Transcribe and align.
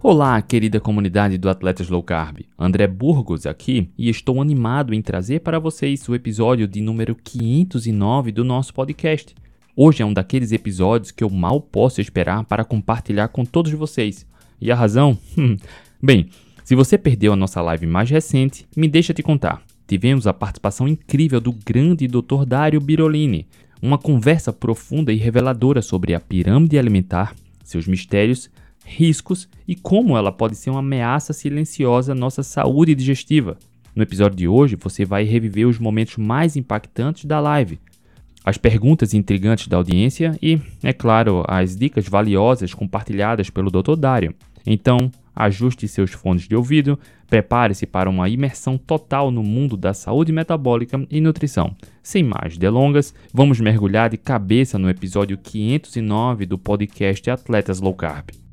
Olá, 0.00 0.40
querida 0.40 0.78
comunidade 0.78 1.36
do 1.36 1.50
Atletas 1.50 1.88
Low 1.88 2.04
Carb. 2.04 2.42
André 2.56 2.86
Burgos 2.86 3.46
aqui 3.46 3.90
e 3.98 4.08
estou 4.08 4.40
animado 4.40 4.94
em 4.94 5.02
trazer 5.02 5.40
para 5.40 5.58
vocês 5.58 6.08
o 6.08 6.14
episódio 6.14 6.68
de 6.68 6.80
número 6.80 7.16
509 7.16 8.30
do 8.30 8.44
nosso 8.44 8.72
podcast. 8.72 9.34
Hoje 9.74 10.00
é 10.00 10.06
um 10.06 10.12
daqueles 10.12 10.52
episódios 10.52 11.10
que 11.10 11.24
eu 11.24 11.28
mal 11.28 11.60
posso 11.60 12.00
esperar 12.00 12.44
para 12.44 12.64
compartilhar 12.64 13.26
com 13.26 13.44
todos 13.44 13.72
vocês. 13.72 14.24
E 14.60 14.70
a 14.70 14.76
razão? 14.76 15.18
Hum, 15.36 15.56
bem, 16.00 16.28
se 16.62 16.76
você 16.76 16.96
perdeu 16.96 17.32
a 17.32 17.36
nossa 17.36 17.60
live 17.60 17.84
mais 17.84 18.08
recente, 18.08 18.68
me 18.76 18.86
deixa 18.86 19.12
te 19.12 19.22
contar. 19.22 19.60
Tivemos 19.84 20.28
a 20.28 20.32
participação 20.32 20.86
incrível 20.86 21.40
do 21.40 21.52
grande 21.52 22.06
Dr. 22.06 22.44
Dário 22.46 22.80
Birolini, 22.80 23.48
uma 23.82 23.98
conversa 23.98 24.52
profunda 24.52 25.12
e 25.12 25.16
reveladora 25.16 25.82
sobre 25.82 26.14
a 26.14 26.20
pirâmide 26.20 26.78
alimentar, 26.78 27.34
seus 27.64 27.88
mistérios 27.88 28.48
riscos 28.88 29.48
e 29.66 29.76
como 29.76 30.16
ela 30.16 30.32
pode 30.32 30.56
ser 30.56 30.70
uma 30.70 30.80
ameaça 30.80 31.32
silenciosa 31.32 32.12
à 32.12 32.14
nossa 32.14 32.42
saúde 32.42 32.94
digestiva. 32.94 33.58
No 33.94 34.02
episódio 34.02 34.36
de 34.36 34.48
hoje, 34.48 34.76
você 34.76 35.04
vai 35.04 35.24
reviver 35.24 35.66
os 35.66 35.78
momentos 35.78 36.16
mais 36.16 36.56
impactantes 36.56 37.24
da 37.24 37.40
live, 37.40 37.78
as 38.44 38.56
perguntas 38.56 39.12
intrigantes 39.12 39.68
da 39.68 39.76
audiência 39.76 40.38
e, 40.40 40.58
é 40.82 40.92
claro, 40.92 41.44
as 41.46 41.76
dicas 41.76 42.08
valiosas 42.08 42.72
compartilhadas 42.72 43.50
pelo 43.50 43.70
Dr. 43.70 43.96
Dário. 43.96 44.34
Então, 44.64 45.10
ajuste 45.34 45.86
seus 45.86 46.12
fones 46.12 46.48
de 46.48 46.56
ouvido, 46.56 46.98
prepare-se 47.28 47.86
para 47.86 48.08
uma 48.08 48.28
imersão 48.28 48.78
total 48.78 49.30
no 49.30 49.42
mundo 49.42 49.76
da 49.76 49.92
saúde 49.92 50.32
metabólica 50.32 51.06
e 51.10 51.20
nutrição. 51.20 51.76
Sem 52.02 52.22
mais 52.22 52.56
delongas, 52.56 53.14
vamos 53.32 53.60
mergulhar 53.60 54.10
de 54.10 54.16
cabeça 54.16 54.78
no 54.78 54.88
episódio 54.88 55.36
509 55.36 56.46
do 56.46 56.58
podcast 56.58 57.30
Atletas 57.30 57.80
Low 57.80 57.94
Carb. 57.94 58.47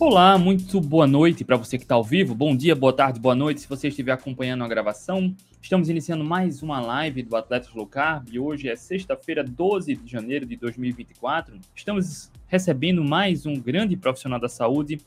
Olá, 0.00 0.38
muito 0.38 0.80
boa 0.80 1.06
noite 1.06 1.44
para 1.44 1.58
você 1.58 1.76
que 1.76 1.84
está 1.84 1.94
ao 1.94 2.02
vivo. 2.02 2.34
Bom 2.34 2.56
dia, 2.56 2.74
boa 2.74 2.92
tarde, 2.92 3.20
boa 3.20 3.34
noite 3.34 3.60
se 3.60 3.68
você 3.68 3.88
estiver 3.88 4.12
acompanhando 4.12 4.64
a 4.64 4.68
gravação. 4.68 5.36
Estamos 5.60 5.90
iniciando 5.90 6.24
mais 6.24 6.62
uma 6.62 6.80
live 6.80 7.22
do 7.22 7.36
Atletas 7.36 7.72
Low 7.74 7.86
Carb. 7.86 8.26
Hoje 8.38 8.70
é 8.70 8.76
sexta-feira, 8.76 9.44
12 9.44 9.94
de 9.96 10.10
janeiro 10.10 10.46
de 10.46 10.56
2024. 10.56 11.60
Estamos 11.76 12.30
recebendo 12.46 13.04
mais 13.04 13.44
um 13.44 13.54
grande 13.54 13.94
profissional 13.94 14.40
da 14.40 14.48
saúde 14.48 14.98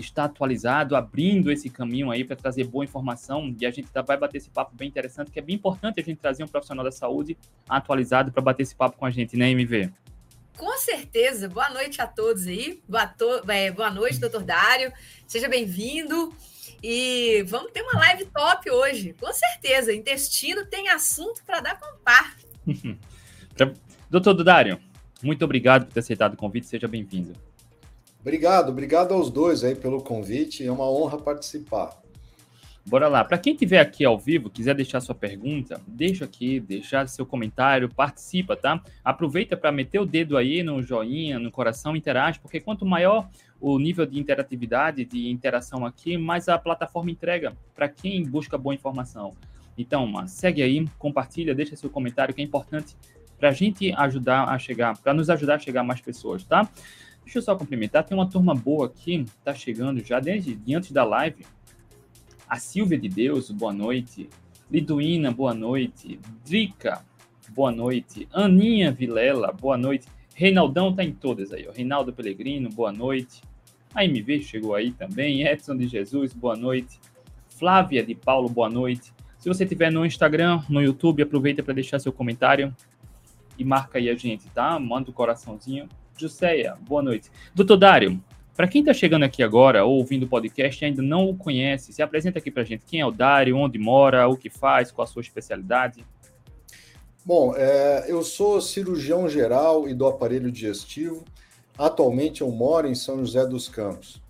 está 0.00 0.24
atualizado, 0.24 0.96
abrindo 0.96 1.50
esse 1.50 1.68
caminho 1.68 2.10
aí 2.10 2.24
para 2.24 2.36
trazer 2.36 2.64
boa 2.64 2.84
informação. 2.84 3.54
E 3.60 3.66
a 3.66 3.70
gente 3.70 3.88
tá, 3.90 4.02
vai 4.02 4.16
bater 4.16 4.38
esse 4.38 4.50
papo 4.50 4.74
bem 4.74 4.88
interessante, 4.88 5.30
que 5.30 5.38
é 5.38 5.42
bem 5.42 5.56
importante 5.56 6.00
a 6.00 6.02
gente 6.02 6.18
trazer 6.18 6.44
um 6.44 6.48
profissional 6.48 6.84
da 6.84 6.92
saúde 6.92 7.36
atualizado 7.68 8.32
para 8.32 8.42
bater 8.42 8.62
esse 8.62 8.74
papo 8.74 8.96
com 8.96 9.06
a 9.06 9.10
gente, 9.10 9.36
né, 9.36 9.50
MV? 9.50 9.90
Com 10.56 10.76
certeza. 10.76 11.48
Boa 11.48 11.70
noite 11.70 12.02
a 12.02 12.06
todos 12.06 12.46
aí. 12.46 12.82
Boa, 12.88 13.06
to... 13.06 13.42
é, 13.48 13.70
boa 13.70 13.90
noite, 13.90 14.18
doutor 14.18 14.42
Dário. 14.42 14.92
Seja 15.26 15.48
bem-vindo. 15.48 16.34
E 16.82 17.44
vamos 17.46 17.72
ter 17.72 17.82
uma 17.82 17.98
live 18.00 18.26
top 18.26 18.70
hoje. 18.70 19.14
Com 19.20 19.32
certeza. 19.32 19.94
Intestino 19.94 20.66
tem 20.66 20.88
assunto 20.88 21.42
para 21.44 21.60
dar 21.60 21.78
com 21.78 21.98
par. 22.04 22.36
doutor 24.10 24.34
Dário, 24.42 24.80
muito 25.22 25.44
obrigado 25.44 25.86
por 25.86 25.94
ter 25.94 26.00
aceitado 26.00 26.34
o 26.34 26.36
convite. 26.36 26.66
Seja 26.66 26.88
bem-vindo. 26.88 27.32
Obrigado, 28.20 28.70
obrigado 28.70 29.14
aos 29.14 29.30
dois 29.30 29.64
aí 29.64 29.74
pelo 29.74 30.02
convite. 30.02 30.66
É 30.66 30.70
uma 30.70 30.90
honra 30.90 31.18
participar. 31.18 31.96
Bora 32.88 33.06
lá. 33.06 33.22
Para 33.22 33.36
quem 33.36 33.52
estiver 33.52 33.80
aqui 33.80 34.02
ao 34.02 34.18
vivo, 34.18 34.48
quiser 34.48 34.74
deixar 34.74 35.00
sua 35.00 35.14
pergunta, 35.14 35.78
deixa 35.86 36.24
aqui, 36.24 36.58
deixar 36.58 37.06
seu 37.06 37.26
comentário, 37.26 37.86
participa, 37.86 38.56
tá? 38.56 38.82
Aproveita 39.04 39.58
para 39.58 39.70
meter 39.70 40.00
o 40.00 40.06
dedo 40.06 40.38
aí 40.38 40.62
no 40.62 40.82
joinha, 40.82 41.38
no 41.38 41.50
coração, 41.50 41.94
interage, 41.94 42.40
porque 42.40 42.60
quanto 42.60 42.86
maior 42.86 43.28
o 43.60 43.78
nível 43.78 44.06
de 44.06 44.18
interatividade, 44.18 45.04
de 45.04 45.28
interação 45.28 45.84
aqui, 45.84 46.16
mais 46.16 46.48
a 46.48 46.56
plataforma 46.56 47.10
entrega 47.10 47.52
para 47.74 47.90
quem 47.90 48.24
busca 48.24 48.56
boa 48.56 48.74
informação. 48.74 49.34
Então, 49.76 50.26
segue 50.26 50.62
aí, 50.62 50.88
compartilha, 50.98 51.54
deixa 51.54 51.76
seu 51.76 51.90
comentário, 51.90 52.34
que 52.34 52.40
é 52.40 52.44
importante 52.44 52.96
para 53.38 53.50
a 53.50 53.52
gente 53.52 53.92
ajudar 53.92 54.44
a 54.48 54.58
chegar, 54.58 54.96
para 54.96 55.12
nos 55.12 55.28
ajudar 55.28 55.56
a 55.56 55.58
chegar 55.58 55.84
mais 55.84 56.00
pessoas, 56.00 56.42
tá? 56.42 56.66
Deixa 57.28 57.40
eu 57.40 57.42
só 57.42 57.54
cumprimentar, 57.54 58.04
tem 58.04 58.16
uma 58.16 58.26
turma 58.26 58.54
boa 58.54 58.86
aqui, 58.86 59.26
tá 59.44 59.52
chegando 59.52 60.02
já 60.02 60.18
desde 60.18 60.58
antes 60.74 60.90
da 60.92 61.04
live. 61.04 61.44
A 62.48 62.58
Silvia 62.58 62.98
de 62.98 63.06
Deus, 63.06 63.50
boa 63.50 63.70
noite. 63.70 64.30
Liduína, 64.70 65.30
boa 65.30 65.52
noite. 65.52 66.18
Drica, 66.42 67.04
boa 67.50 67.70
noite. 67.70 68.26
Aninha 68.32 68.90
Vilela, 68.90 69.52
boa 69.52 69.76
noite. 69.76 70.08
Reinaldão 70.34 70.94
tá 70.94 71.04
em 71.04 71.12
todas 71.12 71.52
aí, 71.52 71.66
ó. 71.68 71.72
Reinaldo 71.72 72.14
Pellegrino, 72.14 72.70
boa 72.70 72.90
noite. 72.90 73.42
A 73.94 74.06
MV 74.06 74.40
chegou 74.40 74.74
aí 74.74 74.92
também. 74.92 75.46
Edson 75.46 75.76
de 75.76 75.86
Jesus, 75.86 76.32
boa 76.32 76.56
noite. 76.56 76.98
Flávia 77.46 78.02
de 78.02 78.14
Paulo, 78.14 78.48
boa 78.48 78.70
noite. 78.70 79.12
Se 79.36 79.50
você 79.50 79.66
tiver 79.66 79.92
no 79.92 80.06
Instagram, 80.06 80.62
no 80.66 80.80
YouTube, 80.80 81.22
aproveita 81.22 81.62
para 81.62 81.74
deixar 81.74 81.98
seu 81.98 82.10
comentário 82.10 82.74
e 83.58 83.64
marca 83.64 83.98
aí 83.98 84.08
a 84.08 84.14
gente, 84.14 84.48
tá? 84.48 84.80
Manda 84.80 85.10
o 85.10 85.12
um 85.12 85.14
coraçãozinho. 85.14 85.86
Juseia, 86.18 86.76
boa 86.80 87.00
noite. 87.00 87.30
Doutor 87.54 87.76
Dário, 87.76 88.20
para 88.56 88.66
quem 88.66 88.80
está 88.80 88.92
chegando 88.92 89.22
aqui 89.22 89.40
agora 89.40 89.84
ou 89.84 89.98
ouvindo 89.98 90.24
o 90.24 90.28
podcast 90.28 90.82
e 90.82 90.86
ainda 90.86 91.00
não 91.00 91.30
o 91.30 91.36
conhece, 91.36 91.92
se 91.92 92.02
apresenta 92.02 92.40
aqui 92.40 92.50
para 92.50 92.62
a 92.62 92.66
gente. 92.66 92.84
Quem 92.84 93.00
é 93.00 93.06
o 93.06 93.12
Dário, 93.12 93.56
onde 93.56 93.78
mora, 93.78 94.26
o 94.26 94.36
que 94.36 94.50
faz, 94.50 94.90
qual 94.90 95.04
a 95.04 95.08
sua 95.08 95.22
especialidade? 95.22 96.04
Bom, 97.24 97.54
é, 97.56 98.06
eu 98.08 98.24
sou 98.24 98.60
cirurgião 98.60 99.28
geral 99.28 99.88
e 99.88 99.94
do 99.94 100.06
aparelho 100.06 100.50
digestivo. 100.50 101.24
Atualmente 101.78 102.40
eu 102.40 102.50
moro 102.50 102.88
em 102.88 102.96
São 102.96 103.18
José 103.24 103.46
dos 103.46 103.68
Campos. 103.68 104.20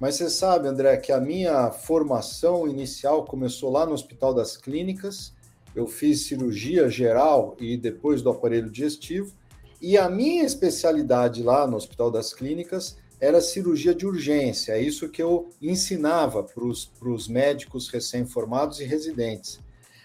Mas 0.00 0.16
você 0.16 0.28
sabe, 0.28 0.66
André, 0.66 0.96
que 0.96 1.12
a 1.12 1.20
minha 1.20 1.70
formação 1.70 2.66
inicial 2.66 3.24
começou 3.24 3.70
lá 3.70 3.86
no 3.86 3.92
Hospital 3.92 4.34
das 4.34 4.56
Clínicas. 4.56 5.32
Eu 5.76 5.86
fiz 5.86 6.22
cirurgia 6.22 6.88
geral 6.90 7.56
e 7.60 7.76
depois 7.76 8.20
do 8.20 8.30
aparelho 8.30 8.68
digestivo 8.68 9.32
e 9.80 9.96
a 9.98 10.08
minha 10.08 10.44
especialidade 10.44 11.42
lá 11.42 11.66
no 11.66 11.76
Hospital 11.76 12.10
das 12.10 12.32
Clínicas 12.32 12.96
era 13.20 13.40
cirurgia 13.40 13.94
de 13.94 14.06
urgência. 14.06 14.72
É 14.72 14.80
isso 14.80 15.08
que 15.08 15.22
eu 15.22 15.48
ensinava 15.60 16.42
para 16.42 16.64
os 16.64 17.28
médicos 17.28 17.88
recém-formados 17.88 18.80
e 18.80 18.84
residentes. 18.84 19.60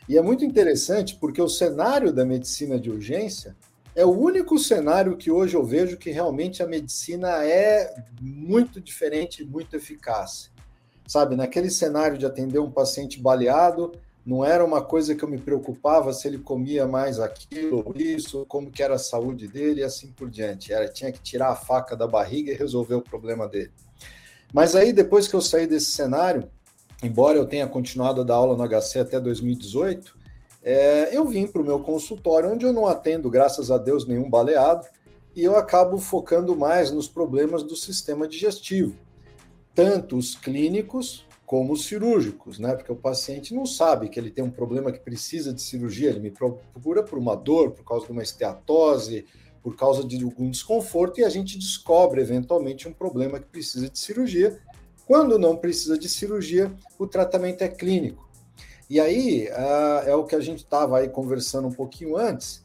E 0.08 0.18
é 0.18 0.22
muito 0.22 0.44
interessante 0.44 1.16
porque 1.16 1.42
o 1.42 1.48
cenário 1.48 2.12
da 2.12 2.26
medicina 2.26 2.80
de 2.80 2.90
urgência 2.90 3.56
é 3.96 4.06
o 4.06 4.12
único 4.12 4.58
cenário 4.58 5.18
que 5.18 5.30
hoje 5.30 5.56
eu 5.56 5.64
vejo 5.64 5.98
que 5.98 6.12
realmente 6.12 6.64
a 6.64 6.68
medicina 6.68 7.46
é 7.46 7.94
muito 8.20 8.80
diferente, 8.80 9.44
muito 9.44 9.76
eficaz. 9.76 10.50
Sabe, 11.06 11.36
naquele 11.36 11.70
cenário 11.70 12.18
de 12.18 12.26
atender 12.26 12.60
um 12.60 12.72
paciente 12.72 13.20
baleado, 13.20 13.92
não 14.26 14.46
era 14.46 14.64
uma 14.64 14.82
coisa 14.82 15.16
que 15.16 15.24
eu 15.24 15.30
me 15.30 15.40
preocupava 15.40 16.14
se 16.14 16.28
ele 16.28 16.38
comia 16.38 16.88
mais 16.88 17.20
aquilo 17.20 17.84
ou 17.84 17.94
isso, 17.96 18.46
como 18.48 18.70
que 18.70 18.84
era 18.84 18.96
a 18.96 19.00
saúde 19.00 19.48
dele 19.48 19.82
e 19.82 19.84
assim 19.84 20.12
por 20.12 20.30
diante. 20.30 20.72
Era 20.72 20.88
tinha 20.88 21.12
que 21.12 21.20
tirar 21.20 21.50
a 21.50 21.56
faca 21.56 21.96
da 21.96 22.08
barriga 22.08 22.52
e 22.52 22.56
resolver 22.56 22.96
o 22.96 23.02
problema 23.02 23.48
dele. 23.48 23.72
Mas 24.54 24.76
aí 24.76 24.94
depois 24.94 25.28
que 25.28 25.34
eu 25.34 25.42
saí 25.42 25.66
desse 25.66 25.92
cenário, 25.92 26.48
embora 27.02 27.38
eu 27.38 27.48
tenha 27.48 27.68
continuado 27.68 28.22
a 28.22 28.24
dar 28.24 28.36
aula 28.36 28.56
no 28.56 28.64
HC 28.68 29.00
até 29.00 29.20
2018, 29.20 30.16
é, 30.64 31.16
eu 31.16 31.26
vim 31.26 31.48
para 31.48 31.62
o 31.62 31.66
meu 31.66 31.80
consultório, 31.80 32.52
onde 32.52 32.66
eu 32.66 32.74
não 32.74 32.86
atendo, 32.86 33.30
graças 33.30 33.72
a 33.72 33.78
Deus, 33.78 34.06
nenhum 34.06 34.30
baleado, 34.30 34.86
e 35.36 35.44
eu 35.44 35.56
acabo 35.56 35.98
focando 35.98 36.56
mais 36.56 36.92
nos 36.92 37.08
problemas 37.08 37.64
do 37.64 37.76
sistema 37.76 38.28
digestivo, 38.28 38.96
tanto 39.74 40.18
os 40.18 40.36
clínicos 40.36 41.26
como 41.51 41.73
os 41.73 41.84
cirúrgicos, 41.84 42.59
né? 42.59 42.73
Porque 42.73 42.94
o 42.94 42.95
paciente 42.95 43.53
não 43.53 43.66
sabe 43.66 44.07
que 44.07 44.17
ele 44.17 44.31
tem 44.31 44.41
um 44.41 44.50
problema 44.50 44.89
que 44.89 45.00
precisa 45.00 45.51
de 45.51 45.62
cirurgia, 45.62 46.09
ele 46.09 46.21
me 46.21 46.31
procura 46.31 47.03
por 47.03 47.19
uma 47.19 47.36
dor, 47.36 47.71
por 47.71 47.83
causa 47.83 48.06
de 48.06 48.12
uma 48.13 48.24
esteatose, 48.24 49.25
por 49.62 49.75
causa 49.75 50.01
de 50.01 50.24
algum 50.24 50.50
desconforto, 50.50 51.19
e 51.19 51.25
a 51.25 51.30
gente 51.30 51.57
descobre 51.57 52.21
eventualmente 52.21 52.88
um 52.88 52.94
problema 52.94 53.38
que 53.38 53.48
precisa 53.48 53.89
de 53.89 54.00
cirurgia. 54.00 54.62
Quando 55.06 55.38
não 55.38 55.57
precisa 55.57 55.98
de 55.98 56.07
cirurgia, 56.07 56.71
o 56.98 57.06
tratamento 57.06 57.63
é 57.63 57.68
clínico. 57.68 58.30
E 58.89 58.97
aí 58.97 59.50
uh, 59.50 60.07
é 60.07 60.15
o 60.15 60.24
que 60.24 60.36
a 60.36 60.39
gente 60.39 60.59
estava 60.59 61.00
aí 61.00 61.09
conversando 61.09 61.68
um 61.68 61.74
pouquinho 61.74 62.15
antes. 62.15 62.63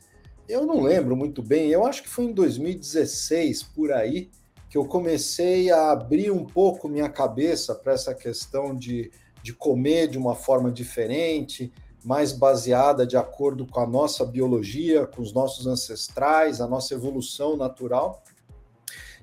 Eu 0.49 0.65
não 0.65 0.81
lembro 0.81 1.17
muito 1.17 1.43
bem, 1.43 1.71
eu 1.71 1.85
acho 1.85 2.05
que 2.05 2.09
foi 2.09 2.27
em 2.27 2.33
2016 2.33 3.65
por 3.65 3.91
aí 3.91 4.31
que 4.77 4.79
eu 4.79 4.85
comecei 4.85 5.71
a 5.71 5.91
abrir 5.91 6.31
um 6.31 6.45
pouco 6.45 6.87
minha 6.87 7.09
cabeça 7.09 7.75
para 7.75 7.95
essa 7.95 8.15
questão 8.15 8.77
de, 8.77 9.11
de 9.43 9.55
comer 9.55 10.07
de 10.07 10.19
uma 10.19 10.35
forma 10.35 10.71
diferente, 10.71 11.73
mais 12.05 12.31
baseada 12.31 13.07
de 13.07 13.17
acordo 13.17 13.67
com 13.67 13.81
a 13.81 13.87
nossa 13.87 14.23
biologia, 14.23 15.07
com 15.07 15.23
os 15.23 15.33
nossos 15.33 15.67
ancestrais, 15.67 16.61
a 16.61 16.67
nossa 16.67 16.93
evolução 16.93 17.57
natural. 17.57 18.23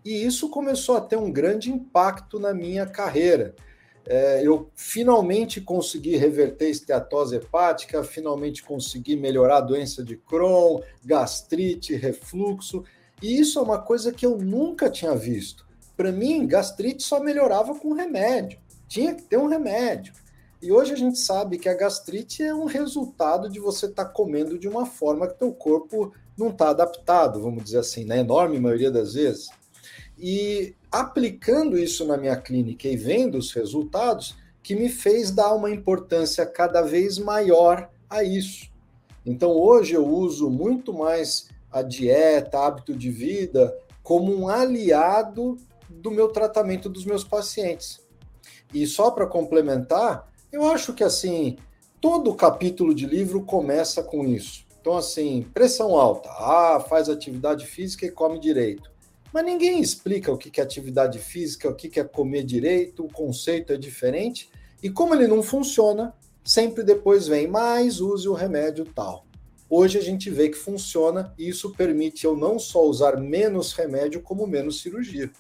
E 0.04 0.26
isso 0.26 0.50
começou 0.50 0.98
a 0.98 1.02
ter 1.02 1.18
um 1.18 1.32
grande 1.32 1.72
impacto 1.72 2.40
na 2.40 2.52
minha 2.52 2.88
carreira. 2.88 3.54
é, 4.08 4.42
eu 4.46 4.72
finalmente 4.76 5.62
consegui 5.62 6.18
reverter 6.18 6.72
esteatose 6.72 7.36
hepática, 7.36 8.04
finalmente 8.04 8.64
consegui 8.64 9.16
melhorar 9.16 9.58
a 9.58 9.62
doença 9.62 10.04
de 10.04 10.18
Crohn, 10.18 10.82
gastrite, 11.06 11.96
refluxo, 11.96 12.84
e 13.24 13.40
isso 13.40 13.58
é 13.58 13.62
uma 13.62 13.80
coisa 13.80 14.12
que 14.12 14.26
eu 14.26 14.38
nunca 14.38 14.90
tinha 14.90 15.16
visto. 15.16 15.66
Para 15.96 16.12
mim, 16.12 16.46
gastrite 16.46 17.04
só 17.04 17.22
melhorava 17.22 17.74
com 17.74 17.94
remédio, 17.94 18.60
tinha 18.86 19.16
que 19.16 19.24
ter 19.24 19.38
um 19.38 19.48
remédio. 19.48 20.14
E 20.62 20.70
hoje 20.74 20.92
a 20.92 20.98
gente 20.98 21.18
sabe 21.18 21.58
que 21.58 21.70
a 21.70 21.74
gastrite 21.74 22.44
é 22.44 22.54
um 22.54 22.66
resultado 22.66 23.50
de 23.50 23.62
você 23.62 23.86
estar 23.86 24.04
tá 24.04 24.12
comendo 24.12 24.60
de 24.60 24.68
uma 24.68 24.86
forma 24.86 25.26
que 25.26 25.40
teu 25.40 25.54
corpo 25.54 26.14
não 26.38 26.50
está 26.50 26.70
adaptado, 26.70 27.42
vamos 27.42 27.64
dizer 27.64 27.80
assim, 27.80 28.04
na 28.04 28.18
enorme 28.18 28.60
maioria 28.60 28.92
das 28.92 29.14
vezes. 29.14 29.48
E 30.20 30.76
aplicando 30.92 31.78
isso 31.78 32.06
na 32.06 32.18
minha 32.18 32.36
clínica 32.36 32.90
e 32.90 32.98
vendo 32.98 33.38
os 33.38 33.54
resultados, 33.54 34.36
que 34.62 34.76
me 34.76 34.90
fez 34.90 35.32
dar 35.32 35.54
uma 35.54 35.72
importância 35.72 36.46
cada 36.46 36.82
vez 36.82 37.18
maior 37.18 37.90
a 38.10 38.22
isso. 38.22 38.70
Então 39.26 39.52
hoje 39.52 39.94
eu 39.94 40.06
uso 40.06 40.50
muito 40.50 40.94
mais 40.94 41.53
a 41.74 41.82
dieta, 41.82 42.60
hábito 42.60 42.94
de 42.96 43.10
vida, 43.10 43.76
como 44.02 44.34
um 44.34 44.48
aliado 44.48 45.58
do 45.90 46.12
meu 46.12 46.30
tratamento 46.30 46.88
dos 46.88 47.06
meus 47.06 47.24
pacientes. 47.24 48.02
E 48.74 48.86
só 48.88 49.12
para 49.12 49.28
complementar, 49.28 50.32
eu 50.52 50.66
acho 50.68 50.94
que 50.94 51.04
assim, 51.04 51.58
todo 52.00 52.36
capítulo 52.36 52.94
de 52.94 53.06
livro 53.06 53.44
começa 53.44 54.04
com 54.04 54.26
isso. 54.26 54.66
Então, 54.80 54.98
assim, 54.98 55.48
pressão 55.54 55.98
alta, 55.98 56.30
ah, 56.30 56.86
faz 56.90 57.08
atividade 57.08 57.66
física 57.66 58.06
e 58.06 58.12
come 58.12 58.40
direito. 58.40 58.92
Mas 59.34 59.46
ninguém 59.46 59.80
explica 59.80 60.32
o 60.32 60.38
que 60.38 60.60
é 60.60 60.64
atividade 60.64 61.18
física, 61.18 61.70
o 61.70 61.74
que 61.74 62.00
é 62.00 62.04
comer 62.04 62.44
direito, 62.44 63.06
o 63.06 63.12
conceito 63.12 63.74
é 63.74 63.78
diferente. 63.78 64.50
E 64.82 64.90
como 64.90 65.16
ele 65.16 65.26
não 65.26 65.42
funciona, 65.42 66.14
sempre 66.44 66.84
depois 66.84 67.28
vem, 67.28 67.48
mais 67.48 68.02
use 68.02 68.28
o 68.28 68.34
remédio 68.34 68.86
tal. 68.86 69.26
Hoje 69.76 69.98
a 69.98 70.02
gente 70.04 70.30
vê 70.30 70.50
que 70.50 70.56
funciona 70.56 71.34
e 71.36 71.50
isso 71.50 71.72
permite 71.72 72.26
eu 72.26 72.38
não 72.38 72.60
só 72.60 72.86
usar 72.86 73.20
menos 73.20 73.74
remédio, 73.74 74.22
como 74.22 74.46
menos 74.46 74.80
cirurgia. 74.80 75.32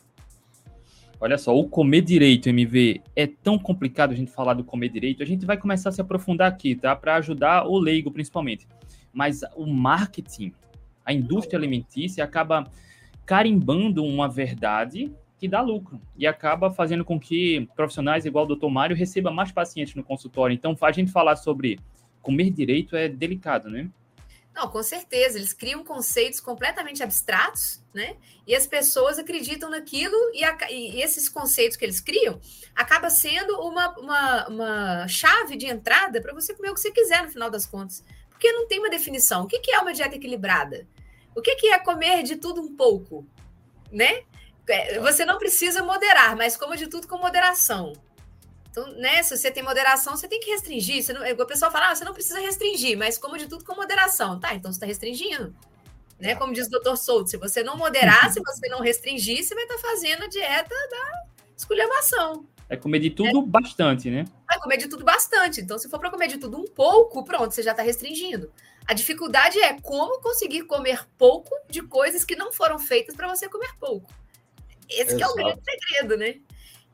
Olha 1.21 1.37
só, 1.37 1.55
o 1.55 1.69
comer 1.69 2.01
direito, 2.01 2.49
MV, 2.49 2.99
é 3.15 3.27
tão 3.27 3.59
complicado 3.59 4.09
a 4.11 4.15
gente 4.15 4.31
falar 4.31 4.55
do 4.55 4.63
comer 4.63 4.89
direito. 4.89 5.21
A 5.21 5.25
gente 5.27 5.45
vai 5.45 5.55
começar 5.55 5.89
a 5.89 5.91
se 5.91 6.01
aprofundar 6.01 6.51
aqui, 6.51 6.73
tá? 6.73 6.95
Para 6.95 7.17
ajudar 7.17 7.67
o 7.67 7.77
leigo, 7.77 8.09
principalmente. 8.09 8.67
Mas 9.13 9.41
o 9.55 9.67
marketing, 9.67 10.51
a 11.05 11.13
indústria 11.13 11.59
alimentícia 11.59 12.23
acaba 12.23 12.65
carimbando 13.27 14.03
uma 14.03 14.27
verdade 14.27 15.13
que 15.37 15.47
dá 15.47 15.61
lucro 15.61 16.01
e 16.17 16.25
acaba 16.25 16.71
fazendo 16.71 17.05
com 17.05 17.19
que 17.19 17.69
profissionais 17.75 18.25
igual 18.25 18.45
o 18.49 18.55
Dr. 18.55 18.67
Mário 18.67 18.95
receba 18.95 19.29
mais 19.29 19.51
pacientes 19.51 19.93
no 19.93 20.03
consultório. 20.03 20.55
Então, 20.55 20.75
a 20.81 20.91
gente 20.91 21.11
falar 21.11 21.35
sobre 21.35 21.79
comer 22.19 22.49
direito 22.49 22.95
é 22.95 23.07
delicado, 23.07 23.69
né? 23.69 23.91
Não, 24.53 24.67
com 24.69 24.83
certeza. 24.83 25.37
Eles 25.37 25.53
criam 25.53 25.83
conceitos 25.83 26.39
completamente 26.39 27.01
abstratos, 27.01 27.81
né? 27.93 28.17
E 28.45 28.55
as 28.55 28.67
pessoas 28.67 29.17
acreditam 29.17 29.69
naquilo 29.69 30.15
e, 30.33 30.43
a, 30.43 30.57
e 30.69 31.01
esses 31.01 31.27
conceitos 31.27 31.75
que 31.75 31.83
eles 31.83 31.99
criam 31.99 32.39
acaba 32.75 33.09
sendo 33.09 33.59
uma, 33.61 33.89
uma, 33.97 34.47
uma 34.47 35.07
chave 35.07 35.55
de 35.55 35.65
entrada 35.65 36.21
para 36.21 36.33
você 36.33 36.53
comer 36.53 36.69
o 36.69 36.73
que 36.73 36.81
você 36.81 36.91
quiser 36.91 37.23
no 37.23 37.31
final 37.31 37.49
das 37.49 37.65
contas. 37.65 38.03
Porque 38.29 38.51
não 38.51 38.67
tem 38.67 38.79
uma 38.79 38.89
definição. 38.89 39.43
O 39.43 39.47
que, 39.47 39.59
que 39.59 39.71
é 39.71 39.79
uma 39.79 39.93
dieta 39.93 40.15
equilibrada? 40.15 40.87
O 41.35 41.41
que, 41.41 41.55
que 41.55 41.67
é 41.67 41.79
comer 41.79 42.23
de 42.23 42.35
tudo 42.35 42.61
um 42.61 42.75
pouco? 42.75 43.25
Né? 43.91 44.23
É, 44.67 44.99
você 44.99 45.25
não 45.25 45.37
precisa 45.37 45.81
moderar, 45.83 46.35
mas 46.35 46.55
coma 46.55 46.77
de 46.77 46.87
tudo 46.87 47.07
com 47.07 47.17
moderação. 47.17 47.93
Então, 48.73 48.91
né, 48.93 49.21
se 49.21 49.37
você 49.37 49.51
tem 49.51 49.61
moderação, 49.61 50.17
você 50.17 50.27
tem 50.27 50.39
que 50.39 50.49
restringir. 50.49 51.03
Você 51.03 51.13
não, 51.13 51.21
o 51.21 51.45
pessoal 51.45 51.71
fala, 51.71 51.91
ah, 51.91 51.95
você 51.95 52.03
não 52.03 52.11
precisa 52.11 52.39
restringir, 52.39 52.97
mas 52.97 53.19
como 53.19 53.37
de 53.37 53.45
tudo 53.45 53.63
com 53.63 53.75
moderação. 53.75 54.39
Tá, 54.39 54.55
então 54.55 54.71
você 54.71 54.77
está 54.77 54.87
restringindo. 54.87 55.55
Né? 56.19 56.33
Como 56.33 56.51
diz 56.51 56.65
o 56.65 56.71
doutor 56.71 56.97
Souto, 56.97 57.29
se 57.29 57.37
você 57.37 57.61
não 57.61 57.77
moderar, 57.77 58.33
se 58.33 58.41
você 58.41 58.67
não 58.69 58.81
restringir, 58.81 59.43
você 59.43 59.53
vai 59.53 59.65
estar 59.65 59.75
tá 59.75 59.81
fazendo 59.81 60.23
a 60.23 60.27
dieta 60.27 60.73
da 60.89 61.23
esculhambação. 61.55 62.47
É 62.67 62.75
comer 62.75 62.97
de 62.97 63.11
tudo 63.11 63.41
é. 63.41 63.45
bastante, 63.45 64.09
né? 64.09 64.25
É 64.51 64.57
comer 64.57 64.77
de 64.77 64.87
tudo 64.87 65.05
bastante. 65.05 65.61
Então, 65.61 65.77
se 65.77 65.87
for 65.87 65.99
para 65.99 66.09
comer 66.09 66.27
de 66.27 66.39
tudo 66.39 66.57
um 66.57 66.65
pouco, 66.65 67.23
pronto, 67.23 67.53
você 67.53 67.61
já 67.61 67.71
está 67.71 67.83
restringindo. 67.83 68.51
A 68.87 68.95
dificuldade 68.95 69.59
é 69.59 69.79
como 69.81 70.19
conseguir 70.19 70.63
comer 70.63 71.07
pouco 71.15 71.51
de 71.69 71.83
coisas 71.83 72.25
que 72.25 72.35
não 72.35 72.51
foram 72.51 72.79
feitas 72.79 73.15
para 73.15 73.27
você 73.27 73.47
comer 73.47 73.77
pouco. 73.79 74.11
Esse 74.89 75.21
é 75.21 75.27
o 75.27 75.35
grande 75.35 75.61
segredo, 75.63 76.17
né? 76.17 76.39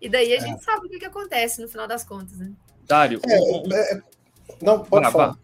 E 0.02 0.10
daí 0.10 0.34
a 0.34 0.38
é. 0.38 0.40
gente 0.40 0.64
sabe 0.64 0.88
o 0.88 0.90
que, 0.90 1.00
que, 1.00 1.06
acontece 1.06 1.62
no 1.62 1.68
final 1.68 1.88
das 1.88 2.04
contas, 2.04 2.38
né? 2.38 2.52
Dário, 2.88 3.20
é, 3.26 3.40
um... 3.40 3.64
É, 3.74 4.02
não, 4.62 4.84
pode 4.84 5.12
falar. 5.12 5.38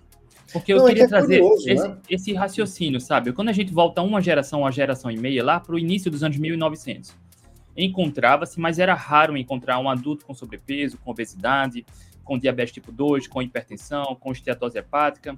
Porque 0.51 0.71
eu 0.71 0.77
não, 0.77 0.85
é 0.85 0.89
queria 0.89 1.03
é 1.03 1.07
trazer 1.07 1.41
curioso, 1.41 1.69
esse, 1.69 1.87
né? 1.87 1.97
esse, 2.09 2.33
raciocínio, 2.33 2.99
sabe? 2.99 3.33
Quando 3.33 3.49
a 3.49 3.53
gente 3.53 3.73
volta 3.73 4.01
uma 4.01 4.21
geração, 4.21 4.61
uma 4.61 4.71
geração 4.71 5.11
e 5.11 5.17
meia, 5.17 5.43
lá 5.43 5.59
para 5.59 5.75
o 5.75 5.79
início 5.79 6.09
dos 6.09 6.23
anos 6.23 6.37
1900, 6.37 7.13
encontrava-se, 7.75 8.59
mas 8.59 8.79
era 8.79 8.93
raro 8.93 9.35
encontrar 9.35 9.79
um 9.79 9.89
adulto 9.89 10.25
com 10.25 10.33
sobrepeso, 10.33 10.97
com 10.97 11.11
obesidade, 11.11 11.85
com 12.23 12.37
diabetes 12.37 12.73
tipo 12.73 12.91
2, 12.91 13.27
com 13.27 13.41
hipertensão, 13.41 14.15
com 14.15 14.31
esteatose 14.31 14.77
hepática. 14.77 15.37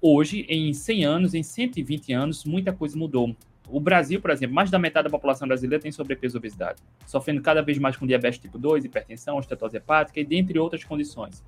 Hoje, 0.00 0.46
em 0.48 0.72
100 0.72 1.04
anos, 1.04 1.34
em 1.34 1.42
120 1.42 2.12
anos, 2.12 2.44
muita 2.44 2.72
coisa 2.72 2.96
mudou. 2.96 3.34
O 3.68 3.80
Brasil, 3.80 4.20
por 4.20 4.30
exemplo, 4.30 4.54
mais 4.54 4.70
da 4.70 4.78
metade 4.78 5.04
da 5.04 5.10
população 5.10 5.48
brasileira 5.48 5.82
tem 5.82 5.90
sobrepeso 5.90 6.36
e 6.36 6.38
obesidade, 6.38 6.80
sofrendo 7.06 7.42
cada 7.42 7.62
vez 7.62 7.78
mais 7.78 7.96
com 7.96 8.06
diabetes 8.06 8.38
tipo 8.38 8.58
2, 8.58 8.84
hipertensão, 8.84 9.40
estetose 9.40 9.76
hepática 9.76 10.20
e 10.20 10.24
dentre 10.24 10.58
outras 10.58 10.84
condições. 10.84 11.44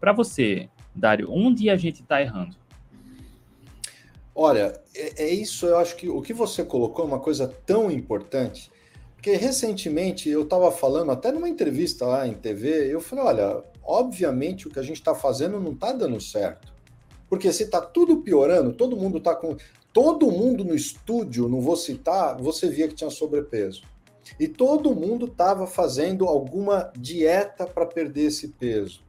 Para 0.00 0.12
você, 0.12 0.68
Dário, 0.94 1.30
onde 1.30 1.68
a 1.68 1.76
gente 1.76 2.02
está 2.02 2.22
errando? 2.22 2.56
Olha, 4.34 4.80
é, 4.94 5.24
é, 5.24 5.28
isso, 5.30 5.66
eu 5.66 5.76
acho 5.78 5.96
que 5.96 6.08
o 6.08 6.22
que 6.22 6.32
você 6.32 6.64
colocou 6.64 7.04
é 7.04 7.08
uma 7.08 7.18
coisa 7.18 7.48
tão 7.66 7.90
importante, 7.90 8.70
porque 9.14 9.32
recentemente 9.32 10.28
eu 10.28 10.42
estava 10.44 10.70
falando, 10.70 11.10
até 11.10 11.32
numa 11.32 11.48
entrevista 11.48 12.06
lá 12.06 12.26
em 12.26 12.34
TV, 12.34 12.92
eu 12.92 13.00
falei, 13.00 13.24
olha, 13.24 13.64
obviamente 13.82 14.68
o 14.68 14.70
que 14.70 14.78
a 14.78 14.82
gente 14.82 14.98
está 14.98 15.12
fazendo 15.14 15.58
não 15.58 15.72
está 15.72 15.92
dando 15.92 16.20
certo. 16.20 16.72
Porque 17.28 17.52
se 17.52 17.64
está 17.64 17.80
tudo 17.80 18.18
piorando, 18.18 18.72
todo 18.72 18.96
mundo 18.96 19.18
está 19.18 19.34
com 19.34 19.56
todo 19.98 20.30
mundo 20.30 20.62
no 20.62 20.76
estúdio, 20.76 21.48
não 21.48 21.60
vou 21.60 21.76
citar, 21.76 22.40
você 22.40 22.68
via 22.68 22.86
que 22.86 22.94
tinha 22.94 23.10
sobrepeso. 23.10 23.82
E 24.38 24.46
todo 24.46 24.94
mundo 24.94 25.26
estava 25.26 25.66
fazendo 25.66 26.26
alguma 26.26 26.92
dieta 26.96 27.66
para 27.66 27.84
perder 27.84 28.26
esse 28.26 28.46
peso. 28.46 29.02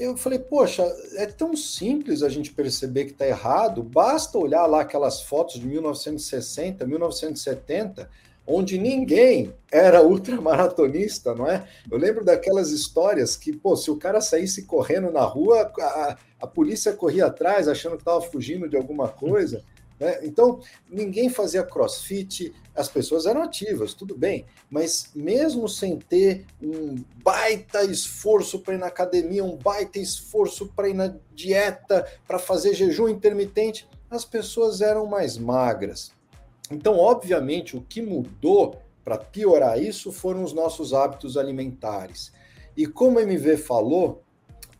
Eu 0.00 0.16
falei, 0.16 0.38
poxa, 0.38 0.82
é 1.16 1.26
tão 1.26 1.54
simples 1.54 2.22
a 2.22 2.30
gente 2.30 2.54
perceber 2.54 3.04
que 3.04 3.10
está 3.10 3.26
errado, 3.26 3.82
basta 3.82 4.38
olhar 4.38 4.64
lá 4.64 4.80
aquelas 4.80 5.20
fotos 5.20 5.60
de 5.60 5.66
1960, 5.66 6.86
1970, 6.86 8.08
onde 8.46 8.78
ninguém 8.78 9.52
era 9.70 10.02
ultramaratonista, 10.02 11.34
não 11.34 11.46
é? 11.46 11.68
Eu 11.90 11.98
lembro 11.98 12.24
daquelas 12.24 12.70
histórias 12.70 13.36
que, 13.36 13.54
pô, 13.54 13.76
se 13.76 13.90
o 13.90 13.98
cara 13.98 14.22
saísse 14.22 14.62
correndo 14.62 15.10
na 15.10 15.22
rua, 15.22 15.70
a, 15.78 16.16
a 16.40 16.46
polícia 16.46 16.94
corria 16.94 17.26
atrás 17.26 17.68
achando 17.68 17.96
que 17.96 18.02
estava 18.02 18.22
fugindo 18.22 18.66
de 18.66 18.76
alguma 18.78 19.08
coisa. 19.08 19.62
Né? 20.04 20.18
Então, 20.22 20.60
ninguém 20.86 21.30
fazia 21.30 21.64
crossfit, 21.64 22.54
as 22.74 22.90
pessoas 22.90 23.24
eram 23.24 23.42
ativas, 23.42 23.94
tudo 23.94 24.14
bem, 24.14 24.44
mas 24.68 25.10
mesmo 25.14 25.66
sem 25.66 25.98
ter 25.98 26.44
um 26.62 27.02
baita 27.22 27.82
esforço 27.84 28.58
para 28.58 28.74
ir 28.74 28.78
na 28.78 28.88
academia, 28.88 29.42
um 29.42 29.56
baita 29.56 29.98
esforço 29.98 30.66
para 30.76 30.90
ir 30.90 30.94
na 30.94 31.14
dieta, 31.34 32.06
para 32.26 32.38
fazer 32.38 32.74
jejum 32.74 33.08
intermitente, 33.08 33.88
as 34.10 34.26
pessoas 34.26 34.82
eram 34.82 35.06
mais 35.06 35.38
magras. 35.38 36.12
Então, 36.70 36.98
obviamente, 36.98 37.74
o 37.74 37.80
que 37.80 38.02
mudou 38.02 38.76
para 39.02 39.16
piorar 39.16 39.80
isso 39.80 40.12
foram 40.12 40.44
os 40.44 40.52
nossos 40.52 40.92
hábitos 40.92 41.38
alimentares. 41.38 42.30
E 42.76 42.86
como 42.86 43.18
a 43.18 43.22
MV 43.22 43.56
falou, 43.56 44.22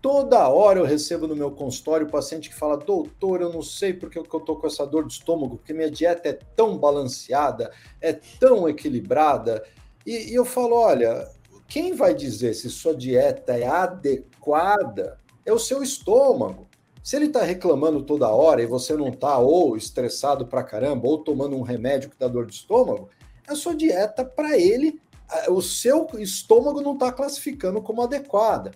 Toda 0.04 0.50
hora 0.50 0.80
eu 0.80 0.84
recebo 0.84 1.26
no 1.26 1.34
meu 1.34 1.50
consultório 1.50 2.06
o 2.06 2.10
paciente 2.10 2.50
que 2.50 2.54
fala: 2.54 2.76
Doutor, 2.76 3.40
eu 3.40 3.50
não 3.50 3.62
sei 3.62 3.94
porque 3.94 4.18
eu 4.18 4.22
estou 4.22 4.56
com 4.56 4.66
essa 4.66 4.86
dor 4.86 5.06
de 5.06 5.14
estômago, 5.14 5.56
porque 5.56 5.72
minha 5.72 5.90
dieta 5.90 6.28
é 6.28 6.38
tão 6.54 6.76
balanceada, 6.76 7.72
é 8.02 8.12
tão 8.12 8.68
equilibrada. 8.68 9.64
E, 10.04 10.30
e 10.30 10.34
eu 10.34 10.44
falo: 10.44 10.74
Olha, 10.74 11.26
quem 11.66 11.94
vai 11.94 12.14
dizer 12.14 12.52
se 12.52 12.68
sua 12.68 12.94
dieta 12.94 13.56
é 13.56 13.66
adequada 13.66 15.18
é 15.42 15.50
o 15.50 15.58
seu 15.58 15.82
estômago. 15.82 16.68
Se 17.02 17.16
ele 17.16 17.28
está 17.28 17.42
reclamando 17.42 18.02
toda 18.02 18.28
hora 18.28 18.60
e 18.60 18.66
você 18.66 18.94
não 18.94 19.08
está 19.08 19.38
ou 19.38 19.74
estressado 19.74 20.46
pra 20.46 20.62
caramba, 20.62 21.08
ou 21.08 21.24
tomando 21.24 21.56
um 21.56 21.62
remédio 21.62 22.10
que 22.10 22.18
dá 22.18 22.28
dor 22.28 22.44
de 22.44 22.52
estômago, 22.52 23.08
a 23.48 23.54
sua 23.54 23.74
dieta, 23.74 24.22
para 24.22 24.58
ele, 24.58 25.00
o 25.48 25.62
seu 25.62 26.06
estômago 26.18 26.82
não 26.82 26.92
está 26.92 27.10
classificando 27.10 27.80
como 27.80 28.02
adequada. 28.02 28.72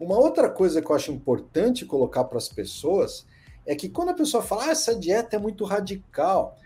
Uma 0.00 0.18
outra 0.18 0.48
coisa 0.48 0.80
que 0.80 0.90
eu 0.90 0.96
acho 0.96 1.12
importante 1.12 1.84
colocar 1.84 2.24
para 2.24 2.38
as 2.38 2.48
pessoas 2.48 3.26
é 3.66 3.74
que 3.76 3.86
quando 3.86 4.08
a 4.08 4.14
pessoa 4.14 4.42
fala, 4.42 4.64
ah, 4.64 4.70
essa 4.70 4.94
dieta 4.94 5.36
é 5.36 5.38
muito 5.38 5.62
radical. 5.62 6.56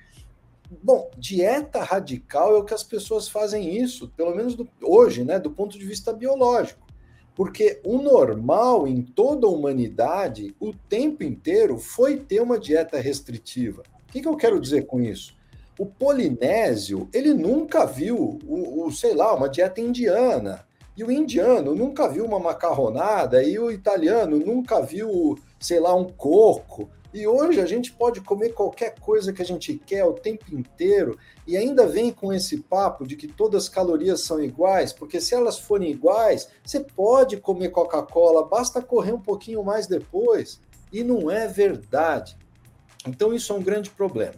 Bom, 0.80 1.10
dieta 1.18 1.82
radical 1.82 2.54
é 2.54 2.58
o 2.58 2.64
que 2.64 2.72
as 2.72 2.84
pessoas 2.84 3.28
fazem 3.28 3.76
isso, 3.76 4.08
pelo 4.16 4.34
menos 4.36 4.54
do, 4.54 4.68
hoje, 4.80 5.24
né, 5.24 5.40
do 5.40 5.50
ponto 5.50 5.76
de 5.76 5.84
vista 5.84 6.12
biológico. 6.12 6.86
Porque 7.34 7.80
o 7.84 7.98
normal 7.98 8.86
em 8.86 9.02
toda 9.02 9.48
a 9.48 9.50
humanidade, 9.50 10.54
o 10.60 10.72
tempo 10.72 11.24
inteiro, 11.24 11.76
foi 11.76 12.16
ter 12.16 12.40
uma 12.40 12.56
dieta 12.56 13.00
restritiva. 13.00 13.82
O 14.08 14.12
que, 14.12 14.22
que 14.22 14.28
eu 14.28 14.36
quero 14.36 14.60
dizer 14.60 14.86
com 14.86 15.00
isso? 15.00 15.34
O 15.76 15.84
polinésio, 15.84 17.08
ele 17.12 17.34
nunca 17.34 17.84
viu, 17.84 18.38
o, 18.46 18.86
o, 18.86 18.92
sei 18.92 19.12
lá, 19.12 19.34
uma 19.34 19.48
dieta 19.48 19.80
indiana. 19.80 20.64
E 20.96 21.02
o 21.02 21.10
indiano 21.10 21.74
nunca 21.74 22.08
viu 22.08 22.24
uma 22.24 22.38
macarronada, 22.38 23.42
e 23.42 23.58
o 23.58 23.70
italiano 23.70 24.38
nunca 24.38 24.80
viu, 24.80 25.36
sei 25.58 25.80
lá, 25.80 25.94
um 25.94 26.04
coco. 26.04 26.88
E 27.14 27.28
hoje 27.28 27.60
a 27.60 27.66
gente 27.66 27.92
pode 27.92 28.20
comer 28.20 28.54
qualquer 28.54 28.98
coisa 28.98 29.32
que 29.32 29.40
a 29.40 29.44
gente 29.44 29.74
quer 29.74 30.04
o 30.04 30.14
tempo 30.14 30.52
inteiro 30.52 31.16
e 31.46 31.56
ainda 31.56 31.86
vem 31.86 32.10
com 32.10 32.32
esse 32.32 32.58
papo 32.58 33.06
de 33.06 33.14
que 33.14 33.28
todas 33.28 33.64
as 33.64 33.68
calorias 33.68 34.22
são 34.22 34.42
iguais, 34.42 34.92
porque 34.92 35.20
se 35.20 35.32
elas 35.32 35.56
forem 35.56 35.92
iguais, 35.92 36.48
você 36.64 36.80
pode 36.80 37.36
comer 37.36 37.68
Coca-Cola, 37.68 38.48
basta 38.48 38.82
correr 38.82 39.12
um 39.12 39.20
pouquinho 39.20 39.62
mais 39.62 39.86
depois. 39.86 40.60
E 40.92 41.04
não 41.04 41.30
é 41.30 41.46
verdade. 41.46 42.36
Então 43.06 43.32
isso 43.32 43.52
é 43.52 43.56
um 43.56 43.62
grande 43.62 43.90
problema. 43.90 44.34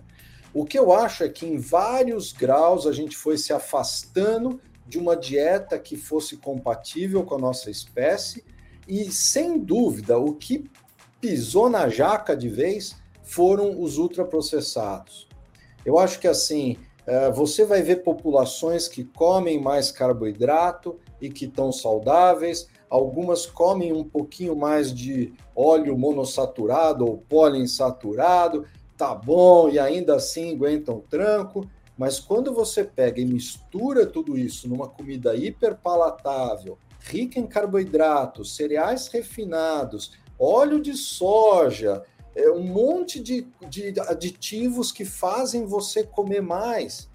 O 0.52 0.66
que 0.66 0.78
eu 0.78 0.92
acho 0.92 1.24
é 1.24 1.30
que 1.30 1.46
em 1.46 1.56
vários 1.56 2.30
graus 2.30 2.86
a 2.86 2.92
gente 2.92 3.16
foi 3.16 3.38
se 3.38 3.54
afastando 3.54 4.60
de 4.86 4.98
uma 4.98 5.16
dieta 5.16 5.78
que 5.78 5.96
fosse 5.96 6.36
compatível 6.36 7.24
com 7.24 7.34
a 7.34 7.38
nossa 7.38 7.70
espécie 7.70 8.44
e 8.86 9.10
sem 9.10 9.58
dúvida 9.58 10.18
o 10.18 10.34
que 10.34 10.70
pisou 11.20 11.68
na 11.68 11.88
jaca 11.88 12.36
de 12.36 12.48
vez 12.48 12.96
foram 13.22 13.80
os 13.80 13.98
ultraprocessados. 13.98 15.28
Eu 15.84 15.98
acho 15.98 16.20
que 16.20 16.28
assim, 16.28 16.76
é, 17.06 17.30
você 17.30 17.64
vai 17.64 17.82
ver 17.82 18.02
populações 18.02 18.88
que 18.88 19.04
comem 19.04 19.60
mais 19.60 19.90
carboidrato 19.90 20.98
e 21.20 21.28
que 21.28 21.46
estão 21.46 21.72
saudáveis, 21.72 22.68
algumas 22.88 23.46
comem 23.46 23.92
um 23.92 24.04
pouquinho 24.04 24.54
mais 24.54 24.92
de 24.92 25.32
óleo 25.54 25.96
monossaturado 25.96 27.06
ou 27.06 27.18
poliinsaturado, 27.28 28.64
tá 28.96 29.14
bom, 29.14 29.68
e 29.68 29.78
ainda 29.78 30.16
assim 30.16 30.54
aguentam 30.54 31.02
tranco, 31.08 31.68
mas 31.96 32.20
quando 32.20 32.52
você 32.52 32.84
pega 32.84 33.20
e 33.20 33.24
mistura 33.24 34.06
tudo 34.06 34.36
isso 34.36 34.68
numa 34.68 34.88
comida 34.88 35.34
hiperpalatável, 35.34 36.78
rica 37.00 37.40
em 37.40 37.46
carboidratos, 37.46 38.54
cereais 38.54 39.08
refinados, 39.08 40.12
óleo 40.38 40.80
de 40.80 40.94
soja, 40.94 42.02
é, 42.34 42.50
um 42.50 42.62
monte 42.62 43.18
de, 43.18 43.46
de 43.68 43.94
aditivos 44.00 44.92
que 44.92 45.04
fazem 45.04 45.64
você 45.64 46.04
comer 46.04 46.42
mais. 46.42 47.08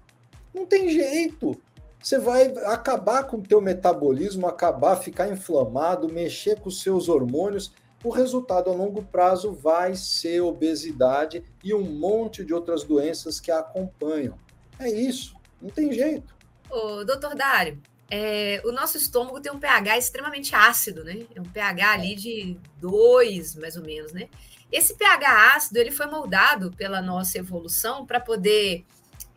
Não 0.52 0.66
tem 0.66 0.90
jeito. 0.90 1.56
Você 2.02 2.18
vai 2.18 2.48
acabar 2.66 3.24
com 3.24 3.36
o 3.36 3.42
teu 3.42 3.60
metabolismo, 3.60 4.48
acabar, 4.48 4.96
ficar 4.96 5.30
inflamado, 5.30 6.12
mexer 6.12 6.58
com 6.58 6.68
os 6.68 6.82
seus 6.82 7.08
hormônios. 7.08 7.72
O 8.02 8.10
resultado 8.10 8.68
a 8.68 8.74
longo 8.74 9.04
prazo 9.04 9.52
vai 9.52 9.94
ser 9.94 10.40
obesidade 10.40 11.44
e 11.62 11.72
um 11.72 11.82
monte 11.82 12.44
de 12.44 12.52
outras 12.52 12.82
doenças 12.82 13.38
que 13.38 13.52
a 13.52 13.60
acompanham. 13.60 14.34
É 14.82 14.90
isso, 14.90 15.36
não 15.60 15.70
tem 15.70 15.92
jeito. 15.92 16.34
Ô, 16.68 17.04
doutor 17.04 17.36
Dário, 17.36 17.80
é, 18.10 18.60
o 18.64 18.72
nosso 18.72 18.96
estômago 18.96 19.40
tem 19.40 19.52
um 19.52 19.60
pH 19.60 19.96
extremamente 19.96 20.54
ácido, 20.56 21.04
né? 21.04 21.24
É 21.34 21.40
um 21.40 21.44
pH 21.44 21.92
ali 21.92 22.16
de 22.16 22.58
2, 22.78 23.54
mais 23.54 23.76
ou 23.76 23.84
menos, 23.84 24.12
né? 24.12 24.28
Esse 24.72 24.94
pH 24.96 25.54
ácido 25.54 25.78
ele 25.78 25.92
foi 25.92 26.06
moldado 26.06 26.72
pela 26.72 27.00
nossa 27.00 27.38
evolução 27.38 28.04
para 28.04 28.18
poder 28.18 28.84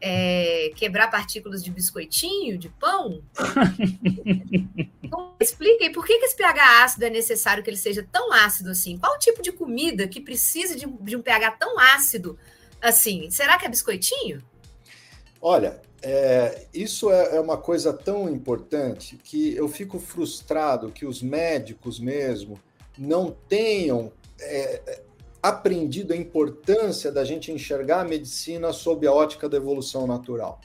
é, 0.02 0.72
quebrar 0.76 1.12
partículas 1.12 1.64
de 1.64 1.70
biscoitinho, 1.70 2.58
de 2.58 2.70
pão. 2.70 3.22
então, 5.04 5.36
explica 5.40 5.84
aí 5.84 5.92
por 5.92 6.06
que, 6.06 6.18
que, 6.18 6.26
esse 6.26 6.36
pH 6.36 6.84
ácido 6.84 7.06
é 7.06 7.10
necessário 7.10 7.64
que 7.64 7.70
ele 7.70 7.78
seja 7.78 8.06
tão 8.12 8.34
ácido 8.34 8.72
assim? 8.72 8.98
Qual 8.98 9.14
o 9.14 9.20
tipo 9.20 9.44
de 9.44 9.52
comida 9.52 10.08
que 10.08 10.20
precisa 10.20 10.76
de, 10.76 10.88
de 10.88 11.16
um 11.16 11.22
pH 11.22 11.52
tão 11.52 11.80
ácido 11.80 12.38
assim? 12.82 13.30
Será 13.30 13.58
que 13.58 13.66
é 13.66 13.70
biscoitinho? 13.70 14.42
Olha, 15.48 15.80
é, 16.02 16.66
isso 16.74 17.12
é, 17.12 17.36
é, 17.36 17.40
uma 17.40 17.56
coisa 17.56 17.94
tão 17.94 18.28
importante 18.28 19.16
que 19.16 19.56
eu 19.56 19.68
fico 19.68 20.00
frustrado 20.00 20.92
que 20.92 21.06
os 21.06 21.22
médicos 21.22 22.00
mesmo 22.00 22.60
não 22.98 23.30
tenham 23.48 24.12
é, 24.42 25.04
aprendido 25.44 26.14
a 26.14 26.16
importância 26.16 27.12
da 27.12 27.24
gente 27.24 27.52
enxergar 27.52 28.02
a 28.02 28.04
medicina 28.04 28.74
sob 28.74 29.06
a 29.06 29.14
ótica 29.14 29.48
da 29.48 29.56
evolução 29.56 30.08
natural. 30.08 30.60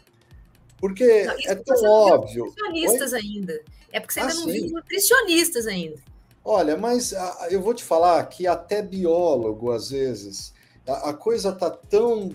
Porque 0.78 1.24
não, 1.24 1.34
é 1.44 1.54
tão 1.56 1.84
óbvio. 1.84 2.46
Nutricionistas 2.46 3.12
ainda. 3.12 3.60
É 3.92 4.00
porque 4.00 4.14
você 4.14 4.20
ainda 4.20 4.32
ah, 4.32 4.36
não 4.36 4.44
sim. 4.44 4.52
viu 4.52 4.70
nutricionistas 4.70 5.66
ainda. 5.66 5.96
Olha, 6.42 6.74
mas 6.78 7.12
a, 7.12 7.48
eu 7.50 7.60
vou 7.60 7.74
te 7.74 7.84
falar 7.84 8.24
que 8.30 8.46
até 8.46 8.80
biólogo, 8.80 9.72
às 9.72 9.90
vezes, 9.90 10.54
a, 10.86 11.10
a 11.10 11.12
coisa 11.12 11.50
está 11.50 11.68
tão 11.68 12.34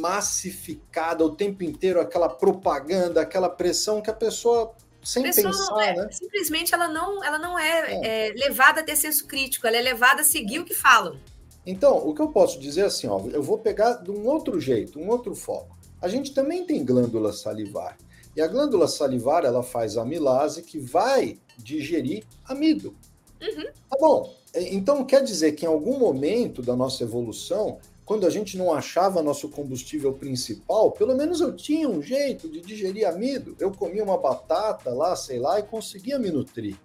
massificada 0.00 1.24
o 1.24 1.34
tempo 1.34 1.64
inteiro, 1.64 2.00
aquela 2.00 2.28
propaganda, 2.28 3.20
aquela 3.20 3.48
pressão 3.48 4.00
que 4.00 4.10
a 4.10 4.14
pessoa 4.14 4.74
sem 5.02 5.22
pessoa 5.22 5.52
pensar, 5.52 5.86
é, 5.86 5.94
né? 5.94 6.08
Simplesmente 6.10 6.74
ela 6.74 6.88
não, 6.88 7.22
ela 7.22 7.38
não 7.38 7.56
é, 7.56 7.92
é. 7.92 8.28
é, 8.28 8.32
levada 8.32 8.80
a 8.80 8.82
ter 8.82 8.96
senso 8.96 9.26
crítico, 9.26 9.66
ela 9.66 9.76
é 9.76 9.80
levada 9.80 10.22
a 10.22 10.24
seguir 10.24 10.58
o 10.58 10.64
que 10.64 10.74
falam. 10.74 11.16
Então, 11.64 11.96
o 11.96 12.12
que 12.12 12.20
eu 12.20 12.28
posso 12.28 12.58
dizer 12.58 12.82
é 12.82 12.84
assim, 12.86 13.06
ó, 13.06 13.20
eu 13.32 13.42
vou 13.42 13.58
pegar 13.58 13.94
de 13.94 14.10
um 14.10 14.26
outro 14.26 14.60
jeito, 14.60 14.98
um 14.98 15.08
outro 15.08 15.34
foco. 15.34 15.76
A 16.02 16.08
gente 16.08 16.34
também 16.34 16.64
tem 16.64 16.84
glândula 16.84 17.32
salivar. 17.32 17.96
E 18.34 18.42
a 18.42 18.48
glândula 18.48 18.88
salivar, 18.88 19.44
ela 19.44 19.62
faz 19.62 19.96
amilase 19.96 20.62
que 20.62 20.78
vai 20.78 21.38
digerir 21.56 22.24
amido. 22.44 22.94
Uhum. 23.40 23.64
Tá 23.88 23.96
bom. 23.98 24.34
Então, 24.54 25.04
quer 25.04 25.22
dizer 25.22 25.52
que 25.52 25.64
em 25.64 25.68
algum 25.68 25.98
momento 25.98 26.62
da 26.62 26.74
nossa 26.74 27.02
evolução, 27.02 27.78
quando 28.06 28.24
a 28.24 28.30
gente 28.30 28.56
não 28.56 28.72
achava 28.72 29.20
nosso 29.20 29.48
combustível 29.48 30.12
principal, 30.12 30.92
pelo 30.92 31.16
menos 31.16 31.40
eu 31.40 31.54
tinha 31.56 31.88
um 31.88 32.00
jeito 32.00 32.48
de 32.48 32.60
digerir 32.60 33.06
amido. 33.06 33.56
Eu 33.58 33.72
comia 33.72 34.04
uma 34.04 34.16
batata 34.16 34.90
lá, 34.90 35.16
sei 35.16 35.40
lá, 35.40 35.58
e 35.58 35.64
conseguia 35.64 36.16
me 36.16 36.30
nutrir. 36.30 36.76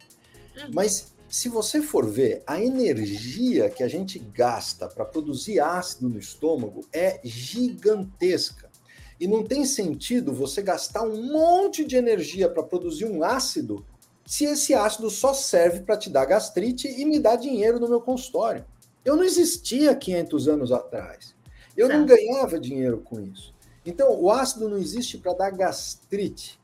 Uhum. 0.58 0.72
Mas 0.74 1.14
se 1.30 1.48
você 1.48 1.80
for 1.80 2.10
ver, 2.10 2.42
a 2.48 2.60
energia 2.60 3.70
que 3.70 3.84
a 3.84 3.88
gente 3.88 4.18
gasta 4.18 4.88
para 4.88 5.06
produzir 5.06 5.60
ácido 5.60 6.10
no 6.10 6.18
estômago 6.18 6.88
é 6.92 7.22
gigantesca. 7.24 8.72
E 9.20 9.28
não 9.28 9.44
tem 9.44 9.64
sentido 9.64 10.34
você 10.34 10.64
gastar 10.64 11.04
um 11.04 11.32
monte 11.32 11.86
de 11.86 11.96
energia 11.96 12.50
para 12.50 12.64
produzir 12.64 13.06
um 13.06 13.24
ácido 13.24 13.86
se 14.26 14.46
esse 14.46 14.74
ácido 14.74 15.08
só 15.12 15.36
serve 15.36 15.82
para 15.82 15.98
te 15.98 16.10
dar 16.10 16.26
gastrite 16.26 16.88
e 16.88 17.06
me 17.06 17.20
dar 17.20 17.36
dinheiro 17.36 17.80
no 17.80 17.88
meu 17.88 18.02
consultório. 18.02 18.66
Eu 19.04 19.16
não 19.16 19.24
existia 19.24 19.96
500 19.96 20.48
anos 20.48 20.72
atrás. 20.72 21.36
Eu 21.76 21.90
não 21.90 22.06
ganhava 22.06 22.60
dinheiro 22.60 23.00
com 23.00 23.20
isso. 23.20 23.54
Então, 23.86 24.20
o 24.20 24.30
ácido 24.30 24.70
não 24.70 24.78
existe 24.78 25.18
para 25.18 25.34
dar 25.34 25.52
gastrite. 25.52 26.60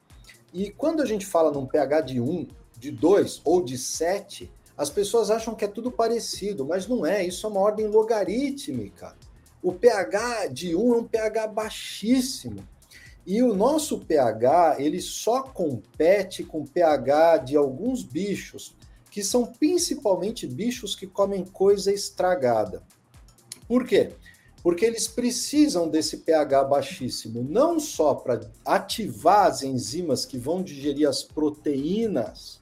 E 0.53 0.69
quando 0.69 1.01
a 1.01 1.05
gente 1.05 1.25
fala 1.25 1.51
num 1.51 1.65
pH 1.65 2.01
de 2.01 2.21
1, 2.21 2.47
de 2.77 2.91
2 2.91 3.41
ou 3.43 3.63
de 3.63 3.77
7, 3.77 4.51
as 4.77 4.89
pessoas 4.89 5.31
acham 5.31 5.55
que 5.55 5.65
é 5.65 5.67
tudo 5.67 5.91
parecido, 5.91 6.63
mas 6.63 6.87
não 6.87 7.05
é. 7.05 7.25
Isso 7.25 7.47
é 7.47 7.49
uma 7.49 7.59
ordem 7.59 7.87
logarítmica. 7.87 9.15
O 9.63 9.73
pH 9.73 10.47
de 10.47 10.75
1 10.75 10.93
é 10.93 10.97
um 10.97 11.03
pH 11.03 11.47
baixíssimo. 11.47 12.67
E 13.25 13.41
o 13.41 13.53
nosso 13.53 13.99
pH, 13.99 14.77
ele 14.79 15.01
só 15.01 15.41
compete 15.41 16.43
com 16.43 16.61
o 16.61 16.67
pH 16.67 17.39
de 17.39 17.57
alguns 17.57 18.03
bichos, 18.03 18.75
que 19.17 19.23
são 19.23 19.47
principalmente 19.47 20.45
bichos 20.45 20.95
que 20.95 21.07
comem 21.07 21.43
coisa 21.43 21.91
estragada. 21.91 22.83
Por 23.67 23.83
quê? 23.83 24.11
Porque 24.61 24.85
eles 24.85 25.07
precisam 25.07 25.89
desse 25.89 26.17
pH 26.17 26.65
baixíssimo, 26.65 27.41
não 27.41 27.79
só 27.79 28.13
para 28.13 28.47
ativar 28.63 29.47
as 29.47 29.63
enzimas 29.63 30.23
que 30.23 30.37
vão 30.37 30.61
digerir 30.61 31.09
as 31.09 31.23
proteínas, 31.23 32.61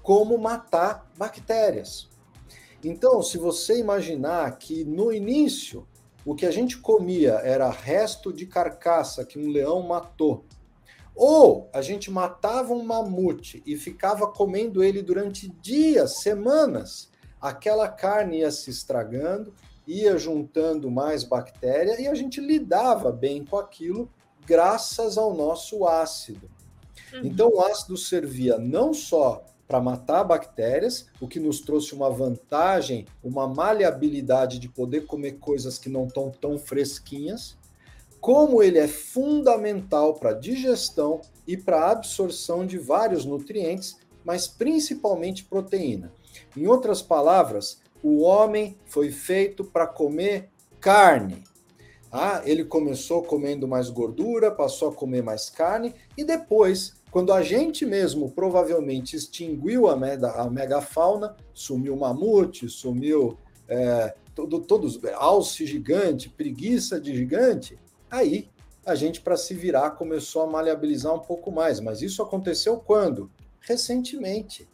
como 0.00 0.38
matar 0.38 1.10
bactérias. 1.18 2.08
Então, 2.84 3.20
se 3.20 3.36
você 3.36 3.76
imaginar 3.76 4.58
que 4.58 4.84
no 4.84 5.12
início 5.12 5.88
o 6.24 6.36
que 6.36 6.46
a 6.46 6.52
gente 6.52 6.78
comia 6.78 7.32
era 7.42 7.68
resto 7.68 8.32
de 8.32 8.46
carcaça 8.46 9.24
que 9.24 9.40
um 9.40 9.48
leão 9.48 9.82
matou, 9.82 10.44
ou 11.22 11.68
a 11.74 11.82
gente 11.82 12.10
matava 12.10 12.72
um 12.72 12.82
mamute 12.82 13.62
e 13.66 13.76
ficava 13.76 14.26
comendo 14.26 14.82
ele 14.82 15.02
durante 15.02 15.50
dias, 15.60 16.22
semanas. 16.22 17.10
Aquela 17.38 17.88
carne 17.88 18.38
ia 18.38 18.50
se 18.50 18.70
estragando, 18.70 19.52
ia 19.86 20.16
juntando 20.16 20.90
mais 20.90 21.22
bactéria 21.22 22.00
e 22.00 22.08
a 22.08 22.14
gente 22.14 22.40
lidava 22.40 23.12
bem 23.12 23.44
com 23.44 23.58
aquilo 23.58 24.08
graças 24.46 25.18
ao 25.18 25.34
nosso 25.34 25.86
ácido. 25.86 26.50
Uhum. 27.12 27.20
Então, 27.22 27.50
o 27.50 27.60
ácido 27.60 27.98
servia 27.98 28.56
não 28.56 28.94
só 28.94 29.44
para 29.68 29.78
matar 29.78 30.24
bactérias, 30.24 31.06
o 31.20 31.28
que 31.28 31.38
nos 31.38 31.60
trouxe 31.60 31.94
uma 31.94 32.08
vantagem, 32.08 33.04
uma 33.22 33.46
maleabilidade 33.46 34.58
de 34.58 34.70
poder 34.70 35.04
comer 35.04 35.32
coisas 35.32 35.78
que 35.78 35.90
não 35.90 36.06
estão 36.06 36.30
tão 36.30 36.56
fresquinhas, 36.56 37.58
como 38.20 38.62
ele 38.62 38.78
é 38.78 38.86
fundamental 38.86 40.14
para 40.14 40.30
a 40.30 40.38
digestão 40.38 41.20
e 41.46 41.56
para 41.56 41.84
a 41.84 41.90
absorção 41.90 42.66
de 42.66 42.78
vários 42.78 43.24
nutrientes, 43.24 43.96
mas 44.24 44.46
principalmente 44.46 45.44
proteína. 45.44 46.12
Em 46.56 46.66
outras 46.66 47.00
palavras, 47.00 47.80
o 48.02 48.20
homem 48.20 48.76
foi 48.86 49.10
feito 49.10 49.64
para 49.64 49.86
comer 49.86 50.50
carne. 50.78 51.44
Ah, 52.12 52.42
ele 52.44 52.64
começou 52.64 53.22
comendo 53.22 53.68
mais 53.68 53.88
gordura, 53.88 54.50
passou 54.50 54.88
a 54.88 54.94
comer 54.94 55.22
mais 55.22 55.48
carne, 55.48 55.94
e 56.16 56.24
depois, 56.24 56.94
quando 57.10 57.32
a 57.32 57.40
gente 57.40 57.86
mesmo 57.86 58.30
provavelmente 58.32 59.14
extinguiu 59.16 59.88
a, 59.88 59.96
mega, 59.96 60.32
a 60.32 60.50
megafauna, 60.50 61.36
sumiu 61.54 61.96
mamute, 61.96 62.68
sumiu 62.68 63.38
é, 63.68 64.14
todo, 64.34 64.60
todos, 64.60 64.98
alce 65.14 65.64
gigante, 65.66 66.28
preguiça 66.28 67.00
de 67.00 67.14
gigante, 67.14 67.78
aí 68.10 68.48
a 68.84 68.94
gente, 68.94 69.20
para 69.20 69.36
se 69.36 69.54
virar, 69.54 69.92
começou 69.92 70.42
a 70.42 70.46
maleabilizar 70.46 71.14
um 71.14 71.20
pouco 71.20 71.52
mais. 71.52 71.80
Mas 71.80 72.02
isso 72.02 72.22
aconteceu 72.22 72.78
quando? 72.78 73.30
Recentemente. 73.60 74.68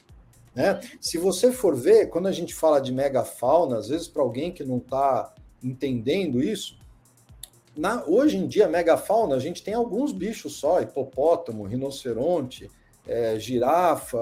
Né? 0.54 0.80
Se 1.00 1.18
você 1.18 1.52
for 1.52 1.76
ver, 1.76 2.08
quando 2.08 2.28
a 2.28 2.32
gente 2.32 2.54
fala 2.54 2.80
de 2.80 2.92
megafauna, 2.92 3.78
às 3.78 3.88
vezes 3.88 4.08
para 4.08 4.22
alguém 4.22 4.52
que 4.52 4.64
não 4.64 4.78
está 4.78 5.34
entendendo 5.62 6.42
isso, 6.42 6.78
na, 7.76 8.02
hoje 8.06 8.38
em 8.38 8.46
dia, 8.46 8.66
megafauna, 8.68 9.36
a 9.36 9.38
gente 9.38 9.62
tem 9.62 9.74
alguns 9.74 10.12
bichos 10.12 10.54
só, 10.54 10.80
hipopótamo, 10.80 11.64
rinoceronte, 11.64 12.70
é, 13.06 13.38
girafa, 13.38 14.18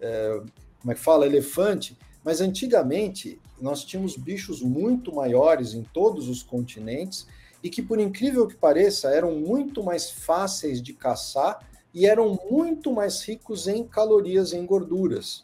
é, 0.00 0.40
como 0.80 0.92
é 0.92 0.94
que 0.94 1.00
fala, 1.00 1.26
elefante, 1.26 1.98
mas 2.24 2.40
antigamente 2.40 3.38
nós 3.60 3.84
tínhamos 3.84 4.16
bichos 4.16 4.62
muito 4.62 5.14
maiores 5.14 5.74
em 5.74 5.82
todos 5.82 6.28
os 6.28 6.42
continentes 6.42 7.26
e 7.62 7.70
que, 7.70 7.82
por 7.82 7.98
incrível 7.98 8.46
que 8.46 8.56
pareça, 8.56 9.10
eram 9.10 9.34
muito 9.34 9.82
mais 9.82 10.10
fáceis 10.10 10.80
de 10.82 10.92
caçar 10.92 11.66
e 11.92 12.06
eram 12.06 12.38
muito 12.50 12.92
mais 12.92 13.22
ricos 13.22 13.66
em 13.66 13.84
calorias 13.84 14.52
e 14.52 14.56
em 14.56 14.66
gorduras. 14.66 15.42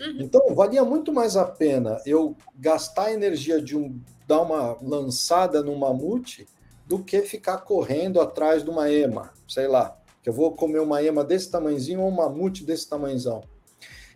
Uhum. 0.00 0.16
Então, 0.20 0.54
valia 0.54 0.84
muito 0.84 1.12
mais 1.12 1.36
a 1.36 1.44
pena 1.44 2.00
eu 2.04 2.36
gastar 2.56 3.06
a 3.06 3.12
energia 3.12 3.60
de 3.60 3.76
um 3.76 3.98
dar 4.26 4.40
uma 4.40 4.76
lançada 4.80 5.62
no 5.62 5.76
mamute 5.76 6.46
do 6.86 6.98
que 6.98 7.22
ficar 7.22 7.58
correndo 7.58 8.20
atrás 8.20 8.62
de 8.62 8.70
uma 8.70 8.90
ema, 8.90 9.32
sei 9.48 9.68
lá, 9.68 9.98
que 10.22 10.28
eu 10.28 10.32
vou 10.32 10.52
comer 10.52 10.80
uma 10.80 11.02
ema 11.02 11.24
desse 11.24 11.50
tamanhozinho 11.50 12.00
ou 12.00 12.08
um 12.08 12.14
mamute 12.14 12.64
desse 12.64 12.88
tamanhozão. 12.88 13.42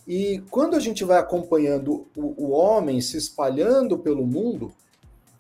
E 0.07 0.43
quando 0.51 0.75
a 0.75 0.81
gente 0.81 1.05
vai 1.05 1.19
acompanhando 1.19 2.07
o, 2.17 2.47
o 2.47 2.51
homem 2.51 3.01
se 3.01 3.19
espalhando 3.19 3.99
pelo 3.99 4.27
mundo, 4.27 4.73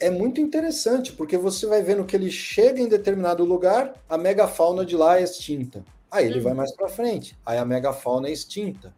é 0.00 0.10
muito 0.10 0.40
interessante, 0.40 1.12
porque 1.12 1.36
você 1.36 1.66
vai 1.66 1.82
vendo 1.82 2.04
que 2.04 2.14
ele 2.14 2.30
chega 2.30 2.80
em 2.80 2.88
determinado 2.88 3.44
lugar, 3.44 3.94
a 4.08 4.16
megafauna 4.16 4.84
de 4.84 4.96
lá 4.96 5.18
é 5.18 5.24
extinta. 5.24 5.84
Aí 6.10 6.26
ele 6.26 6.38
uhum. 6.38 6.44
vai 6.44 6.54
mais 6.54 6.74
para 6.74 6.88
frente, 6.88 7.36
aí 7.44 7.58
a 7.58 7.64
megafauna 7.64 8.28
é 8.28 8.32
extinta. 8.32 8.94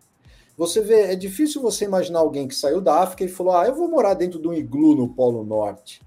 Você 0.57 0.81
vê, 0.83 1.13
é 1.13 1.17
difícil 1.17 1.63
você 1.63 1.87
imaginar 1.87 2.19
alguém 2.19 2.47
que 2.47 2.55
saiu 2.55 2.81
da 2.81 3.01
África 3.01 3.25
e 3.25 3.29
falou: 3.29 3.57
"Ah, 3.57 3.67
eu 3.67 3.75
vou 3.75 3.89
morar 3.89 4.15
dentro 4.15 4.39
de 4.39 4.47
um 4.47 4.53
iglu 4.53 4.95
no 4.95 5.09
Polo 5.09 5.43
Norte". 5.43 6.03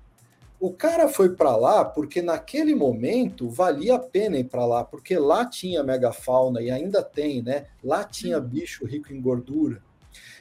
O 0.59 0.71
cara 0.71 1.09
foi 1.09 1.35
para 1.35 1.55
lá 1.57 1.83
porque 1.83 2.21
naquele 2.21 2.73
momento 2.73 3.49
valia 3.49 3.95
a 3.95 3.99
pena 3.99 4.37
ir 4.37 4.45
para 4.45 4.65
lá, 4.65 4.83
porque 4.83 5.17
lá 5.17 5.45
tinha 5.45 5.83
megafauna 5.83 6.61
e 6.61 6.71
ainda 6.71 7.03
tem, 7.03 7.41
né? 7.41 7.65
Lá 7.83 8.03
tinha 8.03 8.37
uhum. 8.37 8.45
bicho 8.45 8.85
rico 8.85 9.11
em 9.11 9.19
gordura. 9.19 9.81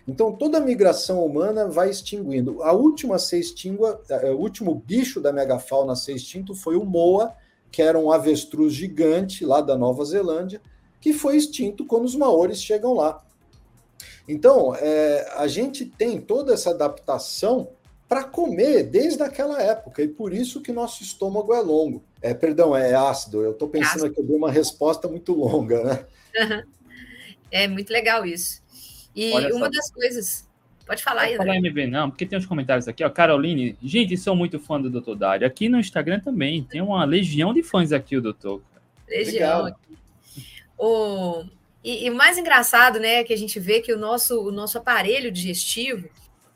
Então 0.07 0.33
toda 0.33 0.59
a 0.59 0.61
migração 0.61 1.25
humana 1.25 1.69
vai 1.69 1.91
extinguindo. 1.91 2.63
A 2.63 2.73
última 2.73 3.17
a 3.17 3.19
ser 3.19 3.39
extingua, 3.39 4.01
é, 4.09 4.31
o 4.31 4.39
último 4.39 4.75
bicho 4.75 5.21
da 5.21 5.33
megafauna 5.33 5.93
a 5.93 5.97
ser 5.97 6.15
extinto 6.15 6.55
foi 6.55 6.77
o 6.77 6.85
moa, 6.85 7.35
que 7.71 7.81
era 7.81 7.99
um 7.99 8.11
avestruz 8.13 8.75
gigante 8.75 9.45
lá 9.45 9.61
da 9.61 9.77
Nova 9.77 10.05
Zelândia, 10.05 10.61
que 11.01 11.13
foi 11.13 11.37
extinto 11.37 11.87
quando 11.87 12.05
os 12.05 12.15
maores 12.15 12.63
chegam 12.63 12.95
lá. 12.95 13.25
Então, 14.29 14.75
é, 14.77 15.33
a 15.37 15.47
gente 15.49 15.85
tem 15.85 16.21
toda 16.21 16.55
essa 16.55 16.71
adaptação 16.71 17.69
para 18.09 18.25
comer 18.25 18.85
desde 18.85 19.23
aquela 19.23 19.61
época, 19.61 20.03
e 20.03 20.09
por 20.09 20.35
isso 20.35 20.61
que 20.61 20.71
nosso 20.71 21.03
estômago 21.03 21.55
é 21.55 21.61
longo. 21.61 22.05
É, 22.21 22.35
perdão, 22.35 22.77
é 22.77 22.95
ácido. 22.95 23.43
Eu 23.43 23.53
estou 23.53 23.69
pensando 23.69 24.05
aqui, 24.05 24.21
eu 24.21 24.25
dei 24.25 24.37
uma 24.37 24.51
resposta 24.51 25.09
muito 25.09 25.33
longa, 25.33 25.83
né? 25.83 26.07
É 27.51 27.69
muito 27.69 27.91
legal 27.91 28.25
isso. 28.25 28.62
E 29.15 29.33
Olha 29.33 29.55
uma 29.55 29.67
só. 29.67 29.73
das 29.73 29.91
coisas. 29.91 30.49
Pode 30.87 31.03
falar 31.03 31.23
aí, 31.23 31.37
falar 31.37 31.57
MV, 31.57 31.87
não, 31.87 32.11
porque 32.11 32.27
tem 32.27 32.39
uns 32.39 32.47
comentários 32.47 32.89
aqui, 32.89 33.05
ó. 33.05 33.11
Caroline, 33.11 33.77
gente, 33.83 34.17
sou 34.17 34.35
muito 34.35 34.59
fã 34.59 34.81
do 34.81 34.91
Dr. 34.91 35.15
Dário. 35.15 35.47
Aqui 35.47 35.69
no 35.69 35.79
Instagram 35.79 36.21
também, 36.21 36.65
tem 36.65 36.81
uma 36.81 37.05
legião 37.05 37.55
de 37.55 37.63
fãs 37.63 37.93
aqui, 37.93 38.17
o 38.17 38.21
doutor. 38.21 38.61
Legião. 39.09 39.75
O 40.77 41.45
e, 41.85 42.09
o 42.09 42.15
mais 42.15 42.39
engraçado, 42.39 43.01
né, 43.01 43.15
é 43.17 43.25
que 43.25 43.33
a 43.33 43.39
gente 43.39 43.59
vê 43.59 43.81
que 43.81 43.93
o 43.93 43.99
nosso, 43.99 44.41
o 44.41 44.53
nosso 44.53 44.79
aparelho 44.79 45.33
digestivo, 45.33 46.09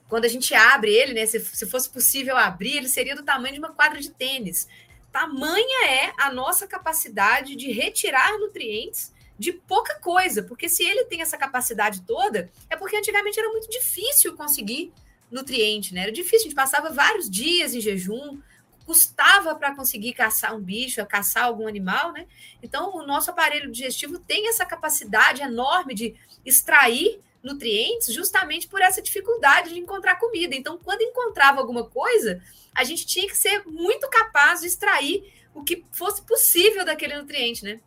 quando 0.09 0.25
a 0.25 0.29
gente 0.29 0.55
abre 0.55 0.93
ele, 0.93 1.15
né, 1.15 1.27
se, 1.27 1.41
se 1.41 1.67
fosse 1.67 1.91
possível 1.91 2.37
abrir, 2.37 2.77
ele 2.77 2.89
seria 2.89 3.17
do 3.17 3.25
tamanho 3.25 3.55
de 3.55 3.59
uma 3.59 3.73
quadra 3.73 4.01
de 4.01 4.11
tênis. 4.11 4.69
Tamanha 5.11 5.91
é 5.91 6.13
a 6.17 6.33
nossa 6.33 6.67
capacidade 6.67 7.57
de 7.57 7.73
retirar 7.73 8.39
nutrientes 8.39 9.13
de 9.39 9.53
pouca 9.53 9.95
coisa, 10.01 10.43
porque 10.43 10.69
se 10.69 10.83
ele 10.85 11.05
tem 11.05 11.21
essa 11.21 11.37
capacidade 11.37 12.03
toda, 12.03 12.51
é 12.71 12.77
porque 12.77 12.97
antigamente 12.97 13.39
era 13.39 13.49
muito 13.51 13.69
difícil 13.69 14.35
conseguir 14.35 14.93
nutriente, 15.31 15.93
né? 15.93 16.03
Era 16.03 16.13
difícil, 16.13 16.41
a 16.41 16.43
gente 16.45 16.55
passava 16.55 16.91
vários 16.91 17.29
dias 17.29 17.75
em 17.75 17.81
jejum, 17.81 18.41
custava 18.87 19.55
para 19.57 19.75
conseguir 19.75 20.13
caçar 20.13 20.55
um 20.55 20.61
bicho, 20.61 21.05
caçar 21.07 21.45
algum 21.45 21.67
animal, 21.67 22.13
né? 22.13 22.27
Então, 22.63 22.95
o 22.95 23.05
nosso 23.05 23.31
aparelho 23.31 23.71
digestivo 23.71 24.19
tem 24.19 24.49
essa 24.49 24.65
capacidade 24.65 25.43
enorme 25.43 25.95
de 25.95 26.15
extrair 26.45 27.21
nutrientes 27.43 28.13
justamente 28.13 28.69
por 28.69 28.81
essa 28.81 29.03
dificuldade 29.03 29.71
de 29.75 29.79
encontrar 29.79 30.17
comida. 30.17 30.55
Então, 30.55 30.79
quando 30.79 31.03
encontrava 31.03 31.61
alguma 31.61 31.85
coisa, 31.85 32.41
a 32.75 32.85
gente 32.85 33.07
tinha 33.07 33.27
que 33.27 33.37
ser 33.37 33.65
muito 33.67 34.09
capaz 34.09 34.61
de 34.61 34.69
extrair 34.69 35.33
o 35.53 35.65
que 35.65 35.85
fosse 35.91 36.23
possível 36.23 36.85
daquele 36.85 37.17
nutriente, 37.17 37.65
né? 37.65 37.81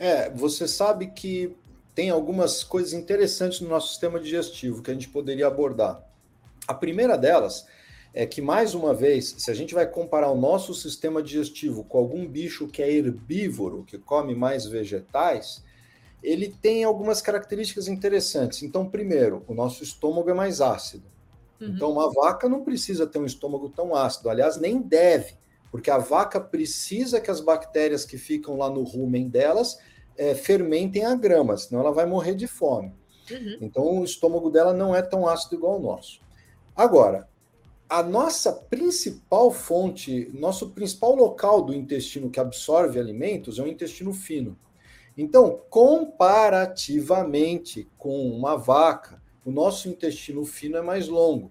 É, 0.00 0.30
você 0.30 0.66
sabe 0.66 1.08
que 1.08 1.54
tem 1.94 2.08
algumas 2.08 2.64
coisas 2.64 2.94
interessantes 2.94 3.60
no 3.60 3.68
nosso 3.68 3.88
sistema 3.88 4.18
digestivo 4.18 4.82
que 4.82 4.90
a 4.90 4.94
gente 4.94 5.10
poderia 5.10 5.46
abordar. 5.46 6.02
A 6.66 6.72
primeira 6.72 7.18
delas 7.18 7.66
é 8.14 8.24
que, 8.24 8.40
mais 8.40 8.74
uma 8.74 8.94
vez, 8.94 9.34
se 9.36 9.50
a 9.50 9.54
gente 9.54 9.74
vai 9.74 9.86
comparar 9.86 10.30
o 10.30 10.40
nosso 10.40 10.72
sistema 10.72 11.22
digestivo 11.22 11.84
com 11.84 11.98
algum 11.98 12.26
bicho 12.26 12.66
que 12.66 12.82
é 12.82 12.90
herbívoro, 12.90 13.84
que 13.84 13.98
come 13.98 14.34
mais 14.34 14.64
vegetais, 14.64 15.62
ele 16.22 16.48
tem 16.48 16.82
algumas 16.82 17.20
características 17.20 17.86
interessantes. 17.86 18.62
Então, 18.62 18.88
primeiro, 18.88 19.44
o 19.46 19.52
nosso 19.52 19.84
estômago 19.84 20.30
é 20.30 20.34
mais 20.34 20.62
ácido. 20.62 21.04
Uhum. 21.60 21.68
Então, 21.68 21.92
uma 21.92 22.10
vaca 22.10 22.48
não 22.48 22.64
precisa 22.64 23.06
ter 23.06 23.18
um 23.18 23.26
estômago 23.26 23.68
tão 23.68 23.94
ácido, 23.94 24.30
aliás, 24.30 24.56
nem 24.56 24.80
deve, 24.80 25.34
porque 25.70 25.90
a 25.90 25.98
vaca 25.98 26.40
precisa 26.40 27.20
que 27.20 27.30
as 27.30 27.40
bactérias 27.40 28.04
que 28.04 28.18
ficam 28.18 28.56
lá 28.56 28.68
no 28.68 28.82
rumen 28.82 29.28
delas 29.28 29.78
é, 30.16 30.34
fermentem 30.34 31.04
a 31.04 31.14
grama, 31.14 31.56
senão 31.56 31.80
ela 31.80 31.92
vai 31.92 32.06
morrer 32.06 32.34
de 32.34 32.46
fome. 32.46 32.92
Uhum. 33.30 33.58
Então, 33.60 34.00
o 34.00 34.04
estômago 34.04 34.50
dela 34.50 34.74
não 34.74 34.94
é 34.94 35.02
tão 35.02 35.28
ácido 35.28 35.54
igual 35.54 35.78
o 35.78 35.82
nosso. 35.82 36.20
Agora, 36.74 37.28
a 37.88 38.02
nossa 38.02 38.52
principal 38.52 39.50
fonte, 39.50 40.30
nosso 40.32 40.70
principal 40.70 41.14
local 41.14 41.62
do 41.62 41.74
intestino 41.74 42.30
que 42.30 42.38
absorve 42.38 42.98
alimentos 42.98 43.58
é 43.58 43.62
o 43.62 43.66
intestino 43.66 44.12
fino. 44.12 44.58
Então, 45.16 45.60
comparativamente 45.68 47.88
com 47.98 48.30
uma 48.30 48.56
vaca, 48.56 49.20
o 49.44 49.50
nosso 49.50 49.88
intestino 49.88 50.44
fino 50.44 50.76
é 50.76 50.82
mais 50.82 51.08
longo. 51.08 51.50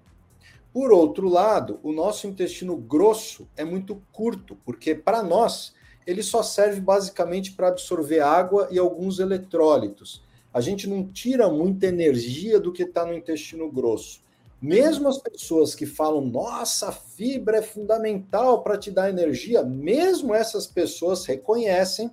Por 0.79 0.93
outro 0.93 1.27
lado, 1.27 1.77
o 1.83 1.91
nosso 1.91 2.25
intestino 2.25 2.77
grosso 2.77 3.49
é 3.57 3.65
muito 3.65 4.01
curto, 4.13 4.57
porque 4.63 4.95
para 4.95 5.21
nós 5.21 5.73
ele 6.07 6.23
só 6.23 6.41
serve 6.41 6.79
basicamente 6.79 7.51
para 7.51 7.67
absorver 7.67 8.21
água 8.21 8.69
e 8.71 8.79
alguns 8.79 9.19
eletrólitos. 9.19 10.23
A 10.53 10.61
gente 10.61 10.87
não 10.87 11.05
tira 11.11 11.49
muita 11.49 11.87
energia 11.87 12.61
do 12.61 12.71
que 12.71 12.83
está 12.83 13.05
no 13.05 13.13
intestino 13.13 13.69
grosso. 13.69 14.23
Mesmo 14.61 15.09
as 15.09 15.17
pessoas 15.17 15.75
que 15.75 15.85
falam, 15.85 16.21
nossa, 16.21 16.93
fibra 16.93 17.57
é 17.57 17.61
fundamental 17.61 18.63
para 18.63 18.77
te 18.77 18.89
dar 18.89 19.09
energia, 19.09 19.61
mesmo 19.61 20.33
essas 20.33 20.65
pessoas 20.65 21.25
reconhecem 21.25 22.09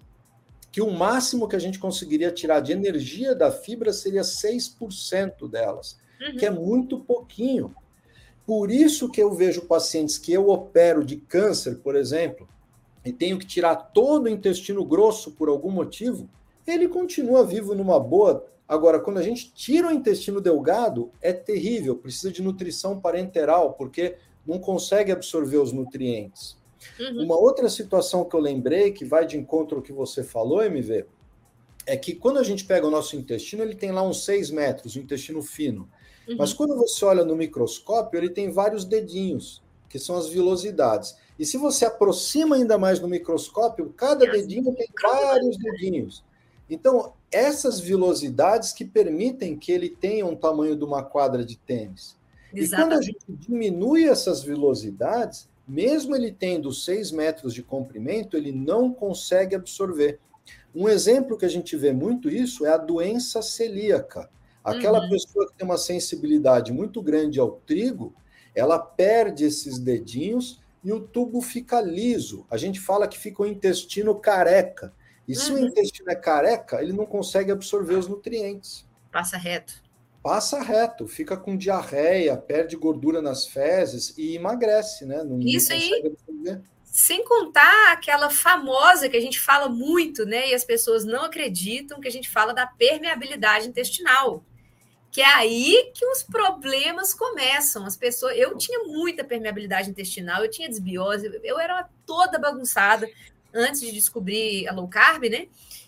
que 0.73 0.83
o 0.83 0.91
máximo 0.91 1.47
que 1.47 1.55
a 1.55 1.61
gente 1.61 1.79
conseguiria 1.79 2.33
tirar 2.33 2.59
de 2.59 2.73
energia 2.73 3.33
da 3.33 3.53
fibra 3.53 3.93
seria 3.93 4.23
6% 4.23 5.49
delas, 5.49 5.97
uhum. 6.21 6.37
que 6.37 6.45
é 6.45 6.51
muito 6.51 6.99
pouquinho. 6.99 7.73
Por 8.47 8.71
isso 8.71 9.11
que 9.11 9.21
eu 9.21 9.33
vejo 9.33 9.63
pacientes 9.63 10.17
que 10.17 10.33
eu 10.33 10.49
opero 10.49 11.05
de 11.05 11.17
câncer, 11.17 11.79
por 11.79 11.97
exemplo, 11.97 12.49
e 13.05 13.13
tenho 13.13 13.39
que 13.39 13.47
tirar 13.47 13.75
todo 13.77 14.27
o 14.27 14.29
intestino 14.29 14.85
grosso 14.85 15.33
por 15.33 15.49
algum 15.49 15.71
motivo, 15.71 16.29
ele 16.67 16.89
continua 16.89 17.45
vivo 17.45 17.75
numa 17.75 17.99
boa 17.99 18.47
Agora, 18.69 18.99
quando 18.99 19.19
a 19.19 19.23
gente 19.23 19.53
tira 19.55 19.89
o 19.89 19.93
intestino 19.93 20.41
delgado, 20.41 21.13
é 21.23 21.33
terrível, 21.33 21.97
precisa 21.97 22.33
de 22.33 22.43
nutrição 22.43 23.01
parenteral, 23.01 23.75
porque 23.75 24.17
não 24.45 24.59
consegue 24.59 25.13
absorver 25.13 25.59
os 25.59 25.73
nutrientes. 25.73 26.57
Uhum. 26.99 27.25
Uma 27.25 27.37
outra 27.37 27.69
situação 27.69 28.25
que 28.25 28.35
eu 28.35 28.41
lembrei, 28.41 28.91
que 28.91 29.05
vai 29.05 29.25
de 29.25 29.37
encontro 29.37 29.77
ao 29.77 29.83
que 29.83 29.93
você 29.93 30.25
falou, 30.25 30.65
MV, 30.65 31.07
é 31.87 31.97
que 31.97 32.15
quando 32.15 32.39
a 32.39 32.43
gente 32.43 32.65
pega 32.65 32.87
o 32.87 32.91
nosso 32.91 33.15
intestino, 33.15 33.63
ele 33.63 33.77
tem 33.77 33.93
lá 33.93 34.03
uns 34.03 34.25
6 34.25 34.51
metros, 34.51 34.97
o 34.97 34.99
intestino 34.99 35.41
fino. 35.43 35.89
Uhum. 36.29 36.37
Mas 36.39 36.53
quando 36.53 36.77
você 36.77 37.05
olha 37.05 37.25
no 37.25 37.37
microscópio, 37.37 38.19
ele 38.19 38.31
tem 38.31 38.51
vários 38.51 38.85
dedinhos, 38.85 39.63
que 39.89 39.99
são 39.99 40.17
as 40.17 40.29
vilosidades. 40.29 41.17
E 41.39 41.45
se 41.45 41.57
você 41.57 41.85
aproxima 41.85 42.57
ainda 42.57 42.79
mais 42.79 43.01
no 43.01 43.09
microscópio, 43.09 43.93
cada 43.97 44.27
dedinho 44.31 44.75
tem 44.75 44.89
vários 45.03 45.57
dedinhos. 45.57 46.25
Então, 46.69 47.13
essas 47.31 47.79
vilosidades 47.79 48.73
que 48.73 48.85
permitem 48.85 49.57
que 49.57 49.71
ele 49.71 49.89
tenha 49.89 50.27
um 50.27 50.35
tamanho 50.35 50.77
de 50.77 50.85
uma 50.85 51.03
quadra 51.03 51.45
de 51.45 51.57
tênis. 51.57 52.17
Exatamente. 52.53 52.65
E 52.65 52.69
quando 52.71 52.93
a 52.99 53.03
gente 53.03 53.47
diminui 53.47 54.05
essas 54.05 54.43
velocidades, 54.43 55.49
mesmo 55.67 56.17
ele 56.17 56.33
tendo 56.33 56.73
6 56.73 57.11
metros 57.13 57.53
de 57.53 57.63
comprimento, 57.63 58.37
ele 58.37 58.53
não 58.53 58.93
consegue 58.93 59.55
absorver. 59.55 60.19
Um 60.75 60.89
exemplo 60.89 61.37
que 61.37 61.45
a 61.45 61.49
gente 61.49 61.77
vê 61.77 61.93
muito 61.93 62.29
isso 62.29 62.67
é 62.67 62.71
a 62.71 62.77
doença 62.77 63.43
celíaca. 63.43 64.29
Aquela 64.67 65.03
uhum. 65.03 65.11
pessoa 65.11 65.47
que 65.47 65.55
tem 65.55 65.67
uma 65.67 65.79
sensibilidade 65.79 66.73
muito 66.73 67.01
grande 67.01 67.39
ao 67.39 67.53
trigo, 67.53 68.15
ela 68.55 68.79
perde 68.79 69.45
esses 69.45 69.79
dedinhos 69.79 70.61
e 70.83 70.93
o 70.93 71.01
tubo 71.01 71.41
fica 71.41 71.81
liso. 71.81 72.47
A 72.51 72.57
gente 72.57 72.81
fala 72.81 73.07
que 73.07 73.19
fica 73.19 73.43
o 73.43 73.47
intestino 73.47 74.15
careca. 74.15 74.93
E 75.29 75.35
se 75.35 75.53
uhum. 75.53 75.63
o 75.63 75.67
intestino 75.67 76.11
é 76.11 76.15
careca, 76.15 76.83
ele 76.83 76.93
não 76.93 77.07
consegue 77.07 77.51
absorver 77.53 77.95
os 77.95 78.09
nutrientes. 78.09 78.87
Passa 79.11 79.37
reto 79.37 79.87
passa 80.27 80.61
reto, 80.61 81.07
fica 81.07 81.37
com 81.37 81.57
diarreia, 81.57 82.37
perde 82.37 82.75
gordura 82.75 83.23
nas 83.23 83.47
fezes 83.47 84.13
e 84.19 84.35
emagrece, 84.35 85.07
né? 85.07 85.23
Não, 85.23 85.39
Isso 85.39 85.71
não 85.71 85.77
aí. 85.77 86.03
Absorver. 86.05 86.63
Sem 86.83 87.25
contar 87.25 87.93
aquela 87.93 88.29
famosa 88.29 89.09
que 89.09 89.17
a 89.17 89.21
gente 89.21 89.39
fala 89.39 89.69
muito, 89.69 90.27
né? 90.27 90.49
E 90.49 90.55
as 90.55 90.65
pessoas 90.65 91.05
não 91.05 91.23
acreditam 91.23 92.01
que 92.01 92.09
a 92.09 92.11
gente 92.11 92.29
fala 92.29 92.53
da 92.53 92.67
permeabilidade 92.67 93.69
intestinal. 93.69 94.45
Que 95.17 95.23
é 95.23 95.35
aí 95.35 95.93
que 95.95 96.05
os 96.05 96.23
problemas 96.23 97.15
começam. 97.15 97.87
As 97.87 97.97
pessoas, 97.97 98.37
eu 98.37 98.55
tinha 98.59 98.81
muita 98.81 99.25
permeabilidade 99.25 99.89
intestinal, 99.89 100.45
eu 100.45 100.51
tinha 100.51 100.69
desbiose, 100.69 101.41
eu 101.43 101.59
era 101.59 101.89
toda 102.05 102.39
bagunçada 102.39 103.09
antes 103.55 103.81
de 103.81 103.93
descobrir 103.93 104.69
a 104.69 104.75
low 104.75 104.87
carb, 104.87 105.23
né? 105.31 105.47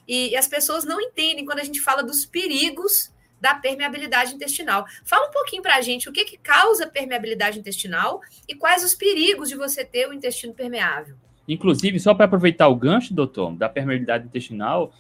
E, 0.09 0.31
e 0.31 0.37
as 0.37 0.49
pessoas 0.49 0.87
não 0.87 0.99
entendem 0.99 1.45
quando 1.45 1.59
a 1.59 1.63
gente 1.63 1.79
fala 1.79 2.03
dos 2.03 2.25
perigos 2.25 3.13
da 3.39 3.55
permeabilidade 3.55 4.35
intestinal. 4.35 4.87
Fala 5.05 5.29
um 5.29 5.31
pouquinho 5.31 5.61
para 5.61 5.77
a 5.77 5.83
gente 5.83 6.09
o 6.09 6.13
que, 6.13 6.25
que 6.25 6.39
causa 6.39 6.87
permeabilidade 6.87 7.59
intestinal 7.59 8.23
e 8.49 8.55
quais 8.55 8.83
os 8.83 8.95
perigos 8.95 9.51
de 9.51 9.57
você 9.57 9.85
ter 9.85 10.09
o 10.09 10.15
intestino 10.15 10.55
permeável. 10.55 11.17
Inclusive, 11.47 12.01
só 12.01 12.15
para 12.15 12.25
aproveitar 12.25 12.69
o 12.69 12.75
gancho, 12.75 13.13
doutor, 13.13 13.55
da 13.55 13.69
permeabilidade 13.69 14.25
intestinal, 14.25 14.91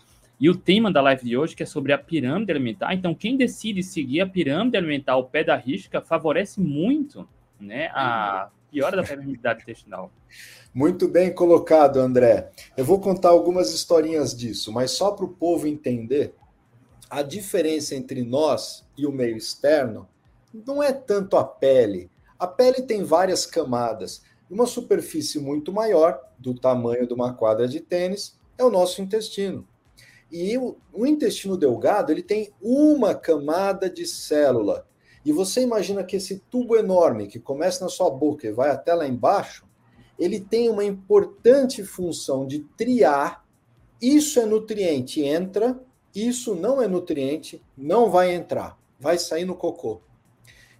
e 0.40 0.48
o 0.48 0.54
tema 0.54 0.92
da 0.92 1.00
live 1.00 1.24
de 1.24 1.36
hoje, 1.36 1.56
que 1.56 1.62
é 1.62 1.66
sobre 1.66 1.92
a 1.92 1.98
pirâmide 1.98 2.50
alimentar. 2.50 2.94
Então, 2.94 3.14
quem 3.14 3.36
decide 3.36 3.82
seguir 3.82 4.20
a 4.20 4.26
pirâmide 4.26 4.76
alimentar 4.76 5.14
ao 5.14 5.24
pé 5.24 5.42
da 5.42 5.56
risca 5.56 6.00
favorece 6.00 6.60
muito 6.60 7.28
né, 7.60 7.88
a 7.92 8.48
piora 8.70 8.96
da 8.96 9.02
permeabilidade 9.02 9.62
intestinal. 9.62 10.12
Muito 10.72 11.08
bem 11.08 11.34
colocado, 11.34 11.98
André. 11.98 12.50
Eu 12.76 12.84
vou 12.84 13.00
contar 13.00 13.30
algumas 13.30 13.72
historinhas 13.72 14.36
disso, 14.36 14.72
mas 14.72 14.92
só 14.92 15.10
para 15.10 15.24
o 15.24 15.28
povo 15.28 15.66
entender 15.66 16.34
a 17.10 17.22
diferença 17.22 17.94
entre 17.94 18.22
nós 18.22 18.86
e 18.96 19.06
o 19.06 19.12
meio 19.12 19.36
externo 19.36 20.06
não 20.66 20.82
é 20.82 20.92
tanto 20.92 21.36
a 21.36 21.44
pele. 21.44 22.10
A 22.38 22.46
pele 22.46 22.82
tem 22.82 23.02
várias 23.02 23.44
camadas. 23.44 24.22
Uma 24.48 24.66
superfície 24.66 25.40
muito 25.40 25.72
maior, 25.72 26.20
do 26.38 26.54
tamanho 26.54 27.06
de 27.06 27.12
uma 27.12 27.34
quadra 27.34 27.66
de 27.66 27.80
tênis, 27.80 28.38
é 28.56 28.64
o 28.64 28.70
nosso 28.70 29.02
intestino. 29.02 29.66
E 30.30 30.56
o, 30.58 30.76
o 30.92 31.06
intestino 31.06 31.56
delgado 31.56 32.12
ele 32.12 32.22
tem 32.22 32.52
uma 32.60 33.14
camada 33.14 33.88
de 33.88 34.06
célula. 34.06 34.86
E 35.24 35.32
você 35.32 35.62
imagina 35.62 36.04
que 36.04 36.16
esse 36.16 36.38
tubo 36.50 36.76
enorme 36.76 37.26
que 37.26 37.38
começa 37.38 37.84
na 37.84 37.90
sua 37.90 38.10
boca 38.10 38.46
e 38.46 38.52
vai 38.52 38.70
até 38.70 38.94
lá 38.94 39.06
embaixo, 39.06 39.66
ele 40.18 40.40
tem 40.40 40.68
uma 40.68 40.84
importante 40.84 41.84
função 41.84 42.46
de 42.46 42.60
triar. 42.76 43.44
Isso 44.00 44.38
é 44.40 44.46
nutriente, 44.46 45.22
entra, 45.22 45.80
isso 46.14 46.54
não 46.54 46.82
é 46.82 46.88
nutriente, 46.88 47.62
não 47.76 48.10
vai 48.10 48.34
entrar, 48.34 48.78
vai 48.98 49.18
sair 49.18 49.44
no 49.44 49.54
cocô. 49.54 50.00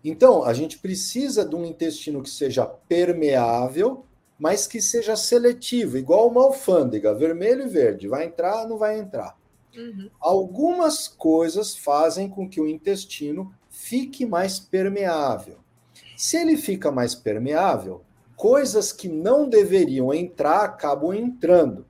Então, 0.04 0.44
a 0.44 0.52
gente 0.52 0.78
precisa 0.78 1.44
de 1.44 1.54
um 1.54 1.64
intestino 1.64 2.22
que 2.22 2.30
seja 2.30 2.64
permeável, 2.64 4.04
mas 4.38 4.66
que 4.66 4.80
seja 4.80 5.16
seletivo, 5.16 5.98
igual 5.98 6.28
uma 6.28 6.42
alfândega, 6.42 7.14
vermelho 7.14 7.64
e 7.64 7.68
verde. 7.68 8.06
Vai 8.06 8.26
entrar, 8.26 8.66
não 8.68 8.78
vai 8.78 8.98
entrar. 8.98 9.36
Uhum. 9.76 10.10
Algumas 10.20 11.08
coisas 11.08 11.76
fazem 11.76 12.28
com 12.28 12.48
que 12.48 12.60
o 12.60 12.68
intestino 12.68 13.52
fique 13.70 14.26
mais 14.26 14.58
permeável. 14.58 15.58
Se 16.16 16.36
ele 16.36 16.56
fica 16.56 16.90
mais 16.90 17.14
permeável, 17.14 18.02
coisas 18.36 18.92
que 18.92 19.08
não 19.08 19.48
deveriam 19.48 20.12
entrar 20.12 20.64
acabam 20.64 21.14
entrando. 21.14 21.86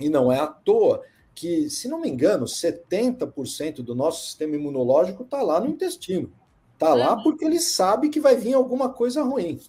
E 0.00 0.08
não 0.08 0.30
é 0.30 0.38
à 0.38 0.46
toa 0.46 1.02
que, 1.34 1.68
se 1.70 1.88
não 1.88 2.00
me 2.00 2.08
engano, 2.08 2.46
70% 2.46 3.76
do 3.76 3.94
nosso 3.94 4.26
sistema 4.26 4.56
imunológico 4.56 5.22
está 5.22 5.42
lá 5.42 5.60
no 5.60 5.68
intestino. 5.68 6.32
Está 6.74 6.94
lá 6.94 7.16
uhum. 7.16 7.22
porque 7.22 7.44
ele 7.44 7.60
sabe 7.60 8.08
que 8.08 8.20
vai 8.20 8.36
vir 8.36 8.54
alguma 8.54 8.88
coisa 8.88 9.22
ruim. 9.22 9.60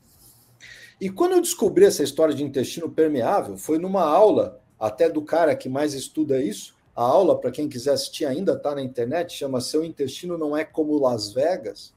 E 1.02 1.10
quando 1.10 1.34
eu 1.34 1.42
descobri 1.42 1.86
essa 1.86 2.04
história 2.04 2.36
de 2.36 2.44
intestino 2.44 2.90
permeável, 2.90 3.58
foi 3.58 3.78
numa 3.78 4.04
aula, 4.04 4.62
até 4.80 5.10
do 5.10 5.22
cara 5.22 5.56
que 5.56 5.70
mais 5.70 5.94
estuda 5.94 6.42
isso. 6.42 6.76
A 7.00 7.04
aula, 7.04 7.40
para 7.40 7.50
quem 7.50 7.70
quiser 7.70 7.94
assistir, 7.94 8.26
ainda 8.26 8.52
está 8.52 8.76
na 8.76 8.82
internet, 8.82 9.32
chama 9.32 9.62
Seu 9.62 9.86
Intestino 9.86 10.38
Não 10.38 10.58
É 10.58 10.66
Como 10.66 11.00
Las 11.00 11.32
Vegas. 11.32 11.94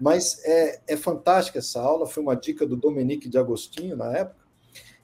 Mas 0.00 0.44
é, 0.44 0.80
é 0.88 0.96
fantástica 0.96 1.60
essa 1.60 1.80
aula, 1.80 2.04
foi 2.04 2.20
uma 2.20 2.34
dica 2.34 2.66
do 2.66 2.76
Dominique 2.76 3.28
de 3.28 3.38
Agostinho 3.38 3.96
na 3.96 4.12
época. 4.12 4.44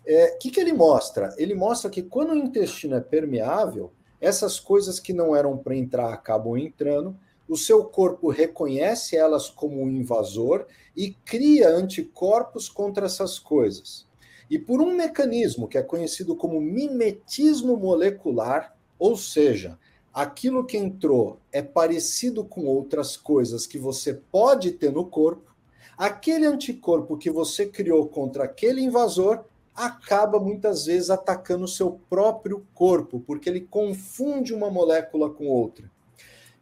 O 0.05 0.11
é, 0.11 0.31
que, 0.31 0.51
que 0.51 0.59
ele 0.59 0.73
mostra? 0.73 1.33
Ele 1.39 1.55
mostra 1.55 1.89
que 1.89 2.03
quando 2.03 2.31
o 2.31 2.37
intestino 2.37 2.97
é 2.97 3.01
permeável, 3.01 3.93
essas 4.21 4.59
coisas 4.59 4.99
que 4.99 5.13
não 5.13 5.37
eram 5.37 5.57
para 5.57 5.77
entrar 5.77 6.13
acabam 6.13 6.57
entrando, 6.57 7.17
o 7.49 7.57
seu 7.57 7.85
corpo 7.85 8.31
reconhece 8.31 9.17
elas 9.17 9.49
como 9.49 9.81
um 9.81 9.89
invasor 9.89 10.67
e 10.97 11.13
cria 11.13 11.69
anticorpos 11.69 12.69
contra 12.69 13.07
essas 13.07 13.39
coisas. 13.39 14.09
E 14.51 14.59
por 14.59 14.81
um 14.81 14.93
mecanismo 14.93 15.69
que 15.69 15.79
é 15.79 15.85
conhecido 15.85 16.35
como 16.35 16.61
mimetismo 16.61 17.77
molecular, 17.77 18.75
ou 19.01 19.17
seja, 19.17 19.79
aquilo 20.13 20.67
que 20.67 20.77
entrou 20.77 21.41
é 21.51 21.63
parecido 21.63 22.45
com 22.45 22.67
outras 22.67 23.17
coisas 23.17 23.67
que 23.67 23.79
você 23.79 24.13
pode 24.13 24.73
ter 24.73 24.93
no 24.93 25.07
corpo, 25.07 25.51
aquele 25.97 26.47
anticorpo 26.47 27.17
que 27.17 27.31
você 27.31 27.65
criou 27.67 28.07
contra 28.07 28.45
aquele 28.45 28.83
invasor 28.83 29.43
acaba 29.75 30.39
muitas 30.39 30.85
vezes 30.85 31.09
atacando 31.09 31.65
o 31.65 31.69
seu 31.69 31.99
próprio 32.11 32.67
corpo, 32.75 33.21
porque 33.21 33.49
ele 33.49 33.63
confunde 33.63 34.53
uma 34.53 34.71
molécula 34.71 35.31
com 35.31 35.47
outra. 35.47 35.91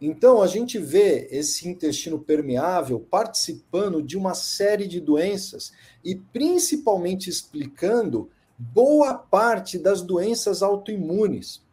Então, 0.01 0.41
a 0.41 0.47
gente 0.47 0.79
vê 0.79 1.27
esse 1.33 1.69
intestino 1.69 2.21
permeável 2.21 3.01
participando 3.01 4.01
de 4.01 4.17
uma 4.17 4.33
série 4.35 4.87
de 4.87 5.01
doenças 5.01 5.73
e 6.05 6.15
principalmente 6.15 7.29
explicando 7.29 8.31
boa 8.57 9.15
parte 9.15 9.77
das 9.77 10.01
doenças 10.01 10.63
autoimunes. 10.63 11.67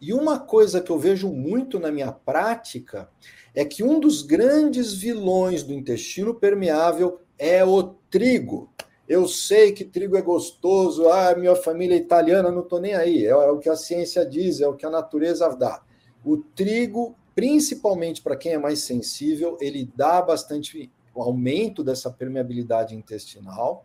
E 0.00 0.14
uma 0.14 0.38
coisa 0.38 0.80
que 0.80 0.90
eu 0.90 0.98
vejo 0.98 1.28
muito 1.28 1.78
na 1.78 1.92
minha 1.92 2.10
prática 2.10 3.08
é 3.54 3.64
que 3.64 3.82
um 3.82 4.00
dos 4.00 4.22
grandes 4.22 4.94
vilões 4.94 5.62
do 5.62 5.74
intestino 5.74 6.34
permeável 6.34 7.20
é 7.38 7.64
o 7.64 7.82
trigo. 8.10 8.72
Eu 9.06 9.26
sei 9.26 9.72
que 9.72 9.84
trigo 9.84 10.16
é 10.16 10.22
gostoso, 10.22 11.08
ah, 11.08 11.34
minha 11.36 11.56
família 11.56 11.96
é 11.96 11.98
italiana, 11.98 12.50
não 12.50 12.62
estou 12.62 12.80
nem 12.80 12.94
aí. 12.94 13.26
É, 13.26 13.30
é 13.30 13.50
o 13.50 13.58
que 13.58 13.68
a 13.68 13.76
ciência 13.76 14.24
diz, 14.24 14.60
é 14.60 14.68
o 14.68 14.74
que 14.74 14.86
a 14.86 14.90
natureza 14.90 15.48
dá. 15.54 15.82
O 16.24 16.36
trigo, 16.36 17.16
principalmente 17.34 18.22
para 18.22 18.36
quem 18.36 18.52
é 18.52 18.58
mais 18.58 18.80
sensível, 18.80 19.58
ele 19.60 19.90
dá 19.96 20.22
bastante 20.22 20.90
aumento 21.14 21.82
dessa 21.82 22.10
permeabilidade 22.10 22.94
intestinal. 22.94 23.84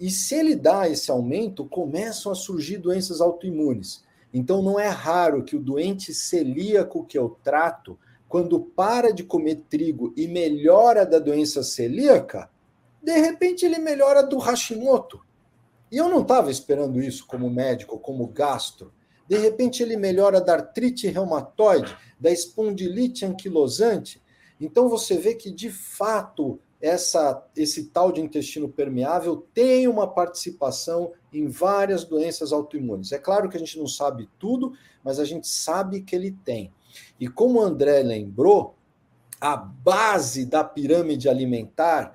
E 0.00 0.10
se 0.10 0.34
ele 0.34 0.54
dá 0.54 0.88
esse 0.88 1.10
aumento, 1.10 1.64
começam 1.64 2.30
a 2.30 2.34
surgir 2.34 2.78
doenças 2.78 3.20
autoimunes. 3.20 4.02
Então 4.32 4.62
não 4.62 4.78
é 4.78 4.88
raro 4.88 5.42
que 5.42 5.56
o 5.56 5.60
doente 5.60 6.12
celíaco 6.12 7.04
que 7.04 7.18
eu 7.18 7.38
trato, 7.42 7.98
quando 8.28 8.60
para 8.60 9.12
de 9.12 9.24
comer 9.24 9.64
trigo 9.68 10.12
e 10.16 10.28
melhora 10.28 11.06
da 11.06 11.18
doença 11.18 11.62
celíaca, 11.62 12.50
de 13.02 13.18
repente 13.18 13.64
ele 13.64 13.78
melhora 13.78 14.22
do 14.22 14.38
Hashimoto. 14.38 15.20
E 15.90 15.96
eu 15.96 16.08
não 16.08 16.20
estava 16.20 16.50
esperando 16.50 17.00
isso 17.00 17.26
como 17.26 17.48
médico, 17.48 17.98
como 17.98 18.26
gastro. 18.26 18.92
De 19.26 19.38
repente 19.38 19.82
ele 19.82 19.96
melhora 19.96 20.40
da 20.40 20.54
artrite 20.54 21.08
reumatoide, 21.08 21.96
da 22.20 22.30
espondilite 22.30 23.24
anquilosante. 23.24 24.22
Então 24.60 24.88
você 24.88 25.16
vê 25.16 25.34
que 25.34 25.50
de 25.50 25.70
fato 25.70 26.60
essa, 26.80 27.44
esse 27.56 27.86
tal 27.86 28.12
de 28.12 28.20
intestino 28.20 28.68
permeável 28.68 29.48
tem 29.52 29.88
uma 29.88 30.06
participação 30.06 31.12
em 31.32 31.48
várias 31.48 32.04
doenças 32.04 32.52
autoimunes. 32.52 33.12
É 33.12 33.18
claro 33.18 33.48
que 33.48 33.56
a 33.56 33.60
gente 33.60 33.78
não 33.78 33.86
sabe 33.86 34.28
tudo, 34.38 34.72
mas 35.02 35.18
a 35.18 35.24
gente 35.24 35.48
sabe 35.48 36.02
que 36.02 36.14
ele 36.14 36.30
tem. 36.44 36.72
E 37.18 37.28
como 37.28 37.58
o 37.58 37.62
André 37.62 38.02
lembrou, 38.02 38.76
a 39.40 39.56
base 39.56 40.46
da 40.46 40.64
pirâmide 40.64 41.28
alimentar 41.28 42.14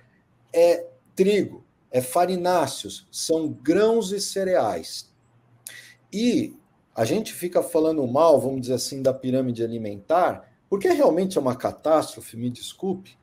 é 0.51 0.87
trigo, 1.15 1.63
é 1.91 2.01
farináceos, 2.01 3.07
são 3.11 3.49
grãos 3.49 4.11
e 4.11 4.19
cereais. 4.19 5.11
E 6.11 6.55
a 6.95 7.05
gente 7.05 7.33
fica 7.33 7.61
falando 7.63 8.05
mal, 8.07 8.39
vamos 8.39 8.61
dizer 8.61 8.75
assim, 8.75 9.01
da 9.01 9.13
pirâmide 9.13 9.63
alimentar, 9.63 10.51
porque 10.69 10.87
realmente 10.89 11.37
é 11.37 11.41
uma 11.41 11.55
catástrofe, 11.55 12.37
me 12.37 12.49
desculpe. 12.49 13.17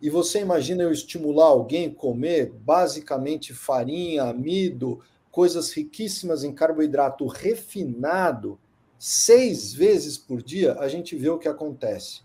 E 0.00 0.10
você 0.10 0.40
imagina 0.40 0.82
eu 0.82 0.92
estimular 0.92 1.46
alguém 1.46 1.86
a 1.86 1.94
comer 1.94 2.52
basicamente 2.52 3.54
farinha, 3.54 4.24
amido, 4.24 5.00
coisas 5.30 5.72
riquíssimas 5.72 6.44
em 6.44 6.52
carboidrato 6.52 7.26
refinado, 7.26 8.58
seis 8.98 9.72
vezes 9.72 10.16
por 10.16 10.42
dia, 10.42 10.74
a 10.78 10.88
gente 10.88 11.16
vê 11.16 11.28
o 11.28 11.38
que 11.38 11.48
acontece. 11.48 12.20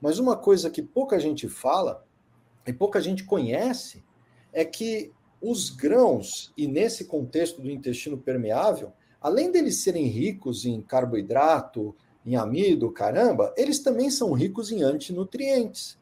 Mas 0.00 0.18
uma 0.18 0.36
coisa 0.36 0.70
que 0.70 0.82
pouca 0.82 1.18
gente 1.18 1.48
fala 1.48 2.04
e 2.66 2.72
pouca 2.72 3.00
gente 3.00 3.24
conhece 3.24 4.02
é 4.52 4.64
que 4.64 5.12
os 5.40 5.68
grãos, 5.68 6.52
e 6.56 6.66
nesse 6.66 7.04
contexto 7.04 7.60
do 7.60 7.70
intestino 7.70 8.16
permeável, 8.16 8.92
além 9.20 9.50
deles 9.50 9.82
serem 9.82 10.06
ricos 10.06 10.64
em 10.64 10.80
carboidrato, 10.80 11.94
em 12.24 12.36
amido, 12.36 12.90
caramba, 12.90 13.52
eles 13.56 13.80
também 13.80 14.10
são 14.10 14.32
ricos 14.32 14.72
em 14.72 14.82
antinutrientes. 14.82 15.98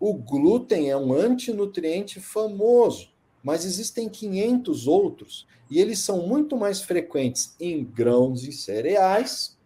O 0.00 0.14
glúten 0.14 0.90
é 0.90 0.96
um 0.96 1.12
antinutriente 1.12 2.18
famoso, 2.20 3.10
mas 3.44 3.66
existem 3.66 4.08
500 4.08 4.86
outros 4.86 5.46
e 5.70 5.78
eles 5.78 5.98
são 5.98 6.26
muito 6.26 6.56
mais 6.56 6.80
frequentes 6.80 7.54
em 7.60 7.84
grãos 7.84 8.42
e 8.44 8.52
cereais 8.52 9.58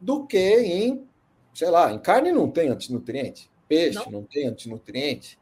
do 0.00 0.26
que 0.26 0.38
em, 0.38 1.06
sei 1.52 1.68
lá, 1.68 1.92
em 1.92 1.98
carne 1.98 2.32
não 2.32 2.50
tem 2.50 2.70
antinutriente, 2.70 3.50
peixe 3.68 3.98
não, 3.98 4.20
não 4.20 4.22
tem 4.24 4.48
antinutriente. 4.48 5.38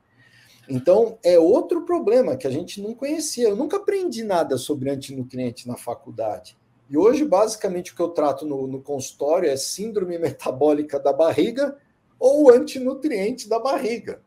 Então, 0.68 1.16
é 1.22 1.38
outro 1.38 1.82
problema 1.82 2.36
que 2.36 2.46
a 2.46 2.50
gente 2.50 2.82
não 2.82 2.92
conhecia. 2.94 3.48
Eu 3.48 3.56
nunca 3.56 3.78
aprendi 3.78 4.22
nada 4.22 4.58
sobre 4.58 4.90
antinutriente 4.90 5.66
na 5.66 5.76
faculdade. 5.76 6.58
E 6.90 6.98
hoje, 6.98 7.24
basicamente, 7.24 7.92
o 7.92 7.96
que 7.96 8.02
eu 8.02 8.08
trato 8.08 8.44
no, 8.44 8.66
no 8.66 8.82
consultório 8.82 9.48
é 9.48 9.56
síndrome 9.56 10.18
metabólica 10.18 10.98
da 10.98 11.12
barriga 11.12 11.78
ou 12.18 12.52
antinutriente 12.52 13.48
da 13.48 13.58
barriga. 13.58 14.20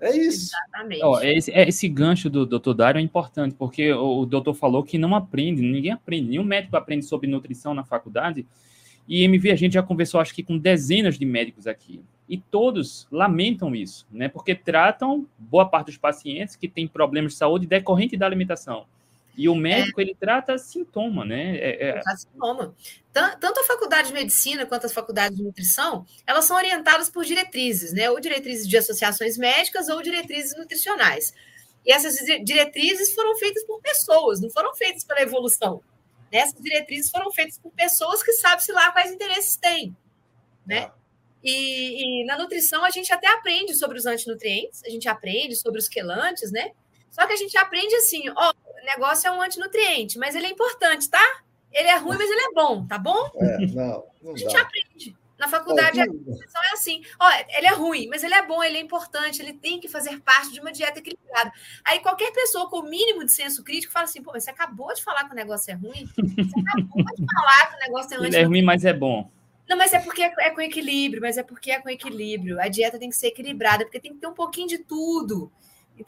É 0.00 0.16
isso. 0.16 0.50
Exatamente. 0.56 1.04
Oh, 1.04 1.20
esse, 1.20 1.50
esse, 1.50 1.88
gancho 1.88 2.30
do 2.30 2.46
doutor 2.46 2.74
Dário 2.74 2.98
é 2.98 3.02
importante, 3.02 3.54
porque 3.54 3.92
o, 3.92 4.20
o 4.20 4.26
doutor 4.26 4.54
falou 4.54 4.82
que 4.82 4.96
não 4.96 5.14
aprende, 5.14 5.60
ninguém 5.60 5.92
aprende, 5.92 6.30
nenhum 6.30 6.44
médico 6.44 6.76
aprende 6.76 7.04
sobre 7.04 7.28
nutrição 7.28 7.74
na 7.74 7.84
faculdade. 7.84 8.46
E 9.06 9.24
MV, 9.24 9.50
a 9.50 9.56
gente 9.56 9.74
já 9.74 9.82
conversou, 9.82 10.20
acho 10.20 10.34
que 10.34 10.42
com 10.42 10.56
dezenas 10.56 11.18
de 11.18 11.26
médicos 11.26 11.66
aqui. 11.66 12.00
E 12.28 12.38
todos 12.38 13.08
lamentam 13.10 13.74
isso, 13.74 14.06
né? 14.10 14.28
Porque 14.28 14.54
tratam 14.54 15.26
boa 15.36 15.68
parte 15.68 15.86
dos 15.86 15.98
pacientes 15.98 16.54
que 16.56 16.68
têm 16.68 16.86
problemas 16.86 17.32
de 17.32 17.38
saúde 17.38 17.66
decorrente 17.66 18.16
da 18.16 18.24
alimentação. 18.24 18.86
E 19.36 19.48
o 19.48 19.54
médico, 19.54 20.00
é. 20.00 20.04
ele 20.04 20.16
trata 20.18 20.58
sintoma, 20.58 21.24
né? 21.24 21.56
É, 21.56 21.88
é... 21.90 22.16
Sintoma. 22.16 22.74
Tanto 23.12 23.60
a 23.60 23.64
faculdade 23.64 24.08
de 24.08 24.14
medicina 24.14 24.66
quanto 24.66 24.86
as 24.86 24.92
faculdades 24.92 25.36
de 25.36 25.42
nutrição, 25.42 26.04
elas 26.26 26.44
são 26.44 26.56
orientadas 26.56 27.08
por 27.08 27.24
diretrizes, 27.24 27.92
né? 27.92 28.10
Ou 28.10 28.20
diretrizes 28.20 28.68
de 28.68 28.76
associações 28.76 29.38
médicas 29.38 29.88
ou 29.88 30.02
diretrizes 30.02 30.56
nutricionais. 30.56 31.32
E 31.84 31.92
essas 31.92 32.16
diretrizes 32.44 33.14
foram 33.14 33.36
feitas 33.38 33.64
por 33.64 33.80
pessoas, 33.80 34.40
não 34.40 34.50
foram 34.50 34.74
feitas 34.74 35.04
pela 35.04 35.22
evolução. 35.22 35.82
Essas 36.30 36.60
diretrizes 36.60 37.10
foram 37.10 37.32
feitas 37.32 37.58
por 37.58 37.72
pessoas 37.72 38.22
que 38.22 38.32
sabem-se 38.34 38.70
lá 38.72 38.92
quais 38.92 39.10
interesses 39.10 39.56
têm, 39.56 39.96
né? 40.66 40.90
Ah. 40.90 40.94
E, 41.42 42.22
e, 42.22 42.24
na 42.26 42.36
nutrição 42.36 42.84
a 42.84 42.90
gente 42.90 43.10
até 43.12 43.26
aprende 43.26 43.74
sobre 43.74 43.98
os 43.98 44.04
antinutrientes, 44.04 44.84
a 44.84 44.90
gente 44.90 45.08
aprende 45.08 45.56
sobre 45.56 45.78
os 45.78 45.88
quelantes, 45.88 46.52
né? 46.52 46.72
Só 47.10 47.26
que 47.26 47.32
a 47.32 47.36
gente 47.36 47.56
aprende 47.56 47.94
assim, 47.96 48.28
ó, 48.36 48.52
negócio 48.94 49.28
é 49.28 49.30
um 49.30 49.40
antinutriente, 49.40 50.18
mas 50.18 50.34
ele 50.34 50.46
é 50.46 50.50
importante, 50.50 51.08
tá? 51.08 51.24
Ele 51.72 51.88
é 51.88 51.96
ruim, 51.96 52.16
mas 52.18 52.30
ele 52.30 52.40
é 52.40 52.52
bom, 52.52 52.86
tá 52.86 52.98
bom? 52.98 53.30
É, 53.36 53.66
não, 53.66 54.04
não 54.22 54.34
a 54.34 54.36
gente 54.36 54.52
dá. 54.52 54.62
aprende. 54.62 55.16
Na 55.38 55.48
faculdade 55.48 55.98
a 55.98 56.04
nutrição 56.04 56.62
é 56.64 56.72
assim, 56.74 57.02
ó, 57.18 57.26
ele 57.56 57.66
é 57.66 57.72
ruim, 57.72 58.08
mas 58.08 58.22
ele 58.22 58.34
é 58.34 58.46
bom, 58.46 58.62
ele 58.62 58.76
é 58.76 58.80
importante, 58.80 59.40
ele 59.40 59.54
tem 59.54 59.80
que 59.80 59.88
fazer 59.88 60.20
parte 60.20 60.52
de 60.52 60.60
uma 60.60 60.70
dieta 60.70 60.98
equilibrada. 60.98 61.50
Aí 61.82 61.98
qualquer 62.00 62.30
pessoa 62.30 62.68
com 62.68 62.80
o 62.80 62.82
mínimo 62.82 63.24
de 63.24 63.32
senso 63.32 63.64
crítico 63.64 63.90
fala 63.90 64.04
assim, 64.04 64.22
pô, 64.22 64.32
você 64.32 64.50
acabou 64.50 64.92
de 64.92 65.02
falar 65.02 65.24
que 65.24 65.32
o 65.32 65.34
negócio 65.34 65.70
é 65.70 65.74
ruim? 65.74 66.06
Você 66.14 66.60
acabou 66.60 67.04
de 67.16 67.24
falar 67.32 67.70
que 67.70 67.76
o 67.76 67.78
negócio 67.78 68.12
é 68.12 68.16
ruim. 68.18 68.26
Ele 68.26 68.36
é 68.36 68.42
ruim, 68.42 68.62
mas 68.62 68.84
é 68.84 68.92
bom. 68.92 69.30
Não, 69.66 69.78
mas 69.78 69.94
é 69.94 70.00
porque 70.00 70.22
é 70.22 70.50
com 70.50 70.60
equilíbrio, 70.60 71.22
mas 71.22 71.38
é 71.38 71.42
porque 71.42 71.70
é 71.70 71.80
com 71.80 71.88
equilíbrio. 71.88 72.60
A 72.60 72.68
dieta 72.68 72.98
tem 72.98 73.08
que 73.08 73.16
ser 73.16 73.28
equilibrada, 73.28 73.84
porque 73.84 74.00
tem 74.00 74.12
que 74.12 74.18
ter 74.18 74.26
um 74.26 74.34
pouquinho 74.34 74.68
de 74.68 74.78
tudo. 74.78 75.50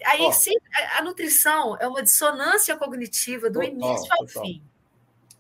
Aí 0.05 0.23
oh. 0.23 0.33
sempre, 0.33 0.69
a, 0.99 1.03
nutrição 1.03 1.77
é 1.79 1.87
uma 1.87 2.03
dissonância 2.03 2.77
cognitiva 2.77 3.49
do 3.49 3.61
total, 3.61 3.71
início 3.71 4.13
ao 4.13 4.27
total. 4.27 4.43
fim. 4.43 4.63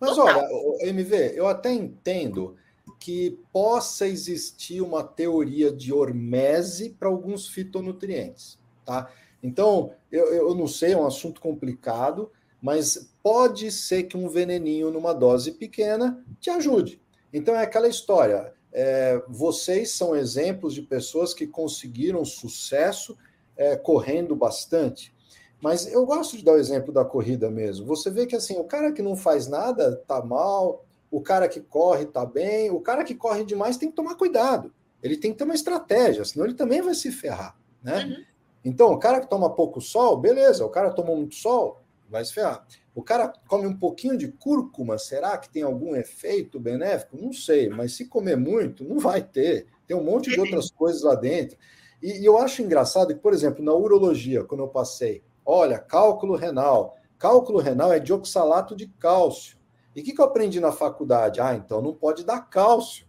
Mas 0.01 0.17
total. 0.17 0.43
olha, 0.43 0.89
MV, 0.89 1.33
eu 1.35 1.47
até 1.47 1.73
entendo 1.73 2.57
que 2.99 3.39
possa 3.53 4.07
existir 4.07 4.81
uma 4.81 5.03
teoria 5.03 5.73
de 5.73 5.93
hormese 5.93 6.91
para 6.91 7.09
alguns 7.09 7.49
fitonutrientes, 7.49 8.59
tá? 8.85 9.11
Então, 9.43 9.93
eu, 10.11 10.27
eu 10.33 10.55
não 10.55 10.69
sei, 10.69 10.93
é 10.93 10.97
um 10.97 11.07
assunto 11.07 11.41
complicado, 11.41 12.31
mas 12.61 13.11
pode 13.23 13.73
ser 13.73 14.05
que 14.05 14.17
um 14.17 14.29
veneninho 14.29 14.91
numa 14.91 15.13
dose 15.13 15.53
pequena 15.53 16.25
te 16.41 16.49
ajude. 16.49 17.01
Então 17.33 17.55
é 17.57 17.63
aquela 17.63 17.89
história. 17.89 18.53
É, 18.73 19.21
vocês 19.29 19.91
são 19.93 20.15
exemplos 20.15 20.73
de 20.75 20.83
pessoas 20.83 21.35
que 21.35 21.47
conseguiram 21.47 22.25
sucesso 22.25 23.19
é, 23.57 23.77
correndo 23.77 24.35
bastante. 24.35 25.15
Mas 25.61 25.87
eu 25.87 26.05
gosto 26.05 26.37
de 26.37 26.45
dar 26.45 26.55
o 26.55 26.59
exemplo 26.59 26.93
da 26.93 27.05
corrida 27.05 27.51
mesmo. 27.51 27.87
Você 27.87 28.11
vê 28.11 28.27
que 28.27 28.35
assim, 28.35 28.59
o 28.59 28.65
cara 28.65 28.93
que 28.93 29.01
não 29.01 29.15
faz 29.15 29.47
nada 29.47 29.97
tá 30.09 30.21
mal, 30.21 30.85
o 31.11 31.21
cara 31.21 31.49
que 31.49 31.61
corre 31.61 32.07
tá 32.07 32.27
bem, 32.27 32.71
o 32.71 32.81
cara 32.81 33.05
que 33.05 33.15
corre 33.15 33.45
demais 33.45 33.77
tem 33.77 33.89
que 33.89 33.95
tomar 33.95 34.17
cuidado. 34.17 34.73
Ele 35.03 35.17
tem 35.17 35.33
que 35.33 35.39
ter 35.39 35.45
uma 35.45 35.55
estratégia, 35.55 36.25
senão 36.25 36.47
ele 36.47 36.55
também 36.55 36.81
vai 36.81 36.95
se 36.95 37.13
ferrar, 37.13 37.57
né? 37.83 38.05
Uhum. 38.05 38.25
Então, 38.65 38.93
o 38.93 38.99
cara 38.99 39.21
que 39.21 39.29
toma 39.29 39.55
pouco 39.55 39.81
sol, 39.81 40.17
beleza, 40.17 40.65
o 40.65 40.71
cara 40.71 40.93
tomou 40.93 41.17
muito 41.17 41.35
sol, 41.35 41.81
vai 42.09 42.25
se 42.25 42.33
ferrar. 42.33 42.65
O 42.95 43.03
cara 43.03 43.33
come 43.49 43.67
um 43.67 43.77
pouquinho 43.77 44.17
de 44.17 44.29
cúrcuma, 44.29 44.99
será 44.99 45.37
que 45.39 45.49
tem 45.51 45.63
algum 45.63 45.97
efeito 45.97 46.61
benéfico? 46.61 47.17
Não 47.17 47.33
sei, 47.33 47.69
mas 47.69 47.95
se 47.95 48.07
comer 48.07 48.37
muito, 48.37 48.85
não 48.85 48.99
vai 48.99 49.23
ter. 49.23 49.67
Tem 49.87 49.97
um 49.97 50.05
monte 50.05 50.31
de 50.31 50.39
outras 50.39 50.71
coisas 50.71 51.03
lá 51.03 51.15
dentro. 51.15 51.57
E, 52.03 52.21
e 52.21 52.25
eu 52.25 52.37
acho 52.39 52.63
engraçado 52.63 53.15
que, 53.15 53.21
por 53.21 53.33
exemplo, 53.33 53.65
na 53.65 53.73
urologia, 53.73 54.45
quando 54.45 54.63
eu 54.63 54.69
passei, 54.69 55.23
olha, 55.47 55.79
cálculo 55.79 56.35
renal. 56.35 56.97
Cálculo 57.19 57.61
renal 57.61 57.93
é 57.93 58.01
de 58.01 58.13
oxalato 58.13 58.75
de 58.75 58.89
cálcio. 58.99 59.57
E 59.95 60.01
o 60.01 60.05
que, 60.05 60.13
que 60.13 60.21
eu 60.21 60.25
aprendi 60.25 60.59
na 60.59 60.73
faculdade? 60.73 61.41
Ah, 61.41 61.55
então 61.55 61.81
não 61.81 61.95
pode 61.95 62.25
dar 62.25 62.41
cálcio. 62.49 63.07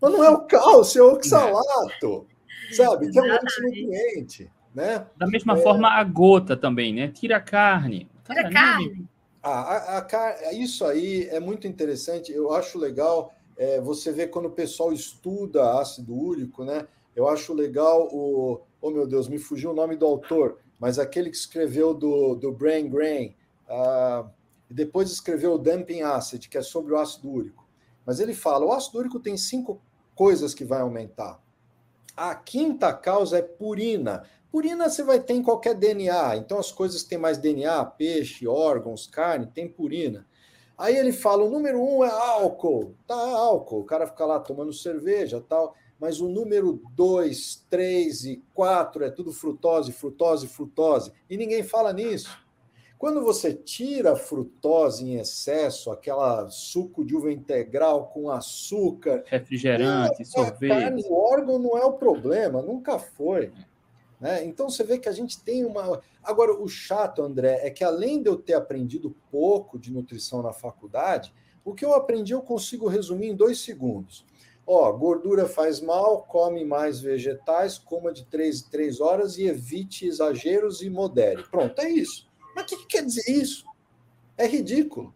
Mas 0.00 0.12
não 0.12 0.24
é 0.24 0.30
o 0.30 0.40
cálcio, 0.40 1.00
é 1.00 1.04
o 1.04 1.12
oxalato. 1.12 2.26
Sabe? 2.72 3.10
Que 3.10 3.18
é 3.18 3.22
um 3.22 3.32
antinutriente. 3.32 4.50
Né? 4.74 5.06
Da 5.16 5.26
mesma 5.26 5.56
é... 5.56 5.62
forma, 5.62 5.88
a 5.88 6.02
gota 6.02 6.56
também, 6.56 6.92
né? 6.94 7.08
Tira 7.08 7.36
a 7.36 7.40
carne. 7.40 8.10
Tira 8.24 8.48
a 8.48 8.50
carne. 8.50 9.06
Ah, 9.42 9.98
a, 9.98 9.98
a, 9.98 10.52
isso 10.52 10.84
aí 10.84 11.28
é 11.30 11.38
muito 11.38 11.66
interessante. 11.66 12.32
Eu 12.32 12.52
acho 12.52 12.78
legal 12.78 13.34
é, 13.56 13.80
você 13.80 14.10
ver 14.10 14.28
quando 14.28 14.46
o 14.46 14.52
pessoal 14.52 14.92
estuda 14.92 15.78
ácido 15.78 16.14
úrico, 16.14 16.64
né? 16.64 16.86
Eu 17.14 17.28
acho 17.28 17.52
legal 17.52 18.08
o. 18.12 18.60
Oh, 18.80 18.90
meu 18.90 19.06
Deus, 19.06 19.28
me 19.28 19.38
fugiu 19.38 19.70
o 19.70 19.74
nome 19.74 19.96
do 19.96 20.06
autor, 20.06 20.58
mas 20.78 20.98
aquele 20.98 21.30
que 21.30 21.36
escreveu 21.36 21.94
do, 21.94 22.34
do 22.34 22.50
Brain 22.50 22.88
Grain, 22.88 23.36
uh, 23.68 24.28
e 24.68 24.74
depois 24.74 25.10
escreveu 25.10 25.54
o 25.54 25.58
Dumping 25.58 26.02
Acid, 26.02 26.48
que 26.48 26.58
é 26.58 26.62
sobre 26.62 26.92
o 26.92 26.98
ácido 26.98 27.30
úrico. 27.30 27.68
Mas 28.04 28.20
ele 28.20 28.34
fala: 28.34 28.64
o 28.64 28.72
ácido 28.72 28.98
úrico 28.98 29.20
tem 29.20 29.36
cinco 29.36 29.80
coisas 30.14 30.54
que 30.54 30.64
vai 30.64 30.80
aumentar. 30.80 31.40
A 32.16 32.34
quinta 32.34 32.92
causa 32.92 33.38
é 33.38 33.42
purina. 33.42 34.24
Purina 34.50 34.90
você 34.90 35.02
vai 35.02 35.20
ter 35.20 35.34
em 35.34 35.42
qualquer 35.42 35.74
DNA. 35.74 36.36
Então, 36.36 36.58
as 36.58 36.70
coisas 36.70 37.02
que 37.02 37.08
têm 37.10 37.18
mais 37.18 37.38
DNA, 37.38 37.84
peixe, 37.84 38.46
órgãos, 38.46 39.06
carne, 39.06 39.46
tem 39.46 39.68
purina. 39.68 40.26
Aí 40.76 40.96
ele 40.96 41.12
fala: 41.12 41.44
o 41.44 41.50
número 41.50 41.80
um 41.80 42.04
é 42.04 42.10
álcool. 42.10 42.94
Tá, 43.06 43.14
álcool. 43.14 43.80
O 43.80 43.84
cara 43.84 44.06
fica 44.06 44.24
lá 44.24 44.40
tomando 44.40 44.72
cerveja 44.72 45.42
tal. 45.48 45.74
Mas 46.02 46.20
o 46.20 46.28
número 46.28 46.82
dois, 46.96 47.64
três 47.70 48.24
e 48.24 48.42
quatro 48.52 49.04
é 49.04 49.08
tudo 49.08 49.32
frutose, 49.32 49.92
frutose, 49.92 50.48
frutose. 50.48 51.12
E 51.30 51.36
ninguém 51.36 51.62
fala 51.62 51.92
nisso. 51.92 52.36
Quando 52.98 53.22
você 53.22 53.54
tira 53.54 54.14
a 54.14 54.16
frutose 54.16 55.04
em 55.04 55.20
excesso, 55.20 55.92
aquela 55.92 56.48
suco 56.50 57.04
de 57.04 57.14
uva 57.14 57.30
integral 57.30 58.08
com 58.08 58.32
açúcar, 58.32 59.22
refrigerante, 59.26 60.22
é, 60.22 60.24
sorvete. 60.24 60.70
Carne, 60.70 61.04
o 61.06 61.14
órgão 61.14 61.60
não 61.60 61.78
é 61.78 61.84
o 61.84 61.92
problema, 61.92 62.60
nunca 62.60 62.98
foi. 62.98 63.52
Né? 64.20 64.44
Então 64.44 64.68
você 64.68 64.82
vê 64.82 64.98
que 64.98 65.08
a 65.08 65.12
gente 65.12 65.40
tem 65.40 65.64
uma. 65.64 66.02
Agora, 66.20 66.52
o 66.52 66.66
chato, 66.66 67.22
André, 67.22 67.60
é 67.62 67.70
que 67.70 67.84
além 67.84 68.20
de 68.20 68.28
eu 68.28 68.34
ter 68.34 68.54
aprendido 68.54 69.14
pouco 69.30 69.78
de 69.78 69.92
nutrição 69.92 70.42
na 70.42 70.52
faculdade, 70.52 71.32
o 71.64 71.72
que 71.72 71.84
eu 71.84 71.94
aprendi 71.94 72.32
eu 72.32 72.42
consigo 72.42 72.88
resumir 72.88 73.28
em 73.28 73.36
dois 73.36 73.60
segundos. 73.60 74.24
Ó, 74.66 74.92
gordura 74.92 75.46
faz 75.48 75.80
mal, 75.80 76.22
come 76.22 76.64
mais 76.64 77.00
vegetais, 77.00 77.78
coma 77.78 78.12
de 78.12 78.24
três 78.24 78.62
em 78.62 78.70
três 78.70 79.00
horas 79.00 79.36
e 79.36 79.44
evite 79.46 80.06
exageros 80.06 80.82
e 80.82 80.88
modere. 80.88 81.42
Pronto, 81.50 81.78
é 81.80 81.90
isso. 81.90 82.28
Mas 82.54 82.64
o 82.64 82.66
que, 82.68 82.76
que 82.76 82.86
quer 82.86 83.04
dizer 83.04 83.30
isso? 83.30 83.64
É 84.36 84.46
ridículo. 84.46 85.12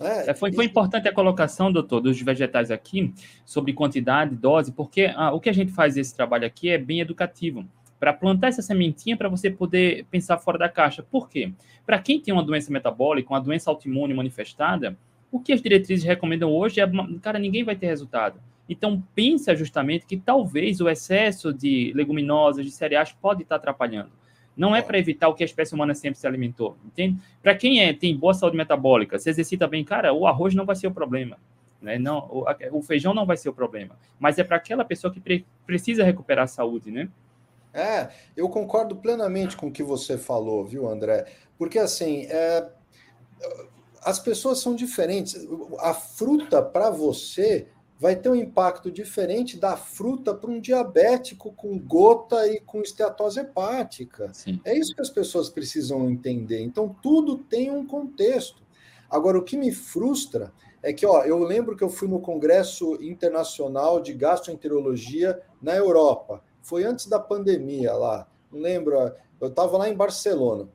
É, 0.00 0.30
é 0.30 0.34
foi, 0.34 0.52
foi 0.52 0.64
importante 0.66 1.08
a 1.08 1.12
colocação, 1.12 1.72
doutor, 1.72 2.00
dos 2.00 2.20
vegetais 2.20 2.70
aqui, 2.70 3.12
sobre 3.44 3.72
quantidade, 3.72 4.34
dose, 4.34 4.72
porque 4.72 5.12
ah, 5.14 5.32
o 5.32 5.40
que 5.40 5.48
a 5.48 5.52
gente 5.52 5.72
faz 5.72 5.96
esse 5.96 6.14
trabalho 6.14 6.46
aqui 6.46 6.68
é 6.68 6.78
bem 6.78 7.00
educativo 7.00 7.64
para 7.98 8.12
plantar 8.12 8.48
essa 8.48 8.62
sementinha 8.62 9.16
para 9.16 9.28
você 9.28 9.50
poder 9.50 10.04
pensar 10.10 10.38
fora 10.38 10.58
da 10.58 10.68
caixa. 10.68 11.02
Por 11.02 11.28
quê? 11.28 11.52
Para 11.86 11.98
quem 11.98 12.20
tem 12.20 12.34
uma 12.34 12.42
doença 12.42 12.70
metabólica, 12.72 13.30
uma 13.32 13.40
doença 13.40 13.70
autoimune 13.70 14.12
manifestada, 14.12 14.96
o 15.34 15.40
que 15.40 15.52
as 15.52 15.60
diretrizes 15.60 16.04
recomendam 16.04 16.52
hoje 16.52 16.80
é, 16.80 16.88
cara, 17.20 17.40
ninguém 17.40 17.64
vai 17.64 17.74
ter 17.74 17.86
resultado. 17.86 18.38
Então, 18.68 19.02
pensa 19.16 19.56
justamente 19.56 20.06
que 20.06 20.16
talvez 20.16 20.80
o 20.80 20.88
excesso 20.88 21.52
de 21.52 21.92
leguminosas, 21.92 22.64
de 22.64 22.70
cereais, 22.70 23.10
pode 23.20 23.42
estar 23.42 23.56
atrapalhando. 23.56 24.12
Não 24.56 24.76
é 24.76 24.80
para 24.80 24.96
evitar 24.96 25.26
o 25.26 25.34
que 25.34 25.42
a 25.42 25.44
espécie 25.44 25.74
humana 25.74 25.92
sempre 25.92 26.20
se 26.20 26.26
alimentou, 26.28 26.76
entende? 26.86 27.18
Para 27.42 27.52
quem 27.56 27.82
é, 27.82 27.92
tem 27.92 28.16
boa 28.16 28.32
saúde 28.32 28.56
metabólica, 28.56 29.18
se 29.18 29.28
exercita 29.28 29.66
bem, 29.66 29.82
cara, 29.82 30.12
o 30.12 30.24
arroz 30.24 30.54
não 30.54 30.64
vai 30.64 30.76
ser 30.76 30.86
o 30.86 30.94
problema. 30.94 31.36
Né? 31.82 31.98
Não, 31.98 32.18
o, 32.30 32.44
o 32.70 32.80
feijão 32.80 33.12
não 33.12 33.26
vai 33.26 33.36
ser 33.36 33.48
o 33.48 33.52
problema. 33.52 33.98
Mas 34.20 34.38
é 34.38 34.44
para 34.44 34.56
aquela 34.56 34.84
pessoa 34.84 35.12
que 35.12 35.18
pre, 35.18 35.44
precisa 35.66 36.04
recuperar 36.04 36.44
a 36.44 36.46
saúde, 36.46 36.92
né? 36.92 37.08
É, 37.72 38.08
eu 38.36 38.48
concordo 38.48 38.94
plenamente 38.94 39.56
com 39.56 39.66
o 39.66 39.72
que 39.72 39.82
você 39.82 40.16
falou, 40.16 40.64
viu, 40.64 40.88
André? 40.88 41.26
Porque 41.58 41.80
assim, 41.80 42.24
é, 42.30 42.68
as 44.04 44.18
pessoas 44.18 44.60
são 44.60 44.74
diferentes. 44.74 45.34
A 45.80 45.94
fruta 45.94 46.62
para 46.62 46.90
você 46.90 47.66
vai 47.98 48.16
ter 48.16 48.28
um 48.28 48.34
impacto 48.34 48.90
diferente 48.90 49.56
da 49.56 49.76
fruta 49.76 50.34
para 50.34 50.50
um 50.50 50.60
diabético 50.60 51.52
com 51.52 51.78
gota 51.78 52.46
e 52.46 52.60
com 52.60 52.82
esteatose 52.82 53.40
hepática. 53.40 54.30
Sim. 54.34 54.60
É 54.64 54.76
isso 54.76 54.94
que 54.94 55.00
as 55.00 55.10
pessoas 55.10 55.48
precisam 55.48 56.10
entender. 56.10 56.60
Então, 56.60 56.94
tudo 57.00 57.38
tem 57.38 57.70
um 57.70 57.86
contexto. 57.86 58.62
Agora, 59.08 59.38
o 59.38 59.42
que 59.42 59.56
me 59.56 59.72
frustra 59.72 60.52
é 60.82 60.92
que, 60.92 61.06
ó, 61.06 61.22
eu 61.22 61.38
lembro 61.38 61.76
que 61.76 61.82
eu 61.84 61.88
fui 61.88 62.08
no 62.08 62.20
Congresso 62.20 63.02
Internacional 63.02 64.00
de 64.00 64.12
Gastroenterologia 64.12 65.40
na 65.62 65.74
Europa. 65.74 66.42
Foi 66.60 66.84
antes 66.84 67.06
da 67.06 67.18
pandemia 67.18 67.94
lá. 67.94 68.28
Não 68.52 68.60
lembro, 68.60 68.96
eu 69.40 69.48
estava 69.48 69.78
lá 69.78 69.88
em 69.88 69.94
Barcelona. 69.96 70.68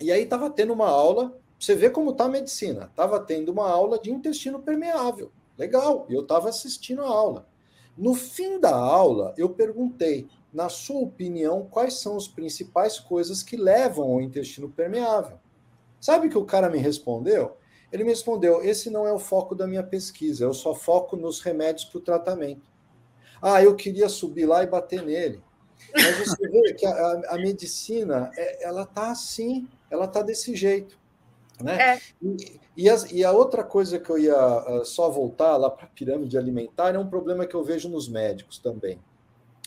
E 0.00 0.12
aí 0.12 0.22
estava 0.22 0.48
tendo 0.50 0.72
uma 0.72 0.88
aula, 0.88 1.36
você 1.60 1.74
vê 1.74 1.90
como 1.90 2.12
está 2.12 2.24
a 2.24 2.28
medicina. 2.28 2.86
Estava 2.86 3.20
tendo 3.20 3.52
uma 3.52 3.68
aula 3.68 3.98
de 3.98 4.10
intestino 4.10 4.62
permeável. 4.62 5.30
Legal, 5.58 6.06
eu 6.08 6.22
estava 6.22 6.48
assistindo 6.48 7.02
a 7.02 7.08
aula. 7.08 7.46
No 7.98 8.14
fim 8.14 8.58
da 8.58 8.74
aula, 8.74 9.34
eu 9.36 9.50
perguntei, 9.50 10.26
na 10.50 10.70
sua 10.70 11.00
opinião, 11.00 11.68
quais 11.70 12.00
são 12.00 12.16
as 12.16 12.26
principais 12.26 12.98
coisas 12.98 13.42
que 13.42 13.58
levam 13.58 14.10
ao 14.10 14.22
intestino 14.22 14.70
permeável? 14.70 15.38
Sabe 16.00 16.28
o 16.28 16.30
que 16.30 16.38
o 16.38 16.46
cara 16.46 16.70
me 16.70 16.78
respondeu? 16.78 17.58
Ele 17.92 18.04
me 18.04 18.10
respondeu: 18.10 18.64
esse 18.64 18.88
não 18.88 19.06
é 19.06 19.12
o 19.12 19.18
foco 19.18 19.54
da 19.54 19.66
minha 19.66 19.82
pesquisa, 19.82 20.44
eu 20.44 20.54
só 20.54 20.74
foco 20.74 21.14
nos 21.14 21.40
remédios 21.40 21.84
para 21.84 21.98
o 21.98 22.02
tratamento. 22.02 22.62
Ah, 23.42 23.62
eu 23.62 23.76
queria 23.76 24.08
subir 24.08 24.46
lá 24.46 24.62
e 24.62 24.66
bater 24.66 25.02
nele. 25.02 25.42
Mas 25.92 26.18
você 26.18 26.48
vê 26.48 26.72
que 26.72 26.86
a, 26.86 27.20
a 27.28 27.36
medicina, 27.36 28.30
é, 28.34 28.64
ela 28.66 28.86
tá 28.86 29.10
assim, 29.10 29.68
ela 29.90 30.08
tá 30.08 30.22
desse 30.22 30.56
jeito. 30.56 30.99
Né? 31.62 31.94
É. 31.94 32.00
E, 32.22 32.60
e, 32.76 32.88
as, 32.88 33.10
e, 33.10 33.24
a 33.24 33.32
outra 33.32 33.62
coisa 33.62 33.98
que 33.98 34.10
eu 34.10 34.18
ia 34.18 34.36
uh, 34.36 34.84
só 34.84 35.10
voltar 35.10 35.56
lá 35.56 35.70
para 35.70 35.84
a 35.84 35.88
pirâmide 35.88 36.38
alimentar 36.38 36.94
é 36.94 36.98
um 36.98 37.08
problema 37.08 37.46
que 37.46 37.54
eu 37.54 37.62
vejo 37.62 37.88
nos 37.88 38.08
médicos 38.08 38.58
também. 38.58 38.98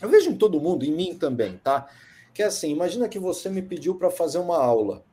Eu 0.02 0.08
vejo 0.08 0.30
em 0.30 0.36
todo 0.36 0.60
mundo, 0.60 0.84
em 0.84 0.92
mim 0.92 1.16
também, 1.16 1.58
tá? 1.58 1.88
Que 2.32 2.42
é 2.42 2.46
assim: 2.46 2.70
imagina 2.70 3.08
que 3.08 3.18
você 3.18 3.48
me 3.48 3.62
pediu 3.62 3.94
para 3.94 4.10
fazer 4.10 4.38
uma 4.38 4.58
aula. 4.58 5.04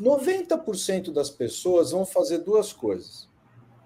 90% 0.00 1.12
das 1.12 1.30
pessoas 1.30 1.92
vão 1.92 2.04
fazer 2.04 2.38
duas 2.38 2.72
coisas. 2.72 3.28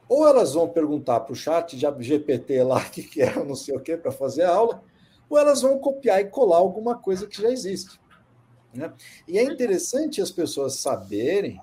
Ou 0.08 0.26
elas 0.26 0.54
vão 0.54 0.68
perguntar 0.68 1.20
para 1.20 1.32
o 1.32 1.36
chat 1.36 1.76
de 1.76 1.86
GPT 2.00 2.62
lá 2.62 2.82
que, 2.88 3.02
que 3.02 3.22
é, 3.22 3.44
não 3.44 3.54
sei 3.54 3.76
o 3.76 3.80
que, 3.80 3.96
para 3.96 4.12
fazer 4.12 4.44
a 4.44 4.54
aula, 4.54 4.82
ou 5.28 5.36
elas 5.36 5.62
vão 5.62 5.78
copiar 5.78 6.20
e 6.20 6.26
colar 6.26 6.58
alguma 6.58 6.96
coisa 6.96 7.26
que 7.26 7.42
já 7.42 7.50
existe. 7.50 8.00
Né? 8.72 8.92
E 9.26 9.38
é 9.38 9.42
interessante 9.42 10.20
as 10.20 10.30
pessoas 10.30 10.76
saberem 10.76 11.60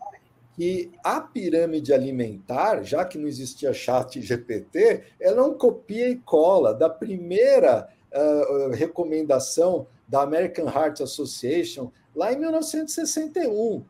que 0.56 0.92
a 1.04 1.20
pirâmide 1.20 1.94
alimentar, 1.94 2.84
já 2.84 3.04
que 3.04 3.18
não 3.18 3.28
existia 3.28 3.74
chat 3.74 4.22
GPT, 4.22 5.04
ela 5.20 5.38
não 5.38 5.54
copia 5.56 6.10
e 6.10 6.18
cola 6.18 6.74
da 6.74 6.90
primeira 6.90 7.90
uh, 8.12 8.70
recomendação 8.72 9.88
da 10.08 10.22
American 10.22 10.66
Heart 10.66 11.02
Association 11.02 11.92
lá 12.16 12.32
em 12.32 12.38
1961. 12.38 13.84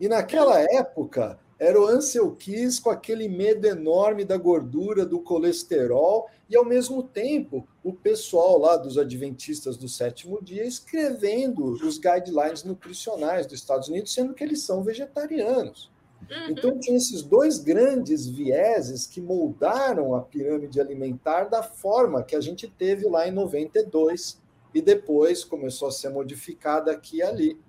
E 0.00 0.08
naquela 0.08 0.60
época 0.60 1.38
era 1.58 1.80
o 1.80 1.86
Ansel 1.86 2.32
Keys 2.32 2.80
com 2.80 2.90
aquele 2.90 3.28
medo 3.28 3.68
enorme 3.68 4.24
da 4.24 4.36
gordura, 4.36 5.06
do 5.06 5.20
colesterol, 5.20 6.28
e 6.50 6.56
ao 6.56 6.64
mesmo 6.64 7.04
tempo 7.04 7.66
o 7.84 7.92
pessoal 7.92 8.58
lá 8.58 8.76
dos 8.76 8.98
adventistas 8.98 9.76
do 9.76 9.88
sétimo 9.88 10.42
dia 10.42 10.64
escrevendo 10.64 11.64
os 11.64 11.98
guidelines 11.98 12.64
nutricionais 12.64 13.46
dos 13.46 13.60
Estados 13.60 13.88
Unidos, 13.88 14.12
sendo 14.12 14.34
que 14.34 14.42
eles 14.42 14.62
são 14.62 14.82
vegetarianos. 14.82 15.91
Uhum. 16.30 16.50
Então, 16.50 16.78
tinha 16.78 16.96
esses 16.96 17.22
dois 17.22 17.58
grandes 17.58 18.26
vieses 18.26 19.06
que 19.06 19.20
moldaram 19.20 20.14
a 20.14 20.22
pirâmide 20.22 20.80
alimentar 20.80 21.44
da 21.44 21.62
forma 21.62 22.22
que 22.22 22.36
a 22.36 22.40
gente 22.40 22.68
teve 22.68 23.06
lá 23.08 23.26
em 23.26 23.32
92 23.32 24.40
e 24.74 24.80
depois 24.80 25.44
começou 25.44 25.88
a 25.88 25.92
ser 25.92 26.08
modificada 26.08 26.90
aqui 26.92 27.18
e 27.18 27.22
ali. 27.22 27.60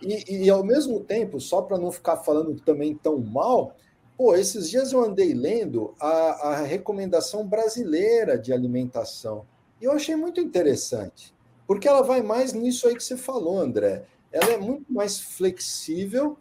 E, 0.00 0.44
e 0.44 0.50
ao 0.50 0.62
mesmo 0.62 1.00
tempo, 1.00 1.40
só 1.40 1.62
para 1.62 1.78
não 1.78 1.90
ficar 1.90 2.18
falando 2.18 2.54
também 2.60 2.94
tão 2.94 3.18
mal, 3.18 3.74
pô, 4.16 4.34
esses 4.34 4.70
dias 4.70 4.92
eu 4.92 5.02
andei 5.02 5.34
lendo 5.34 5.94
a, 5.98 6.08
a 6.08 6.62
recomendação 6.62 7.46
brasileira 7.46 8.38
de 8.38 8.52
alimentação 8.52 9.46
e 9.80 9.84
eu 9.84 9.92
achei 9.92 10.16
muito 10.16 10.40
interessante, 10.40 11.34
porque 11.66 11.88
ela 11.88 12.02
vai 12.02 12.22
mais 12.22 12.52
nisso 12.52 12.86
aí 12.86 12.94
que 12.94 13.04
você 13.04 13.16
falou, 13.16 13.58
André. 13.58 14.04
Ela 14.32 14.52
é 14.52 14.56
muito 14.56 14.92
mais 14.92 15.20
flexível 15.20 16.36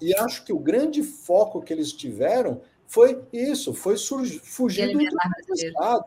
e 0.00 0.14
acho 0.14 0.44
que 0.44 0.52
o 0.52 0.58
grande 0.58 1.02
foco 1.02 1.62
que 1.62 1.72
eles 1.72 1.92
tiveram 1.92 2.60
foi 2.86 3.22
isso, 3.32 3.74
foi 3.74 3.96
fugir 3.96 4.92
do 4.92 5.02
estado. 5.54 6.04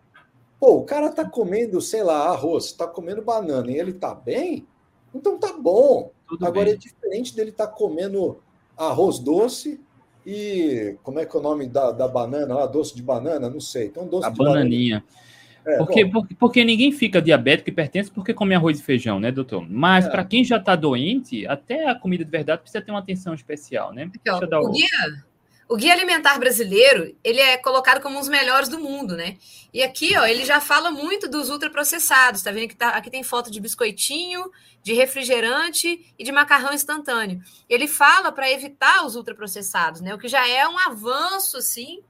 Pô, 0.60 0.78
o 0.78 0.84
cara 0.84 1.10
tá 1.10 1.28
comendo, 1.28 1.80
sei 1.82 2.04
lá, 2.04 2.28
arroz, 2.28 2.72
tá 2.74 2.86
comendo 2.86 3.22
banana 3.22 3.72
e 3.72 3.78
ele 3.78 3.94
tá 3.94 4.14
bem, 4.14 4.68
então 5.14 5.38
tá 5.38 5.54
bom. 5.54 6.12
Tudo 6.28 6.46
Agora 6.46 6.66
bem. 6.66 6.74
é 6.74 6.78
diferente 6.78 7.36
dele 7.36 7.50
estar 7.50 7.68
tá 7.68 7.74
comendo 7.74 8.42
arroz 8.78 9.20
doce 9.20 9.80
e 10.26 10.98
como 11.02 11.20
é 11.20 11.26
que 11.26 11.36
é 11.36 11.40
o 11.40 11.44
nome 11.44 11.68
da, 11.68 11.92
da 11.92 12.08
banana 12.08 12.56
lá, 12.56 12.66
doce 12.66 12.96
de 12.96 13.02
banana, 13.02 13.50
não 13.50 13.60
sei. 13.60 13.88
Então 13.88 14.08
doce 14.08 14.28
a 14.28 14.30
de 14.30 14.38
bananinha. 14.38 15.00
Banana. 15.00 15.29
É, 15.66 15.78
porque, 15.78 16.06
porque, 16.06 16.36
porque, 16.36 16.64
ninguém 16.64 16.92
fica 16.92 17.22
diabético 17.22 17.70
e 17.70 17.74
pertence 17.74 18.10
porque 18.10 18.34
come 18.34 18.56
arroz 18.56 18.80
e 18.80 18.84
feijão, 18.84 19.20
né, 19.20 19.32
doutor? 19.32 19.66
Mas 19.70 20.06
é. 20.06 20.10
para 20.10 20.24
quem 20.24 20.44
já 20.44 20.58
está 20.58 20.76
doente, 20.76 21.46
até 21.48 21.90
a 21.90 21.96
comida 21.96 22.24
de 22.24 22.32
verdade 22.32 22.62
precisa 22.62 22.84
ter 22.84 22.92
uma 22.92 23.00
atenção 23.00 23.34
especial, 23.34 23.94
né? 23.94 24.10
Aqui, 24.16 24.30
ó, 24.30 24.40
o, 24.40 24.70
o, 24.70 24.72
guia, 24.72 25.24
o 25.68 25.76
guia 25.76 25.94
alimentar 25.94 26.40
brasileiro, 26.40 27.16
ele 27.24 27.40
é 27.40 27.58
colocado 27.58 28.02
como 28.02 28.18
um 28.18 28.20
dos 28.20 28.30
melhores 28.30 28.70
do 28.70 28.80
mundo, 28.80 29.16
né? 29.16 29.38
E 29.74 29.84
aqui, 29.84 30.18
ó, 30.18 30.26
ele 30.26 30.44
já 30.44 30.60
fala 30.60 30.90
muito 30.90 31.30
dos 31.30 31.50
ultraprocessados, 31.50 32.42
tá 32.42 32.52
vendo 32.52 32.70
que 32.70 32.76
tá, 32.76 32.90
aqui 32.90 33.12
tem 33.12 33.22
foto 33.22 33.52
de 33.52 33.60
biscoitinho, 33.60 34.50
de 34.82 34.94
refrigerante 34.94 36.14
e 36.18 36.24
de 36.24 36.32
macarrão 36.32 36.74
instantâneo. 36.74 37.42
Ele 37.70 37.88
fala 37.88 38.32
para 38.32 38.50
evitar 38.50 39.06
os 39.06 39.16
ultraprocessados, 39.16 40.02
né? 40.02 40.16
O 40.16 40.18
que 40.18 40.28
já 40.28 40.48
é 40.48 40.68
um 40.68 40.80
avanço 40.80 41.58
assim, 41.58 42.02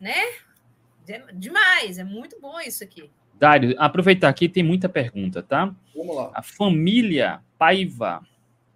né? 0.00 0.24
Demais, 1.34 1.98
é 1.98 2.04
muito 2.04 2.40
bom 2.40 2.60
isso 2.60 2.82
aqui. 2.82 3.10
Dário, 3.38 3.74
aproveitar 3.78 4.28
aqui, 4.28 4.48
tem 4.48 4.62
muita 4.62 4.88
pergunta, 4.88 5.42
tá? 5.42 5.74
Vamos 5.94 6.16
lá. 6.16 6.30
A 6.34 6.42
família 6.42 7.40
Paiva 7.58 8.26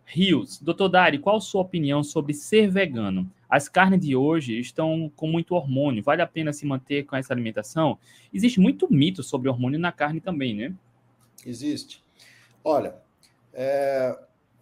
Rios. 0.04 0.60
Doutor 0.60 0.88
Dário, 0.88 1.20
qual 1.20 1.36
a 1.36 1.40
sua 1.40 1.62
opinião 1.62 2.02
sobre 2.02 2.34
ser 2.34 2.68
vegano? 2.68 3.30
As 3.48 3.68
carnes 3.68 4.00
de 4.00 4.14
hoje 4.14 4.58
estão 4.58 5.10
com 5.16 5.26
muito 5.26 5.54
hormônio. 5.54 6.02
Vale 6.02 6.20
a 6.20 6.26
pena 6.26 6.52
se 6.52 6.66
manter 6.66 7.04
com 7.04 7.16
essa 7.16 7.32
alimentação? 7.32 7.98
Existe 8.32 8.60
muito 8.60 8.92
mito 8.92 9.22
sobre 9.22 9.48
hormônio 9.48 9.78
na 9.78 9.92
carne 9.92 10.20
também, 10.20 10.54
né? 10.54 10.74
Existe. 11.46 12.04
Olha, 12.62 12.96
é... 13.52 14.16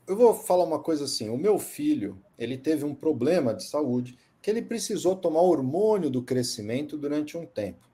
eu 0.06 0.16
vou 0.16 0.34
falar 0.34 0.64
uma 0.64 0.78
coisa 0.78 1.04
assim. 1.04 1.28
O 1.28 1.36
meu 1.36 1.58
filho, 1.58 2.22
ele 2.38 2.56
teve 2.56 2.84
um 2.84 2.94
problema 2.94 3.52
de 3.52 3.64
saúde 3.64 4.16
que 4.48 4.50
ele 4.50 4.62
precisou 4.62 5.14
tomar 5.14 5.42
hormônio 5.42 6.08
do 6.08 6.22
crescimento 6.22 6.96
durante 6.96 7.36
um 7.36 7.44
tempo. 7.44 7.86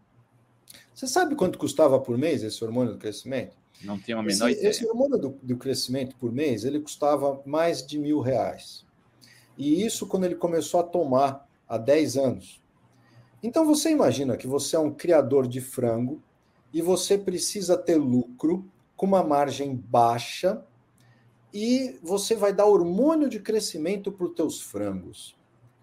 Você 0.94 1.08
sabe 1.08 1.34
quanto 1.34 1.58
custava 1.58 1.98
por 1.98 2.16
mês 2.16 2.44
esse 2.44 2.62
hormônio 2.62 2.92
do 2.92 2.98
crescimento? 3.00 3.56
Não 3.82 3.98
tem 3.98 4.14
uma 4.14 4.22
menor 4.22 4.48
esse, 4.48 4.58
ideia. 4.60 4.70
Esse 4.70 4.86
hormônio 4.86 5.18
do, 5.18 5.28
do 5.42 5.56
crescimento 5.56 6.14
por 6.14 6.30
mês, 6.30 6.64
ele 6.64 6.78
custava 6.78 7.42
mais 7.44 7.84
de 7.84 7.98
mil 7.98 8.20
reais. 8.20 8.86
E 9.58 9.84
isso 9.84 10.06
quando 10.06 10.26
ele 10.26 10.36
começou 10.36 10.78
a 10.78 10.84
tomar 10.84 11.44
há 11.68 11.76
10 11.76 12.16
anos. 12.18 12.62
Então 13.42 13.66
você 13.66 13.90
imagina 13.90 14.36
que 14.36 14.46
você 14.46 14.76
é 14.76 14.78
um 14.78 14.94
criador 14.94 15.48
de 15.48 15.60
frango 15.60 16.22
e 16.72 16.80
você 16.80 17.18
precisa 17.18 17.76
ter 17.76 17.96
lucro 17.96 18.64
com 18.96 19.06
uma 19.06 19.24
margem 19.24 19.74
baixa 19.74 20.64
e 21.52 21.98
você 22.00 22.36
vai 22.36 22.52
dar 22.52 22.66
hormônio 22.66 23.28
de 23.28 23.40
crescimento 23.40 24.12
para 24.12 24.26
os 24.26 24.34
teus 24.36 24.62
frangos. 24.62 25.36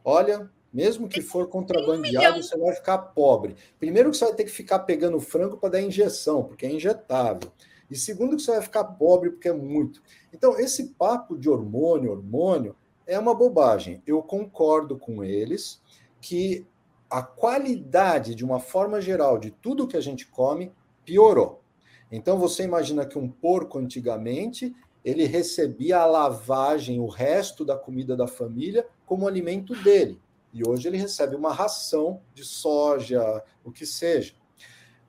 Olha, 0.04 0.50
mesmo 0.74 1.08
que 1.08 1.22
for 1.22 1.48
contrabandeado, 1.48 2.42
você 2.42 2.58
vai 2.58 2.74
ficar 2.74 2.98
pobre. 2.98 3.56
Primeiro 3.78 4.12
que 4.12 4.18
você 4.18 4.26
vai 4.26 4.36
ter 4.36 4.46
que 4.46 4.52
ficar 4.52 4.80
pegando 4.80 5.20
frango 5.20 5.58
para 5.58 5.70
dar 5.70 5.82
injeção, 5.82 6.44
porque 6.44 6.66
é 6.66 6.72
injetável. 6.72 7.52
E 7.90 7.96
segundo 7.96 8.38
que 8.38 8.42
você 8.42 8.52
vai 8.52 8.62
ficar 8.62 8.86
pobre, 8.86 9.32
porque 9.32 9.50
é 9.50 9.54
muito. 9.54 10.02
Então, 10.34 10.58
esse 10.58 10.94
papo 10.94 11.38
de 11.38 11.50
hormônio, 11.50 12.12
hormônio, 12.12 12.76
é 13.06 13.20
uma 13.20 13.36
bobagem. 13.36 14.02
Eu 14.08 14.24
concordo 14.24 14.98
com 14.98 15.24
eles 15.24 15.82
que 16.22 16.66
a 17.10 17.22
qualidade, 17.22 18.34
de 18.34 18.46
uma 18.46 18.60
forma 18.60 19.02
geral, 19.02 19.38
de 19.38 19.52
tudo 19.52 19.88
que 19.88 19.98
a 19.98 20.02
gente 20.02 20.26
come 20.28 20.72
piorou. 21.04 21.62
Então, 22.10 22.40
você 22.40 22.64
imagina 22.64 23.06
que 23.06 23.20
um 23.20 23.28
porco, 23.28 23.78
antigamente, 23.78 24.74
ele 25.04 25.26
recebia 25.26 26.00
a 26.00 26.06
lavagem, 26.06 27.00
o 27.02 27.08
resto 27.08 27.66
da 27.66 27.76
comida 27.76 28.16
da 28.16 28.28
família, 28.28 28.88
como 29.06 29.28
alimento 29.28 29.76
dele. 29.84 30.18
E 30.54 30.68
hoje 30.68 30.88
ele 30.88 30.98
recebe 30.98 31.36
uma 31.36 31.54
ração 31.54 32.22
de 32.34 32.44
soja, 32.44 33.44
o 33.64 33.72
que 33.72 33.86
seja. 33.86 34.34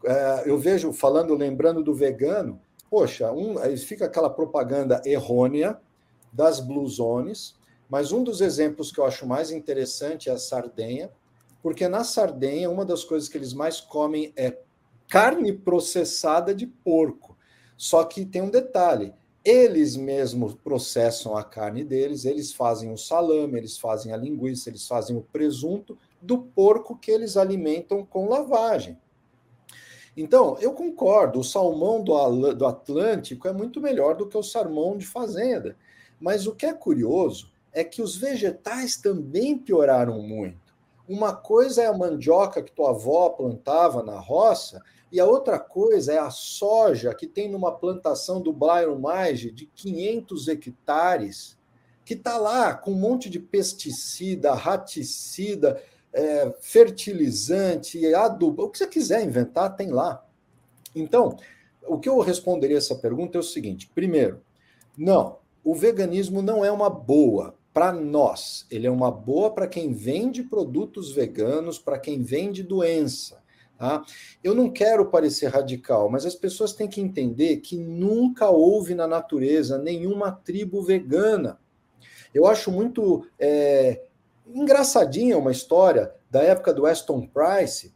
É, 0.04 0.42
eu 0.46 0.58
vejo, 0.58 0.92
falando, 0.92 1.34
lembrando 1.34 1.82
do 1.82 1.94
vegano, 1.94 2.60
poxa, 2.90 3.32
um, 3.32 3.56
fica 3.76 4.06
aquela 4.06 4.30
propaganda 4.30 5.00
errônea 5.04 5.80
das 6.32 6.60
blue 6.60 6.86
zones, 6.88 7.56
mas 7.88 8.12
um 8.12 8.22
dos 8.22 8.40
exemplos 8.40 8.90
que 8.90 8.98
eu 8.98 9.04
acho 9.04 9.26
mais 9.26 9.50
interessante 9.50 10.28
é 10.28 10.32
a 10.32 10.38
Sardenha, 10.38 11.10
porque 11.62 11.86
na 11.88 12.04
Sardenha, 12.04 12.70
uma 12.70 12.84
das 12.84 13.04
coisas 13.04 13.28
que 13.28 13.36
eles 13.36 13.52
mais 13.52 13.80
comem 13.80 14.32
é 14.36 14.58
carne 15.08 15.52
processada 15.52 16.54
de 16.54 16.66
porco. 16.66 17.36
Só 17.76 18.02
que 18.04 18.24
tem 18.24 18.42
um 18.42 18.50
detalhe: 18.50 19.12
eles 19.44 19.96
mesmos 19.96 20.54
processam 20.54 21.36
a 21.36 21.42
carne 21.42 21.82
deles, 21.82 22.24
eles 22.24 22.52
fazem 22.52 22.92
o 22.92 22.96
salame, 22.96 23.58
eles 23.58 23.76
fazem 23.76 24.12
a 24.12 24.16
linguiça, 24.16 24.68
eles 24.68 24.86
fazem 24.86 25.16
o 25.16 25.22
presunto 25.22 25.98
do 26.20 26.38
porco 26.38 26.96
que 26.96 27.10
eles 27.10 27.36
alimentam 27.36 28.04
com 28.04 28.28
lavagem. 28.28 28.96
Então, 30.16 30.56
eu 30.60 30.72
concordo, 30.72 31.40
o 31.40 31.44
salmão 31.44 32.04
do, 32.04 32.66
Atlântico 32.66 33.48
é 33.48 33.52
muito 33.52 33.80
melhor 33.80 34.14
do 34.14 34.28
que 34.28 34.36
o 34.36 34.42
salmão 34.42 34.96
de 34.96 35.06
fazenda. 35.06 35.76
Mas 36.20 36.46
o 36.46 36.54
que 36.54 36.66
é 36.66 36.72
curioso 36.72 37.50
é 37.72 37.82
que 37.82 38.02
os 38.02 38.16
vegetais 38.16 38.96
também 38.96 39.58
pioraram 39.58 40.20
muito. 40.20 40.72
Uma 41.08 41.34
coisa 41.34 41.82
é 41.82 41.86
a 41.86 41.96
mandioca 41.96 42.62
que 42.62 42.70
tua 42.70 42.90
avó 42.90 43.30
plantava 43.30 44.02
na 44.02 44.20
roça, 44.20 44.82
e 45.12 45.20
a 45.20 45.26
outra 45.26 45.58
coisa 45.58 46.14
é 46.14 46.18
a 46.18 46.30
soja 46.30 47.14
que 47.14 47.26
tem 47.26 47.46
numa 47.46 47.70
plantação 47.70 48.40
do 48.40 48.50
Byron 48.50 48.98
Mage 48.98 49.50
de 49.50 49.66
500 49.66 50.48
hectares, 50.48 51.58
que 52.02 52.14
está 52.14 52.38
lá 52.38 52.72
com 52.72 52.92
um 52.92 52.98
monte 52.98 53.28
de 53.28 53.38
pesticida, 53.38 54.54
raticida, 54.54 55.82
é, 56.14 56.54
fertilizante, 56.62 58.02
adubo, 58.14 58.64
o 58.64 58.70
que 58.70 58.78
você 58.78 58.86
quiser 58.86 59.22
inventar, 59.22 59.76
tem 59.76 59.90
lá. 59.90 60.24
Então, 60.96 61.36
o 61.86 61.98
que 61.98 62.08
eu 62.08 62.18
responderia 62.20 62.78
essa 62.78 62.94
pergunta 62.94 63.36
é 63.36 63.40
o 63.40 63.44
seguinte: 63.44 63.90
primeiro, 63.94 64.40
não, 64.96 65.36
o 65.62 65.74
veganismo 65.74 66.40
não 66.40 66.64
é 66.64 66.72
uma 66.72 66.88
boa 66.88 67.54
para 67.74 67.92
nós, 67.92 68.66
ele 68.70 68.86
é 68.86 68.90
uma 68.90 69.10
boa 69.10 69.50
para 69.50 69.66
quem 69.66 69.92
vende 69.92 70.42
produtos 70.42 71.12
veganos, 71.12 71.78
para 71.78 71.98
quem 71.98 72.22
vende 72.22 72.62
doença. 72.62 73.41
Tá? 73.82 74.04
Eu 74.44 74.54
não 74.54 74.70
quero 74.70 75.06
parecer 75.06 75.48
radical, 75.48 76.08
mas 76.08 76.24
as 76.24 76.36
pessoas 76.36 76.72
têm 76.72 76.86
que 76.86 77.00
entender 77.00 77.56
que 77.56 77.76
nunca 77.76 78.48
houve 78.48 78.94
na 78.94 79.08
natureza 79.08 79.76
nenhuma 79.76 80.30
tribo 80.30 80.80
vegana. 80.84 81.58
Eu 82.32 82.46
acho 82.46 82.70
muito 82.70 83.26
é, 83.36 84.04
engraçadinha 84.46 85.36
uma 85.36 85.50
história 85.50 86.14
da 86.30 86.40
época 86.44 86.72
do 86.72 86.86
Aston 86.86 87.26
Price, 87.26 87.92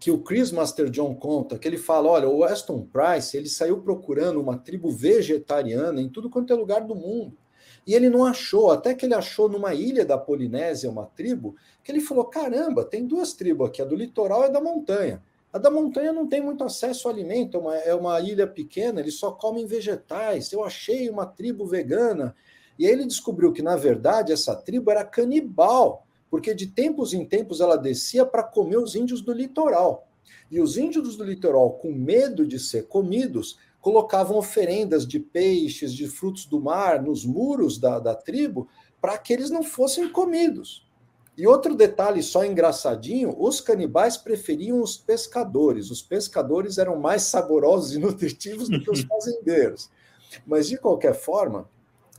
que 0.00 0.10
o 0.10 0.24
Chris 0.24 0.50
Master 0.50 0.90
John 0.90 1.14
conta, 1.14 1.56
que 1.56 1.68
ele 1.68 1.78
fala, 1.78 2.08
olha, 2.08 2.28
o 2.28 2.42
Aston 2.42 2.84
Price, 2.84 3.36
ele 3.36 3.48
saiu 3.48 3.82
procurando 3.82 4.40
uma 4.40 4.58
tribo 4.58 4.90
vegetariana 4.90 6.00
em 6.00 6.08
tudo 6.08 6.28
quanto 6.28 6.52
é 6.52 6.56
lugar 6.56 6.80
do 6.80 6.96
mundo. 6.96 7.38
E 7.86 7.94
ele 7.94 8.10
não 8.10 8.24
achou, 8.24 8.72
até 8.72 8.94
que 8.94 9.06
ele 9.06 9.14
achou 9.14 9.48
numa 9.48 9.72
ilha 9.72 10.04
da 10.04 10.18
Polinésia 10.18 10.90
uma 10.90 11.06
tribo, 11.06 11.54
que 11.84 11.92
ele 11.92 12.00
falou: 12.00 12.24
caramba, 12.24 12.84
tem 12.84 13.06
duas 13.06 13.32
tribos 13.32 13.68
aqui, 13.68 13.80
a 13.80 13.84
do 13.84 13.94
litoral 13.94 14.42
e 14.42 14.46
a 14.46 14.48
da 14.48 14.60
montanha. 14.60 15.22
A 15.52 15.58
da 15.58 15.70
montanha 15.70 16.12
não 16.12 16.26
tem 16.26 16.42
muito 16.42 16.64
acesso 16.64 17.06
ao 17.06 17.14
alimento, 17.14 17.56
é 17.56 17.60
uma, 17.60 17.76
é 17.76 17.94
uma 17.94 18.20
ilha 18.20 18.46
pequena, 18.46 19.00
eles 19.00 19.14
só 19.14 19.30
comem 19.30 19.64
vegetais. 19.64 20.52
Eu 20.52 20.64
achei 20.64 21.08
uma 21.08 21.24
tribo 21.24 21.64
vegana. 21.64 22.34
E 22.78 22.86
aí 22.86 22.92
ele 22.92 23.06
descobriu 23.06 23.52
que, 23.52 23.62
na 23.62 23.76
verdade, 23.76 24.32
essa 24.32 24.54
tribo 24.54 24.90
era 24.90 25.04
canibal, 25.04 26.06
porque 26.28 26.52
de 26.52 26.66
tempos 26.66 27.14
em 27.14 27.24
tempos 27.24 27.60
ela 27.60 27.78
descia 27.78 28.26
para 28.26 28.42
comer 28.42 28.76
os 28.76 28.94
índios 28.94 29.22
do 29.22 29.32
litoral. 29.32 30.06
E 30.50 30.60
os 30.60 30.76
índios 30.76 31.16
do 31.16 31.24
litoral, 31.24 31.70
com 31.74 31.90
medo 31.90 32.46
de 32.46 32.58
ser 32.58 32.86
comidos, 32.86 33.58
colocavam 33.86 34.36
oferendas 34.36 35.06
de 35.06 35.20
peixes, 35.20 35.94
de 35.94 36.08
frutos 36.08 36.44
do 36.44 36.60
mar 36.60 37.00
nos 37.00 37.24
muros 37.24 37.78
da, 37.78 38.00
da 38.00 38.16
tribo, 38.16 38.66
para 39.00 39.16
que 39.16 39.32
eles 39.32 39.48
não 39.48 39.62
fossem 39.62 40.10
comidos. 40.10 40.84
E 41.38 41.46
outro 41.46 41.72
detalhe 41.76 42.20
só 42.20 42.44
engraçadinho: 42.44 43.36
os 43.38 43.60
canibais 43.60 44.16
preferiam 44.16 44.82
os 44.82 44.96
pescadores. 44.96 45.88
Os 45.88 46.02
pescadores 46.02 46.78
eram 46.78 46.98
mais 46.98 47.22
saborosos 47.22 47.94
e 47.94 48.00
nutritivos 48.02 48.68
do 48.68 48.80
que 48.82 48.90
os 48.90 49.02
fazendeiros. 49.06 49.88
Mas, 50.44 50.66
de 50.66 50.76
qualquer 50.76 51.14
forma, 51.14 51.70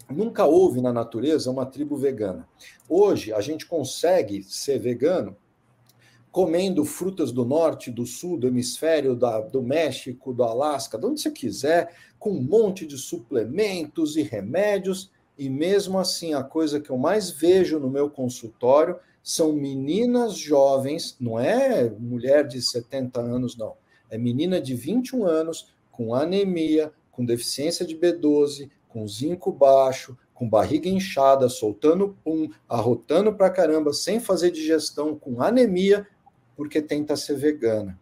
nunca 0.09 0.45
houve 0.45 0.79
na 0.79 0.93
natureza 0.93 1.51
uma 1.51 1.65
tribo 1.65 1.97
vegana. 1.97 2.47
Hoje, 2.87 3.33
a 3.33 3.41
gente 3.41 3.65
consegue 3.65 4.41
ser 4.41 4.79
vegano 4.79 5.35
comendo 6.37 6.85
frutas 6.85 7.31
do 7.31 7.43
norte, 7.43 7.89
do 7.89 8.05
sul, 8.05 8.37
do 8.37 8.45
hemisfério, 8.45 9.15
da, 9.15 9.41
do 9.41 9.63
México, 9.63 10.31
do 10.31 10.43
Alasca, 10.43 10.95
de 10.95 11.03
onde 11.07 11.19
você 11.19 11.31
quiser, 11.31 11.95
com 12.19 12.29
um 12.29 12.43
monte 12.43 12.85
de 12.85 12.95
suplementos 12.95 14.15
e 14.15 14.21
remédios. 14.21 15.09
E 15.35 15.49
mesmo 15.49 15.97
assim, 15.97 16.35
a 16.35 16.43
coisa 16.43 16.79
que 16.79 16.91
eu 16.91 16.97
mais 16.99 17.31
vejo 17.31 17.79
no 17.79 17.89
meu 17.89 18.07
consultório 18.07 18.99
são 19.23 19.51
meninas 19.51 20.37
jovens, 20.37 21.17
não 21.19 21.39
é 21.39 21.89
mulher 21.89 22.47
de 22.47 22.61
70 22.61 23.19
anos, 23.19 23.57
não. 23.57 23.73
É 24.07 24.15
menina 24.15 24.61
de 24.61 24.75
21 24.75 25.25
anos, 25.25 25.73
com 25.91 26.13
anemia, 26.13 26.93
com 27.11 27.25
deficiência 27.25 27.83
de 27.83 27.97
B12, 27.97 28.69
com 28.87 29.07
zinco 29.07 29.51
baixo, 29.51 30.15
com 30.35 30.47
barriga 30.47 30.87
inchada, 30.87 31.49
soltando 31.49 32.15
pum, 32.23 32.47
arrotando 32.69 33.33
pra 33.33 33.49
caramba, 33.49 33.91
sem 33.91 34.19
fazer 34.19 34.51
digestão, 34.51 35.17
com 35.17 35.41
anemia, 35.41 36.05
porque 36.57 36.81
tenta 36.81 37.15
ser 37.15 37.37
vegana. 37.37 37.97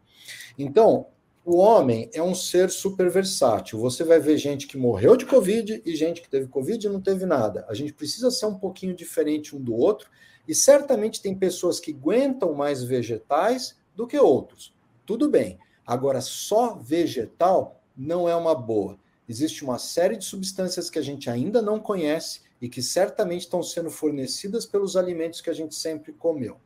Então, 0.57 1.07
o 1.45 1.57
homem 1.57 2.09
é 2.11 2.23
um 2.23 2.33
ser 2.33 2.71
super 2.71 3.07
versátil. 3.11 3.77
Você 3.79 4.03
vai 4.03 4.19
ver 4.19 4.37
gente 4.37 4.65
que 4.65 4.77
morreu 4.77 5.15
de 5.15 5.27
Covid 5.27 5.83
e 5.85 5.95
gente 5.95 6.21
que 6.21 6.29
teve 6.29 6.47
Covid 6.47 6.87
e 6.87 6.89
não 6.89 6.99
teve 6.99 7.25
nada. 7.25 7.65
A 7.69 7.75
gente 7.75 7.93
precisa 7.93 8.31
ser 8.31 8.47
um 8.47 8.57
pouquinho 8.57 8.95
diferente 8.95 9.55
um 9.55 9.61
do 9.61 9.75
outro, 9.75 10.09
e 10.47 10.55
certamente 10.55 11.21
tem 11.21 11.35
pessoas 11.35 11.79
que 11.79 11.91
aguentam 11.91 12.53
mais 12.53 12.83
vegetais 12.83 13.77
do 13.95 14.07
que 14.07 14.17
outros. 14.17 14.73
Tudo 15.05 15.29
bem. 15.29 15.59
Agora, 15.85 16.21
só 16.21 16.75
vegetal 16.75 17.83
não 17.95 18.27
é 18.27 18.35
uma 18.35 18.55
boa. 18.55 18.97
Existe 19.27 19.63
uma 19.63 19.77
série 19.77 20.17
de 20.17 20.25
substâncias 20.25 20.89
que 20.89 20.99
a 20.99 21.01
gente 21.01 21.29
ainda 21.29 21.61
não 21.61 21.79
conhece 21.79 22.41
e 22.61 22.69
que 22.69 22.81
certamente 22.81 23.41
estão 23.41 23.61
sendo 23.61 23.89
fornecidas 23.89 24.65
pelos 24.65 24.95
alimentos 24.95 25.41
que 25.41 25.49
a 25.49 25.53
gente 25.53 25.75
sempre 25.75 26.13
comeu. 26.13 26.57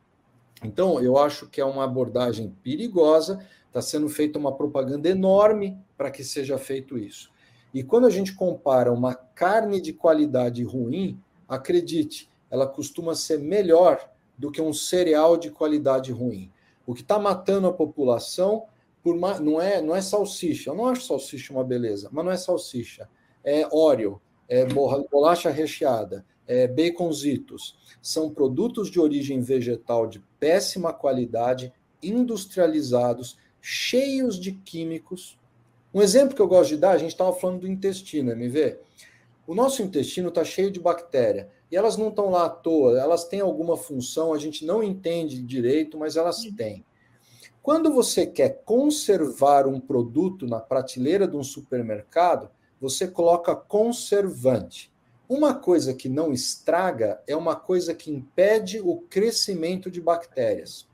Então, 0.62 1.02
eu 1.02 1.16
acho 1.16 1.48
que 1.48 1.60
é 1.60 1.64
uma 1.64 1.84
abordagem 1.84 2.54
perigosa, 2.62 3.44
está 3.66 3.80
sendo 3.80 4.08
feita 4.08 4.38
uma 4.38 4.54
propaganda 4.54 5.08
enorme 5.08 5.78
para 5.96 6.10
que 6.10 6.22
seja 6.22 6.58
feito 6.58 6.98
isso. 6.98 7.30
E 7.72 7.82
quando 7.82 8.06
a 8.06 8.10
gente 8.10 8.34
compara 8.34 8.92
uma 8.92 9.14
carne 9.14 9.80
de 9.80 9.92
qualidade 9.92 10.62
ruim, 10.64 11.18
acredite, 11.48 12.28
ela 12.50 12.66
costuma 12.66 13.14
ser 13.14 13.38
melhor 13.38 14.10
do 14.36 14.50
que 14.50 14.60
um 14.60 14.72
cereal 14.72 15.36
de 15.36 15.50
qualidade 15.50 16.10
ruim. 16.10 16.50
O 16.86 16.94
que 16.94 17.02
está 17.02 17.18
matando 17.18 17.68
a 17.68 17.72
população 17.72 18.64
por 19.02 19.16
não 19.16 19.60
é 19.60 19.80
não 19.80 19.94
é 19.94 20.02
salsicha. 20.02 20.70
Eu 20.70 20.74
não 20.74 20.88
acho 20.88 21.06
salsicha 21.06 21.52
uma 21.52 21.64
beleza, 21.64 22.08
mas 22.12 22.24
não 22.24 22.32
é 22.32 22.36
salsicha. 22.36 23.08
É 23.44 23.66
óleo, 23.72 24.20
é 24.48 24.66
bolacha 25.10 25.50
recheada, 25.50 26.24
é 26.52 26.66
baconzitos 26.66 27.78
são 28.02 28.28
produtos 28.28 28.90
de 28.90 28.98
origem 28.98 29.40
vegetal 29.40 30.08
de 30.08 30.18
péssima 30.40 30.92
qualidade, 30.92 31.72
industrializados, 32.02 33.38
cheios 33.62 34.38
de 34.38 34.52
químicos, 34.52 35.38
Um 35.92 36.00
exemplo 36.00 36.36
que 36.36 36.42
eu 36.42 36.46
gosto 36.46 36.70
de 36.70 36.76
dar, 36.76 36.92
a 36.92 36.98
gente 36.98 37.10
estava 37.10 37.32
falando 37.32 37.62
do 37.62 37.68
intestino, 37.68 38.30
MV. 38.30 38.78
O 39.44 39.54
nosso 39.56 39.82
intestino 39.82 40.28
está 40.28 40.44
cheio 40.44 40.70
de 40.70 40.78
bactéria. 40.78 41.50
E 41.70 41.76
elas 41.76 41.96
não 41.96 42.08
estão 42.08 42.30
lá 42.30 42.46
à 42.46 42.48
toa, 42.48 42.98
elas 42.98 43.24
têm 43.24 43.40
alguma 43.40 43.76
função, 43.76 44.32
a 44.32 44.38
gente 44.38 44.64
não 44.64 44.84
entende 44.84 45.42
direito, 45.42 45.98
mas 45.98 46.16
elas 46.16 46.42
têm. 46.56 46.84
Quando 47.62 47.92
você 47.92 48.24
quer 48.24 48.62
conservar 48.64 49.66
um 49.66 49.80
produto 49.80 50.46
na 50.46 50.60
prateleira 50.60 51.26
de 51.26 51.36
um 51.36 51.42
supermercado, 51.42 52.50
você 52.80 53.06
coloca 53.06 53.54
conservante. 53.54 54.89
Uma 55.30 55.54
coisa 55.54 55.94
que 55.94 56.08
não 56.08 56.32
estraga 56.32 57.22
é 57.24 57.36
uma 57.36 57.54
coisa 57.54 57.94
que 57.94 58.10
impede 58.10 58.80
o 58.80 58.96
crescimento 59.08 59.88
de 59.88 60.00
bactérias. 60.00 60.88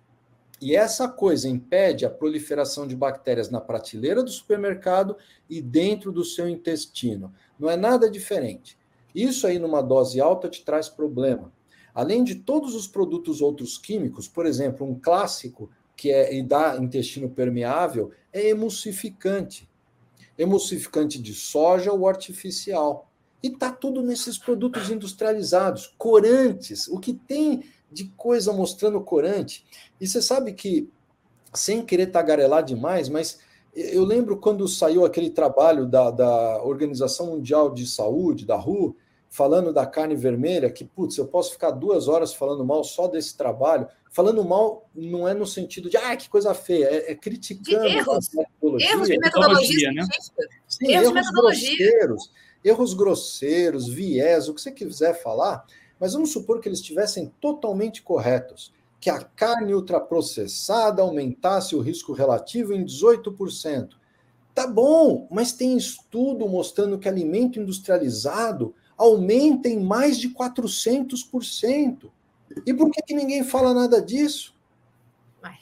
E 0.61 0.77
essa 0.77 1.09
coisa 1.09 1.49
impede 1.49 2.05
a 2.05 2.11
proliferação 2.11 2.87
de 2.87 2.95
bactérias 2.95 3.49
na 3.49 3.63
prateleira 3.63 4.23
do 4.23 4.29
supermercado 4.29 5.17
e 5.49 5.63
dentro 5.63 6.13
do 6.13 6.23
seu 6.23 6.47
intestino. 6.47 7.33
Não 7.59 7.71
é 7.71 7.79
nada 7.79 8.11
diferente. 8.11 8.77
Isso 9.15 9.47
aí, 9.47 9.59
numa 9.59 9.81
dose 9.81 10.21
alta, 10.21 10.51
te 10.51 10.63
traz 10.63 10.87
problema. 10.87 11.51
Além 11.95 12.23
de 12.23 12.35
todos 12.35 12.75
os 12.75 12.87
produtos 12.87 13.41
outros 13.41 13.79
químicos, 13.79 14.29
por 14.29 14.45
exemplo, 14.45 14.87
um 14.87 15.01
clássico 15.01 15.71
que 15.97 16.13
é 16.13 16.35
e 16.35 16.43
dá 16.43 16.77
intestino 16.77 17.31
permeável 17.31 18.13
é 18.31 18.51
emulsificante. 18.51 19.67
Emulsificante 20.37 21.23
de 21.23 21.33
soja 21.33 21.91
ou 21.91 22.07
artificial. 22.07 23.11
E 23.47 23.51
tá 23.51 23.71
tudo 23.71 24.03
nesses 24.03 24.37
produtos 24.37 24.91
industrializados, 24.91 25.95
corantes, 25.97 26.89
o 26.89 26.99
que 26.99 27.13
tem 27.15 27.63
de 27.93 28.07
coisa 28.17 28.53
mostrando 28.53 29.01
corante. 29.01 29.65
E 30.01 30.07
você 30.09 30.21
sabe 30.21 30.53
que, 30.53 30.91
sem 31.55 31.87
querer 31.87 32.09
tagarelar 32.09 32.65
demais, 32.65 33.09
mas 33.09 33.39
eu 33.73 34.05
lembro 34.05 34.39
quando 34.39 34.67
saiu 34.67 35.05
aquele 35.05 35.31
trabalho 35.31 35.87
da, 35.87 36.11
da 36.11 36.61
Organização 36.65 37.27
Mundial 37.27 37.73
de 37.73 37.87
Saúde, 37.87 38.45
da 38.45 38.57
RU, 38.57 38.97
falando 39.29 39.73
da 39.73 39.87
carne 39.87 40.17
vermelha, 40.17 40.69
que, 40.69 40.85
putz, 40.85 41.17
eu 41.17 41.29
posso 41.29 41.53
ficar 41.53 41.71
duas 41.71 42.09
horas 42.09 42.35
falando 42.35 42.65
mal 42.65 42.83
só 42.83 43.07
desse 43.07 43.37
trabalho. 43.37 43.87
Falando 44.11 44.45
mal 44.45 44.91
não 44.93 45.29
é 45.29 45.35
no 45.35 45.47
sentido 45.47 45.89
de, 45.89 45.97
ah, 45.97 46.17
que 46.17 46.29
coisa 46.29 46.53
feia, 46.53 46.87
é, 46.87 47.13
é 47.13 47.15
criticando 47.15 47.87
de 47.87 47.97
erros, 47.97 48.29
erros 48.81 49.09
de 49.09 49.19
metodologia, 49.19 49.93
né? 49.93 50.05
Sim, 50.67 50.91
erros, 50.91 51.15
erros 51.15 51.31
grosseiros, 51.31 52.31
erros 52.67 52.95
grosseiros, 52.95 53.89
viés, 53.89 54.49
o 54.49 54.55
que 54.55 54.61
você 54.61 54.73
quiser 54.73 55.23
falar, 55.23 55.65
mas 56.01 56.15
vamos 56.15 56.33
supor 56.33 56.61
que 56.61 56.69
eles 56.69 56.81
estivessem 56.81 57.33
totalmente 57.41 58.03
corretos, 58.03 58.73
que 59.01 59.09
a 59.09 59.21
carne 59.21 59.73
ultraprocessada 59.73 61.01
aumentasse 61.01 61.77
o 61.77 61.81
risco 61.81 62.13
relativo 62.13 62.73
em 62.73 62.85
18%. 62.85 63.91
Tá 64.55 64.67
bom, 64.67 65.29
mas 65.31 65.53
tem 65.53 65.77
estudo 65.77 66.49
mostrando 66.49 66.99
que 66.99 67.09
alimento 67.09 67.61
industrializado 67.61 68.75
aumenta 68.97 69.69
em 69.69 69.79
mais 69.79 70.19
de 70.19 70.31
400%. 70.31 72.11
E 72.65 72.73
por 72.73 72.91
que, 72.91 73.03
que 73.03 73.15
ninguém 73.15 73.45
fala 73.45 73.75
nada 73.75 74.01
disso? 74.01 74.56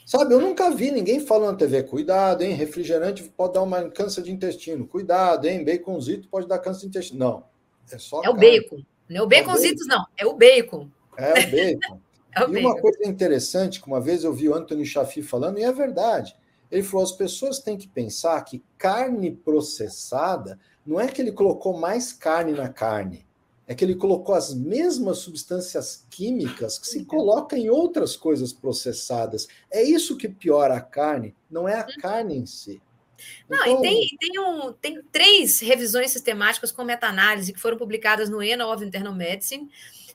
Sabe, 0.05 0.33
eu 0.33 0.39
nunca 0.39 0.69
vi 0.71 0.91
ninguém 0.91 1.19
falando 1.19 1.51
na 1.51 1.57
TV, 1.57 1.83
cuidado, 1.83 2.43
hein, 2.43 2.53
refrigerante 2.53 3.23
pode 3.23 3.53
dar 3.53 3.61
uma 3.61 3.89
câncer 3.89 4.21
de 4.21 4.31
intestino, 4.31 4.87
cuidado, 4.87 5.45
hein, 5.45 5.63
baconzito 5.63 6.27
pode 6.27 6.47
dar 6.47 6.59
câncer 6.59 6.81
de 6.81 6.87
intestino. 6.87 7.19
Não, 7.19 7.43
é 7.91 7.97
só 7.97 8.19
É 8.19 8.23
carne. 8.23 8.37
o 8.37 8.39
bacon, 8.39 8.83
não 9.09 9.21
é 9.21 9.23
o 9.23 9.27
baconzitos, 9.27 9.87
não, 9.87 10.05
é 10.17 10.25
o 10.25 10.33
bacon. 10.33 10.89
É 11.17 11.31
o 11.31 11.51
bacon. 11.51 11.99
é 12.35 12.43
o 12.43 12.49
e 12.49 12.53
bacon. 12.53 12.67
uma 12.67 12.81
coisa 12.81 13.07
interessante, 13.07 13.81
que 13.81 13.87
uma 13.87 14.01
vez 14.01 14.23
eu 14.23 14.33
vi 14.33 14.47
o 14.47 14.55
Anthony 14.55 14.85
Chafi 14.85 15.21
falando, 15.21 15.59
e 15.59 15.63
é 15.63 15.71
verdade, 15.71 16.35
ele 16.71 16.83
falou, 16.83 17.03
as 17.03 17.11
pessoas 17.11 17.59
têm 17.59 17.77
que 17.77 17.87
pensar 17.87 18.41
que 18.43 18.63
carne 18.77 19.31
processada, 19.31 20.59
não 20.85 20.99
é 20.99 21.07
que 21.07 21.21
ele 21.21 21.31
colocou 21.31 21.77
mais 21.77 22.13
carne 22.13 22.53
na 22.53 22.69
carne, 22.69 23.24
é 23.67 23.73
que 23.73 23.83
ele 23.83 23.95
colocou 23.95 24.35
as 24.35 24.53
mesmas 24.53 25.19
substâncias 25.19 26.05
químicas 26.09 26.77
que 26.77 26.87
se 26.87 27.03
coloca 27.03 27.57
em 27.57 27.69
outras 27.69 28.15
coisas 28.15 28.53
processadas. 28.53 29.47
É 29.71 29.81
isso 29.81 30.17
que 30.17 30.29
piora 30.29 30.75
a 30.75 30.81
carne, 30.81 31.35
não 31.49 31.67
é 31.67 31.79
a 31.79 31.85
uhum. 31.85 31.93
carne 31.99 32.37
em 32.37 32.45
si. 32.45 32.81
Não, 33.49 33.59
então... 33.65 33.79
e 33.79 33.81
tem, 33.81 34.17
tem, 34.19 34.39
um, 34.39 34.73
tem 34.73 35.01
três 35.11 35.59
revisões 35.59 36.11
sistemáticas 36.11 36.71
com 36.71 36.83
meta-análise 36.83 37.53
que 37.53 37.59
foram 37.59 37.77
publicadas 37.77 38.29
no 38.29 38.39
Annal 38.39 38.71
of 38.71 38.83
Internal 38.83 39.13
Medicine. 39.13 39.69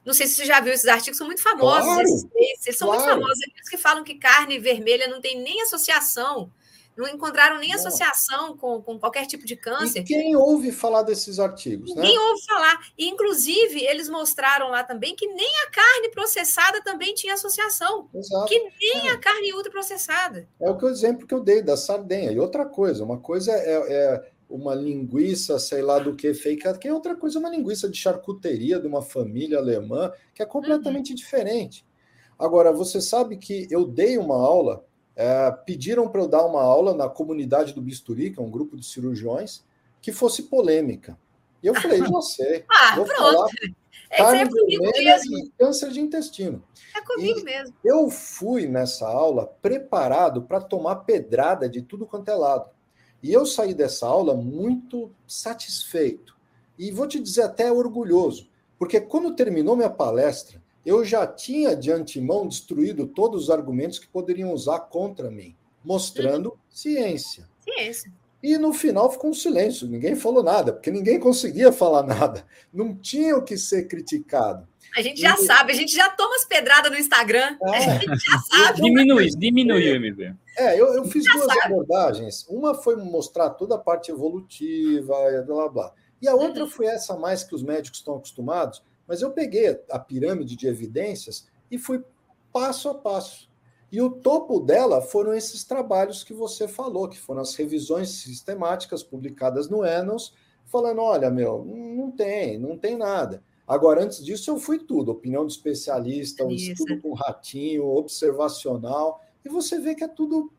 Não 0.04 0.14
sei 0.14 0.26
se 0.26 0.34
você 0.34 0.44
já 0.44 0.60
viu 0.60 0.72
esses 0.72 0.86
artigos, 0.86 1.18
são 1.18 1.26
muito 1.26 1.42
famosos. 1.42 1.84
Claro, 1.84 2.02
esses, 2.02 2.66
eles 2.66 2.78
são 2.78 2.88
claro. 2.88 3.02
muito 3.02 3.14
famosos. 3.14 3.42
Aqueles 3.48 3.68
que 3.68 3.76
falam 3.76 4.04
que 4.04 4.14
carne 4.14 4.58
vermelha 4.58 5.08
não 5.08 5.20
tem 5.20 5.40
nem 5.40 5.62
associação 5.62 6.50
não 6.96 7.08
encontraram 7.08 7.58
nem 7.58 7.72
associação 7.72 8.56
com, 8.56 8.82
com 8.82 8.98
qualquer 8.98 9.26
tipo 9.26 9.46
de 9.46 9.56
câncer. 9.56 10.00
E 10.00 10.04
quem 10.04 10.36
ouve 10.36 10.72
falar 10.72 11.02
desses 11.02 11.38
artigos? 11.38 11.94
Ninguém 11.94 12.14
né? 12.14 12.20
ouve 12.20 12.44
falar. 12.44 12.78
E, 12.98 13.08
inclusive, 13.08 13.84
eles 13.84 14.08
mostraram 14.08 14.68
lá 14.68 14.84
também 14.84 15.14
que 15.16 15.26
nem 15.26 15.50
a 15.66 15.70
carne 15.70 16.10
processada 16.10 16.82
também 16.82 17.14
tinha 17.14 17.34
associação. 17.34 18.08
Exato. 18.14 18.46
Que 18.46 18.58
nem 18.58 19.08
é. 19.08 19.12
a 19.12 19.18
carne 19.18 19.52
ultraprocessada. 19.52 20.48
É 20.60 20.68
o 20.68 20.76
que 20.76 20.84
o 20.84 20.88
exemplo 20.88 21.26
que 21.26 21.34
eu 21.34 21.40
dei 21.40 21.62
da 21.62 21.76
sardenha. 21.76 22.32
E 22.32 22.38
outra 22.38 22.66
coisa, 22.66 23.04
uma 23.04 23.18
coisa 23.18 23.52
é, 23.52 23.92
é 23.92 24.30
uma 24.48 24.74
linguiça, 24.74 25.58
sei 25.58 25.80
lá 25.80 25.98
do 25.98 26.14
que, 26.16 26.34
fake, 26.34 26.78
que 26.78 26.88
é 26.88 26.92
outra 26.92 27.14
coisa, 27.14 27.38
uma 27.38 27.48
linguiça 27.48 27.88
de 27.88 27.96
charcuteria 27.96 28.80
de 28.80 28.86
uma 28.86 29.00
família 29.00 29.58
alemã, 29.58 30.12
que 30.34 30.42
é 30.42 30.46
completamente 30.46 31.10
uhum. 31.10 31.16
diferente. 31.16 31.86
Agora, 32.38 32.72
você 32.72 33.00
sabe 33.00 33.36
que 33.36 33.68
eu 33.70 33.86
dei 33.86 34.18
uma 34.18 34.34
aula 34.34 34.84
é, 35.16 35.50
pediram 35.50 36.08
para 36.08 36.22
eu 36.22 36.28
dar 36.28 36.44
uma 36.44 36.62
aula 36.62 36.94
na 36.94 37.08
comunidade 37.08 37.72
do 37.72 37.82
Bisturi, 37.82 38.30
que 38.30 38.40
é 38.40 38.42
um 38.42 38.50
grupo 38.50 38.76
de 38.76 38.86
cirurgiões, 38.86 39.64
que 40.00 40.12
fosse 40.12 40.44
polêmica. 40.44 41.18
E 41.62 41.66
eu 41.66 41.74
falei, 41.74 41.98
já 41.98 42.20
sei. 42.22 42.64
ah, 42.70 42.96
vou 42.96 43.04
pronto. 43.04 43.18
falar 43.18 43.48
carne 44.10 44.40
é 44.40 44.44
vermelha 44.44 45.20
e 45.24 45.50
câncer 45.58 45.90
de 45.90 46.00
intestino. 46.00 46.62
É 46.96 47.00
comigo 47.00 47.38
e 47.38 47.44
mesmo. 47.44 47.74
Eu 47.84 48.10
fui 48.10 48.66
nessa 48.66 49.06
aula 49.06 49.46
preparado 49.62 50.42
para 50.42 50.60
tomar 50.60 50.96
pedrada 50.96 51.68
de 51.68 51.80
tudo 51.82 52.06
quanto 52.06 52.28
é 52.28 52.34
lado. 52.34 52.68
E 53.22 53.32
eu 53.32 53.46
saí 53.46 53.72
dessa 53.72 54.06
aula 54.06 54.34
muito 54.34 55.10
satisfeito. 55.26 56.36
E 56.78 56.90
vou 56.90 57.06
te 57.06 57.20
dizer 57.20 57.42
até 57.42 57.70
orgulhoso, 57.70 58.48
porque 58.78 59.00
quando 59.00 59.36
terminou 59.36 59.76
minha 59.76 59.90
palestra, 59.90 60.59
eu 60.84 61.04
já 61.04 61.26
tinha 61.26 61.76
de 61.76 61.90
antemão 61.92 62.46
destruído 62.46 63.06
todos 63.06 63.44
os 63.44 63.50
argumentos 63.50 63.98
que 63.98 64.08
poderiam 64.08 64.52
usar 64.52 64.80
contra 64.80 65.30
mim, 65.30 65.54
mostrando 65.84 66.50
uhum. 66.50 66.56
ciência. 66.68 67.48
Ciência. 67.62 68.12
E 68.42 68.56
no 68.56 68.72
final 68.72 69.12
ficou 69.12 69.30
um 69.30 69.34
silêncio, 69.34 69.86
ninguém 69.86 70.16
falou 70.16 70.42
nada, 70.42 70.72
porque 70.72 70.90
ninguém 70.90 71.20
conseguia 71.20 71.70
falar 71.70 72.02
nada. 72.06 72.46
Não 72.72 72.94
tinha 72.94 73.36
o 73.36 73.42
que 73.42 73.56
ser 73.56 73.86
criticado. 73.86 74.66
A 74.96 75.02
gente 75.02 75.20
já 75.20 75.34
e... 75.34 75.44
sabe, 75.44 75.72
a 75.72 75.76
gente 75.76 75.94
já 75.94 76.08
toma 76.10 76.34
as 76.34 76.44
pedradas 76.44 76.90
no 76.90 76.98
Instagram. 76.98 77.56
É. 77.62 77.76
A 77.76 77.98
gente 77.98 78.18
já 78.18 78.38
sabe. 78.38 78.82
Diminui, 78.82 79.28
diminuiu, 79.28 79.94
MV. 79.96 80.34
É, 80.56 80.80
eu, 80.80 80.94
eu 80.94 81.04
fiz 81.04 81.24
duas 81.32 81.46
sabe. 81.46 81.60
abordagens. 81.66 82.44
Uma 82.48 82.74
foi 82.74 82.96
mostrar 82.96 83.50
toda 83.50 83.76
a 83.76 83.78
parte 83.78 84.10
evolutiva, 84.10 85.14
blá 85.46 85.54
blá 85.54 85.68
blá. 85.68 85.92
E 86.20 86.28
a 86.28 86.34
outra 86.34 86.64
uhum. 86.64 86.70
foi 86.70 86.86
essa 86.86 87.16
mais 87.16 87.44
que 87.44 87.54
os 87.54 87.62
médicos 87.62 88.00
estão 88.00 88.16
acostumados, 88.16 88.82
mas 89.10 89.22
eu 89.22 89.32
peguei 89.32 89.76
a 89.90 89.98
pirâmide 89.98 90.54
de 90.54 90.68
evidências 90.68 91.48
e 91.68 91.76
fui 91.76 92.00
passo 92.52 92.88
a 92.88 92.94
passo. 92.94 93.50
E 93.90 94.00
o 94.00 94.08
topo 94.08 94.60
dela 94.60 95.02
foram 95.02 95.34
esses 95.34 95.64
trabalhos 95.64 96.22
que 96.22 96.32
você 96.32 96.68
falou, 96.68 97.08
que 97.08 97.18
foram 97.18 97.40
as 97.40 97.56
revisões 97.56 98.08
sistemáticas 98.10 99.02
publicadas 99.02 99.68
no 99.68 99.82
Annals, 99.82 100.32
falando: 100.66 101.00
olha, 101.00 101.28
meu, 101.28 101.64
não 101.64 102.12
tem, 102.12 102.56
não 102.56 102.78
tem 102.78 102.96
nada. 102.96 103.42
Agora, 103.66 104.04
antes 104.04 104.24
disso, 104.24 104.48
eu 104.48 104.60
fui 104.60 104.78
tudo: 104.78 105.10
opinião 105.10 105.44
de 105.44 105.54
especialista, 105.54 106.44
um 106.44 106.52
Isso. 106.52 106.70
estudo 106.70 107.02
com 107.02 107.12
ratinho, 107.12 107.88
observacional, 107.88 109.20
e 109.44 109.48
você 109.48 109.80
vê 109.80 109.96
que 109.96 110.04
é 110.04 110.08
tudo. 110.08 110.52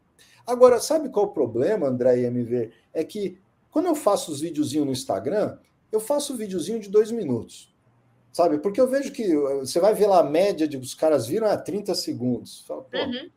Agora, 0.45 0.78
sabe 0.82 1.08
qual 1.08 1.28
o 1.28 1.34
problema, 1.34 1.88
André 1.88 2.20
e 2.20 2.26
MV? 2.26 2.70
É 2.93 3.02
que 3.06 3.39
quando 3.72 3.86
eu 3.86 3.95
faço 3.95 4.30
os 4.30 4.41
videozinhos 4.41 4.86
no 4.86 4.91
Instagram, 4.91 5.58
eu 5.89 6.02
faço 6.02 6.34
um 6.34 6.36
videozinho 6.36 6.82
de 6.82 6.89
dois 6.89 7.12
minutos. 7.12 7.70
Sabe? 8.32 8.60
Porque 8.60 8.80
eu 8.80 8.88
vejo 8.88 9.12
que 9.12 9.36
uh, 9.36 9.60
você 9.60 9.80
vai 9.80 9.94
ver 9.94 10.08
lá 10.08 10.20
a 10.20 10.24
média 10.24 10.68
de 10.68 10.78
os 10.78 10.94
caras 10.94 11.28
viram 11.28 11.48
a 11.48 11.58
30 11.58 11.94
segundos. 11.96 12.64
Fala, 12.66 12.86
uhum. 12.94 13.30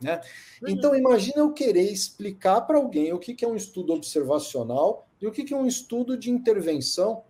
né? 0.00 0.20
Uhum. 0.62 0.68
Então, 0.68 0.94
imagina 0.94 1.38
eu 1.38 1.52
querer 1.52 1.90
explicar 1.90 2.60
para 2.62 2.78
alguém 2.78 3.12
o 3.12 3.18
que, 3.18 3.34
que 3.34 3.44
é 3.44 3.48
um 3.48 3.56
estudo 3.56 3.92
observacional 3.92 5.08
e 5.20 5.26
o 5.26 5.32
que, 5.32 5.44
que 5.44 5.52
é 5.52 5.56
um 5.56 5.66
estudo 5.66 6.16
de 6.16 6.30
intervenção. 6.30 7.24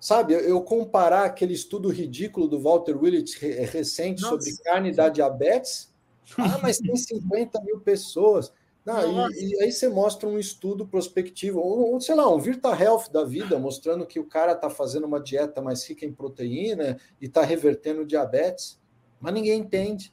Sabe, 0.00 0.34
eu 0.34 0.60
comparar 0.62 1.24
aquele 1.24 1.54
estudo 1.54 1.88
ridículo 1.88 2.48
do 2.48 2.60
Walter 2.60 2.96
Willett 2.96 3.38
recente 3.66 4.22
Nossa. 4.22 4.42
sobre 4.42 4.62
carne 4.62 4.92
da 4.92 5.08
diabetes. 5.08 5.92
Ah, 6.38 6.58
mas 6.62 6.78
tem 6.78 6.96
50 6.96 7.60
mil 7.62 7.80
pessoas. 7.80 8.52
Não, 8.84 9.30
e, 9.30 9.54
e, 9.54 9.62
aí 9.62 9.70
você 9.70 9.88
mostra 9.88 10.28
um 10.28 10.38
estudo 10.38 10.86
prospectivo, 10.86 11.60
ou, 11.60 12.00
sei 12.00 12.16
lá, 12.16 12.28
um 12.28 12.38
Virta 12.38 12.68
Health 12.70 13.10
da 13.12 13.24
vida, 13.24 13.58
mostrando 13.58 14.06
que 14.06 14.18
o 14.18 14.26
cara 14.26 14.52
está 14.52 14.68
fazendo 14.68 15.06
uma 15.06 15.20
dieta 15.20 15.62
mais 15.62 15.88
rica 15.88 16.04
em 16.04 16.12
proteína 16.12 16.98
e 17.20 17.26
está 17.26 17.42
revertendo 17.42 18.04
diabetes, 18.04 18.80
mas 19.20 19.32
ninguém 19.32 19.60
entende. 19.60 20.12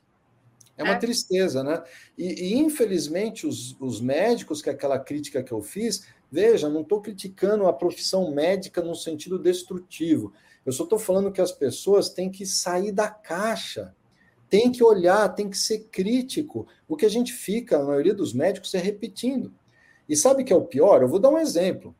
É 0.77 0.83
uma 0.83 0.93
é. 0.93 0.99
tristeza, 0.99 1.63
né? 1.63 1.83
E, 2.17 2.53
e 2.53 2.57
infelizmente 2.57 3.47
os, 3.47 3.75
os 3.81 3.99
médicos, 3.99 4.61
que 4.61 4.69
é 4.69 4.71
aquela 4.71 4.99
crítica 4.99 5.43
que 5.43 5.51
eu 5.51 5.61
fiz, 5.61 6.05
Veja, 6.31 6.69
não 6.69 6.81
estou 6.81 7.01
criticando 7.01 7.65
a 7.67 7.73
profissão 7.73 8.31
médica 8.31 8.81
no 8.81 8.95
sentido 8.95 9.39
destrutivo. 9.39 10.31
Eu 10.65 10.71
só 10.71 10.83
estou 10.83 10.99
falando 10.99 11.31
que 11.31 11.41
as 11.41 11.51
pessoas 11.51 12.09
têm 12.09 12.29
que 12.29 12.45
sair 12.45 12.91
da 12.91 13.09
caixa, 13.09 13.95
tem 14.49 14.71
que 14.71 14.83
olhar, 14.83 15.29
tem 15.29 15.49
que 15.49 15.57
ser 15.57 15.87
crítico. 15.91 16.67
O 16.87 16.95
que 16.95 17.05
a 17.05 17.09
gente 17.09 17.31
fica, 17.31 17.77
a 17.77 17.83
maioria 17.83 18.13
dos 18.13 18.33
médicos, 18.33 18.73
é 18.73 18.79
repetindo. 18.79 19.53
E 20.07 20.15
sabe 20.15 20.41
o 20.41 20.45
que 20.45 20.51
é 20.51 20.55
o 20.55 20.65
pior? 20.65 21.01
Eu 21.01 21.07
vou 21.07 21.19
dar 21.19 21.29
um 21.29 21.37
exemplo. 21.37 21.95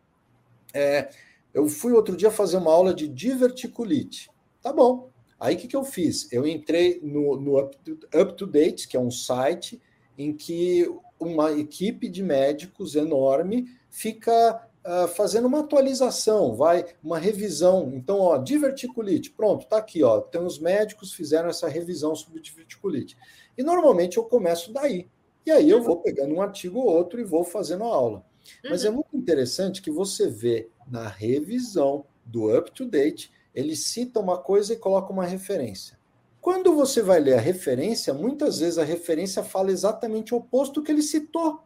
É, 0.73 1.09
eu 1.53 1.67
fui 1.67 1.93
outro 1.93 2.17
dia 2.17 2.31
fazer 2.31 2.57
uma 2.57 2.71
aula 2.71 2.93
de 2.93 3.07
diverticulite. 3.07 4.31
Tá 4.61 4.73
bom. 4.73 5.09
Aí 5.39 5.55
o 5.55 5.57
que, 5.57 5.67
que 5.67 5.75
eu 5.75 5.83
fiz? 5.83 6.31
Eu 6.31 6.45
entrei 6.45 6.99
no, 7.01 7.39
no 7.39 7.59
Up, 7.59 8.35
to, 8.35 8.45
Date, 8.47 8.87
que 8.87 8.97
é 8.97 8.99
um 8.99 9.11
site 9.11 9.81
em 10.17 10.33
que 10.33 10.91
uma 11.19 11.51
equipe 11.53 12.09
de 12.09 12.21
médicos 12.21 12.95
enorme 12.95 13.67
fica 13.89 14.68
uh, 14.89 15.07
fazendo 15.07 15.47
uma 15.47 15.59
atualização, 15.59 16.55
vai 16.55 16.85
uma 17.03 17.19
revisão. 17.19 17.91
Então, 17.93 18.19
ó, 18.19 18.37
diverticulite, 18.37 19.29
pronto, 19.29 19.67
tá 19.67 19.77
aqui, 19.77 20.01
ó. 20.01 20.19
Tem 20.19 20.41
os 20.41 20.57
médicos 20.57 21.13
fizeram 21.13 21.49
essa 21.49 21.69
revisão 21.69 22.15
sobre 22.15 22.41
diverticulite. 22.41 23.15
E 23.55 23.61
normalmente 23.61 24.17
eu 24.17 24.23
começo 24.23 24.73
daí. 24.73 25.07
E 25.45 25.51
aí 25.51 25.69
eu 25.69 25.81
vou 25.81 25.97
pegando 25.97 26.33
um 26.33 26.41
artigo 26.41 26.79
ou 26.79 26.87
outro 26.87 27.19
e 27.19 27.23
vou 27.23 27.43
fazendo 27.43 27.83
a 27.83 27.87
aula. 27.87 28.25
Mas 28.63 28.83
é 28.83 28.89
uhum. 28.89 28.95
muito 28.95 29.15
interessante 29.15 29.81
que 29.81 29.91
você 29.91 30.27
vê 30.27 30.69
na 30.89 31.07
revisão 31.07 32.05
do 32.25 32.55
up 32.55 32.71
to 32.71 32.85
date, 32.85 33.31
ele 33.53 33.75
cita 33.75 34.19
uma 34.19 34.37
coisa 34.37 34.73
e 34.73 34.77
coloca 34.77 35.11
uma 35.11 35.25
referência. 35.25 35.97
Quando 36.41 36.73
você 36.73 37.01
vai 37.01 37.19
ler 37.19 37.33
a 37.33 37.41
referência, 37.41 38.13
muitas 38.13 38.59
vezes 38.59 38.77
a 38.77 38.83
referência 38.83 39.43
fala 39.43 39.71
exatamente 39.71 40.33
o 40.33 40.37
oposto 40.37 40.81
que 40.81 40.91
ele 40.91 41.01
citou. 41.01 41.59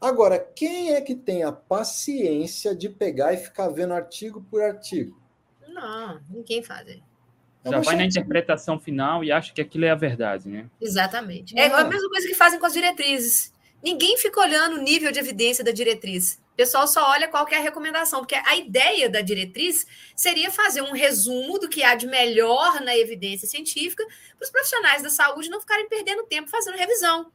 Agora, 0.00 0.38
quem 0.38 0.94
é 0.94 1.00
que 1.00 1.14
tem 1.14 1.42
a 1.42 1.52
paciência 1.52 2.74
de 2.74 2.88
pegar 2.88 3.34
e 3.34 3.36
ficar 3.36 3.68
vendo 3.68 3.92
artigo 3.92 4.40
por 4.50 4.62
artigo? 4.62 5.20
Não, 5.68 6.20
ninguém 6.30 6.62
faz. 6.62 6.88
É 6.88 7.70
Já 7.70 7.80
vai 7.80 7.96
na 7.96 8.04
interpretação 8.06 8.78
final 8.78 9.22
e 9.22 9.30
acha 9.30 9.52
que 9.52 9.60
aquilo 9.60 9.84
é 9.84 9.90
a 9.90 9.94
verdade, 9.94 10.48
né? 10.48 10.70
Exatamente. 10.80 11.58
É 11.58 11.66
a 11.66 11.84
mesma 11.84 12.08
coisa 12.08 12.26
que 12.26 12.34
fazem 12.34 12.58
com 12.58 12.64
as 12.64 12.72
diretrizes. 12.72 13.52
Ninguém 13.82 14.16
fica 14.16 14.40
olhando 14.40 14.76
o 14.76 14.82
nível 14.82 15.12
de 15.12 15.18
evidência 15.18 15.62
da 15.62 15.70
diretriz. 15.70 16.40
O 16.52 16.56
pessoal 16.56 16.86
só 16.86 17.10
olha 17.10 17.28
qual 17.28 17.46
é 17.48 17.56
a 17.56 17.60
recomendação, 17.60 18.20
porque 18.20 18.34
a 18.34 18.56
ideia 18.56 19.08
da 19.08 19.20
diretriz 19.20 19.86
seria 20.14 20.50
fazer 20.50 20.82
um 20.82 20.92
resumo 20.92 21.58
do 21.58 21.68
que 21.68 21.82
há 21.82 21.94
de 21.94 22.06
melhor 22.06 22.80
na 22.82 22.96
evidência 22.96 23.48
científica 23.48 24.04
para 24.36 24.44
os 24.44 24.50
profissionais 24.50 25.02
da 25.02 25.10
saúde 25.10 25.48
não 25.48 25.60
ficarem 25.60 25.88
perdendo 25.88 26.24
tempo 26.24 26.50
fazendo 26.50 26.76
revisão. 26.76 27.30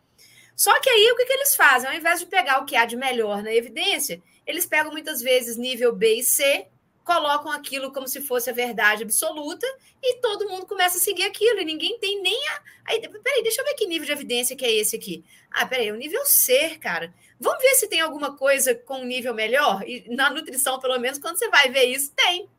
Só 0.55 0.79
que 0.79 0.89
aí 0.89 1.11
o 1.11 1.15
que, 1.15 1.25
que 1.25 1.33
eles 1.33 1.55
fazem? 1.55 1.89
Ao 1.89 1.95
invés 1.95 2.19
de 2.19 2.25
pegar 2.27 2.59
o 2.59 2.65
que 2.65 2.75
há 2.75 2.85
de 2.85 2.95
melhor 2.95 3.43
na 3.43 3.53
evidência, 3.53 4.21
eles 4.47 4.65
pegam 4.65 4.91
muitas 4.91 5.21
vezes 5.21 5.57
nível 5.57 5.93
B 5.93 6.19
e 6.19 6.23
C 6.23 6.67
colocam 7.05 7.51
aquilo 7.51 7.93
como 7.93 8.07
se 8.07 8.19
fosse 8.19 8.49
a 8.49 8.53
verdade 8.53 9.03
absoluta 9.03 9.67
e 10.01 10.15
todo 10.19 10.49
mundo 10.49 10.65
começa 10.65 10.97
a 10.97 10.99
seguir 10.99 11.23
aquilo 11.23 11.59
e 11.59 11.65
ninguém 11.65 11.99
tem 11.99 12.19
nem 12.21 12.47
a. 12.49 12.61
Aí, 12.85 12.99
peraí, 12.99 13.43
deixa 13.43 13.61
eu 13.61 13.65
ver 13.65 13.75
que 13.75 13.85
nível 13.85 14.07
de 14.07 14.11
evidência 14.11 14.55
que 14.55 14.65
é 14.65 14.71
esse 14.71 14.95
aqui. 14.95 15.23
Ah, 15.51 15.67
peraí, 15.67 15.91
o 15.91 15.95
nível 15.95 16.25
C, 16.25 16.77
cara. 16.79 17.13
Vamos 17.39 17.61
ver 17.61 17.75
se 17.75 17.87
tem 17.87 18.01
alguma 18.01 18.35
coisa 18.35 18.73
com 18.73 19.03
nível 19.03 19.35
melhor? 19.35 19.83
E 19.87 20.03
na 20.15 20.31
nutrição, 20.31 20.79
pelo 20.79 20.99
menos, 20.99 21.19
quando 21.19 21.37
você 21.37 21.47
vai 21.47 21.69
ver 21.69 21.85
isso, 21.85 22.11
tem. 22.15 22.49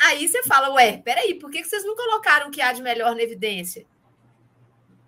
Aí 0.00 0.28
você 0.28 0.42
fala, 0.44 0.72
ué, 0.74 0.98
peraí, 0.98 1.34
por 1.34 1.50
que 1.50 1.64
vocês 1.64 1.84
não 1.84 1.96
colocaram 1.96 2.48
o 2.48 2.50
que 2.50 2.60
há 2.60 2.72
de 2.72 2.82
melhor 2.82 3.14
na 3.14 3.22
evidência? 3.22 3.86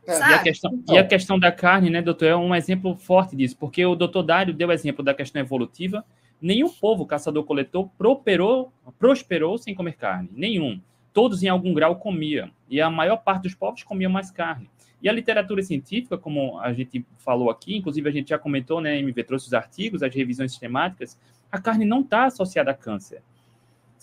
É. 0.07 0.19
E, 0.19 0.35
a 0.35 0.39
questão, 0.43 0.83
e 0.89 0.99
a 0.99 1.07
questão 1.07 1.39
da 1.39 1.51
carne, 1.51 1.91
né, 1.91 2.03
doutor, 2.03 2.27
é 2.27 2.37
um 2.37 2.55
exemplo 2.55 2.95
forte 2.95 3.35
disso, 3.35 3.57
porque 3.59 3.85
o 3.85 3.95
doutor 3.95 4.23
Dário 4.23 4.53
deu 4.53 4.69
o 4.69 4.73
exemplo 4.73 5.05
da 5.05 5.15
questão 5.15 5.41
evolutiva, 5.41 6.05
Nenhum 6.45 6.69
povo 6.69 7.07
caçador-coletor 7.07 7.89
prosperou, 7.97 8.71
prosperou 8.99 9.57
sem 9.57 9.75
comer 9.75 9.95
carne. 9.95 10.29
Nenhum. 10.31 10.79
Todos, 11.11 11.43
em 11.43 11.49
algum 11.49 11.73
grau, 11.73 11.97
comiam. 11.97 12.51
E 12.69 12.83
a 12.83 12.91
maior 12.91 13.17
parte 13.17 13.45
dos 13.45 13.55
povos 13.55 13.83
comia 13.83 14.11
mais 14.11 14.31
carne. 14.31 14.69
E 15.01 15.09
a 15.09 15.13
literatura 15.13 15.63
científica, 15.63 16.19
como 16.19 16.59
a 16.59 16.71
gente 16.75 17.03
falou 17.17 17.49
aqui, 17.49 17.77
inclusive 17.77 18.07
a 18.07 18.13
gente 18.13 18.29
já 18.29 18.39
comentou, 18.39 18.81
né, 18.83 18.99
MV 18.99 19.25
trouxe 19.25 19.47
os 19.47 19.55
artigos, 19.55 20.03
as 20.03 20.15
revisões 20.15 20.51
sistemáticas, 20.51 21.19
a 21.51 21.59
carne 21.59 21.87
não 21.87 22.01
está 22.01 22.27
associada 22.27 22.73
a 22.73 22.75
câncer. 22.75 23.23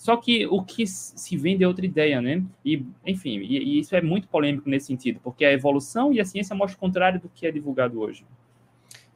Só 0.02 0.16
que 0.16 0.44
o 0.48 0.64
que 0.64 0.84
se 0.84 1.36
vende 1.36 1.62
é 1.62 1.68
outra 1.68 1.86
ideia, 1.86 2.20
né? 2.20 2.42
E, 2.64 2.84
enfim, 3.06 3.38
e, 3.38 3.56
e 3.56 3.78
isso 3.78 3.94
é 3.94 4.02
muito 4.02 4.26
polêmico 4.26 4.68
nesse 4.68 4.86
sentido, 4.86 5.20
porque 5.22 5.44
a 5.44 5.52
evolução 5.52 6.12
e 6.12 6.20
a 6.20 6.24
ciência 6.24 6.56
mostram 6.56 6.76
o 6.76 6.80
contrário 6.80 7.20
do 7.20 7.28
que 7.28 7.46
é 7.46 7.52
divulgado 7.52 8.00
hoje. 8.00 8.26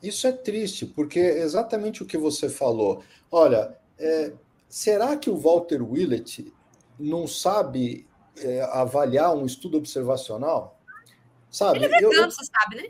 Isso 0.01 0.29
é 0.29 0.31
triste, 0.31 0.87
porque 0.87 1.19
é 1.19 1.41
exatamente 1.41 2.05
o 2.05 2.07
que 2.07 2.17
você 2.17 2.49
falou. 2.49 3.03
Olha, 3.33 3.77
é, 3.99 4.33
será 4.69 5.17
que 5.17 5.29
o 5.29 5.37
Walter 5.37 5.83
Willett 5.83 6.53
não 6.97 7.27
sabe 7.27 8.07
é, 8.39 8.63
avaliar 8.71 9.35
um 9.35 9.45
estudo 9.45 9.79
observacional? 9.79 10.81
Sabe? 11.51 11.79
Ele 11.79 11.87
é 11.87 11.89
vegano, 11.89 12.15
eu, 12.15 12.31
você 12.31 12.45
sabe, 12.45 12.77
né? 12.77 12.89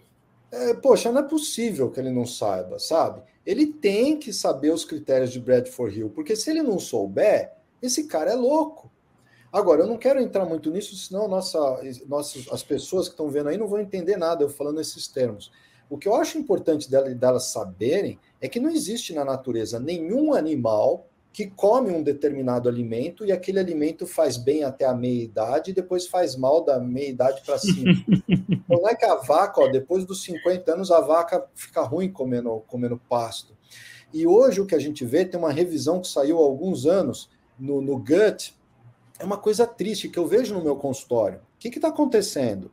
É, 0.53 0.75
poxa, 0.75 1.11
não 1.11 1.23
é 1.23 1.27
possível 1.27 1.91
que 1.91 1.99
ele 1.99 2.11
não 2.11 2.27
saiba, 2.27 2.79
sabe? 2.79 3.23
Ele 3.47 3.67
tem 3.67 4.19
que 4.19 4.35
saber 4.35 4.71
os 4.71 4.85
critérios 4.85 5.33
de 5.33 5.41
Bradford 5.41 5.99
Hill, 5.99 6.11
porque 6.11 6.37
se 6.37 6.51
ele 6.51 6.63
não 6.63 6.79
souber, 6.79 7.56
esse 7.83 8.05
cara 8.05 8.33
é 8.33 8.35
louco. 8.35 8.91
Agora, 9.53 9.83
eu 9.83 9.87
não 9.87 9.97
quero 9.97 10.21
entrar 10.21 10.45
muito 10.45 10.71
nisso, 10.71 10.95
senão 10.97 11.29
nossa, 11.29 11.59
nossa, 12.07 12.39
as 12.53 12.63
pessoas 12.63 13.09
que 13.09 13.15
estão 13.15 13.31
vendo 13.31 13.49
aí 13.49 13.57
não 13.57 13.69
vão 13.69 13.81
entender 13.81 14.17
nada 14.17 14.43
eu 14.43 14.49
falando 14.49 14.81
esses 14.81 15.09
termos. 15.09 15.51
O 15.89 15.97
que 15.97 16.09
eu 16.09 16.15
acho 16.17 16.37
importante 16.37 16.91
delas 16.91 17.45
saberem 17.45 18.19
é 18.41 18.49
que 18.49 18.59
não 18.59 18.69
existe 18.69 19.15
na 19.15 19.25
natureza 19.25 19.79
nenhum 19.79 20.35
animal 20.35 21.07
que 21.33 21.47
come 21.47 21.91
um 21.91 22.03
determinado 22.03 22.67
alimento 22.67 23.25
e 23.25 23.31
aquele 23.31 23.59
alimento 23.59 24.07
faz 24.07 24.39
bem 24.39 24.65
até 24.65 24.87
a 24.87 24.95
meia-idade 24.95 25.71
e 25.71 25.75
depois 25.75 26.07
faz 26.07 26.35
mal 26.35 26.65
da 26.65 26.81
meia-idade 26.81 27.43
para 27.45 27.59
cima. 27.59 27.93
não 28.67 28.89
é 28.89 28.95
que 28.95 29.05
a 29.05 29.17
vaca, 29.17 29.61
ó, 29.61 29.69
depois 29.69 30.07
dos 30.07 30.23
50 30.23 30.73
anos, 30.73 30.91
a 30.91 31.01
vaca 31.01 31.47
fica 31.55 31.83
ruim 31.83 32.11
comendo, 32.11 32.65
comendo 32.67 33.01
pasto. 33.09 33.55
E 34.15 34.27
hoje 34.27 34.63
o 34.63 34.67
que 34.67 34.75
a 34.75 34.79
gente 34.79 35.05
vê 35.05 35.27
tem 35.27 35.39
uma 35.39 35.53
revisão 35.53 36.01
que 36.01 36.09
saiu 36.09 36.39
há 36.39 36.43
alguns 36.43 36.87
anos 36.87 37.29
no, 37.59 37.81
no 37.81 37.99
GUT. 37.99 38.55
É 39.19 39.25
uma 39.25 39.39
coisa 39.39 39.67
triste 39.67 40.09
que 40.09 40.19
eu 40.19 40.27
vejo 40.27 40.55
no 40.55 40.63
meu 40.63 40.77
consultório. 40.77 41.39
O 41.39 41.59
que 41.59 41.69
está 41.69 41.89
acontecendo? 41.89 42.71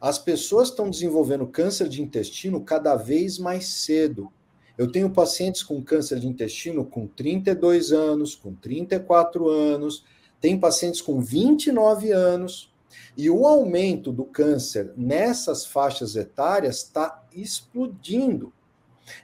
As 0.00 0.18
pessoas 0.18 0.68
estão 0.68 0.88
desenvolvendo 0.88 1.46
câncer 1.46 1.88
de 1.88 2.00
intestino 2.02 2.60
cada 2.60 2.94
vez 2.94 3.38
mais 3.38 3.66
cedo. 3.68 4.32
Eu 4.76 4.92
tenho 4.92 5.10
pacientes 5.10 5.62
com 5.62 5.82
câncer 5.82 6.20
de 6.20 6.28
intestino 6.28 6.84
com 6.84 7.06
32 7.06 7.90
anos, 7.90 8.36
com 8.36 8.54
34 8.54 9.48
anos, 9.48 10.04
tem 10.40 10.58
pacientes 10.58 11.00
com 11.00 11.20
29 11.20 12.12
anos, 12.12 12.72
e 13.16 13.28
o 13.28 13.44
aumento 13.44 14.12
do 14.12 14.24
câncer 14.24 14.92
nessas 14.96 15.66
faixas 15.66 16.14
etárias 16.14 16.76
está 16.76 17.24
explodindo. 17.34 18.52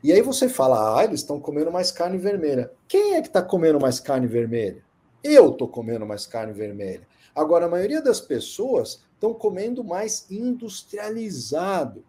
E 0.02 0.12
aí 0.12 0.22
você 0.22 0.48
fala, 0.48 0.98
ah, 0.98 1.04
eles 1.04 1.20
estão 1.20 1.38
comendo 1.38 1.70
mais 1.70 1.92
carne 1.92 2.18
vermelha. 2.18 2.72
Quem 2.88 3.14
é 3.14 3.20
que 3.20 3.28
está 3.28 3.42
comendo 3.42 3.78
mais 3.78 4.00
carne 4.00 4.26
vermelha? 4.26 4.82
Eu 5.24 5.50
estou 5.50 5.66
comendo 5.66 6.04
mais 6.04 6.26
carne 6.26 6.52
vermelha. 6.52 7.08
Agora, 7.34 7.64
a 7.64 7.68
maioria 7.68 8.02
das 8.02 8.20
pessoas 8.20 9.02
estão 9.14 9.32
comendo 9.32 9.82
mais 9.82 10.30
industrializado. 10.30 12.04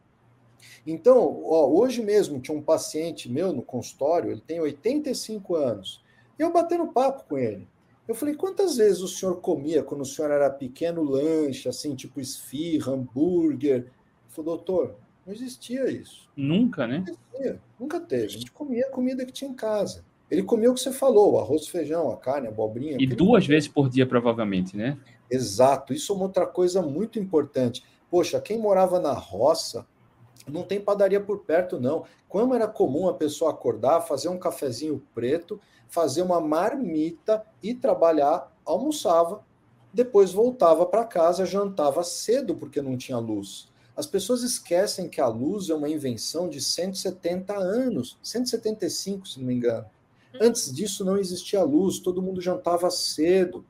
Então, 0.85 1.41
ó, 1.45 1.67
hoje 1.67 2.03
mesmo 2.03 2.39
tinha 2.39 2.57
um 2.57 2.61
paciente 2.61 3.31
meu 3.31 3.53
no 3.53 3.61
consultório, 3.61 4.31
ele 4.31 4.41
tem 4.41 4.59
85 4.59 5.55
anos. 5.55 6.03
Eu 6.37 6.51
batendo 6.51 6.91
papo 6.91 7.23
com 7.29 7.37
ele. 7.37 7.67
Eu 8.07 8.13
falei, 8.13 8.35
quantas 8.35 8.77
vezes 8.77 9.01
o 9.01 9.07
senhor 9.07 9.41
comia 9.41 9.81
quando 9.81 10.01
o 10.01 10.05
senhor 10.05 10.29
era 10.29 10.49
pequeno 10.49 11.01
lanche, 11.01 11.67
assim, 11.67 11.95
tipo 11.95 12.19
esfirra, 12.19 12.91
hambúrguer? 12.91 13.77
Ele 13.77 13.91
falou, 14.27 14.57
doutor, 14.57 14.95
não 15.25 15.33
existia 15.33 15.89
isso. 15.89 16.29
Nunca, 16.35 16.85
né? 16.85 17.03
Existia, 17.07 17.59
nunca 17.79 17.99
teve. 17.99 18.25
A 18.25 18.29
gente 18.29 18.51
comia 18.51 18.85
a 18.85 18.91
comida 18.91 19.25
que 19.25 19.31
tinha 19.31 19.49
em 19.49 19.55
casa. 19.55 20.04
Ele 20.29 20.43
comia 20.43 20.71
o 20.71 20.73
que 20.73 20.79
você 20.79 20.91
falou, 20.91 21.33
o 21.33 21.39
arroz, 21.39 21.67
feijão, 21.67 22.11
a 22.11 22.17
carne, 22.17 22.47
a 22.47 22.49
abobrinha. 22.49 22.97
E 22.99 23.05
duas 23.05 23.45
vezes 23.45 23.69
por 23.69 23.89
dia, 23.89 24.05
provavelmente, 24.07 24.75
né? 24.75 24.97
Exato. 25.29 25.93
Isso 25.93 26.11
é 26.11 26.15
uma 26.15 26.25
outra 26.25 26.45
coisa 26.45 26.81
muito 26.81 27.19
importante. 27.19 27.83
Poxa, 28.09 28.39
quem 28.41 28.57
morava 28.57 28.99
na 28.99 29.13
roça 29.13 29.85
não 30.47 30.63
tem 30.63 30.79
padaria 30.79 31.19
por 31.19 31.39
perto, 31.39 31.79
não. 31.79 32.05
Como 32.27 32.53
era 32.53 32.67
comum 32.67 33.07
a 33.07 33.13
pessoa 33.13 33.51
acordar, 33.51 34.01
fazer 34.01 34.29
um 34.29 34.37
cafezinho 34.37 35.01
preto, 35.13 35.59
fazer 35.87 36.21
uma 36.21 36.41
marmita 36.41 37.43
e 37.61 37.73
trabalhar, 37.73 38.51
almoçava, 38.65 39.43
depois 39.93 40.31
voltava 40.31 40.85
para 40.85 41.05
casa, 41.05 41.45
jantava 41.45 42.03
cedo 42.03 42.55
porque 42.55 42.81
não 42.81 42.97
tinha 42.97 43.17
luz. 43.17 43.69
As 43.95 44.05
pessoas 44.05 44.43
esquecem 44.43 45.07
que 45.07 45.21
a 45.21 45.27
luz 45.27 45.69
é 45.69 45.73
uma 45.73 45.87
invenção 45.87 46.49
de 46.49 46.59
170 46.59 47.55
anos, 47.55 48.17
175, 48.21 49.27
se 49.27 49.39
não 49.39 49.47
me 49.47 49.53
engano. 49.53 49.85
Antes 50.41 50.73
disso 50.73 51.03
não 51.05 51.17
existia 51.17 51.63
luz, 51.63 51.99
todo 51.99 52.21
mundo 52.21 52.41
jantava 52.41 52.89
cedo. 52.89 53.65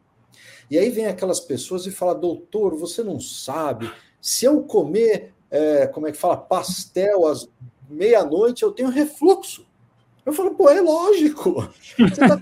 E 0.69 0.77
aí 0.77 0.89
vem 0.89 1.05
aquelas 1.05 1.39
pessoas 1.39 1.85
e 1.85 1.91
fala, 1.91 2.15
doutor, 2.15 2.75
você 2.75 3.03
não 3.03 3.19
sabe, 3.19 3.91
se 4.19 4.45
eu 4.45 4.63
comer, 4.63 5.33
é, 5.51 5.85
como 5.85 6.07
é 6.07 6.11
que 6.11 6.17
fala, 6.17 6.35
pastel 6.35 7.27
às 7.27 7.47
meia-noite, 7.87 8.63
eu 8.63 8.71
tenho 8.71 8.89
refluxo. 8.89 9.65
Eu 10.25 10.33
falo, 10.33 10.55
pô, 10.55 10.69
é 10.69 10.81
lógico. 10.81 11.71
Tá 12.17 12.39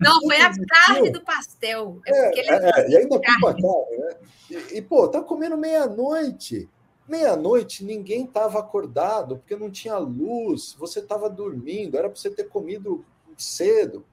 não, 0.00 0.20
foi 0.22 0.40
a 0.40 0.52
carne 0.66 1.10
do 1.10 1.22
pastel. 1.22 2.00
É, 2.04 2.40
é, 2.40 2.70
é, 2.70 2.90
e 2.90 2.96
ainda 2.96 3.20
culpa 3.20 3.54
carne, 3.54 3.96
né? 3.98 4.16
E, 4.50 4.78
e, 4.78 4.82
pô, 4.82 5.06
tá 5.06 5.22
comendo 5.22 5.56
meia-noite. 5.56 6.68
Meia-noite 7.08 7.84
ninguém 7.84 8.24
estava 8.24 8.58
acordado, 8.58 9.36
porque 9.36 9.54
não 9.54 9.70
tinha 9.70 9.96
luz, 9.96 10.74
você 10.76 10.98
estava 10.98 11.30
dormindo, 11.30 11.96
era 11.96 12.08
para 12.08 12.18
você 12.18 12.30
ter 12.30 12.48
comido 12.48 13.04
cedo. 13.36 14.04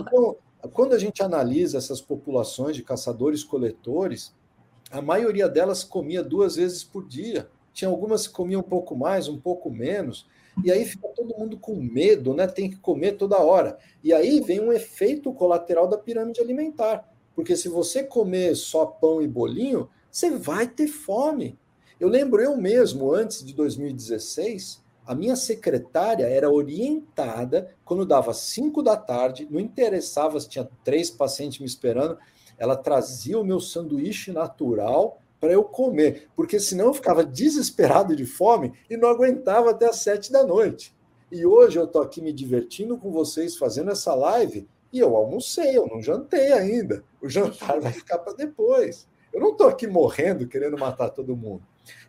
Então, 0.00 0.36
quando 0.72 0.94
a 0.94 0.98
gente 0.98 1.22
analisa 1.22 1.78
essas 1.78 2.00
populações 2.00 2.76
de 2.76 2.82
caçadores-coletores, 2.82 4.34
a 4.90 5.00
maioria 5.00 5.48
delas 5.48 5.84
comia 5.84 6.22
duas 6.22 6.56
vezes 6.56 6.82
por 6.82 7.06
dia. 7.06 7.48
Tinha 7.72 7.88
algumas 7.88 8.26
que 8.26 8.34
comiam 8.34 8.60
um 8.60 8.64
pouco 8.64 8.96
mais, 8.96 9.28
um 9.28 9.38
pouco 9.38 9.70
menos. 9.70 10.26
E 10.64 10.70
aí 10.70 10.84
fica 10.84 11.08
todo 11.08 11.36
mundo 11.38 11.56
com 11.56 11.76
medo, 11.76 12.34
né? 12.34 12.46
Tem 12.46 12.68
que 12.68 12.76
comer 12.76 13.12
toda 13.12 13.38
hora. 13.38 13.78
E 14.02 14.12
aí 14.12 14.40
vem 14.40 14.60
um 14.60 14.72
efeito 14.72 15.32
colateral 15.32 15.88
da 15.88 15.96
pirâmide 15.96 16.40
alimentar. 16.40 17.08
Porque 17.34 17.56
se 17.56 17.68
você 17.68 18.02
comer 18.02 18.56
só 18.56 18.84
pão 18.84 19.22
e 19.22 19.28
bolinho, 19.28 19.88
você 20.10 20.30
vai 20.30 20.66
ter 20.66 20.88
fome. 20.88 21.58
Eu 21.98 22.08
lembro 22.08 22.42
eu 22.42 22.56
mesmo, 22.56 23.14
antes 23.14 23.44
de 23.44 23.54
2016, 23.54 24.82
a 25.06 25.14
minha 25.14 25.36
secretária 25.36 26.26
era 26.26 26.50
orientada, 26.50 27.74
quando 27.84 28.06
dava 28.06 28.32
5 28.32 28.82
da 28.82 28.96
tarde, 28.96 29.46
não 29.50 29.58
interessava 29.58 30.38
se 30.38 30.48
tinha 30.48 30.68
três 30.84 31.10
pacientes 31.10 31.58
me 31.58 31.66
esperando, 31.66 32.18
ela 32.58 32.76
trazia 32.76 33.38
o 33.38 33.44
meu 33.44 33.58
sanduíche 33.58 34.32
natural 34.32 35.20
para 35.40 35.52
eu 35.52 35.64
comer, 35.64 36.28
porque 36.36 36.60
senão 36.60 36.86
eu 36.86 36.94
ficava 36.94 37.24
desesperado 37.24 38.14
de 38.14 38.26
fome 38.26 38.72
e 38.90 38.96
não 38.96 39.08
aguentava 39.08 39.70
até 39.70 39.88
as 39.88 39.96
sete 39.96 40.30
da 40.30 40.44
noite. 40.44 40.94
E 41.32 41.46
hoje 41.46 41.78
eu 41.78 41.84
estou 41.84 42.02
aqui 42.02 42.20
me 42.20 42.32
divertindo 42.32 42.98
com 42.98 43.10
vocês, 43.10 43.56
fazendo 43.56 43.90
essa 43.90 44.14
live, 44.14 44.68
e 44.92 44.98
eu 44.98 45.16
almocei, 45.16 45.76
eu 45.76 45.86
não 45.86 46.02
jantei 46.02 46.52
ainda. 46.52 47.04
O 47.22 47.28
jantar 47.28 47.80
vai 47.80 47.92
ficar 47.92 48.18
para 48.18 48.34
depois. 48.34 49.08
Eu 49.32 49.40
não 49.40 49.52
estou 49.52 49.68
aqui 49.68 49.86
morrendo, 49.86 50.48
querendo 50.48 50.76
matar 50.76 51.10
todo 51.10 51.36
mundo. 51.36 51.62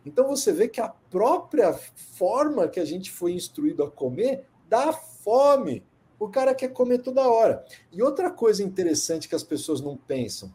Então 0.04 0.28
você 0.28 0.52
vê 0.52 0.68
que 0.68 0.80
a 0.80 0.88
própria 0.88 1.72
forma 1.72 2.68
que 2.68 2.80
a 2.80 2.84
gente 2.84 3.10
foi 3.10 3.32
instruído 3.32 3.82
a 3.82 3.90
comer 3.90 4.46
dá 4.68 4.92
fome. 4.92 5.84
O 6.18 6.28
cara 6.28 6.54
quer 6.54 6.68
comer 6.68 6.98
toda 6.98 7.28
hora. 7.28 7.64
E 7.92 8.02
outra 8.02 8.30
coisa 8.30 8.62
interessante 8.62 9.28
que 9.28 9.34
as 9.34 9.42
pessoas 9.42 9.80
não 9.80 9.96
pensam: 9.96 10.52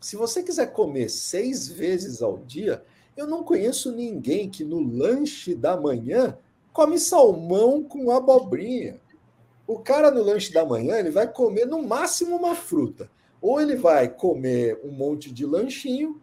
se 0.00 0.16
você 0.16 0.42
quiser 0.42 0.72
comer 0.72 1.08
seis 1.08 1.68
vezes 1.68 2.22
ao 2.22 2.38
dia, 2.38 2.84
eu 3.16 3.26
não 3.26 3.42
conheço 3.42 3.92
ninguém 3.92 4.48
que 4.48 4.64
no 4.64 4.80
lanche 4.80 5.54
da 5.54 5.76
manhã 5.76 6.38
come 6.72 6.98
salmão 6.98 7.82
com 7.82 8.10
abobrinha. 8.10 9.00
O 9.66 9.78
cara 9.78 10.10
no 10.10 10.22
lanche 10.22 10.52
da 10.52 10.64
manhã 10.64 10.96
ele 10.96 11.10
vai 11.10 11.26
comer 11.30 11.66
no 11.66 11.82
máximo 11.82 12.36
uma 12.36 12.54
fruta. 12.54 13.10
Ou 13.40 13.60
ele 13.60 13.76
vai 13.76 14.08
comer 14.08 14.80
um 14.84 14.90
monte 14.90 15.32
de 15.32 15.44
lanchinho, 15.44 16.22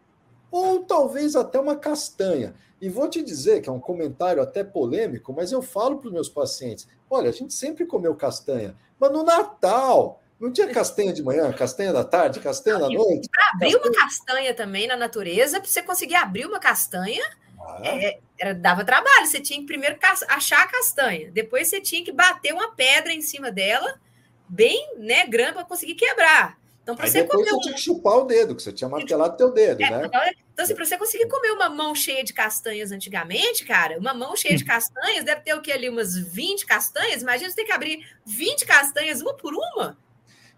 ou 0.55 0.85
talvez 0.85 1.35
até 1.35 1.59
uma 1.59 1.75
castanha. 1.75 2.55
E 2.81 2.87
vou 2.87 3.09
te 3.09 3.21
dizer 3.21 3.61
que 3.61 3.69
é 3.69 3.71
um 3.71 3.79
comentário 3.79 4.41
até 4.41 4.63
polêmico, 4.63 5.33
mas 5.33 5.51
eu 5.51 5.61
falo 5.61 5.97
para 5.97 6.07
os 6.07 6.13
meus 6.13 6.29
pacientes: 6.29 6.87
olha, 7.09 7.29
a 7.29 7.33
gente 7.33 7.53
sempre 7.53 7.85
comeu 7.85 8.15
castanha, 8.15 8.75
mas 8.97 9.11
no 9.11 9.23
Natal, 9.23 10.21
não 10.39 10.51
tinha 10.51 10.67
castanha 10.67 11.11
de 11.11 11.21
manhã, 11.21 11.51
castanha 11.51 11.91
da 11.91 12.03
tarde, 12.03 12.39
castanha 12.39 12.79
da 12.79 12.89
noite? 12.89 13.29
Para 13.29 13.51
abrir 13.53 13.73
castanha... 13.73 13.91
uma 13.91 14.01
castanha 14.01 14.53
também 14.53 14.87
na 14.87 14.95
natureza, 14.95 15.59
para 15.59 15.69
você 15.69 15.81
conseguir 15.81 16.15
abrir 16.15 16.45
uma 16.45 16.59
castanha, 16.59 17.23
ah. 17.59 17.81
é, 17.83 18.19
era, 18.39 18.53
dava 18.53 18.85
trabalho. 18.85 19.25
Você 19.25 19.41
tinha 19.41 19.59
que 19.59 19.65
primeiro 19.65 19.97
achar 20.29 20.63
a 20.63 20.67
castanha, 20.67 21.31
depois 21.31 21.67
você 21.67 21.81
tinha 21.81 22.03
que 22.03 22.13
bater 22.13 22.53
uma 22.53 22.71
pedra 22.71 23.11
em 23.11 23.21
cima 23.21 23.51
dela, 23.51 23.99
bem 24.47 24.95
né, 24.97 25.25
grande, 25.25 25.53
para 25.53 25.65
conseguir 25.65 25.95
quebrar. 25.95 26.57
Então, 26.85 26.95
para 26.95 27.07
você 27.07 27.23
comer. 27.23 27.49
Você 27.49 27.59
tinha 27.61 27.73
que 27.73 27.81
chupar 27.81 28.19
o 28.19 28.25
dedo, 28.25 28.55
que 28.55 28.61
você 28.61 28.71
tinha 28.71 28.87
martelado 28.87 29.35
teu 29.35 29.51
dedo, 29.51 29.81
é, 29.81 29.89
né? 29.89 30.05
Então, 30.53 30.63
assim, 30.63 30.75
para 30.75 30.85
você 30.85 30.95
conseguir 30.99 31.27
comer 31.27 31.49
uma 31.49 31.67
mão 31.67 31.95
cheia 31.95 32.23
de 32.23 32.31
castanhas 32.31 32.91
antigamente, 32.91 33.65
cara, 33.65 33.97
uma 33.97 34.13
mão 34.13 34.35
cheia 34.35 34.55
de 34.55 34.63
hum. 34.63 34.67
castanhas 34.67 35.25
deve 35.25 35.41
ter 35.41 35.55
o 35.55 35.61
que 35.63 35.71
ali? 35.71 35.89
Umas 35.89 36.15
20 36.15 36.63
castanhas? 36.67 37.23
Imagina 37.23 37.49
você 37.49 37.55
ter 37.55 37.63
que 37.63 37.71
abrir 37.71 38.07
20 38.23 38.67
castanhas 38.67 39.19
uma 39.19 39.33
por 39.33 39.55
uma. 39.55 39.97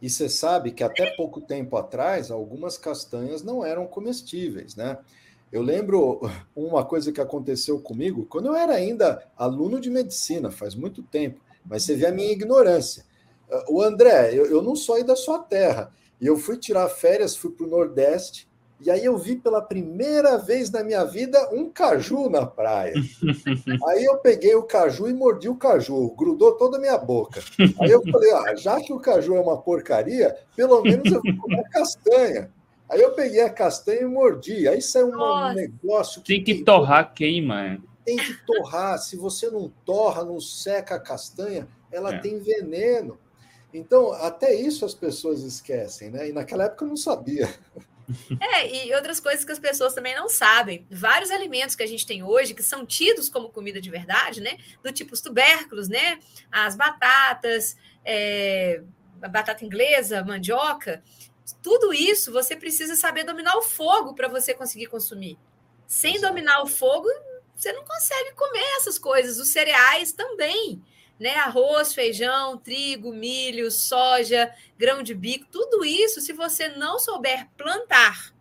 E 0.02 0.10
você 0.10 0.28
sabe 0.28 0.72
que 0.72 0.84
até 0.84 1.12
pouco 1.12 1.40
tempo 1.40 1.78
atrás, 1.78 2.30
algumas 2.30 2.78
castanhas 2.78 3.42
não 3.42 3.66
eram 3.66 3.88
comestíveis, 3.88 4.76
né? 4.76 4.98
Eu 5.50 5.62
lembro 5.62 6.20
uma 6.54 6.84
coisa 6.84 7.10
que 7.10 7.22
aconteceu 7.22 7.80
comigo 7.80 8.26
quando 8.26 8.48
eu 8.48 8.56
era 8.56 8.74
ainda 8.74 9.26
aluno 9.38 9.80
de 9.80 9.90
medicina, 9.90 10.52
faz 10.52 10.76
muito 10.76 11.02
tempo, 11.02 11.40
mas 11.66 11.84
você 11.84 11.96
vê 11.96 12.06
a 12.06 12.12
minha 12.12 12.34
ignorância. 12.34 13.06
O 13.70 13.82
André, 13.82 14.34
eu, 14.34 14.46
eu 14.48 14.62
não 14.62 14.76
sou 14.76 14.96
aí 14.96 15.06
da 15.06 15.16
sua 15.16 15.40
terra, 15.40 15.94
e 16.20 16.28
eu 16.28 16.38
fui 16.38 16.58
tirar 16.58 16.88
férias, 16.90 17.36
fui 17.36 17.52
para 17.52 17.66
o 17.66 17.70
Nordeste, 17.70 18.48
e 18.80 18.92
aí 18.92 19.04
eu 19.04 19.18
vi 19.18 19.36
pela 19.36 19.62
primeira 19.62 20.38
vez 20.38 20.70
na 20.70 20.84
minha 20.84 21.04
vida 21.04 21.50
um 21.52 21.68
caju 21.68 22.30
na 22.30 22.46
praia. 22.46 22.94
Aí 23.88 24.06
eu 24.06 24.18
peguei 24.18 24.54
o 24.54 24.64
caju 24.64 25.10
e 25.10 25.14
mordi 25.14 25.50
o 25.50 25.56
caju, 25.56 26.14
grudou 26.16 26.54
toda 26.58 26.78
a 26.78 26.80
minha 26.80 26.98
boca. 26.98 27.42
Aí 27.82 27.90
eu 27.90 28.04
falei, 28.04 28.32
ah, 28.34 28.56
já 28.56 28.80
que 28.80 28.94
o 28.94 29.00
caju 29.00 29.36
é 29.36 29.40
uma 29.40 29.60
porcaria, 29.60 30.38
pelo 30.56 30.84
menos 30.84 31.12
eu 31.12 31.22
vou 31.24 31.38
comer 31.38 31.64
castanha. 31.72 32.52
Aí 32.90 33.02
eu 33.02 33.12
peguei 33.14 33.42
a 33.42 33.50
castanha 33.50 34.02
e 34.02 34.06
mordi. 34.06 34.68
Aí 34.68 34.82
saiu 34.82 35.10
um 35.10 35.54
negócio 35.54 36.22
que. 36.22 36.36
Tem 36.36 36.44
que 36.44 36.64
torrar, 36.64 37.14
queima. 37.14 37.80
Tem 38.06 38.16
que 38.16 38.34
torrar. 38.46 39.00
Se 39.00 39.18
você 39.18 39.50
não 39.50 39.72
torra, 39.84 40.24
não 40.24 40.40
seca 40.40 40.96
a 40.96 41.00
castanha, 41.00 41.68
ela 41.92 42.14
é. 42.14 42.20
tem 42.20 42.40
veneno. 42.40 43.18
Então, 43.74 44.14
até 44.14 44.54
isso 44.54 44.86
as 44.86 44.94
pessoas 44.94 45.44
esquecem, 45.44 46.10
né? 46.10 46.30
E 46.30 46.34
naquela 46.34 46.66
época 46.66 46.86
eu 46.86 46.90
não 46.90 46.98
sabia. 46.98 47.48
É, 48.40 48.86
e 48.86 48.96
outras 48.96 49.20
coisas 49.20 49.44
que 49.44 49.52
as 49.52 49.60
pessoas 49.60 49.94
também 49.94 50.16
não 50.16 50.30
sabem. 50.30 50.88
Vários 50.90 51.30
alimentos 51.30 51.76
que 51.76 51.84
a 51.84 51.88
gente 51.88 52.06
tem 52.06 52.24
hoje, 52.24 52.54
que 52.54 52.64
são 52.64 52.86
tidos 52.86 53.28
como 53.28 53.50
comida 53.50 53.82
de 53.82 53.90
verdade, 53.90 54.40
né? 54.40 54.58
Do 54.82 54.94
tipo 54.94 55.14
os 55.14 55.20
tubérculos, 55.20 55.90
né? 55.90 56.18
As 56.50 56.76
batatas, 56.76 57.76
é, 58.06 58.82
a 59.22 59.28
batata 59.28 59.66
inglesa, 59.66 60.24
mandioca. 60.24 61.04
Tudo 61.62 61.94
isso 61.94 62.32
você 62.32 62.56
precisa 62.56 62.96
saber 62.96 63.26
dominar 63.26 63.58
o 63.58 63.62
fogo 63.62 64.14
para 64.14 64.30
você 64.30 64.54
conseguir 64.54 64.88
consumir. 64.88 65.38
Sem 65.86 66.20
dominar 66.22 66.62
o 66.62 66.68
fogo, 66.68 67.10
você 67.56 67.74
não 67.74 67.84
consegue 67.84 68.32
comer 68.36 68.78
essas 68.78 68.98
coisas. 68.98 69.38
Os 69.38 69.50
cereais 69.50 70.14
também 70.14 70.82
né? 71.20 71.36
Arroz, 71.36 71.94
feijão, 71.94 72.58
trigo, 72.58 73.14
milho, 73.14 73.72
soja, 73.72 74.54
grão 74.78 75.02
de 75.02 75.14
bico, 75.14 75.46
tudo 75.52 75.84
isso, 75.84 76.22
se 76.22 76.34
você 76.34 76.70
não 76.70 77.00
souber 77.00 77.48
plantar. 77.58 78.34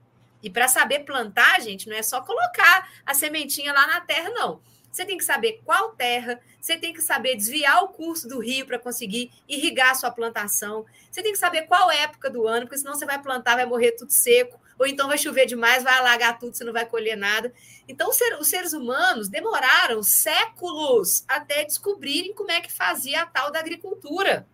E 0.42 0.50
para 0.50 0.68
saber 0.68 1.00
plantar, 1.00 1.60
gente, 1.60 1.88
não 1.88 1.96
é 1.96 2.02
só 2.02 2.20
colocar 2.20 2.88
a 3.04 3.14
sementinha 3.14 3.72
lá 3.72 3.86
na 3.86 4.00
terra, 4.00 4.30
não. 4.30 4.60
Você 4.92 5.04
tem 5.04 5.18
que 5.18 5.24
saber 5.24 5.60
qual 5.64 5.90
terra, 5.90 6.40
você 6.60 6.78
tem 6.78 6.92
que 6.92 7.02
saber 7.02 7.36
desviar 7.36 7.82
o 7.82 7.88
curso 7.88 8.26
do 8.26 8.38
rio 8.38 8.64
para 8.64 8.78
conseguir 8.78 9.30
irrigar 9.46 9.90
a 9.90 9.94
sua 9.94 10.10
plantação. 10.10 10.86
Você 11.10 11.22
tem 11.22 11.32
que 11.32 11.38
saber 11.38 11.62
qual 11.62 11.90
época 11.90 12.30
do 12.30 12.46
ano, 12.46 12.66
porque 12.66 12.78
senão 12.78 12.94
você 12.94 13.04
vai 13.04 13.20
plantar, 13.20 13.56
vai 13.56 13.66
morrer 13.66 13.92
tudo 13.92 14.10
seco 14.10 14.58
ou 14.78 14.86
então 14.86 15.08
vai 15.08 15.18
chover 15.18 15.46
demais, 15.46 15.82
vai 15.82 15.94
alagar 15.94 16.38
tudo, 16.38 16.56
você 16.56 16.64
não 16.64 16.72
vai 16.72 16.86
colher 16.86 17.16
nada. 17.16 17.52
Então, 17.88 18.10
os 18.10 18.48
seres 18.48 18.72
humanos 18.72 19.28
demoraram 19.28 20.02
séculos 20.02 21.24
até 21.26 21.64
descobrirem 21.64 22.34
como 22.34 22.50
é 22.50 22.60
que 22.60 22.72
fazia 22.72 23.22
a 23.22 23.26
tal 23.26 23.50
da 23.50 23.58
agricultura. 23.58 24.46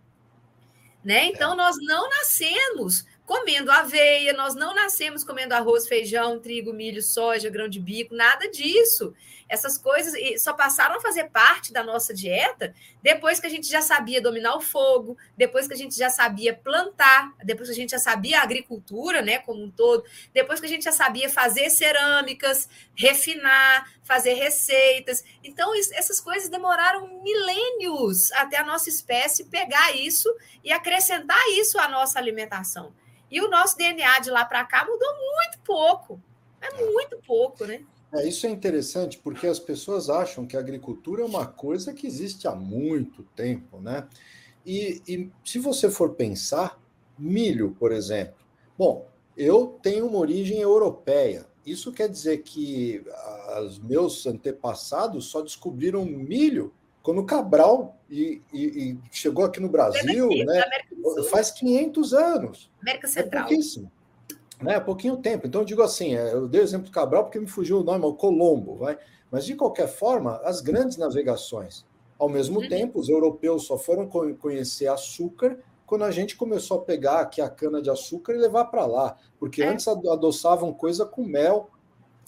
Né? 1.03 1.25
Então, 1.25 1.55
nós 1.55 1.75
não 1.81 2.09
nascemos 2.09 3.05
comendo 3.25 3.71
aveia, 3.71 4.33
nós 4.33 4.55
não 4.55 4.73
nascemos 4.73 5.23
comendo 5.23 5.53
arroz, 5.53 5.87
feijão, 5.87 6.39
trigo, 6.39 6.73
milho, 6.73 7.01
soja, 7.01 7.49
grão 7.49 7.67
de 7.67 7.79
bico, 7.79 8.15
nada 8.15 8.49
disso. 8.49 9.13
Essas 9.53 9.77
coisas 9.77 10.15
só 10.41 10.51
passaram 10.51 10.95
a 10.95 10.99
fazer 10.99 11.25
parte 11.25 11.71
da 11.71 11.83
nossa 11.83 12.11
dieta 12.11 12.73
depois 13.03 13.39
que 13.39 13.45
a 13.45 13.49
gente 13.49 13.69
já 13.69 13.83
sabia 13.83 14.19
dominar 14.19 14.55
o 14.55 14.61
fogo, 14.61 15.15
depois 15.37 15.67
que 15.67 15.75
a 15.75 15.77
gente 15.77 15.95
já 15.95 16.09
sabia 16.09 16.55
plantar, 16.55 17.31
depois 17.43 17.69
que 17.69 17.73
a 17.73 17.77
gente 17.77 17.91
já 17.91 17.99
sabia 17.99 18.39
a 18.39 18.41
agricultura, 18.41 19.21
né, 19.21 19.37
como 19.37 19.63
um 19.63 19.69
todo, 19.69 20.03
depois 20.33 20.59
que 20.59 20.65
a 20.65 20.69
gente 20.69 20.83
já 20.83 20.91
sabia 20.91 21.29
fazer 21.29 21.69
cerâmicas, 21.69 22.67
refinar, 22.95 23.93
fazer 24.03 24.33
receitas. 24.33 25.23
Então, 25.43 25.71
essas 25.75 26.19
coisas 26.19 26.49
demoraram 26.49 27.21
milênios 27.21 28.31
até 28.31 28.57
a 28.57 28.65
nossa 28.65 28.89
espécie 28.89 29.43
pegar 29.43 29.95
isso 29.95 30.35
e 30.63 30.71
acrescentar 30.71 31.37
isso 31.49 31.77
à 31.77 31.87
nossa 31.87 32.17
alimentação. 32.17 32.91
E 33.29 33.39
o 33.39 33.47
nosso 33.47 33.77
DNA 33.77 34.17
de 34.17 34.31
lá 34.31 34.45
para 34.45 34.65
cá 34.65 34.83
mudou 34.83 35.13
muito 35.13 35.59
pouco. 35.63 36.19
É 36.59 36.73
muito 36.81 37.21
pouco, 37.27 37.65
né? 37.65 37.83
É, 38.13 38.27
isso 38.27 38.45
é 38.45 38.49
interessante 38.49 39.17
porque 39.17 39.47
as 39.47 39.59
pessoas 39.59 40.09
acham 40.09 40.45
que 40.45 40.55
a 40.55 40.59
agricultura 40.59 41.23
é 41.23 41.25
uma 41.25 41.47
coisa 41.47 41.93
que 41.93 42.05
existe 42.05 42.47
há 42.47 42.55
muito 42.55 43.23
tempo, 43.35 43.79
né? 43.79 44.07
E, 44.65 45.01
e 45.07 45.31
se 45.43 45.59
você 45.59 45.89
for 45.89 46.11
pensar, 46.11 46.79
milho, 47.17 47.75
por 47.79 47.91
exemplo. 47.91 48.35
Bom, 48.77 49.07
eu 49.35 49.79
tenho 49.81 50.07
uma 50.07 50.19
origem 50.19 50.59
europeia. 50.59 51.45
Isso 51.65 51.91
quer 51.91 52.07
dizer 52.09 52.43
que 52.43 53.03
os 53.65 53.79
meus 53.79 54.25
antepassados 54.25 55.25
só 55.25 55.41
descobriram 55.41 56.05
milho 56.05 56.73
Quando 57.01 57.21
o 57.21 57.25
Cabral 57.25 57.97
e, 58.09 58.41
e, 58.53 58.63
e 58.63 58.97
chegou 59.11 59.45
aqui 59.45 59.59
no 59.59 59.69
Brasil, 59.69 60.27
né, 60.45 60.63
faz 61.29 61.51
500 61.51 62.13
anos. 62.13 62.71
América 62.81 63.07
Central. 63.07 63.45
É 63.45 63.47
pouquíssimo. 63.47 63.91
Né, 64.63 64.79
pouquinho 64.79 65.17
tempo. 65.17 65.47
Então, 65.47 65.61
eu 65.61 65.65
digo 65.65 65.81
assim, 65.81 66.15
é, 66.15 66.33
eu 66.33 66.47
dei 66.47 66.61
o 66.61 66.63
exemplo 66.63 66.85
do 66.85 66.91
Cabral 66.91 67.23
porque 67.23 67.39
me 67.39 67.47
fugiu 67.47 67.79
o 67.79 67.83
nome, 67.83 68.05
o 68.05 68.13
Colombo, 68.13 68.75
vai. 68.77 68.97
Mas, 69.29 69.45
de 69.45 69.55
qualquer 69.55 69.87
forma, 69.87 70.37
as 70.43 70.61
grandes 70.61 70.97
navegações. 70.97 71.85
Ao 72.17 72.29
mesmo 72.29 72.61
uhum. 72.61 72.69
tempo, 72.69 72.99
os 72.99 73.09
europeus 73.09 73.65
só 73.65 73.77
foram 73.77 74.07
conhecer 74.07 74.87
açúcar 74.87 75.57
quando 75.85 76.03
a 76.03 76.11
gente 76.11 76.35
começou 76.35 76.77
a 76.77 76.81
pegar 76.81 77.19
aqui 77.19 77.41
a 77.41 77.49
cana 77.49 77.81
de 77.81 77.89
açúcar 77.89 78.33
e 78.33 78.37
levar 78.37 78.65
para 78.65 78.85
lá. 78.85 79.17
Porque 79.39 79.61
é. 79.61 79.67
antes 79.67 79.87
adoçavam 79.87 80.73
coisa 80.73 81.05
com 81.05 81.23
mel, 81.23 81.69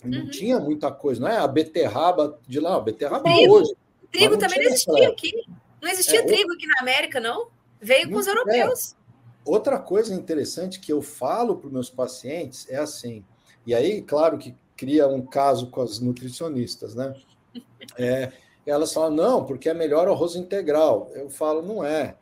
não 0.03 0.19
uhum. 0.19 0.29
tinha 0.29 0.59
muita 0.59 0.91
coisa, 0.91 1.21
não 1.21 1.27
é? 1.27 1.38
A 1.38 1.47
beterraba 1.47 2.39
de 2.47 2.59
lá, 2.59 2.75
a 2.75 2.79
beterraba 2.79 3.23
trigo. 3.23 3.53
hoje. 3.53 3.73
Trigo 4.11 4.38
também 4.38 4.59
não 4.59 4.65
existia 4.67 5.09
aqui. 5.09 5.45
Não 5.81 5.89
existia 5.89 6.19
é, 6.19 6.23
trigo 6.23 6.51
aqui 6.53 6.67
na 6.67 6.81
América, 6.81 7.19
não. 7.19 7.47
Veio 7.81 8.09
com 8.09 8.17
os 8.17 8.27
europeus. 8.27 8.93
É. 8.93 9.04
Outra 9.45 9.77
coisa 9.77 10.13
interessante 10.13 10.79
que 10.79 10.91
eu 10.91 11.01
falo 11.01 11.55
para 11.55 11.67
os 11.67 11.73
meus 11.73 11.89
pacientes 11.89 12.67
é 12.69 12.77
assim, 12.77 13.23
e 13.65 13.73
aí, 13.73 14.01
claro 14.01 14.37
que 14.37 14.55
cria 14.75 15.07
um 15.07 15.25
caso 15.25 15.69
com 15.69 15.81
as 15.81 15.99
nutricionistas, 15.99 16.95
né? 16.95 17.13
É, 17.97 18.31
elas 18.65 18.91
falam, 18.91 19.11
não, 19.11 19.45
porque 19.45 19.69
é 19.69 19.73
melhor 19.73 20.07
o 20.07 20.11
arroz 20.11 20.35
integral. 20.35 21.09
Eu 21.13 21.29
falo, 21.29 21.61
não 21.61 21.85
é. 21.85 22.15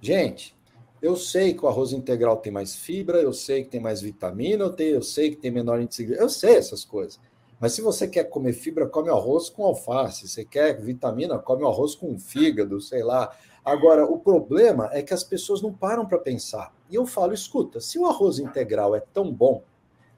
Gente, 0.00 0.56
eu 1.02 1.16
sei 1.16 1.52
que 1.52 1.64
o 1.64 1.68
arroz 1.68 1.92
integral 1.92 2.36
tem 2.36 2.52
mais 2.52 2.76
fibra, 2.76 3.18
eu 3.18 3.32
sei 3.32 3.64
que 3.64 3.70
tem 3.70 3.80
mais 3.80 4.00
vitamina, 4.00 4.64
eu, 4.64 4.72
tenho, 4.72 4.94
eu 4.94 5.02
sei 5.02 5.30
que 5.30 5.36
tem 5.36 5.50
menor 5.50 5.80
índice 5.80 6.06
de... 6.06 6.12
Eu 6.12 6.28
sei 6.28 6.54
essas 6.54 6.84
coisas. 6.84 7.20
Mas 7.60 7.72
se 7.72 7.82
você 7.82 8.06
quer 8.06 8.24
comer 8.24 8.52
fibra, 8.52 8.86
come 8.86 9.10
arroz 9.10 9.50
com 9.50 9.64
alface. 9.64 10.28
Se 10.28 10.44
quer 10.44 10.80
vitamina, 10.80 11.38
come 11.38 11.64
arroz 11.64 11.94
com 11.94 12.18
fígado, 12.18 12.80
sei 12.80 13.02
lá. 13.02 13.36
Agora, 13.68 14.06
o 14.06 14.18
problema 14.18 14.88
é 14.92 15.02
que 15.02 15.12
as 15.12 15.22
pessoas 15.22 15.60
não 15.60 15.70
param 15.70 16.06
para 16.06 16.16
pensar. 16.16 16.74
E 16.88 16.94
eu 16.94 17.04
falo, 17.06 17.34
escuta, 17.34 17.82
se 17.82 17.98
o 17.98 18.06
arroz 18.06 18.38
integral 18.38 18.96
é 18.96 19.00
tão 19.00 19.30
bom 19.30 19.62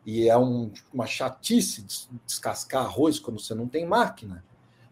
e 0.06 0.28
é 0.28 0.38
um, 0.38 0.70
uma 0.94 1.04
chatice 1.04 1.84
descascar 2.24 2.84
arroz 2.84 3.18
quando 3.18 3.40
você 3.40 3.52
não 3.52 3.66
tem 3.66 3.84
máquina, 3.84 4.44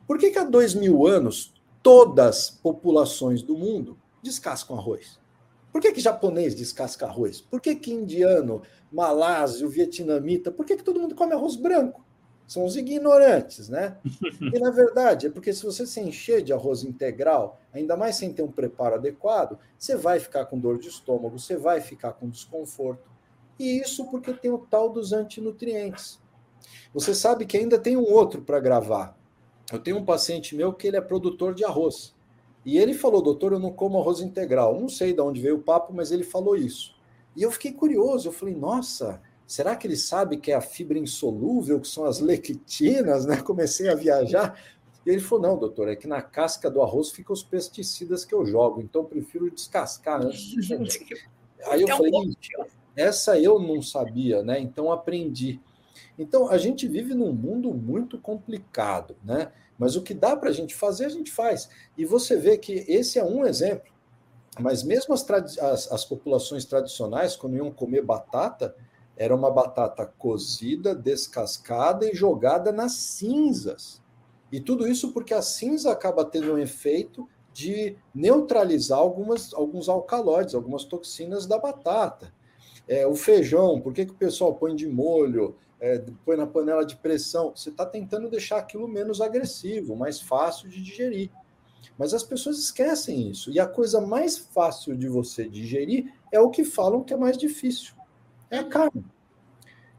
por 0.09 0.19
que, 0.19 0.33
que 0.33 0.39
há 0.41 0.43
dois 0.43 0.75
mil 0.75 1.07
anos 1.07 1.55
todas 1.85 2.27
as 2.27 2.51
populações 2.51 3.43
do 3.43 3.57
mundo 3.57 3.97
descascam 4.21 4.77
arroz? 4.77 5.21
Por 5.71 5.81
que, 5.81 5.93
que 5.93 6.01
japonês 6.01 6.53
descasca 6.53 7.07
arroz? 7.07 7.41
Por 7.41 7.61
que, 7.61 7.77
que 7.77 7.93
indiano, 7.93 8.63
malásio, 8.91 9.69
vietnamita, 9.69 10.51
por 10.51 10.67
que, 10.67 10.77
que 10.77 10.83
todo 10.83 10.99
mundo 10.99 11.15
come 11.15 11.33
arroz 11.33 11.55
branco? 11.55 12.05
São 12.49 12.65
os 12.65 12.77
ignorantes, 12.77 13.69
né? 13.69 13.99
E 14.41 14.59
na 14.59 14.71
verdade 14.71 15.27
é 15.27 15.31
porque 15.31 15.53
se 15.53 15.63
você 15.63 15.87
se 15.87 16.01
encher 16.01 16.43
de 16.43 16.51
arroz 16.51 16.83
integral, 16.83 17.61
ainda 17.75 17.95
mais 17.95 18.17
sem 18.17 18.33
ter 18.33 18.43
um 18.43 18.51
preparo 18.51 18.95
adequado, 18.95 19.59
você 19.79 19.95
vai 19.95 20.19
ficar 20.19 20.47
com 20.47 20.59
dor 20.59 20.79
de 20.79 20.89
estômago, 20.89 21.39
você 21.39 21.59
vai 21.59 21.83
ficar 21.83 22.15
com 22.15 22.27
desconforto. 22.27 23.07
E 23.59 23.79
isso 23.79 24.11
porque 24.11 24.33
tem 24.33 24.51
o 24.51 24.57
tal 24.57 24.89
dos 24.89 25.13
antinutrientes. 25.13 26.19
Você 26.95 27.15
sabe 27.15 27.45
que 27.45 27.59
ainda 27.59 27.79
tem 27.79 27.99
um 27.99 28.11
outro 28.11 28.41
para 28.41 28.59
gravar. 28.59 29.15
Eu 29.71 29.79
tenho 29.79 29.99
um 29.99 30.05
paciente 30.05 30.57
meu 30.57 30.73
que 30.73 30.87
ele 30.87 30.97
é 30.97 31.03
produtor 31.03 31.53
de 31.53 31.67
arroz. 31.67 32.15
E 32.65 32.79
ele 32.79 32.95
falou, 32.95 33.21
doutor, 33.21 33.53
eu 33.53 33.59
não 33.59 33.73
como 33.73 34.01
arroz 34.01 34.21
integral. 34.21 34.81
Não 34.81 34.89
sei 34.89 35.13
de 35.13 35.21
onde 35.21 35.43
veio 35.43 35.57
o 35.57 35.63
papo, 35.63 35.93
mas 35.93 36.11
ele 36.11 36.25
falou 36.25 36.57
isso. 36.57 36.97
E 37.37 37.43
eu 37.43 37.51
fiquei 37.51 37.73
curioso, 37.73 38.29
eu 38.29 38.33
falei, 38.33 38.55
nossa, 38.55 39.21
Será 39.49 39.75
que 39.75 39.87
ele 39.87 39.97
sabe 39.97 40.37
que 40.37 40.53
é 40.53 40.55
a 40.55 40.61
fibra 40.61 40.99
insolúvel, 40.99 41.81
que 41.81 41.89
são 41.89 42.05
as 42.05 42.21
lectinas, 42.21 43.25
né? 43.25 43.41
Comecei 43.41 43.89
a 43.89 43.95
viajar. 43.95 44.61
E 45.07 45.09
ele 45.09 45.23
falou: 45.23 45.49
não, 45.49 45.59
doutor, 45.59 45.89
é 45.89 45.97
que 45.97 46.07
na 46.07 46.21
casca 46.21 46.71
do 46.71 46.83
arroz 46.83 47.11
ficam 47.11 47.33
os 47.33 47.43
pesticidas 47.43 48.27
que 48.27 48.35
eu 48.35 48.45
jogo, 48.45 48.83
então 48.83 49.01
eu 49.01 49.09
prefiro 49.09 49.51
descascar 49.51 50.21
antes 50.21 50.39
de 50.39 50.75
Aí 51.65 51.81
eu 51.81 51.89
falei: 51.89 52.13
essa 52.95 53.41
eu 53.41 53.59
não 53.59 53.81
sabia, 53.81 54.43
né? 54.43 54.61
Então 54.61 54.93
aprendi. 54.93 55.59
Então 56.19 56.51
a 56.51 56.59
gente 56.59 56.87
vive 56.87 57.15
num 57.15 57.33
mundo 57.33 57.73
muito 57.73 58.19
complicado, 58.19 59.17
né? 59.25 59.51
Mas 59.79 59.97
o 59.97 60.03
que 60.03 60.13
dá 60.13 60.37
para 60.37 60.51
a 60.51 60.53
gente 60.53 60.75
fazer, 60.75 61.07
a 61.07 61.11
gente 61.11 61.33
faz. 61.33 61.71
E 61.97 62.05
você 62.05 62.37
vê 62.37 62.59
que 62.59 62.85
esse 62.87 63.19
é 63.19 63.25
um 63.25 63.47
exemplo. 63.47 63.91
Mas 64.61 64.83
mesmo 64.83 65.15
as, 65.15 65.27
as, 65.59 65.91
as 65.91 66.05
populações 66.05 66.67
tradicionais, 66.67 67.35
quando 67.35 67.57
iam 67.57 67.71
comer 67.71 68.03
batata, 68.03 68.77
era 69.19 69.35
uma 69.35 69.51
batata 69.51 70.07
cozida, 70.07 70.95
descascada 70.95 72.09
e 72.09 72.15
jogada 72.15 72.71
nas 72.71 72.93
cinzas. 72.93 74.01
E 74.51 74.61
tudo 74.61 74.87
isso 74.87 75.13
porque 75.13 75.35
a 75.35 75.43
cinza 75.43 75.91
acaba 75.91 76.25
tendo 76.25 76.55
um 76.55 76.59
efeito 76.59 77.29
de 77.53 77.97
neutralizar 78.15 79.01
algumas, 79.01 79.53
alguns 79.53 79.89
alcaloides, 79.89 80.55
algumas 80.55 80.85
toxinas 80.85 81.47
da 81.47 81.59
batata. 81.59 82.33
É, 82.87 83.09
o 83.09 83.17
feijão, 83.17 83.81
por 83.81 83.93
que, 83.93 84.07
que 84.07 84.13
o 84.13 84.17
pessoal 84.17 84.55
põe 84.55 84.77
de 84.77 84.87
molho, 84.87 85.57
é, 85.81 86.01
põe 86.25 86.37
na 86.37 86.47
panela 86.47 86.87
de 86.87 86.95
pressão? 86.95 87.53
Você 87.55 87.71
está 87.71 87.85
tentando 87.85 88.31
deixar 88.31 88.59
aquilo 88.59 88.87
menos 88.87 89.21
agressivo, 89.21 89.97
mais 89.97 90.21
fácil 90.21 90.69
de 90.69 90.81
digerir. 90.81 91.29
Mas 91.99 92.15
as 92.15 92.23
pessoas 92.23 92.57
esquecem 92.57 93.29
isso. 93.29 93.51
E 93.51 93.59
a 93.59 93.67
coisa 93.67 94.01
mais 94.01 94.39
fácil 94.39 94.97
de 94.97 95.09
você 95.09 95.49
digerir 95.49 96.15
é 96.31 96.39
o 96.39 96.51
que 96.51 96.65
falam 96.65 97.03
que 97.03 97.13
é 97.13 97.17
mais 97.17 97.37
difícil 97.37 97.98
é 98.51 98.59
a 98.59 98.65
carne. 98.65 99.05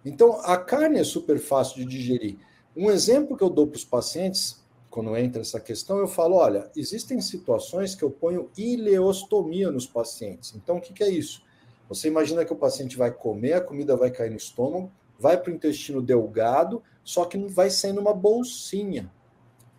Então, 0.04 0.39
a 0.41 0.58
carne 0.58 1.00
é 1.00 1.04
super 1.04 1.39
fácil 1.39 1.78
de 1.78 1.86
digerir. 1.86 2.38
Um 2.76 2.89
exemplo 2.89 3.36
que 3.36 3.43
eu 3.43 3.50
dou 3.50 3.68
para 3.68 3.78
os 3.78 3.86
pacientes, 3.86 4.64
quando 4.89 5.16
entra 5.18 5.41
essa 5.41 5.60
questão, 5.60 5.97
eu 5.97 6.08
falo: 6.08 6.36
olha, 6.36 6.70
existem 6.76 7.20
situações 7.22 7.95
que 7.95 8.04
eu 8.04 8.10
ponho 8.10 8.50
ileostomia 8.58 9.72
nos 9.72 9.86
pacientes. 9.86 10.56
Então, 10.56 10.78
o 10.78 10.82
que, 10.82 10.93
que 10.93 11.04
é 11.04 11.10
isso? 11.10 11.43
Você 11.89 12.08
imagina 12.08 12.45
que 12.45 12.54
o 12.54 12.56
paciente 12.56 12.95
vai 12.95 13.12
comer, 13.12 13.54
a 13.54 13.62
comida 13.62 13.95
vai 13.95 14.12
cair 14.12 14.30
no 14.30 14.38
estômago, 14.38 14.91
vai 15.20 15.38
para 15.38 15.52
o 15.52 15.56
intestino 15.56 16.02
delgado, 16.02 16.84
só 17.04 17.26
que 17.26 17.38
vai 17.38 17.70
sair 17.70 17.93
numa 17.93 18.14
bolsinha. 18.14 19.12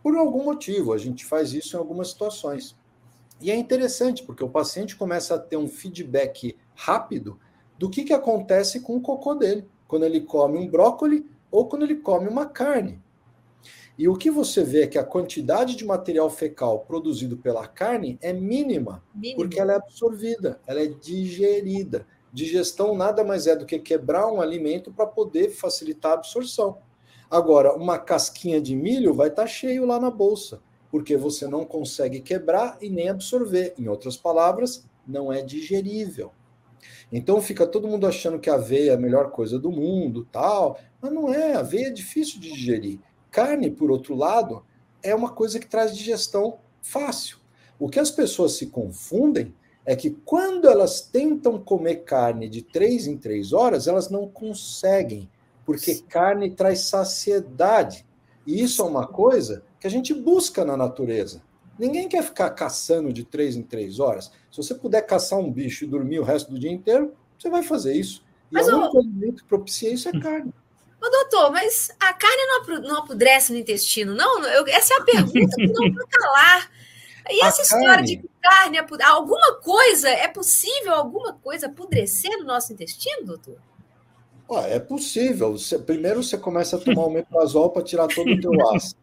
Por 0.02 0.16
algum 0.16 0.44
motivo, 0.44 0.92
a 0.92 0.98
gente 0.98 1.24
faz 1.24 1.52
isso 1.52 1.76
em 1.76 1.78
algumas 1.78 2.08
situações. 2.08 2.76
E 3.40 3.50
é 3.50 3.56
interessante, 3.56 4.22
porque 4.22 4.44
o 4.44 4.50
paciente 4.50 4.96
começa 4.96 5.34
a 5.34 5.38
ter 5.38 5.56
um 5.56 5.68
feedback 5.68 6.58
rápido 6.74 7.38
do 7.80 7.88
que, 7.88 8.04
que 8.04 8.12
acontece 8.12 8.80
com 8.80 8.94
o 8.94 9.00
cocô 9.00 9.34
dele, 9.34 9.64
quando 9.88 10.04
ele 10.04 10.20
come 10.20 10.58
um 10.58 10.68
brócoli 10.68 11.24
ou 11.50 11.66
quando 11.66 11.84
ele 11.84 11.94
come 11.94 12.28
uma 12.28 12.44
carne. 12.44 13.00
E 13.96 14.06
o 14.06 14.16
que 14.16 14.30
você 14.30 14.62
vê 14.62 14.82
é 14.82 14.86
que 14.86 14.98
a 14.98 15.02
quantidade 15.02 15.74
de 15.76 15.86
material 15.86 16.28
fecal 16.28 16.80
produzido 16.80 17.38
pela 17.38 17.66
carne 17.66 18.18
é 18.20 18.34
mínima, 18.34 19.02
mínima. 19.14 19.34
porque 19.34 19.58
ela 19.58 19.72
é 19.72 19.76
absorvida, 19.76 20.60
ela 20.66 20.82
é 20.82 20.88
digerida. 20.88 22.06
Digestão 22.30 22.94
nada 22.94 23.24
mais 23.24 23.46
é 23.46 23.56
do 23.56 23.64
que 23.64 23.78
quebrar 23.78 24.30
um 24.30 24.42
alimento 24.42 24.92
para 24.92 25.06
poder 25.06 25.48
facilitar 25.48 26.12
a 26.12 26.14
absorção. 26.16 26.82
Agora, 27.30 27.74
uma 27.74 27.98
casquinha 27.98 28.60
de 28.60 28.76
milho 28.76 29.14
vai 29.14 29.28
estar 29.28 29.44
tá 29.44 29.48
cheio 29.48 29.86
lá 29.86 29.98
na 29.98 30.10
bolsa, 30.10 30.60
porque 30.90 31.16
você 31.16 31.48
não 31.48 31.64
consegue 31.64 32.20
quebrar 32.20 32.76
e 32.78 32.90
nem 32.90 33.08
absorver. 33.08 33.72
Em 33.78 33.88
outras 33.88 34.18
palavras, 34.18 34.84
não 35.06 35.32
é 35.32 35.40
digerível. 35.40 36.30
Então 37.12 37.40
fica 37.40 37.66
todo 37.66 37.88
mundo 37.88 38.06
achando 38.06 38.38
que 38.38 38.50
a 38.50 38.54
aveia 38.54 38.92
é 38.92 38.94
a 38.94 39.00
melhor 39.00 39.30
coisa 39.30 39.58
do 39.58 39.70
mundo, 39.70 40.26
tal, 40.30 40.78
mas 41.00 41.12
não 41.12 41.32
é, 41.32 41.54
a 41.54 41.60
aveia 41.60 41.88
é 41.88 41.90
difícil 41.90 42.40
de 42.40 42.52
digerir. 42.52 42.98
Carne, 43.30 43.70
por 43.70 43.90
outro 43.90 44.14
lado, 44.14 44.64
é 45.02 45.14
uma 45.14 45.30
coisa 45.30 45.58
que 45.58 45.66
traz 45.66 45.96
digestão 45.96 46.58
fácil. 46.82 47.38
O 47.78 47.88
que 47.88 47.98
as 47.98 48.10
pessoas 48.10 48.52
se 48.52 48.66
confundem 48.66 49.54
é 49.86 49.96
que 49.96 50.10
quando 50.10 50.68
elas 50.68 51.00
tentam 51.00 51.58
comer 51.58 52.04
carne 52.04 52.48
de 52.48 52.62
três 52.62 53.06
em 53.06 53.16
três 53.16 53.52
horas, 53.52 53.86
elas 53.86 54.10
não 54.10 54.28
conseguem, 54.28 55.28
porque 55.64 55.96
carne 56.08 56.50
traz 56.50 56.80
saciedade. 56.80 58.06
E 58.46 58.62
isso 58.62 58.82
é 58.82 58.84
uma 58.84 59.06
coisa 59.06 59.62
que 59.78 59.86
a 59.86 59.90
gente 59.90 60.12
busca 60.12 60.64
na 60.64 60.76
natureza. 60.76 61.42
Ninguém 61.78 62.08
quer 62.08 62.22
ficar 62.22 62.50
caçando 62.50 63.12
de 63.12 63.24
três 63.24 63.56
em 63.56 63.62
três 63.62 63.98
horas. 63.98 64.30
Se 64.50 64.56
você 64.56 64.74
puder 64.74 65.02
caçar 65.02 65.38
um 65.38 65.50
bicho 65.50 65.84
e 65.84 65.88
dormir 65.88 66.18
o 66.18 66.24
resto 66.24 66.50
do 66.50 66.58
dia 66.58 66.70
inteiro, 66.70 67.14
você 67.38 67.48
vai 67.48 67.62
fazer 67.62 67.94
isso. 67.94 68.22
E 68.50 68.54
mas, 68.54 68.68
o 68.68 68.76
único 68.76 68.98
alimento 68.98 69.42
que 69.42 69.48
propicia 69.48 69.90
isso 69.92 70.08
é 70.08 70.20
carne. 70.20 70.52
Ô, 71.00 71.08
doutor, 71.08 71.50
mas 71.50 71.90
a 71.98 72.12
carne 72.12 72.42
não, 72.82 72.98
apodrece 72.98 73.52
no 73.52 73.58
intestino, 73.58 74.14
não? 74.14 74.44
Eu, 74.44 74.66
essa 74.66 74.94
é 74.94 74.96
a 74.98 75.04
pergunta 75.04 75.56
que 75.56 75.66
não 75.66 75.92
para 75.94 76.06
calar. 76.06 76.70
E 77.30 77.42
essa 77.42 77.62
história 77.62 78.02
de 78.04 78.22
carne, 78.42 78.78
alguma 79.04 79.54
coisa, 79.54 80.08
é 80.08 80.28
possível 80.28 80.94
alguma 80.94 81.32
coisa 81.34 81.66
apodrecer 81.66 82.38
no 82.38 82.44
nosso 82.44 82.72
intestino, 82.72 83.24
doutor? 83.24 83.56
é 84.66 84.80
possível. 84.80 85.52
Você, 85.52 85.78
primeiro 85.78 86.22
você 86.22 86.36
começa 86.36 86.76
a 86.76 86.80
tomar 86.80 87.06
o 87.06 87.10
metrazol 87.10 87.70
para 87.70 87.82
tirar 87.82 88.08
todo 88.08 88.30
o 88.30 88.40
teu 88.40 88.50
ácido. 88.74 88.99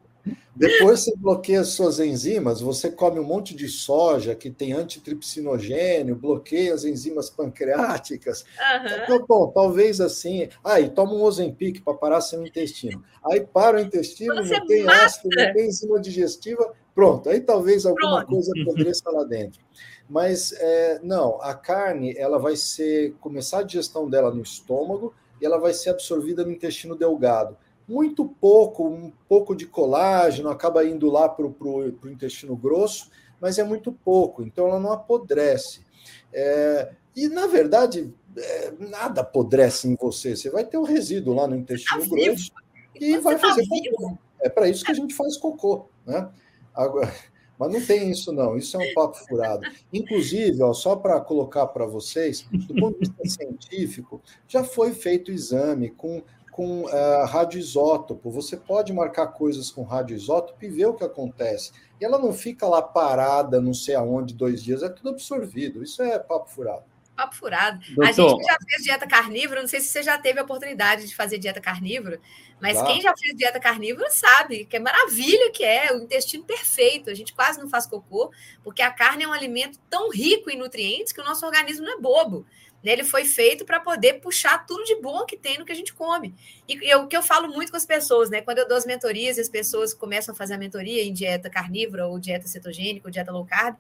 Depois 0.55 1.01
você 1.01 1.15
bloqueia 1.15 1.61
as 1.61 1.69
suas 1.69 1.99
enzimas, 1.99 2.61
você 2.61 2.89
come 2.89 3.19
um 3.19 3.23
monte 3.23 3.55
de 3.55 3.67
soja 3.67 4.33
que 4.33 4.49
tem 4.49 4.73
antitripsinogênio, 4.73 6.15
bloqueia 6.15 6.73
as 6.73 6.83
enzimas 6.83 7.29
pancreáticas. 7.29 8.41
Uhum. 8.41 9.03
Então, 9.03 9.25
bom, 9.27 9.51
talvez 9.51 10.01
assim. 10.01 10.49
Aí 10.63 10.85
ah, 10.85 10.89
toma 10.89 11.13
um 11.13 11.21
Ozempic 11.21 11.83
para 11.83 11.93
parar 11.93 12.21
seu 12.21 12.45
intestino. 12.45 13.03
Aí 13.23 13.41
para 13.41 13.77
o 13.77 13.79
intestino, 13.79 14.35
você 14.35 14.59
não 14.59 14.65
tem 14.65 14.83
mata. 14.83 15.05
ácido, 15.05 15.29
não 15.35 15.53
tem 15.53 15.67
enzima 15.67 15.99
digestiva, 15.99 16.73
Pronto, 16.97 17.29
aí 17.29 17.39
talvez 17.39 17.85
alguma 17.85 18.25
Pronto. 18.25 18.43
coisa 18.65 18.89
estar 18.89 19.11
lá 19.11 19.23
dentro. 19.23 19.61
Mas 20.09 20.51
é, 20.53 20.99
não, 21.03 21.39
a 21.43 21.53
carne 21.53 22.17
ela 22.17 22.39
vai 22.39 22.55
ser 22.55 23.13
começar 23.19 23.59
a 23.59 23.63
digestão 23.63 24.09
dela 24.09 24.33
no 24.33 24.41
estômago 24.41 25.13
e 25.39 25.45
ela 25.45 25.59
vai 25.59 25.75
ser 25.75 25.91
absorvida 25.91 26.43
no 26.43 26.51
intestino 26.51 26.95
delgado. 26.95 27.55
Muito 27.87 28.25
pouco, 28.25 28.87
um 28.87 29.11
pouco 29.29 29.55
de 29.55 29.65
colágeno 29.65 30.49
acaba 30.49 30.85
indo 30.85 31.09
lá 31.09 31.29
para 31.29 31.45
o 31.45 31.93
intestino 32.05 32.55
grosso, 32.55 33.09
mas 33.39 33.57
é 33.57 33.63
muito 33.63 33.91
pouco, 33.91 34.43
então 34.43 34.67
ela 34.67 34.79
não 34.79 34.91
apodrece. 34.91 35.85
É, 36.33 36.91
e 37.15 37.27
na 37.29 37.47
verdade, 37.47 38.13
é, 38.37 38.73
nada 38.79 39.21
apodrece 39.21 39.87
em 39.87 39.95
você. 39.95 40.35
Você 40.35 40.49
vai 40.49 40.65
ter 40.65 40.77
um 40.77 40.83
resíduo 40.83 41.33
lá 41.33 41.47
no 41.47 41.55
intestino 41.55 42.01
tá 42.01 42.07
grosso 42.07 42.51
e 42.95 43.11
você 43.15 43.21
vai 43.21 43.35
tá 43.35 43.47
fazer 43.47 43.67
cocô. 43.67 44.17
É 44.39 44.49
para 44.49 44.69
isso 44.69 44.85
que 44.85 44.91
a 44.91 44.95
gente 44.95 45.13
faz 45.13 45.37
cocô, 45.37 45.87
né? 46.05 46.29
Agora, 46.73 47.11
mas 47.57 47.73
não 47.73 47.83
tem 47.83 48.11
isso, 48.11 48.31
não. 48.31 48.55
Isso 48.55 48.79
é 48.79 48.85
um 48.85 48.93
papo 48.93 49.17
furado. 49.17 49.67
Inclusive, 49.91 50.61
ó, 50.61 50.73
só 50.73 50.95
para 50.95 51.19
colocar 51.19 51.67
para 51.67 51.85
vocês, 51.85 52.47
do 52.51 52.75
ponto 52.75 52.99
de 52.99 53.09
vista 53.09 53.43
científico, 53.43 54.21
já 54.47 54.63
foi 54.63 54.93
feito 54.93 55.31
exame 55.31 55.89
com, 55.89 56.21
com 56.57 56.85
uh, 56.85 57.25
radioisótopo. 57.27 58.31
Você 58.31 58.57
pode 58.57 58.91
marcar 58.91 59.27
coisas 59.27 59.69
com 59.69 59.83
radioisótopo 59.83 60.65
e 60.65 60.67
ver 60.67 60.87
o 60.87 60.95
que 60.95 61.03
acontece. 61.03 61.71
E 62.01 62.03
ela 62.03 62.17
não 62.17 62.33
fica 62.33 62.65
lá 62.65 62.81
parada, 62.81 63.61
não 63.61 63.75
sei 63.75 63.93
aonde, 63.93 64.33
dois 64.33 64.63
dias, 64.63 64.81
é 64.81 64.89
tudo 64.89 65.09
absorvido. 65.09 65.83
Isso 65.83 66.01
é 66.01 66.17
papo 66.17 66.49
furado 66.49 66.83
papo 67.17 67.35
furado. 67.35 67.79
Doutor. 67.95 68.03
A 68.05 68.11
gente 68.11 68.43
já 68.43 68.57
fez 68.63 68.83
dieta 68.83 69.07
carnívora, 69.07 69.61
não 69.61 69.67
sei 69.67 69.79
se 69.79 69.87
você 69.87 70.03
já 70.03 70.19
teve 70.19 70.39
a 70.39 70.43
oportunidade 70.43 71.07
de 71.07 71.15
fazer 71.15 71.39
dieta 71.39 71.59
carnívora, 71.59 72.21
mas 72.61 72.79
quem 72.83 73.01
já 73.01 73.11
fez 73.17 73.35
dieta 73.35 73.59
carnívora 73.59 74.11
sabe 74.11 74.65
que 74.65 74.77
é 74.77 74.79
maravilha 74.79 75.51
que 75.51 75.63
é, 75.63 75.91
o 75.93 76.03
intestino 76.03 76.43
perfeito. 76.43 77.09
A 77.09 77.15
gente 77.15 77.33
quase 77.33 77.59
não 77.59 77.67
faz 77.67 77.87
cocô, 77.87 78.31
porque 78.63 78.83
a 78.83 78.91
carne 78.91 79.23
é 79.23 79.27
um 79.27 79.33
alimento 79.33 79.79
tão 79.89 80.11
rico 80.11 80.51
em 80.51 80.57
nutrientes 80.57 81.11
que 81.11 81.19
o 81.19 81.23
nosso 81.23 81.43
organismo 81.43 81.83
não 81.83 81.97
é 81.97 81.99
bobo. 81.99 82.45
Né? 82.87 82.93
Ele 82.93 83.03
foi 83.03 83.25
feito 83.25 83.65
para 83.65 83.81
poder 83.81 84.21
puxar 84.21 84.65
tudo 84.65 84.81
de 84.85 84.95
bom 85.01 85.25
que 85.25 85.35
tem 85.35 85.57
no 85.57 85.65
que 85.65 85.73
a 85.73 85.75
gente 85.75 85.93
come. 85.93 86.33
E 86.69 86.95
o 86.95 87.05
que 87.05 87.17
eu 87.17 87.21
falo 87.21 87.49
muito 87.49 87.69
com 87.69 87.75
as 87.75 87.85
pessoas, 87.85 88.29
né? 88.29 88.39
Quando 88.39 88.59
eu 88.59 88.67
dou 88.67 88.77
as 88.77 88.85
mentorias 88.85 89.37
e 89.37 89.41
as 89.41 89.49
pessoas 89.49 89.93
começam 89.93 90.33
a 90.33 90.37
fazer 90.37 90.53
a 90.53 90.57
mentoria 90.57 91.03
em 91.03 91.11
dieta 91.11 91.49
carnívora, 91.49 92.07
ou 92.07 92.17
dieta 92.17 92.47
cetogênica, 92.47 93.05
ou 93.05 93.11
dieta 93.11 93.29
low 93.29 93.45
carb, 93.45 93.75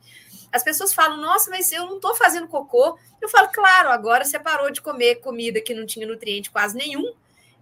as 0.51 0.61
pessoas 0.61 0.93
falam, 0.93 1.15
nossa, 1.21 1.49
mas 1.49 1.71
eu 1.71 1.85
não 1.85 1.95
estou 1.95 2.15
fazendo 2.15 2.49
cocô. 2.49 2.99
Eu 3.21 3.29
falo, 3.29 3.47
claro, 3.47 3.87
agora 3.87 4.25
você 4.25 4.37
parou 4.37 4.69
de 4.71 4.81
comer 4.81 5.21
comida 5.21 5.61
que 5.61 5.73
não 5.73 5.85
tinha 5.85 6.05
nutriente 6.05 6.51
quase 6.51 6.75
nenhum, 6.75 7.13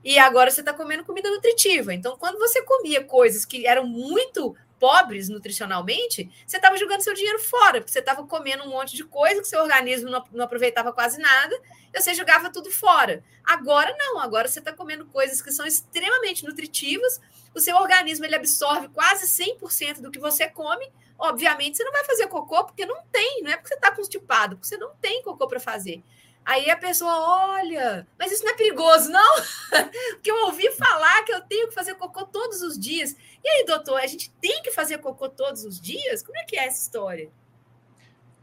e 0.04 0.18
agora 0.18 0.50
você 0.50 0.62
está 0.62 0.74
comendo 0.74 1.04
comida 1.04 1.30
nutritiva. 1.30 1.94
Então, 1.94 2.18
quando 2.18 2.40
você 2.40 2.64
comia 2.64 3.04
coisas 3.04 3.46
que 3.46 3.68
eram 3.68 3.86
muito 3.86 4.56
pobres 4.86 5.30
nutricionalmente, 5.30 6.30
você 6.46 6.58
estava 6.58 6.78
jogando 6.78 7.02
seu 7.02 7.16
dinheiro 7.16 7.40
fora, 7.40 7.82
porque 7.82 7.92
você 7.92 7.98
estava 7.98 8.24
comendo 8.28 8.64
um 8.66 8.70
monte 8.70 8.96
de 8.96 9.04
coisa 9.04 9.42
que 9.42 9.48
seu 9.48 9.60
organismo 9.60 10.12
não, 10.12 10.24
não 10.32 10.46
aproveitava 10.46 10.94
quase 10.94 11.18
nada, 11.18 11.60
e 11.92 12.00
você 12.00 12.14
jogava 12.14 12.52
tudo 12.52 12.70
fora. 12.70 13.24
Agora 13.44 13.96
não, 13.98 14.20
agora 14.20 14.48
você 14.48 14.60
está 14.60 14.72
comendo 14.72 15.08
coisas 15.08 15.42
que 15.42 15.52
são 15.52 15.66
extremamente 15.66 16.46
nutritivas, 16.46 17.20
o 17.56 17.60
seu 17.60 17.76
organismo 17.78 18.26
ele 18.26 18.36
absorve 18.36 18.88
quase 18.90 19.26
100% 19.26 20.02
do 20.02 20.12
que 20.12 20.20
você 20.20 20.48
come. 20.48 20.88
Obviamente, 21.18 21.78
você 21.78 21.84
não 21.84 21.92
vai 21.92 22.04
fazer 22.04 22.28
cocô 22.28 22.66
porque 22.66 22.86
não 22.86 23.02
tem, 23.12 23.42
não 23.42 23.50
é 23.50 23.56
porque 23.56 23.70
você 23.70 23.76
está 23.76 23.92
constipado, 23.92 24.56
porque 24.56 24.68
você 24.68 24.78
não 24.78 24.94
tem 25.02 25.24
cocô 25.24 25.48
para 25.48 25.60
fazer. 25.60 26.04
Aí 26.46 26.70
a 26.70 26.78
pessoa 26.78 27.12
olha, 27.56 28.08
mas 28.20 28.32
isso 28.32 28.44
não 28.44 28.52
é 28.52 28.56
perigoso, 28.56 29.10
não? 29.10 29.36
Porque 30.14 30.30
eu 30.30 30.46
ouvi 30.46 30.70
falar 30.74 31.24
que 31.24 31.34
eu 31.34 31.42
tenho 31.42 31.68
que 31.70 31.74
fazer 31.74 31.96
cocô 31.96 32.24
todos 32.24 32.62
os 32.62 32.78
dias. 32.78 33.16
E 33.46 33.48
aí, 33.48 33.64
doutor, 33.64 34.00
a 34.00 34.08
gente 34.08 34.32
tem 34.42 34.64
que 34.64 34.72
fazer 34.72 34.98
cocô 34.98 35.30
todos 35.30 35.64
os 35.64 35.80
dias? 35.80 36.24
Como 36.24 36.36
é 36.36 36.44
que 36.44 36.58
é 36.58 36.66
essa 36.66 36.82
história? 36.82 37.30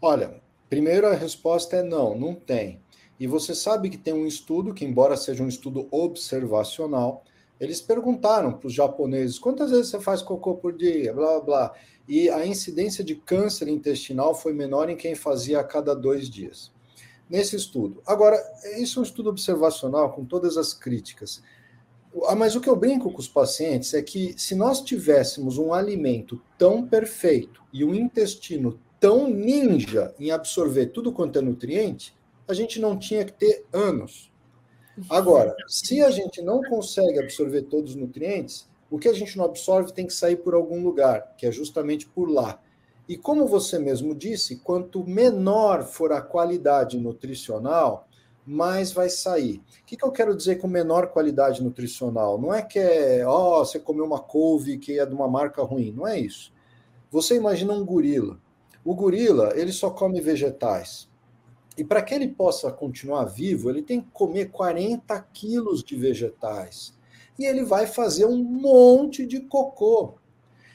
Olha, 0.00 0.40
primeiro 0.70 1.08
a 1.08 1.12
resposta 1.12 1.78
é 1.78 1.82
não, 1.82 2.16
não 2.16 2.36
tem. 2.36 2.80
E 3.18 3.26
você 3.26 3.52
sabe 3.52 3.90
que 3.90 3.98
tem 3.98 4.14
um 4.14 4.28
estudo, 4.28 4.72
que 4.72 4.84
embora 4.84 5.16
seja 5.16 5.42
um 5.42 5.48
estudo 5.48 5.88
observacional, 5.90 7.24
eles 7.58 7.80
perguntaram 7.80 8.52
para 8.52 8.68
os 8.68 8.72
japoneses 8.72 9.40
quantas 9.40 9.72
vezes 9.72 9.88
você 9.88 9.98
faz 9.98 10.22
cocô 10.22 10.54
por 10.54 10.72
dia, 10.72 11.12
blá 11.12 11.40
blá. 11.40 11.74
E 12.06 12.30
a 12.30 12.46
incidência 12.46 13.02
de 13.02 13.16
câncer 13.16 13.66
intestinal 13.66 14.36
foi 14.36 14.52
menor 14.52 14.88
em 14.88 14.96
quem 14.96 15.16
fazia 15.16 15.58
a 15.58 15.64
cada 15.64 15.96
dois 15.96 16.30
dias 16.30 16.70
nesse 17.28 17.56
estudo. 17.56 18.00
Agora, 18.06 18.40
isso 18.76 18.98
é 18.98 19.00
um 19.00 19.04
estudo 19.04 19.30
observacional 19.30 20.12
com 20.12 20.24
todas 20.24 20.56
as 20.56 20.72
críticas. 20.72 21.42
Ah, 22.26 22.36
mas 22.36 22.54
o 22.54 22.60
que 22.60 22.68
eu 22.68 22.76
brinco 22.76 23.10
com 23.10 23.18
os 23.18 23.28
pacientes 23.28 23.94
é 23.94 24.02
que 24.02 24.34
se 24.36 24.54
nós 24.54 24.82
tivéssemos 24.82 25.56
um 25.56 25.72
alimento 25.72 26.40
tão 26.58 26.86
perfeito 26.86 27.62
e 27.72 27.84
um 27.84 27.94
intestino 27.94 28.78
tão 29.00 29.28
ninja 29.28 30.14
em 30.18 30.30
absorver 30.30 30.86
tudo 30.86 31.12
quanto 31.12 31.38
é 31.38 31.42
nutriente, 31.42 32.14
a 32.46 32.54
gente 32.54 32.80
não 32.80 32.98
tinha 32.98 33.24
que 33.24 33.32
ter 33.32 33.64
anos. 33.72 34.30
Agora, 35.08 35.56
se 35.66 36.02
a 36.02 36.10
gente 36.10 36.42
não 36.42 36.62
consegue 36.62 37.18
absorver 37.18 37.62
todos 37.62 37.92
os 37.92 37.96
nutrientes, 37.96 38.68
o 38.90 38.98
que 38.98 39.08
a 39.08 39.12
gente 39.12 39.38
não 39.38 39.46
absorve 39.46 39.92
tem 39.92 40.06
que 40.06 40.12
sair 40.12 40.36
por 40.36 40.54
algum 40.54 40.82
lugar, 40.82 41.34
que 41.38 41.46
é 41.46 41.50
justamente 41.50 42.06
por 42.06 42.28
lá. 42.30 42.60
E 43.08 43.16
como 43.16 43.46
você 43.46 43.78
mesmo 43.78 44.14
disse, 44.14 44.56
quanto 44.56 45.04
menor 45.04 45.82
for 45.82 46.12
a 46.12 46.20
qualidade 46.20 46.98
nutricional, 46.98 48.06
mais 48.46 48.92
vai 48.92 49.08
sair. 49.08 49.62
O 49.82 49.84
que, 49.86 49.96
que 49.96 50.04
eu 50.04 50.10
quero 50.10 50.36
dizer 50.36 50.56
com 50.56 50.66
menor 50.66 51.08
qualidade 51.08 51.62
nutricional? 51.62 52.40
Não 52.40 52.52
é 52.52 52.62
que 52.62 52.78
é, 52.78 53.26
ó, 53.26 53.60
oh, 53.60 53.64
você 53.64 53.78
comeu 53.78 54.04
uma 54.04 54.20
couve 54.20 54.78
que 54.78 54.98
é 54.98 55.06
de 55.06 55.14
uma 55.14 55.28
marca 55.28 55.62
ruim, 55.62 55.92
não 55.92 56.06
é 56.06 56.18
isso. 56.18 56.52
Você 57.10 57.36
imagina 57.36 57.72
um 57.72 57.84
gorila. 57.84 58.38
O 58.84 58.94
gorila, 58.94 59.52
ele 59.54 59.72
só 59.72 59.90
come 59.90 60.20
vegetais. 60.20 61.08
E 61.76 61.84
para 61.84 62.02
que 62.02 62.14
ele 62.14 62.28
possa 62.28 62.70
continuar 62.70 63.24
vivo, 63.24 63.70
ele 63.70 63.82
tem 63.82 64.00
que 64.00 64.10
comer 64.12 64.50
40 64.50 65.18
quilos 65.32 65.82
de 65.82 65.96
vegetais. 65.96 66.94
E 67.38 67.44
ele 67.44 67.64
vai 67.64 67.86
fazer 67.86 68.26
um 68.26 68.42
monte 68.42 69.24
de 69.24 69.40
cocô. 69.40 70.14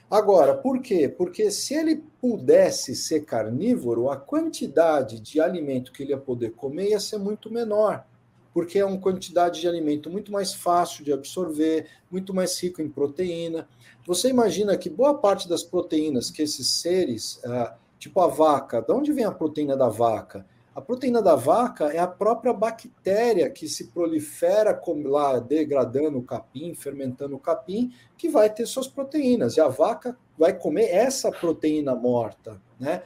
Agora, 0.09 0.55
por 0.55 0.81
quê? 0.81 1.09
Porque 1.09 1.51
se 1.51 1.73
ele 1.73 2.01
pudesse 2.21 2.95
ser 2.95 3.25
carnívoro, 3.25 4.09
a 4.09 4.15
quantidade 4.15 5.19
de 5.19 5.41
alimento 5.41 5.91
que 5.91 6.03
ele 6.03 6.11
ia 6.11 6.17
poder 6.17 6.51
comer 6.51 6.91
ia 6.91 6.99
ser 6.99 7.17
muito 7.17 7.51
menor, 7.51 8.05
porque 8.53 8.79
é 8.79 8.85
uma 8.85 8.99
quantidade 8.99 9.59
de 9.59 9.67
alimento 9.67 10.09
muito 10.09 10.31
mais 10.31 10.53
fácil 10.53 11.03
de 11.03 11.11
absorver, 11.11 11.87
muito 12.09 12.33
mais 12.33 12.57
rico 12.57 12.81
em 12.81 12.87
proteína. 12.87 13.67
Você 14.05 14.29
imagina 14.29 14.77
que 14.77 14.89
boa 14.89 15.17
parte 15.17 15.49
das 15.49 15.61
proteínas 15.61 16.31
que 16.31 16.41
esses 16.41 16.69
seres, 16.69 17.41
ah, 17.43 17.75
tipo 17.99 18.21
a 18.21 18.27
vaca, 18.27 18.81
de 18.81 18.93
onde 18.93 19.11
vem 19.11 19.25
a 19.25 19.31
proteína 19.31 19.75
da 19.75 19.89
vaca? 19.89 20.45
A 20.77 20.81
proteína 20.81 21.23
da 21.23 21.33
vaca 21.33 21.85
é 21.85 21.97
a 21.97 22.05
própria 22.05 22.53
bactéria 22.53 23.49
que 23.49 23.67
se 23.67 23.87
prolifera 23.87 24.79
lá, 25.05 25.39
degradando 25.39 26.19
o 26.19 26.23
capim, 26.23 26.75
fermentando 26.75 27.35
o 27.35 27.39
capim, 27.39 27.91
que 28.15 28.29
vai 28.29 28.47
ter 28.47 28.67
suas 28.67 28.87
proteínas. 28.87 29.57
E 29.57 29.59
a 29.59 29.67
vaca 29.67 30.15
vai 30.37 30.53
comer 30.53 30.93
essa 30.93 31.31
proteína 31.31 31.95
morta. 31.95 32.61
Né? 32.79 33.01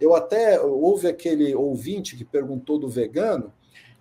Eu 0.00 0.14
até 0.14 0.60
houve 0.60 1.08
aquele 1.08 1.52
ouvinte 1.52 2.16
que 2.16 2.24
perguntou 2.24 2.78
do 2.78 2.88
vegano, 2.88 3.52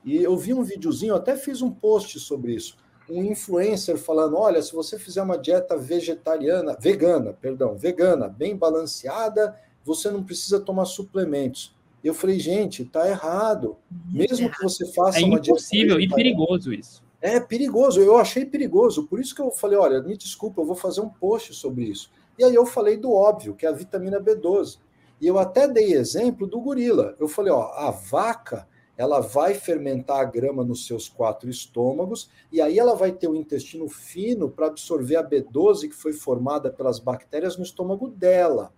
e 0.03 0.21
eu 0.21 0.37
vi 0.37 0.53
um 0.53 0.61
videozinho, 0.61 1.15
até 1.15 1.35
fiz 1.35 1.63
um 1.63 1.71
post 1.71 2.19
sobre 2.19 2.53
isso. 2.53 2.77
Um 3.09 3.23
influencer 3.23 3.97
falando: 3.97 4.37
olha, 4.37 4.61
se 4.61 4.71
você 4.71 4.99
fizer 4.99 5.23
uma 5.23 5.39
dieta 5.39 5.75
vegetariana, 5.75 6.77
vegana, 6.79 7.33
perdão, 7.33 7.75
vegana, 7.75 8.27
bem 8.27 8.55
balanceada, 8.55 9.59
você 9.83 10.11
não 10.11 10.23
precisa 10.23 10.59
tomar 10.59 10.85
suplementos. 10.85 11.74
Eu 12.07 12.13
falei, 12.13 12.39
gente, 12.39 12.85
tá 12.85 13.09
errado. 13.09 13.77
Mesmo 14.11 14.49
que 14.51 14.61
você 14.61 14.85
faça 14.93 15.19
é 15.19 15.23
uma 15.23 15.39
dieta. 15.39 15.49
É 15.49 15.53
impossível 15.53 15.99
e 15.99 16.07
perigoso 16.07 16.71
isso. 16.71 17.03
É 17.19 17.39
perigoso, 17.39 17.99
eu 17.99 18.15
achei 18.17 18.45
perigoso. 18.45 19.07
Por 19.07 19.19
isso 19.19 19.33
que 19.33 19.41
eu 19.41 19.49
falei, 19.49 19.75
olha, 19.75 19.99
me 20.03 20.15
desculpa, 20.15 20.61
eu 20.61 20.65
vou 20.65 20.75
fazer 20.75 21.01
um 21.01 21.09
post 21.09 21.55
sobre 21.55 21.85
isso. 21.85 22.11
E 22.37 22.43
aí 22.43 22.53
eu 22.53 22.63
falei 22.63 22.95
do 22.95 23.11
óbvio, 23.11 23.55
que 23.55 23.65
é 23.65 23.69
a 23.69 23.71
vitamina 23.71 24.21
B12. 24.21 24.77
E 25.19 25.25
eu 25.25 25.39
até 25.39 25.67
dei 25.67 25.93
exemplo 25.93 26.45
do 26.45 26.61
gorila. 26.61 27.15
Eu 27.19 27.27
falei, 27.27 27.51
ó, 27.51 27.71
a 27.73 27.89
vaca, 27.89 28.67
ela 28.95 29.19
vai 29.19 29.55
fermentar 29.55 30.19
a 30.19 30.25
grama 30.25 30.63
nos 30.63 30.85
seus 30.85 31.09
quatro 31.09 31.49
estômagos, 31.49 32.29
e 32.51 32.61
aí 32.61 32.77
ela 32.77 32.93
vai 32.93 33.11
ter 33.11 33.27
o 33.27 33.35
intestino 33.35 33.89
fino 33.89 34.47
para 34.47 34.67
absorver 34.67 35.15
a 35.15 35.27
B12 35.27 35.89
que 35.89 35.95
foi 35.95 36.13
formada 36.13 36.71
pelas 36.71 36.99
bactérias 36.99 37.57
no 37.57 37.63
estômago 37.63 38.07
dela. 38.09 38.71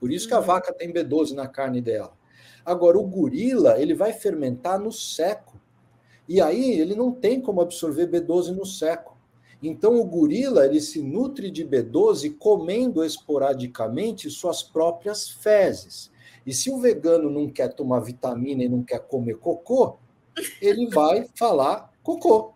Por 0.00 0.10
isso 0.10 0.26
que 0.26 0.34
a 0.34 0.40
uhum. 0.40 0.44
vaca 0.44 0.72
tem 0.72 0.92
B12 0.92 1.32
na 1.32 1.46
carne 1.46 1.80
dela. 1.80 2.17
Agora, 2.68 2.98
o 2.98 3.02
gorila, 3.02 3.80
ele 3.80 3.94
vai 3.94 4.12
fermentar 4.12 4.78
no 4.78 4.92
seco. 4.92 5.58
E 6.28 6.38
aí 6.38 6.78
ele 6.78 6.94
não 6.94 7.10
tem 7.10 7.40
como 7.40 7.62
absorver 7.62 8.06
B12 8.06 8.54
no 8.54 8.66
seco. 8.66 9.16
Então 9.62 9.98
o 9.98 10.04
gorila, 10.04 10.66
ele 10.66 10.78
se 10.78 11.00
nutre 11.00 11.50
de 11.50 11.64
B12 11.64 12.36
comendo 12.38 13.02
esporadicamente 13.02 14.28
suas 14.28 14.62
próprias 14.62 15.30
fezes. 15.30 16.12
E 16.46 16.52
se 16.52 16.70
o 16.70 16.78
vegano 16.78 17.30
não 17.30 17.48
quer 17.48 17.72
tomar 17.72 18.00
vitamina 18.00 18.62
e 18.62 18.68
não 18.68 18.82
quer 18.82 19.00
comer 19.00 19.38
cocô, 19.38 19.96
ele 20.60 20.88
vai 20.88 21.26
falar 21.34 21.90
cocô. 22.02 22.52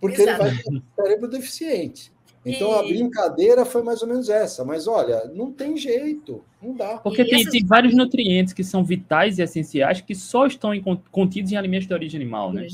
Porque 0.00 0.22
Exato. 0.22 0.42
ele 0.42 0.50
vai 0.50 0.62
ter 0.62 0.70
um 0.72 0.82
cérebro 0.96 1.28
deficiente. 1.28 2.12
Então 2.44 2.72
e... 2.72 2.74
a 2.74 2.82
brincadeira 2.82 3.64
foi 3.64 3.82
mais 3.82 4.00
ou 4.02 4.08
menos 4.08 4.28
essa, 4.28 4.64
mas 4.64 4.86
olha, 4.86 5.26
não 5.34 5.52
tem 5.52 5.76
jeito, 5.76 6.42
não 6.62 6.74
dá. 6.74 6.98
Porque 6.98 7.24
tem, 7.24 7.40
essas... 7.40 7.52
tem, 7.52 7.64
vários 7.64 7.94
nutrientes 7.94 8.52
que 8.52 8.64
são 8.64 8.82
vitais 8.82 9.38
e 9.38 9.42
essenciais 9.42 10.00
que 10.00 10.14
só 10.14 10.46
estão 10.46 10.74
em, 10.74 10.82
contidos 11.10 11.52
em 11.52 11.56
alimentos 11.56 11.86
de 11.86 11.94
origem 11.94 12.20
animal, 12.20 12.52
né? 12.52 12.66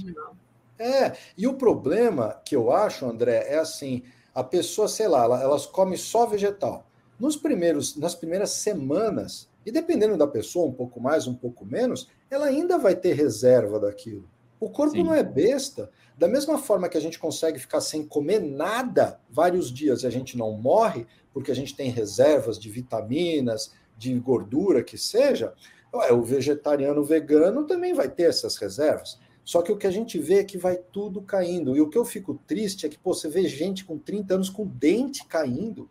É, 0.79 1.17
e 1.37 1.47
o 1.47 1.55
problema 1.55 2.41
que 2.45 2.55
eu 2.55 2.71
acho, 2.71 3.07
André, 3.07 3.47
é 3.49 3.59
assim, 3.59 4.03
a 4.35 4.45
pessoa, 4.45 4.87
sei 4.87 5.09
lá, 5.09 5.25
ela, 5.25 5.43
elas 5.43 5.67
comem 5.67 5.97
só 5.97 6.27
vegetal. 6.27 6.87
Nos 7.19 7.37
primeiros, 7.37 7.97
nas 7.97 8.15
primeiras 8.15 8.51
semanas, 8.51 9.49
e 9.65 9.73
dependendo 9.73 10.17
da 10.17 10.27
pessoa, 10.27 10.69
um 10.69 10.73
pouco 10.73 11.01
mais, 11.01 11.27
um 11.27 11.35
pouco 11.35 11.65
menos, 11.65 12.09
ela 12.31 12.47
ainda 12.47 12.79
vai 12.79 12.95
ter 12.95 13.15
reserva 13.15 13.81
daquilo. 13.81 14.29
O 14.67 14.71
corpo 14.71 14.97
Sim. 14.97 15.05
não 15.05 15.15
é 15.15 15.23
besta. 15.23 15.89
Da 16.19 16.27
mesma 16.27 16.59
forma 16.59 16.89
que 16.89 16.97
a 16.97 17.01
gente 17.01 17.21
consegue 17.21 17.59
ficar 17.61 17.81
sem 17.81 18.05
comer 18.05 18.41
nada 18.41 19.21
vários 19.31 19.73
dias 19.73 20.03
e 20.03 20.09
a 20.09 20.11
gente 20.11 20.37
não 20.37 20.51
morre, 20.53 21.07
porque 21.33 21.53
a 21.53 21.55
gente 21.55 21.77
tem 21.77 21.89
reservas 21.89 22.59
de 22.59 22.69
vitaminas, 22.69 23.73
de 23.97 24.13
gordura 24.19 24.83
que 24.83 24.99
seja, 24.99 25.55
o 25.93 26.23
vegetariano 26.23 27.01
o 27.01 27.05
vegano 27.05 27.65
também 27.65 27.95
vai 27.95 28.09
ter 28.09 28.25
essas 28.25 28.57
reservas. 28.57 29.21
Só 29.45 29.63
que 29.63 29.71
o 29.71 29.77
que 29.77 29.87
a 29.87 29.91
gente 29.91 30.19
vê 30.19 30.41
é 30.41 30.45
que 30.45 30.59
vai 30.59 30.77
tudo 30.77 31.23
caindo. 31.23 31.77
E 31.77 31.81
o 31.81 31.89
que 31.89 31.97
eu 31.97 32.05
fico 32.05 32.35
triste 32.45 32.87
é 32.87 32.89
que 32.89 32.99
pô, 32.99 33.15
você 33.15 33.29
vê 33.29 33.47
gente 33.47 33.85
com 33.85 33.97
30 33.97 34.35
anos 34.35 34.51
com 34.51 34.67
dente 34.67 35.25
caindo. 35.27 35.89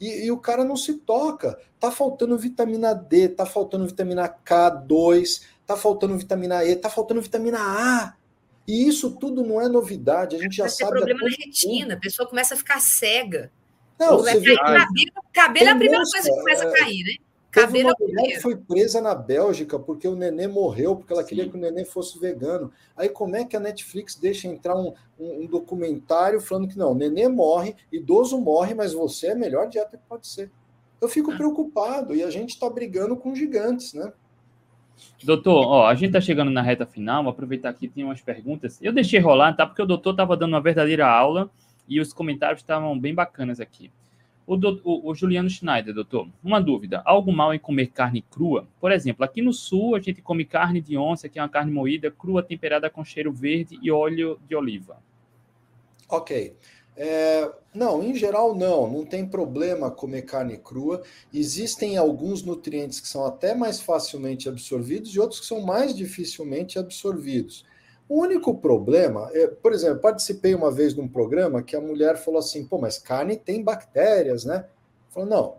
E, 0.00 0.26
e, 0.26 0.30
o 0.30 0.38
cara 0.38 0.64
não 0.64 0.76
se 0.76 0.94
toca. 0.94 1.58
Tá 1.80 1.90
faltando 1.90 2.38
vitamina 2.38 2.94
D, 2.94 3.28
tá 3.28 3.44
faltando 3.44 3.86
vitamina 3.86 4.28
K2, 4.28 5.42
tá 5.66 5.76
faltando 5.76 6.16
vitamina 6.16 6.64
E, 6.64 6.76
tá 6.76 6.90
faltando 6.90 7.22
vitamina 7.22 7.58
A. 7.60 8.14
E 8.66 8.88
isso 8.88 9.10
tudo 9.18 9.44
não 9.44 9.60
é 9.60 9.68
novidade, 9.68 10.36
a 10.36 10.38
gente 10.38 10.56
já 10.56 10.68
sabe. 10.68 10.92
Tem 10.92 11.00
problema 11.00 11.20
na 11.20 11.44
retina, 11.44 11.94
a 11.94 12.00
pessoa 12.00 12.28
começa 12.28 12.54
a 12.54 12.56
ficar 12.56 12.80
cega. 12.80 13.52
Não, 13.98 14.18
você 14.18 14.40
vê... 14.40 14.56
cabelo, 14.56 15.12
cabelo 15.32 15.68
é 15.68 15.72
a 15.72 15.76
primeira 15.76 16.04
coisa 16.04 16.28
que 16.28 16.36
começa 16.36 16.64
a 16.64 16.68
é, 16.68 16.72
cair, 16.72 17.04
né? 17.04 17.24
Teve 17.54 17.84
uma 17.84 17.94
mulher 18.00 18.26
que 18.34 18.40
foi 18.40 18.56
presa 18.56 19.00
na 19.00 19.14
Bélgica 19.14 19.78
porque 19.78 20.08
o 20.08 20.16
neném 20.16 20.48
morreu, 20.48 20.96
porque 20.96 21.12
ela 21.12 21.22
Sim. 21.22 21.28
queria 21.28 21.48
que 21.48 21.56
o 21.56 21.60
neném 21.60 21.84
fosse 21.84 22.18
vegano. 22.18 22.72
Aí 22.96 23.08
como 23.08 23.36
é 23.36 23.44
que 23.44 23.56
a 23.56 23.60
Netflix 23.60 24.16
deixa 24.16 24.48
entrar 24.48 24.74
um, 24.74 24.92
um, 25.18 25.42
um, 25.42 25.46
documentário 25.46 26.40
falando 26.40 26.66
que 26.66 26.76
não, 26.76 26.90
o 26.90 26.94
neném 26.96 27.28
morre, 27.28 27.76
idoso 27.92 28.38
morre, 28.38 28.74
mas 28.74 28.92
você 28.92 29.28
é 29.28 29.32
a 29.32 29.36
melhor 29.36 29.68
dieta 29.68 29.96
que 29.96 30.02
pode 30.08 30.26
ser? 30.26 30.50
Eu 31.00 31.08
fico 31.08 31.30
ah. 31.30 31.36
preocupado 31.36 32.14
e 32.14 32.24
a 32.24 32.30
gente 32.30 32.50
está 32.50 32.68
brigando 32.68 33.16
com 33.16 33.34
gigantes, 33.34 33.92
né? 33.94 34.12
Doutor, 35.22 35.66
ó, 35.66 35.86
a 35.86 35.94
gente 35.94 36.08
está 36.08 36.20
chegando 36.20 36.50
na 36.50 36.62
reta 36.62 36.84
final, 36.84 37.22
vou 37.22 37.32
aproveitar 37.32 37.72
que 37.72 37.88
tem 37.88 38.04
umas 38.04 38.20
perguntas. 38.20 38.78
Eu 38.82 38.92
deixei 38.92 39.18
rolar, 39.20 39.54
tá? 39.54 39.66
Porque 39.66 39.82
o 39.82 39.86
doutor 39.86 40.10
estava 40.10 40.36
dando 40.36 40.52
uma 40.52 40.60
verdadeira 40.60 41.06
aula 41.06 41.50
e 41.88 42.00
os 42.00 42.12
comentários 42.12 42.60
estavam 42.60 42.98
bem 42.98 43.14
bacanas 43.14 43.60
aqui. 43.60 43.90
O, 44.46 44.56
do, 44.56 44.80
o, 44.84 45.10
o, 45.10 45.14
Juliano 45.14 45.48
Schneider, 45.48 45.94
doutor, 45.94 46.28
uma 46.42 46.60
dúvida. 46.60 47.00
Algo 47.06 47.32
mal 47.32 47.54
em 47.54 47.58
comer 47.58 47.86
carne 47.86 48.20
crua? 48.20 48.68
Por 48.78 48.92
exemplo, 48.92 49.24
aqui 49.24 49.40
no 49.40 49.54
sul 49.54 49.96
a 49.96 50.00
gente 50.00 50.20
come 50.20 50.44
carne 50.44 50.82
de 50.82 50.98
onça, 50.98 51.28
que 51.30 51.38
é 51.38 51.42
uma 51.42 51.48
carne 51.48 51.72
moída, 51.72 52.10
crua, 52.10 52.42
temperada 52.42 52.90
com 52.90 53.02
cheiro 53.02 53.32
verde 53.32 53.78
e 53.80 53.90
óleo 53.90 54.38
de 54.46 54.54
oliva. 54.54 54.98
Ok. 56.10 56.54
É, 56.96 57.50
não, 57.74 58.02
em 58.02 58.14
geral 58.14 58.54
não, 58.54 58.88
não 58.88 59.04
tem 59.04 59.26
problema 59.26 59.90
comer 59.90 60.22
carne 60.22 60.56
crua. 60.56 61.02
Existem 61.32 61.96
alguns 61.96 62.42
nutrientes 62.42 63.00
que 63.00 63.08
são 63.08 63.24
até 63.24 63.54
mais 63.54 63.80
facilmente 63.80 64.48
absorvidos 64.48 65.14
e 65.14 65.20
outros 65.20 65.40
que 65.40 65.46
são 65.46 65.60
mais 65.60 65.94
dificilmente 65.94 66.78
absorvidos. 66.78 67.64
O 68.08 68.20
único 68.20 68.54
problema, 68.58 69.30
é, 69.32 69.46
por 69.46 69.72
exemplo, 69.72 69.98
participei 70.00 70.54
uma 70.54 70.70
vez 70.70 70.94
de 70.94 71.00
um 71.00 71.08
programa 71.08 71.62
que 71.62 71.74
a 71.74 71.80
mulher 71.80 72.16
falou 72.16 72.38
assim: 72.38 72.66
pô, 72.66 72.78
mas 72.78 72.98
carne 72.98 73.36
tem 73.36 73.62
bactérias, 73.62 74.44
né? 74.44 74.66
Falou, 75.10 75.28
não, 75.28 75.56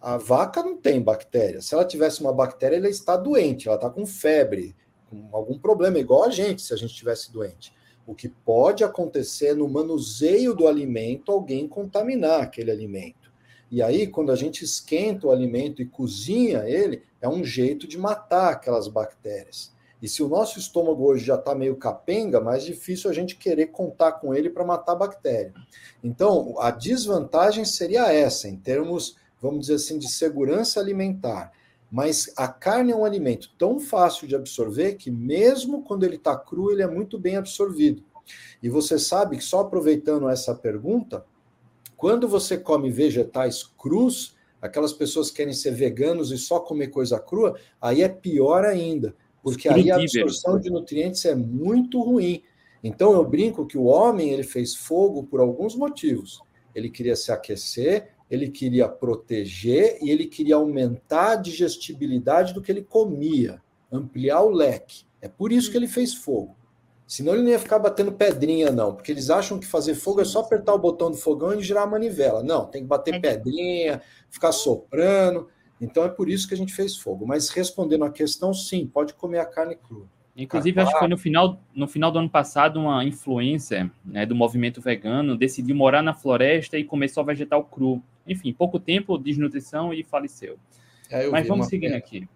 a 0.00 0.16
vaca 0.16 0.62
não 0.62 0.76
tem 0.76 1.00
bactéria. 1.00 1.60
Se 1.60 1.74
ela 1.74 1.84
tivesse 1.84 2.20
uma 2.20 2.32
bactéria, 2.32 2.76
ela 2.76 2.88
está 2.88 3.16
doente, 3.16 3.68
ela 3.68 3.76
está 3.76 3.90
com 3.90 4.06
febre, 4.06 4.74
com 5.08 5.28
algum 5.32 5.58
problema, 5.58 5.98
igual 5.98 6.24
a 6.24 6.30
gente, 6.30 6.62
se 6.62 6.72
a 6.72 6.76
gente 6.76 6.90
estivesse 6.90 7.30
doente. 7.30 7.72
O 8.06 8.14
que 8.14 8.28
pode 8.28 8.82
acontecer 8.82 9.54
no 9.54 9.68
manuseio 9.68 10.54
do 10.54 10.66
alimento, 10.66 11.30
alguém 11.30 11.68
contaminar 11.68 12.42
aquele 12.42 12.70
alimento. 12.70 13.32
E 13.70 13.80
aí, 13.80 14.06
quando 14.06 14.30
a 14.30 14.36
gente 14.36 14.64
esquenta 14.64 15.26
o 15.26 15.30
alimento 15.30 15.80
e 15.80 15.86
cozinha 15.86 16.68
ele, 16.68 17.02
é 17.20 17.28
um 17.28 17.44
jeito 17.44 17.86
de 17.86 17.96
matar 17.96 18.52
aquelas 18.52 18.86
bactérias. 18.88 19.72
E 20.02 20.08
se 20.08 20.20
o 20.20 20.28
nosso 20.28 20.58
estômago 20.58 21.06
hoje 21.06 21.24
já 21.24 21.36
está 21.36 21.54
meio 21.54 21.76
capenga, 21.76 22.40
mais 22.40 22.64
difícil 22.64 23.08
a 23.08 23.14
gente 23.14 23.36
querer 23.36 23.68
contar 23.68 24.12
com 24.12 24.34
ele 24.34 24.50
para 24.50 24.64
matar 24.64 24.92
a 24.92 24.96
bactéria. 24.96 25.54
Então, 26.02 26.56
a 26.58 26.72
desvantagem 26.72 27.64
seria 27.64 28.12
essa, 28.12 28.48
em 28.48 28.56
termos, 28.56 29.16
vamos 29.40 29.60
dizer 29.60 29.74
assim, 29.74 29.98
de 29.98 30.12
segurança 30.12 30.80
alimentar. 30.80 31.52
Mas 31.92 32.32
a 32.38 32.48
carne 32.48 32.90
é 32.90 32.96
um 32.96 33.04
alimento 33.04 33.50
tão 33.58 33.78
fácil 33.78 34.26
de 34.26 34.34
absorver 34.34 34.94
que, 34.94 35.10
mesmo 35.10 35.82
quando 35.82 36.04
ele 36.04 36.16
está 36.16 36.34
cru, 36.34 36.72
ele 36.72 36.82
é 36.82 36.88
muito 36.88 37.18
bem 37.18 37.36
absorvido. 37.36 38.02
E 38.62 38.68
você 38.70 38.98
sabe 38.98 39.36
que, 39.36 39.44
só 39.44 39.60
aproveitando 39.60 40.28
essa 40.28 40.54
pergunta, 40.54 41.24
quando 41.96 42.26
você 42.26 42.56
come 42.56 42.90
vegetais 42.90 43.62
crus, 43.62 44.34
aquelas 44.60 44.94
pessoas 44.94 45.30
que 45.30 45.36
querem 45.36 45.52
ser 45.52 45.72
veganos 45.72 46.32
e 46.32 46.38
só 46.38 46.58
comer 46.58 46.88
coisa 46.88 47.20
crua, 47.20 47.58
aí 47.80 48.00
é 48.02 48.08
pior 48.08 48.64
ainda 48.64 49.14
porque 49.42 49.68
aí 49.68 49.90
a 49.90 49.96
absorção 49.96 50.58
de 50.58 50.70
nutrientes 50.70 51.24
é 51.24 51.34
muito 51.34 52.00
ruim. 52.00 52.42
Então 52.82 53.12
eu 53.12 53.24
brinco 53.24 53.66
que 53.66 53.76
o 53.76 53.84
homem 53.84 54.30
ele 54.30 54.44
fez 54.44 54.74
fogo 54.74 55.24
por 55.24 55.40
alguns 55.40 55.74
motivos. 55.74 56.40
Ele 56.74 56.88
queria 56.88 57.16
se 57.16 57.32
aquecer, 57.32 58.10
ele 58.32 58.48
queria 58.48 58.88
proteger 58.88 59.98
e 60.00 60.10
ele 60.10 60.24
queria 60.24 60.56
aumentar 60.56 61.32
a 61.32 61.36
digestibilidade 61.36 62.54
do 62.54 62.62
que 62.62 62.72
ele 62.72 62.82
comia, 62.82 63.60
ampliar 63.90 64.40
o 64.40 64.50
leque. 64.50 65.04
É 65.20 65.28
por 65.28 65.52
isso 65.52 65.70
que 65.70 65.76
ele 65.76 65.86
fez 65.86 66.14
fogo. 66.14 66.56
Senão 67.06 67.34
ele 67.34 67.42
não 67.42 67.50
ia 67.50 67.58
ficar 67.58 67.78
batendo 67.78 68.10
pedrinha, 68.10 68.70
não, 68.70 68.94
porque 68.94 69.12
eles 69.12 69.28
acham 69.28 69.58
que 69.58 69.66
fazer 69.66 69.94
fogo 69.94 70.22
é 70.22 70.24
só 70.24 70.40
apertar 70.40 70.72
o 70.72 70.78
botão 70.78 71.10
do 71.10 71.16
fogão 71.18 71.52
e 71.52 71.62
girar 71.62 71.82
a 71.82 71.86
manivela. 71.86 72.42
Não, 72.42 72.64
tem 72.64 72.80
que 72.80 72.88
bater 72.88 73.16
é. 73.16 73.20
pedrinha, 73.20 74.00
ficar 74.30 74.50
soprando. 74.50 75.48
Então 75.78 76.02
é 76.02 76.08
por 76.08 76.30
isso 76.30 76.48
que 76.48 76.54
a 76.54 76.56
gente 76.56 76.72
fez 76.72 76.96
fogo. 76.96 77.26
Mas 77.26 77.50
respondendo 77.50 78.04
à 78.04 78.10
questão, 78.10 78.54
sim, 78.54 78.86
pode 78.86 79.12
comer 79.12 79.40
a 79.40 79.44
carne 79.44 79.76
crua. 79.76 80.08
Inclusive, 80.34 80.80
acho 80.80 80.92
que 80.92 80.98
foi 80.98 81.08
no 81.08 81.18
final, 81.18 81.60
no 81.74 81.86
final 81.86 82.10
do 82.10 82.18
ano 82.18 82.30
passado, 82.30 82.80
uma 82.80 83.04
influência 83.04 83.92
né, 84.02 84.24
do 84.24 84.34
movimento 84.34 84.80
vegano 84.80 85.36
decidiu 85.36 85.76
morar 85.76 86.00
na 86.00 86.14
floresta 86.14 86.78
e 86.78 86.84
comer 86.84 87.08
só 87.08 87.22
vegetal 87.22 87.62
cru. 87.64 88.02
Enfim, 88.26 88.52
pouco 88.52 88.78
tempo, 88.78 89.18
desnutrição 89.18 89.92
e 89.92 90.02
faleceu. 90.02 90.58
É, 91.10 91.28
Mas 91.28 91.46
vamos 91.46 91.66
seguindo 91.66 91.90
pena. 91.90 91.98
aqui. 91.98 92.28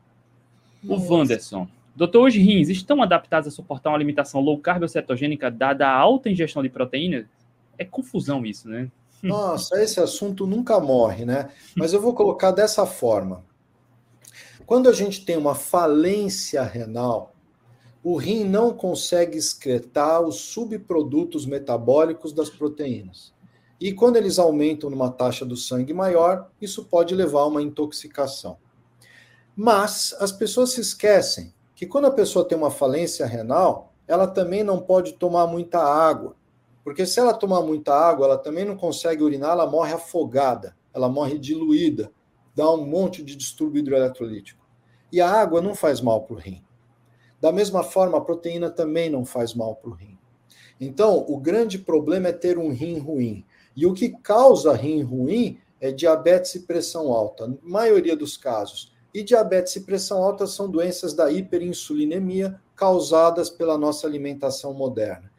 O 0.87 0.97
Wanderson. 0.97 1.69
Doutor, 1.95 2.29
os 2.29 2.35
rins 2.35 2.69
estão 2.69 3.03
adaptados 3.03 3.49
a 3.49 3.51
suportar 3.51 3.91
uma 3.91 3.97
alimentação 3.97 4.41
low 4.41 4.59
carb 4.59 4.83
ou 4.83 4.89
cetogênica 4.89 5.51
dada 5.51 5.89
a 5.89 5.97
alta 5.97 6.29
ingestão 6.29 6.63
de 6.63 6.69
proteínas? 6.69 7.25
É 7.79 7.85
confusão 7.85 8.45
isso, 8.45 8.69
né? 8.69 8.91
Nossa, 9.23 9.83
esse 9.83 9.99
assunto 9.99 10.47
nunca 10.47 10.79
morre, 10.79 11.25
né? 11.25 11.49
Mas 11.75 11.93
eu 11.93 12.01
vou 12.01 12.15
colocar 12.15 12.51
dessa 12.51 12.85
forma. 12.85 13.43
Quando 14.67 14.89
a 14.89 14.93
gente 14.93 15.25
tem 15.25 15.37
uma 15.37 15.55
falência 15.55 16.63
renal, 16.63 17.33
o 18.03 18.17
rim 18.17 18.45
não 18.45 18.75
consegue 18.75 19.39
excretar 19.39 20.21
os 20.21 20.37
subprodutos 20.37 21.47
metabólicos 21.47 22.33
das 22.33 22.51
proteínas. 22.51 23.33
E 23.81 23.93
quando 23.93 24.17
eles 24.17 24.39
aumentam 24.39 24.89
numa 24.89 25.11
taxa 25.11 25.45
do 25.45 25.57
sangue 25.57 25.93
maior, 25.93 26.51
isso 26.61 26.85
pode 26.85 27.15
levar 27.15 27.41
a 27.41 27.47
uma 27.47 27.63
intoxicação. 27.63 28.57
Mas 29.55 30.15
as 30.19 30.33
pessoas 30.33 30.71
se 30.73 30.81
esquecem 30.81 31.53
que 31.75 31.87
quando 31.87 32.07
a 32.07 32.11
pessoa 32.11 32.47
tem 32.47 32.57
uma 32.57 32.71
falência 32.71 33.27
renal, 33.27 33.93
ela 34.09 34.27
também 34.27 34.65
não 34.65 34.81
pode 34.81 35.15
tomar 35.15 35.47
muita 35.47 35.79
água. 35.79 36.35
Porque 36.83 37.05
se 37.05 37.19
ela 37.19 37.35
tomar 37.35 37.63
muita 37.63 37.93
água, 37.93 38.27
ela 38.27 38.39
também 38.39 38.65
não 38.65 38.77
consegue 38.77 39.23
urinar, 39.23 39.53
ela 39.53 39.67
morre 39.67 39.93
afogada, 39.93 40.77
ela 40.95 41.09
morre 41.09 41.39
diluída, 41.39 42.11
dá 42.55 42.71
um 42.71 42.87
monte 42.87 43.23
de 43.23 43.37
distúrbio 43.37 43.81
hidroeletrolítico. 43.81 44.65
E 45.13 45.21
a 45.21 45.31
água 45.31 45.61
não 45.61 45.75
faz 45.75 46.01
mal 46.01 46.23
para 46.23 46.37
o 46.37 46.39
rim. 46.39 46.63
Da 47.41 47.53
mesma 47.53 47.83
forma, 47.83 48.19
a 48.19 48.21
proteína 48.21 48.71
também 48.71 49.11
não 49.11 49.25
faz 49.25 49.53
mal 49.53 49.75
para 49.77 49.91
o 49.91 49.95
rim. 49.95 50.17
Então, 50.81 51.25
o 51.29 51.39
grande 51.39 51.79
problema 51.79 52.29
é 52.29 52.33
ter 52.33 52.59
um 52.59 52.71
rim 52.71 52.99
ruim. 52.99 53.45
E 53.77 53.85
o 53.85 53.93
que 53.93 54.09
causa 54.09 54.73
rim 54.73 55.03
ruim 55.03 55.59
é 55.81 55.93
diabetes 55.93 56.55
e 56.55 56.61
pressão 56.61 57.13
alta, 57.13 57.47
na 57.47 57.57
maioria 57.63 58.17
dos 58.17 58.37
casos. 58.37 58.93
E 59.13 59.23
diabetes 59.23 59.77
e 59.77 59.81
pressão 59.81 60.23
alta 60.23 60.47
são 60.47 60.71
doenças 60.71 61.13
da 61.13 61.31
hiperinsulinemia 61.31 62.59
causadas 62.75 63.51
pela 63.51 63.77
nossa 63.77 64.07
alimentação 64.07 64.73
moderna. 64.73 65.31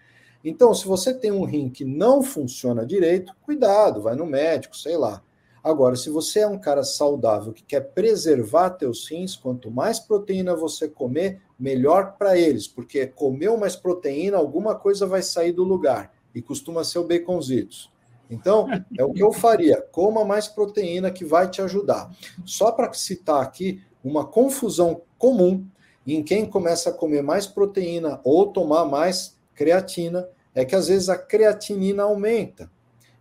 Então, 0.44 0.74
se 0.74 0.86
você 0.86 1.14
tem 1.14 1.32
um 1.32 1.44
rim 1.44 1.70
que 1.70 1.84
não 1.84 2.22
funciona 2.22 2.86
direito, 2.86 3.36
cuidado, 3.42 4.02
vai 4.02 4.16
no 4.16 4.26
médico, 4.26 4.78
sei 4.78 4.96
lá. 4.96 5.24
Agora, 5.64 5.96
se 5.96 6.10
você 6.10 6.40
é 6.40 6.48
um 6.48 6.60
cara 6.60 6.84
saudável 6.84 7.52
que 7.52 7.64
quer 7.64 7.82
preservar 7.82 8.70
teus 8.70 9.10
rins, 9.10 9.36
quanto 9.36 9.70
mais 9.70 10.00
proteína 10.00 10.56
você 10.56 10.88
comer, 10.88 11.42
melhor 11.60 12.16
para 12.18 12.38
eles, 12.38 12.68
porque 12.68 13.06
comeu 13.08 13.58
mais 13.58 13.76
proteína, 13.76 14.38
alguma 14.38 14.76
coisa 14.76 15.06
vai 15.06 15.22
sair 15.22 15.52
do 15.52 15.64
lugar, 15.64 16.14
e 16.34 16.42
costuma 16.42 16.84
ser 16.84 17.00
o 17.00 17.04
baconzitos. 17.04 17.92
Então, 18.30 18.68
é 18.98 19.04
o 19.04 19.14
que 19.14 19.24
eu 19.24 19.32
faria. 19.32 19.82
Coma 19.92 20.26
mais 20.26 20.48
proteína 20.48 21.12
que 21.12 21.24
vai 21.24 21.50
te 21.50 21.62
ajudar. 21.62 22.12
Só 22.46 22.72
para 22.72 22.92
citar 22.94 23.42
aqui 23.42 23.82
uma 24.04 24.26
confusão 24.26 25.02
comum 25.18 25.66
em 26.06 26.24
quem 26.24 26.46
começa 26.46 26.90
a 26.90 26.94
comer 26.94 27.22
mais 27.22 27.48
proteína 27.48 28.22
ou 28.24 28.48
tomar 28.48 28.86
mais 28.86 29.38
creatina, 29.54 30.28
é 30.56 30.64
que 30.64 30.76
às 30.76 30.88
vezes 30.88 31.10
a 31.10 31.18
creatinina 31.18 32.04
aumenta. 32.04 32.72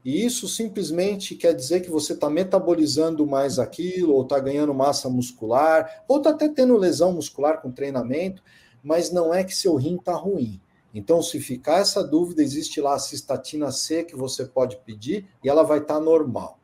E 0.04 0.24
isso 0.24 0.46
simplesmente 0.46 1.34
quer 1.34 1.52
dizer 1.52 1.80
que 1.80 1.90
você 1.90 2.12
está 2.12 2.30
metabolizando 2.30 3.26
mais 3.26 3.58
aquilo, 3.58 4.14
ou 4.14 4.22
está 4.22 4.38
ganhando 4.38 4.72
massa 4.72 5.08
muscular, 5.08 6.04
ou 6.06 6.18
está 6.18 6.30
até 6.30 6.48
tendo 6.48 6.76
lesão 6.76 7.12
muscular 7.12 7.60
com 7.60 7.72
treinamento, 7.72 8.40
mas 8.84 9.10
não 9.10 9.34
é 9.34 9.42
que 9.42 9.52
seu 9.54 9.74
rim 9.74 9.96
está 9.96 10.14
ruim. 10.14 10.60
Então, 10.96 11.20
se 11.20 11.38
ficar 11.40 11.80
essa 11.80 12.02
dúvida, 12.02 12.42
existe 12.42 12.80
lá 12.80 12.94
a 12.94 12.98
cistatina 12.98 13.70
C 13.70 14.02
que 14.02 14.16
você 14.16 14.46
pode 14.46 14.78
pedir 14.78 15.26
e 15.44 15.48
ela 15.48 15.62
vai 15.62 15.80
estar 15.80 15.96
tá 15.96 16.00
normal. 16.00 16.58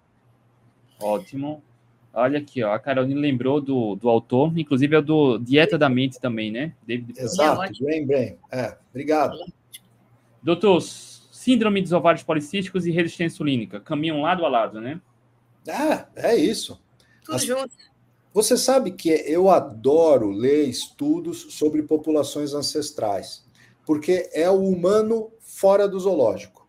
Ótimo. 0.98 1.62
Olha 2.14 2.38
aqui, 2.38 2.62
ó, 2.62 2.72
a 2.72 2.78
Caroline 2.78 3.20
lembrou 3.20 3.60
do, 3.60 3.94
do 3.94 4.08
autor, 4.08 4.58
inclusive 4.58 4.96
é 4.96 5.02
do 5.02 5.36
Dieta 5.36 5.76
da 5.76 5.90
Mente 5.90 6.18
também, 6.18 6.50
né? 6.50 6.74
David 6.86 7.12
Exato, 7.18 7.62
é 7.62 7.70
Brain 7.78 8.06
Brain. 8.06 8.38
É, 8.50 8.74
obrigado. 8.88 9.36
Doutor, 10.42 10.80
síndrome 10.80 11.82
dos 11.82 11.92
ovários 11.92 12.22
policísticos 12.22 12.86
e 12.86 12.90
resistência 12.90 13.34
insulínica 13.34 13.80
caminham 13.80 14.22
lado 14.22 14.46
a 14.46 14.48
lado, 14.48 14.80
né? 14.80 14.98
Ah, 15.68 16.06
é 16.16 16.34
isso. 16.34 16.82
Tudo 17.22 17.36
As... 17.36 17.44
junto. 17.44 17.74
Você 18.32 18.56
sabe 18.56 18.92
que 18.92 19.10
eu 19.10 19.50
adoro 19.50 20.30
ler 20.30 20.66
estudos 20.66 21.48
sobre 21.50 21.82
populações 21.82 22.54
ancestrais, 22.54 23.44
porque 23.84 24.28
é 24.32 24.48
o 24.50 24.62
humano 24.62 25.30
fora 25.40 25.88
do 25.88 25.98
zoológico. 25.98 26.62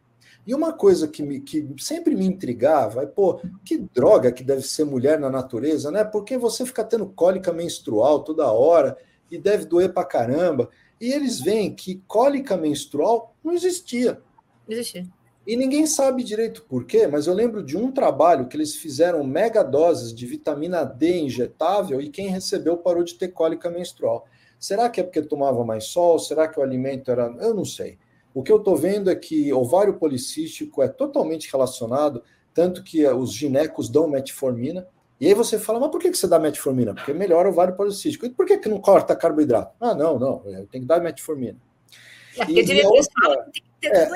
E 0.46 0.54
uma 0.54 0.74
coisa 0.74 1.08
que, 1.08 1.24
me, 1.24 1.40
que 1.40 1.66
sempre 1.78 2.16
me 2.16 2.26
intrigava 2.26 3.04
é, 3.04 3.06
pô, 3.06 3.40
que 3.64 3.78
droga 3.78 4.32
que 4.32 4.44
deve 4.44 4.62
ser 4.62 4.84
mulher 4.84 5.18
na 5.18 5.30
natureza, 5.30 5.90
né? 5.90 6.04
Porque 6.04 6.38
você 6.38 6.66
fica 6.66 6.84
tendo 6.84 7.08
cólica 7.08 7.54
menstrual 7.54 8.24
toda 8.24 8.52
hora 8.52 8.98
e 9.32 9.38
deve 9.38 9.66
doer 9.66 9.94
pra 9.94 10.04
caramba. 10.04 10.70
E 11.00 11.12
eles 11.12 11.40
veem 11.40 11.74
que 11.74 12.04
cólica 12.08 12.58
menstrual 12.58 13.36
não 13.44 13.54
existia. 13.54 14.22
Existia. 14.68 15.08
E 15.46 15.58
ninguém 15.58 15.86
sabe 15.86 16.24
direito 16.24 16.64
por 16.64 16.86
quê, 16.86 17.06
mas 17.06 17.28
eu 17.28 17.34
lembro 17.34 17.62
de 17.62 17.78
um 17.78 17.92
trabalho 17.92 18.48
que 18.48 18.56
eles 18.56 18.76
fizeram 18.76 19.24
mega 19.26 19.62
doses 19.62 20.14
de 20.14 20.26
vitamina 20.26 20.86
D 20.86 21.20
injetável 21.20 22.00
e 22.00 22.10
quem 22.10 22.28
recebeu 22.28 22.78
parou 22.78 23.04
de 23.04 23.16
ter 23.16 23.30
cólica 23.30 23.70
menstrual. 23.70 24.26
Será 24.64 24.90
que 24.90 25.02
é 25.02 25.04
porque 25.04 25.22
tomava 25.22 25.62
mais 25.66 25.88
sol? 25.88 26.18
Será 26.18 26.48
que 26.48 26.58
o 26.58 26.64
alimento 26.64 27.12
era. 27.12 27.26
Eu 27.42 27.54
não 27.54 27.66
sei. 27.66 27.98
O 28.34 28.42
que 28.42 28.50
eu 28.50 28.60
estou 28.60 28.78
vendo 28.78 29.12
é 29.12 29.16
que 29.16 29.52
ovário 29.52 29.96
policístico 29.96 30.82
é 30.82 30.88
totalmente 30.88 31.52
relacionado, 31.52 32.24
tanto 32.54 32.82
que 32.82 33.06
os 33.06 33.34
ginecos 33.34 33.90
dão 33.90 34.08
metformina. 34.08 34.88
E 35.20 35.28
aí 35.28 35.34
você 35.34 35.60
fala, 35.60 35.82
mas 35.82 35.92
por 35.92 36.00
que 36.00 36.14
você 36.14 36.28
dá 36.28 36.40
metformina? 36.40 36.94
Porque 36.94 37.12
melhora 37.12 37.50
o 37.50 37.52
ovário 37.52 37.76
policístico. 37.76 38.26
E 38.26 38.30
por 38.30 38.46
que, 38.46 38.70
não 38.70 38.80
corta 38.80 39.14
carboidrato? 39.18 39.76
Ah, 39.82 39.94
não, 39.94 40.18
não, 40.18 40.42
eu 40.46 40.66
tenho 40.68 40.84
que 40.84 40.88
dar 40.88 41.02
metformina. 41.02 41.58
É, 42.38 42.46
porque 42.46 42.62
e, 42.62 42.86
outra... 42.86 43.44
tem 43.52 43.52
que 43.52 43.64
ter 43.82 43.94
é, 43.94 44.10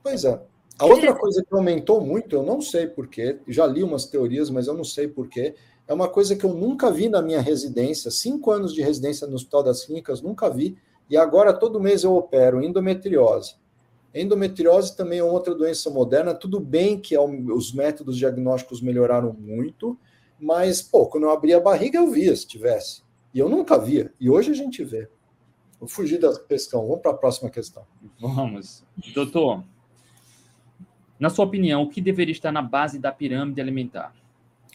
Pois 0.00 0.24
é. 0.24 0.40
A 0.78 0.86
outra 0.86 1.12
coisa 1.12 1.42
que 1.42 1.52
aumentou 1.52 2.00
muito, 2.00 2.36
eu 2.36 2.44
não 2.44 2.60
sei 2.60 2.86
porquê, 2.86 3.40
já 3.48 3.66
li 3.66 3.82
umas 3.82 4.06
teorias, 4.06 4.48
mas 4.48 4.68
eu 4.68 4.74
não 4.74 4.84
sei 4.84 5.08
porquê, 5.08 5.56
é 5.90 5.92
uma 5.92 6.08
coisa 6.08 6.36
que 6.36 6.44
eu 6.44 6.54
nunca 6.54 6.88
vi 6.88 7.08
na 7.08 7.20
minha 7.20 7.40
residência, 7.40 8.12
cinco 8.12 8.52
anos 8.52 8.72
de 8.72 8.80
residência 8.80 9.26
no 9.26 9.34
Hospital 9.34 9.64
das 9.64 9.84
Clínicas, 9.84 10.22
nunca 10.22 10.48
vi, 10.48 10.78
e 11.10 11.16
agora 11.16 11.52
todo 11.52 11.80
mês 11.80 12.04
eu 12.04 12.14
opero 12.14 12.62
endometriose. 12.62 13.56
Endometriose 14.14 14.96
também 14.96 15.18
é 15.18 15.24
outra 15.24 15.52
doença 15.52 15.90
moderna, 15.90 16.32
tudo 16.32 16.60
bem 16.60 16.96
que 16.96 17.16
é 17.16 17.20
os 17.20 17.72
métodos 17.72 18.16
diagnósticos 18.16 18.80
melhoraram 18.80 19.32
muito, 19.32 19.98
mas, 20.38 20.80
pô, 20.80 21.06
quando 21.06 21.24
eu 21.24 21.30
abria 21.32 21.56
a 21.56 21.60
barriga 21.60 21.98
eu 21.98 22.08
via 22.08 22.36
se 22.36 22.46
tivesse, 22.46 23.02
e 23.34 23.40
eu 23.40 23.48
nunca 23.48 23.76
via, 23.76 24.14
e 24.20 24.30
hoje 24.30 24.52
a 24.52 24.54
gente 24.54 24.84
vê. 24.84 25.08
Vou 25.80 25.88
fugir 25.88 26.20
da 26.20 26.38
questão, 26.38 26.86
vamos 26.86 27.02
para 27.02 27.10
a 27.10 27.14
próxima 27.14 27.50
questão. 27.50 27.84
Vamos. 28.20 28.84
Doutor, 29.12 29.64
na 31.18 31.30
sua 31.30 31.46
opinião, 31.46 31.82
o 31.82 31.90
que 31.90 32.00
deveria 32.00 32.30
estar 32.30 32.52
na 32.52 32.62
base 32.62 32.96
da 32.96 33.10
pirâmide 33.10 33.60
alimentar? 33.60 34.14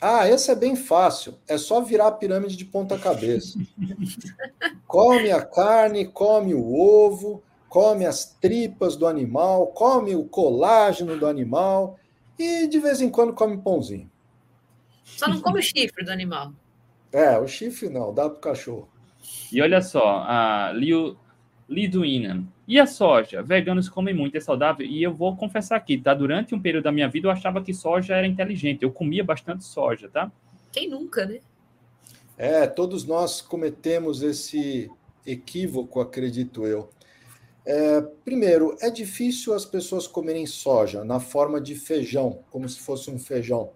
Ah, 0.01 0.27
esse 0.27 0.51
é 0.51 0.55
bem 0.55 0.75
fácil. 0.75 1.39
É 1.47 1.57
só 1.57 1.81
virar 1.81 2.07
a 2.07 2.11
pirâmide 2.11 2.55
de 2.55 2.65
ponta 2.65 2.97
cabeça. 2.97 3.57
come 4.87 5.31
a 5.31 5.43
carne, 5.43 6.05
come 6.05 6.53
o 6.53 6.75
ovo, 6.75 7.41
come 7.69 8.05
as 8.05 8.25
tripas 8.39 8.95
do 8.95 9.07
animal, 9.07 9.67
come 9.67 10.15
o 10.15 10.25
colágeno 10.25 11.17
do 11.17 11.27
animal 11.27 11.97
e 12.37 12.67
de 12.67 12.79
vez 12.79 13.01
em 13.01 13.09
quando 13.09 13.33
come 13.33 13.57
pãozinho. 13.57 14.09
Só 15.03 15.27
não 15.27 15.39
come 15.39 15.59
o 15.59 15.63
chifre 15.63 16.03
do 16.03 16.11
animal. 16.11 16.51
É, 17.11 17.37
o 17.37 17.47
chifre 17.47 17.89
não, 17.89 18.13
dá 18.13 18.29
para 18.29 18.37
o 18.37 18.41
cachorro. 18.41 18.89
E 19.51 19.61
olha 19.61 19.81
só, 19.81 20.23
a 20.27 20.71
Liu 20.73 21.17
Liduína. 21.67 22.43
E 22.67 22.79
a 22.79 22.85
soja? 22.85 23.41
Veganos 23.41 23.89
comem 23.89 24.13
muito, 24.13 24.37
é 24.37 24.39
saudável. 24.39 24.85
E 24.85 25.01
eu 25.01 25.13
vou 25.13 25.35
confessar 25.35 25.75
aqui, 25.75 25.97
tá? 25.97 26.13
Durante 26.13 26.53
um 26.53 26.61
período 26.61 26.83
da 26.83 26.91
minha 26.91 27.09
vida 27.09 27.27
eu 27.27 27.31
achava 27.31 27.61
que 27.61 27.73
soja 27.73 28.15
era 28.15 28.27
inteligente. 28.27 28.83
Eu 28.83 28.91
comia 28.91 29.23
bastante 29.23 29.63
soja, 29.63 30.07
tá? 30.07 30.31
Quem 30.71 30.89
nunca, 30.89 31.25
né? 31.25 31.39
É, 32.37 32.67
todos 32.67 33.05
nós 33.05 33.41
cometemos 33.41 34.21
esse 34.21 34.91
equívoco, 35.25 35.99
acredito 35.99 36.67
eu. 36.67 36.89
É, 37.65 38.01
primeiro, 38.23 38.77
é 38.79 38.91
difícil 38.91 39.53
as 39.53 39.65
pessoas 39.65 40.05
comerem 40.05 40.45
soja 40.45 41.03
na 41.03 41.19
forma 41.19 41.59
de 41.59 41.73
feijão, 41.73 42.43
como 42.51 42.69
se 42.69 42.79
fosse 42.79 43.09
um 43.09 43.17
feijão. 43.17 43.71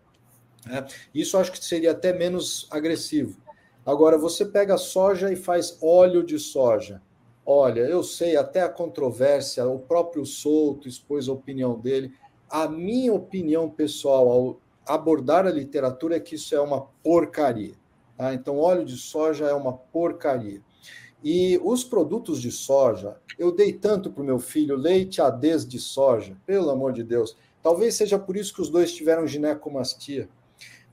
Né? 0.65 0.85
Isso 1.13 1.37
acho 1.37 1.51
que 1.51 1.63
seria 1.63 1.91
até 1.91 2.13
menos 2.13 2.67
agressivo. 2.69 3.37
Agora, 3.83 4.15
você 4.15 4.45
pega 4.45 4.75
a 4.75 4.77
soja 4.77 5.31
e 5.31 5.35
faz 5.35 5.79
óleo 5.81 6.23
de 6.23 6.37
soja 6.37 7.01
Olha, 7.51 7.79
eu 7.79 8.03
sei 8.03 8.37
até 8.37 8.61
a 8.61 8.69
controvérsia, 8.69 9.67
o 9.67 9.79
próprio 9.79 10.23
Souto 10.23 10.87
expôs 10.87 11.27
a 11.27 11.33
opinião 11.33 11.79
dele. 11.79 12.13
A 12.47 12.67
minha 12.67 13.11
opinião 13.11 13.67
pessoal 13.67 14.29
ao 14.29 14.59
abordar 14.85 15.47
a 15.47 15.51
literatura 15.51 16.17
é 16.17 16.19
que 16.19 16.35
isso 16.35 16.53
é 16.53 16.61
uma 16.61 16.81
porcaria. 17.03 17.73
Tá? 18.15 18.35
Então, 18.35 18.59
óleo 18.59 18.85
de 18.85 18.95
soja 18.97 19.47
é 19.47 19.53
uma 19.55 19.73
porcaria. 19.73 20.61
E 21.23 21.59
os 21.63 21.83
produtos 21.83 22.39
de 22.39 22.51
soja, 22.51 23.17
eu 23.39 23.51
dei 23.51 23.73
tanto 23.73 24.11
para 24.11 24.21
o 24.21 24.25
meu 24.27 24.37
filho 24.37 24.75
leite 24.75 25.19
ADs 25.19 25.67
de 25.67 25.79
soja, 25.79 26.37
pelo 26.45 26.69
amor 26.69 26.93
de 26.93 27.03
Deus. 27.03 27.35
Talvez 27.63 27.95
seja 27.95 28.19
por 28.19 28.37
isso 28.37 28.53
que 28.53 28.61
os 28.61 28.69
dois 28.69 28.93
tiveram 28.93 29.25
ginecomastia. 29.25 30.29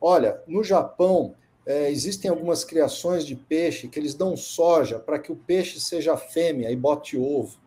Olha, 0.01 0.41
no 0.47 0.65
Japão, 0.65 1.35
é, 1.67 1.91
existem 1.91 2.31
algumas 2.31 2.65
criações 2.65 3.27
de 3.27 3.35
peixe 3.35 3.89
que 3.89 3.99
eles 3.99 4.15
dão 4.15 4.37
soja 4.37 5.01
para 5.01 5.19
que 5.19 5.33
o 5.33 5.37
peixe 5.37 5.81
seja 5.81 6.17
fêmea 6.17 6.71
e 6.71 6.77
bote 6.77 7.19
ovo. 7.19 7.59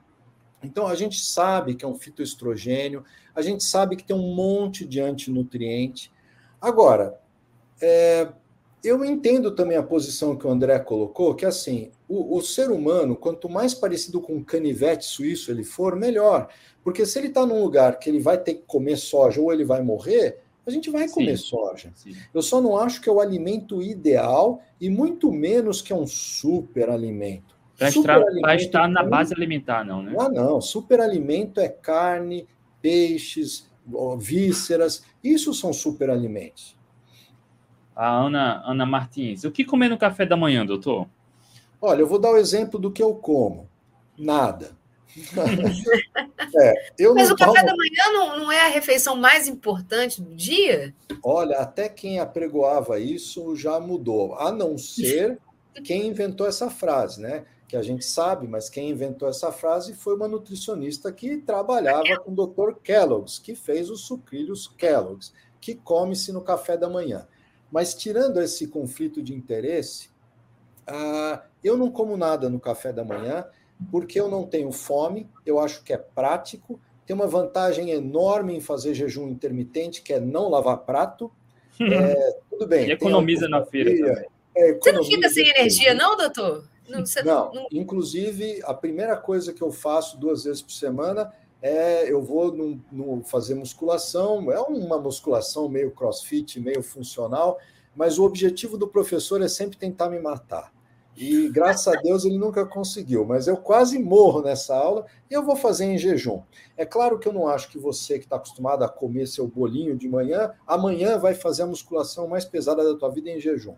Então 0.63 0.87
a 0.87 0.95
gente 0.95 1.19
sabe 1.19 1.75
que 1.75 1.83
é 1.83 1.87
um 1.87 1.95
fitoestrogênio, 1.95 3.03
a 3.35 3.41
gente 3.41 3.63
sabe 3.63 3.97
que 3.97 4.03
tem 4.03 4.15
um 4.15 4.33
monte 4.33 4.85
de 4.85 5.01
antinutriente. 5.01 6.11
Agora, 6.61 7.19
é, 7.81 8.29
eu 8.83 9.03
entendo 9.03 9.51
também 9.51 9.77
a 9.77 9.83
posição 9.83 10.35
que 10.35 10.47
o 10.47 10.49
André 10.49 10.79
colocou, 10.79 11.35
que 11.35 11.45
assim, 11.45 11.91
o, 12.07 12.37
o, 12.37 12.41
ser 12.41 12.71
humano, 12.71 13.15
quanto 13.15 13.49
mais 13.49 13.73
parecido 13.73 14.21
com 14.21 14.35
um 14.35 14.43
canivete 14.43 15.05
suíço 15.05 15.51
ele 15.51 15.63
for, 15.63 15.95
melhor. 15.95 16.49
Porque 16.83 17.05
se 17.05 17.19
ele 17.19 17.27
está 17.27 17.45
num 17.45 17.61
lugar 17.61 17.99
que 17.99 18.09
ele 18.09 18.19
vai 18.19 18.37
ter 18.37 18.55
que 18.55 18.63
comer 18.65 18.97
soja 18.97 19.41
ou 19.41 19.51
ele 19.51 19.65
vai 19.65 19.81
morrer, 19.81 20.39
a 20.65 20.71
gente 20.71 20.89
vai 20.89 21.07
comer 21.07 21.37
sim, 21.37 21.45
soja. 21.45 21.91
Sim. 21.95 22.15
Eu 22.33 22.41
só 22.41 22.61
não 22.61 22.77
acho 22.77 23.01
que 23.01 23.09
é 23.09 23.11
o 23.11 23.19
alimento 23.19 23.81
ideal 23.81 24.61
e 24.79 24.89
muito 24.89 25.31
menos 25.31 25.81
que 25.81 25.91
é 25.91 25.95
um 25.95 26.07
super 26.07 26.89
alimento. 26.89 27.57
Para 28.41 28.55
estar 28.55 28.87
na 28.89 29.03
base 29.03 29.33
alimentar, 29.33 29.85
não, 29.85 30.03
né? 30.03 30.13
Ah, 30.19 30.29
não. 30.29 30.59
Superalimento 30.59 31.61
é 31.61 31.69
carne, 31.69 32.45
peixes, 32.81 33.69
vísceras. 34.17 35.03
Isso 35.23 35.53
são 35.53 35.71
superalimentos. 35.71 36.77
A 37.95 38.09
Ana, 38.09 38.61
Ana 38.65 38.85
Martins. 38.85 39.45
O 39.45 39.51
que 39.51 39.63
comer 39.63 39.89
no 39.89 39.97
café 39.97 40.25
da 40.25 40.35
manhã, 40.35 40.65
doutor? 40.65 41.07
Olha, 41.81 42.01
eu 42.01 42.07
vou 42.07 42.19
dar 42.19 42.31
o 42.31 42.37
exemplo 42.37 42.77
do 42.77 42.91
que 42.91 43.01
eu 43.01 43.15
como. 43.15 43.69
Nada. 44.17 44.77
é, 46.55 46.73
Mas 47.13 47.31
o 47.31 47.35
tomo... 47.35 47.53
café 47.53 47.65
da 47.65 47.75
manhã 47.75 48.13
não, 48.13 48.39
não 48.39 48.51
é 48.51 48.65
a 48.65 48.69
refeição 48.69 49.15
mais 49.15 49.47
importante 49.47 50.21
do 50.21 50.35
dia? 50.35 50.93
Olha, 51.23 51.57
até 51.57 51.89
quem 51.89 52.19
apregoava 52.19 52.99
isso 52.99 53.55
já 53.55 53.79
mudou, 53.79 54.35
a 54.35 54.51
não 54.51 54.77
ser 54.77 55.39
quem 55.83 56.07
inventou 56.07 56.47
essa 56.47 56.69
frase, 56.69 57.21
né? 57.21 57.45
Que 57.67 57.77
a 57.77 57.81
gente 57.81 58.03
sabe, 58.03 58.47
mas 58.47 58.69
quem 58.69 58.89
inventou 58.89 59.29
essa 59.29 59.51
frase 59.51 59.93
foi 59.93 60.15
uma 60.15 60.27
nutricionista 60.27 61.11
que 61.11 61.37
trabalhava 61.37 62.17
com 62.23 62.31
o 62.31 62.47
Dr. 62.47 62.79
Kellogg's, 62.81 63.37
que 63.37 63.53
fez 63.53 63.89
os 63.89 64.01
sucrilhos 64.01 64.67
Kellogg's, 64.67 65.33
que 65.61 65.75
come-se 65.75 66.31
no 66.31 66.41
café 66.41 66.75
da 66.75 66.89
manhã. 66.89 67.27
Mas 67.71 67.93
tirando 67.93 68.41
esse 68.41 68.67
conflito 68.67 69.21
de 69.21 69.35
interesse, 69.35 70.09
uh, 70.89 71.39
eu 71.63 71.77
não 71.77 71.91
como 71.91 72.17
nada 72.17 72.49
no 72.49 72.59
café 72.59 72.91
da 72.91 73.03
manhã 73.03 73.45
porque 73.91 74.19
eu 74.19 74.29
não 74.29 74.45
tenho 74.45 74.71
fome, 74.71 75.27
eu 75.45 75.59
acho 75.59 75.83
que 75.83 75.93
é 75.93 75.97
prático, 75.97 76.79
tem 77.05 77.15
uma 77.15 77.27
vantagem 77.27 77.89
enorme 77.89 78.55
em 78.55 78.61
fazer 78.61 78.93
jejum 78.93 79.27
intermitente, 79.29 80.01
que 80.01 80.13
é 80.13 80.19
não 80.19 80.49
lavar 80.49 80.77
prato. 80.79 81.31
É, 81.81 82.37
tudo 82.49 82.67
bem. 82.67 82.87
E 82.87 82.91
economiza 82.91 83.47
na 83.47 83.65
feira 83.65 83.89
também. 83.89 84.29
É, 84.55 84.73
você 84.73 84.91
não 84.91 85.03
fica 85.03 85.29
sem 85.29 85.47
energia, 85.47 85.93
não, 85.93 86.17
doutor? 86.17 86.67
Não, 86.89 87.03
não, 87.23 87.53
não, 87.53 87.67
inclusive, 87.71 88.61
a 88.63 88.73
primeira 88.73 89.15
coisa 89.15 89.53
que 89.53 89.61
eu 89.61 89.71
faço 89.71 90.17
duas 90.17 90.43
vezes 90.43 90.61
por 90.61 90.71
semana 90.71 91.31
é 91.61 92.11
eu 92.11 92.21
vou 92.21 92.51
no, 92.51 92.81
no, 92.91 93.23
fazer 93.23 93.53
musculação, 93.53 94.51
é 94.51 94.59
uma 94.59 94.97
musculação 94.97 95.69
meio 95.69 95.91
crossfit, 95.91 96.59
meio 96.59 96.81
funcional, 96.81 97.59
mas 97.95 98.17
o 98.17 98.23
objetivo 98.23 98.77
do 98.77 98.87
professor 98.87 99.41
é 99.41 99.47
sempre 99.47 99.77
tentar 99.77 100.09
me 100.09 100.19
matar. 100.19 100.71
E 101.19 101.49
graças 101.49 101.85
a 101.85 101.99
Deus 101.99 102.23
ele 102.23 102.37
nunca 102.37 102.65
conseguiu, 102.65 103.25
mas 103.25 103.45
eu 103.45 103.57
quase 103.57 103.99
morro 103.99 104.41
nessa 104.41 104.73
aula 104.73 105.05
e 105.29 105.33
eu 105.33 105.43
vou 105.43 105.57
fazer 105.57 105.83
em 105.83 105.97
jejum. 105.97 106.41
É 106.77 106.85
claro 106.85 107.19
que 107.19 107.27
eu 107.27 107.33
não 107.33 107.45
acho 107.45 107.69
que 107.69 107.77
você 107.77 108.17
que 108.17 108.23
está 108.23 108.37
acostumado 108.37 108.85
a 108.85 108.87
comer 108.87 109.27
seu 109.27 109.45
bolinho 109.45 109.97
de 109.97 110.07
manhã, 110.07 110.53
amanhã 110.65 111.17
vai 111.17 111.33
fazer 111.33 111.63
a 111.63 111.67
musculação 111.67 112.25
mais 112.25 112.45
pesada 112.45 112.85
da 112.85 112.97
tua 112.97 113.09
vida 113.09 113.29
em 113.29 113.37
jejum. 113.37 113.75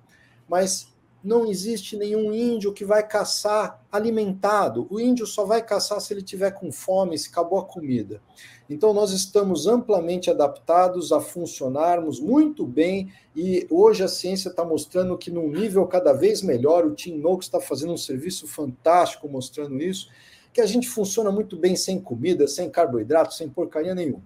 Mas 0.47 0.93
não 1.23 1.45
existe 1.45 1.95
nenhum 1.95 2.33
índio 2.33 2.73
que 2.73 2.83
vai 2.83 3.05
caçar 3.07 3.83
alimentado. 3.91 4.87
O 4.89 4.99
índio 4.99 5.27
só 5.27 5.45
vai 5.45 5.61
caçar 5.63 6.01
se 6.01 6.13
ele 6.13 6.23
tiver 6.23 6.51
com 6.51 6.71
fome, 6.71 7.17
se 7.17 7.29
acabou 7.29 7.59
a 7.59 7.65
comida. 7.65 8.21
Então, 8.69 8.93
nós 8.93 9.11
estamos 9.11 9.67
amplamente 9.67 10.29
adaptados 10.29 11.11
a 11.11 11.19
funcionarmos 11.19 12.19
muito 12.19 12.65
bem 12.65 13.11
e 13.35 13.67
hoje 13.69 14.03
a 14.03 14.07
ciência 14.07 14.49
está 14.49 14.63
mostrando 14.63 15.17
que, 15.17 15.29
num 15.29 15.49
nível 15.49 15.85
cada 15.85 16.13
vez 16.13 16.41
melhor, 16.41 16.85
o 16.85 16.95
Tim 16.95 17.17
Noakes 17.17 17.47
está 17.47 17.59
fazendo 17.59 17.93
um 17.93 17.97
serviço 17.97 18.47
fantástico 18.47 19.27
mostrando 19.27 19.77
isso, 19.81 20.09
que 20.53 20.61
a 20.61 20.65
gente 20.65 20.89
funciona 20.89 21.31
muito 21.31 21.55
bem 21.55 21.75
sem 21.75 21.99
comida, 21.99 22.47
sem 22.47 22.69
carboidrato, 22.69 23.33
sem 23.33 23.49
porcaria 23.49 23.93
nenhuma. 23.93 24.23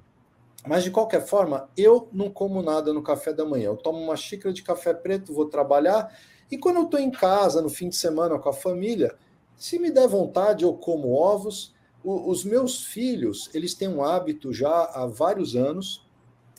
Mas, 0.65 0.83
de 0.83 0.91
qualquer 0.91 1.25
forma, 1.25 1.69
eu 1.75 2.07
não 2.11 2.29
como 2.29 2.61
nada 2.61 2.93
no 2.93 3.03
café 3.03 3.33
da 3.33 3.45
manhã. 3.45 3.65
Eu 3.65 3.77
tomo 3.77 3.99
uma 3.99 4.15
xícara 4.15 4.53
de 4.53 4.63
café 4.63 4.93
preto, 4.93 5.33
vou 5.33 5.45
trabalhar 5.45 6.15
e 6.49 6.57
quando 6.57 6.77
eu 6.77 6.83
estou 6.83 6.99
em 6.99 7.11
casa, 7.11 7.61
no 7.61 7.69
fim 7.69 7.89
de 7.89 7.95
semana 7.95 8.37
com 8.37 8.49
a 8.49 8.53
família, 8.53 9.15
se 9.57 9.79
me 9.79 9.89
der 9.89 10.07
vontade, 10.07 10.63
eu 10.63 10.73
como 10.73 11.13
ovos. 11.13 11.73
O, 12.03 12.29
os 12.29 12.43
meus 12.45 12.83
filhos, 12.85 13.49
eles 13.53 13.73
têm 13.73 13.87
um 13.87 14.03
hábito 14.03 14.53
já 14.53 14.85
há 14.93 15.07
vários 15.07 15.55
anos, 15.55 16.05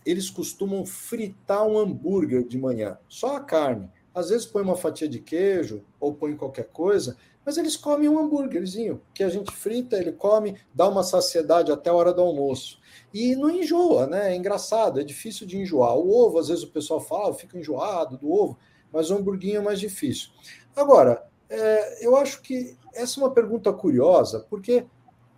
eles 0.05 0.29
costumam 0.29 0.85
fritar 0.85 1.67
um 1.67 1.79
hambúrguer 1.79 2.47
de 2.47 2.59
manhã, 2.59 2.99
só 3.09 3.37
a 3.37 3.41
carne. 3.41 3.89
Às 4.13 4.31
vezes 4.31 4.47
põe 4.47 4.63
uma 4.63 4.77
fatia 4.77 5.09
de 5.09 5.21
queijo 5.21 5.85
ou 6.01 6.15
põe 6.15 6.37
qualquer 6.37 6.69
coisa, 6.69 7.17
mas 7.45 7.57
eles 7.59 7.77
comem 7.77 8.09
um 8.09 8.19
hambúrguerzinho 8.19 9.01
que 9.15 9.23
a 9.23 9.29
gente 9.29 9.53
frita, 9.53 9.97
ele 9.97 10.11
come, 10.11 10.57
dá 10.75 10.89
uma 10.89 11.05
saciedade 11.05 11.71
até 11.71 11.91
a 11.91 11.95
hora 11.95 12.13
do 12.13 12.23
almoço. 12.23 12.81
E 13.15 13.37
não 13.37 13.51
enjoa, 13.51 14.07
né? 14.09 14.33
É 14.33 14.37
engraçado, 14.37 14.99
é 14.99 15.05
difícil 15.05 15.47
de 15.47 15.59
enjoar. 15.59 15.97
O 15.97 16.11
ovo, 16.11 16.41
às 16.41 16.49
vezes 16.49 16.65
o 16.65 16.71
pessoal 16.71 16.99
fala, 16.99 17.31
ah, 17.31 17.35
fica 17.35 17.57
enjoado 17.57 18.17
do 18.17 18.33
ovo 18.33 18.59
mas 18.93 19.11
o 19.11 19.17
hamburguinho 19.17 19.59
é 19.59 19.63
mais 19.63 19.81
difícil. 19.81 20.31
Agora, 20.75 21.27
é, 21.49 22.07
eu 22.07 22.17
acho 22.17 22.43
que 22.43 22.77
essa 22.95 23.21
é 23.21 23.23
uma 23.23 23.33
pergunta 23.33 23.73
curiosa, 23.73 24.47
porque 24.49 24.87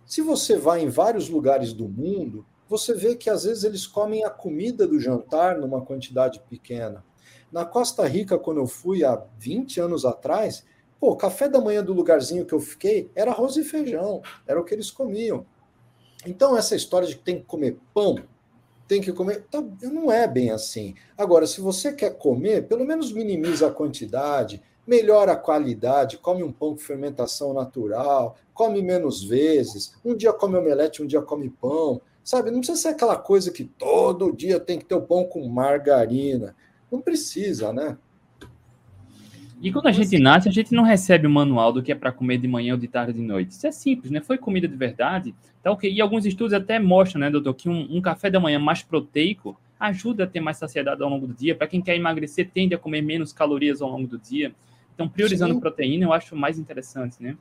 se 0.05 0.21
você 0.21 0.57
vai 0.57 0.81
em 0.81 0.89
vários 0.89 1.29
lugares 1.29 1.73
do 1.73 1.87
mundo, 1.87 2.45
você 2.67 2.93
vê 2.93 3.15
que 3.15 3.29
às 3.29 3.43
vezes 3.43 3.63
eles 3.63 3.85
comem 3.85 4.23
a 4.23 4.29
comida 4.29 4.87
do 4.87 4.99
jantar 4.99 5.57
numa 5.57 5.81
quantidade 5.81 6.39
pequena. 6.49 7.03
Na 7.51 7.65
Costa 7.65 8.07
Rica, 8.07 8.37
quando 8.37 8.59
eu 8.59 8.67
fui 8.67 9.03
há 9.03 9.23
20 9.37 9.81
anos 9.81 10.05
atrás, 10.05 10.63
pô, 10.99 11.15
café 11.15 11.49
da 11.49 11.59
manhã 11.59 11.83
do 11.83 11.93
lugarzinho 11.93 12.45
que 12.45 12.53
eu 12.53 12.59
fiquei 12.59 13.09
era 13.15 13.31
arroz 13.31 13.55
e 13.57 13.63
feijão, 13.63 14.21
era 14.47 14.59
o 14.59 14.63
que 14.63 14.73
eles 14.73 14.91
comiam. 14.91 15.45
Então, 16.25 16.55
essa 16.55 16.75
história 16.75 17.07
de 17.07 17.15
que 17.15 17.23
tem 17.23 17.39
que 17.39 17.45
comer 17.45 17.79
pão, 17.93 18.17
tem 18.89 18.99
que 18.99 19.13
comer. 19.13 19.45
Tá, 19.51 19.63
não 19.83 20.11
é 20.11 20.27
bem 20.27 20.49
assim. 20.49 20.95
Agora, 21.15 21.45
se 21.45 21.61
você 21.61 21.93
quer 21.93 22.17
comer, 22.17 22.67
pelo 22.67 22.83
menos 22.83 23.13
minimiza 23.13 23.67
a 23.67 23.71
quantidade, 23.71 24.61
melhora 24.85 25.33
a 25.33 25.37
qualidade, 25.37 26.17
come 26.17 26.41
um 26.43 26.51
pão 26.51 26.71
com 26.71 26.79
fermentação 26.79 27.53
natural, 27.53 28.35
come 28.51 28.81
menos 28.81 29.23
vezes. 29.23 29.93
Um 30.03 30.15
dia 30.15 30.33
come 30.33 30.57
omelete, 30.57 31.03
um 31.03 31.05
dia 31.05 31.21
come 31.21 31.51
pão. 31.51 32.01
Sabe, 32.23 32.49
não 32.49 32.59
precisa 32.59 32.81
ser 32.81 32.87
aquela 32.89 33.15
coisa 33.15 33.51
que 33.51 33.63
todo 33.63 34.35
dia 34.35 34.59
tem 34.59 34.79
que 34.79 34.85
ter 34.85 34.95
o 34.95 35.03
pão 35.03 35.23
com 35.23 35.47
margarina. 35.47 36.55
Não 36.91 36.99
precisa, 36.99 37.71
né? 37.71 37.95
E 39.61 39.71
quando 39.73 39.87
a 39.87 39.91
gente 39.91 40.17
nasce, 40.17 40.47
a 40.47 40.51
gente 40.51 40.73
não 40.73 40.83
recebe 40.83 41.27
o 41.27 41.29
manual 41.29 41.73
do 41.73 41.83
que 41.83 41.91
é 41.91 41.95
para 41.95 42.11
comer 42.11 42.37
de 42.37 42.47
manhã 42.47 42.73
ou 42.73 42.79
de 42.79 42.87
tarde 42.87 43.11
ou 43.11 43.17
de 43.17 43.23
noite. 43.23 43.51
Isso 43.51 43.67
é 43.67 43.71
simples, 43.71 44.09
né? 44.09 44.21
Foi 44.21 44.37
comida 44.37 44.67
de 44.67 44.75
verdade. 44.75 45.35
Então, 45.59 45.73
okay. 45.73 45.91
E 45.93 45.99
alguns 45.99 46.25
estudos 46.25 46.53
até 46.53 46.79
mostram, 46.79 47.19
né, 47.19 47.29
doutor, 47.29 47.53
que 47.53 47.67
um, 47.67 47.97
um 47.97 48.01
café 48.01 48.29
da 48.29 48.39
manhã 48.39 48.57
mais 48.57 48.81
proteico 48.81 49.59
ajuda 49.79 50.23
a 50.23 50.27
ter 50.27 50.39
mais 50.39 50.57
saciedade 50.57 51.03
ao 51.03 51.09
longo 51.09 51.27
do 51.27 51.33
dia. 51.33 51.55
Para 51.55 51.67
quem 51.67 51.81
quer 51.81 51.95
emagrecer, 51.95 52.49
tende 52.53 52.73
a 52.73 52.77
comer 52.77 53.01
menos 53.01 53.33
calorias 53.33 53.81
ao 53.81 53.89
longo 53.89 54.07
do 54.07 54.17
dia. 54.17 54.53
Então, 54.93 55.07
priorizando 55.07 55.53
Sim. 55.53 55.59
proteína, 55.59 56.05
eu 56.05 56.13
acho 56.13 56.35
mais 56.35 56.57
interessante, 56.57 57.21
né? 57.21 57.37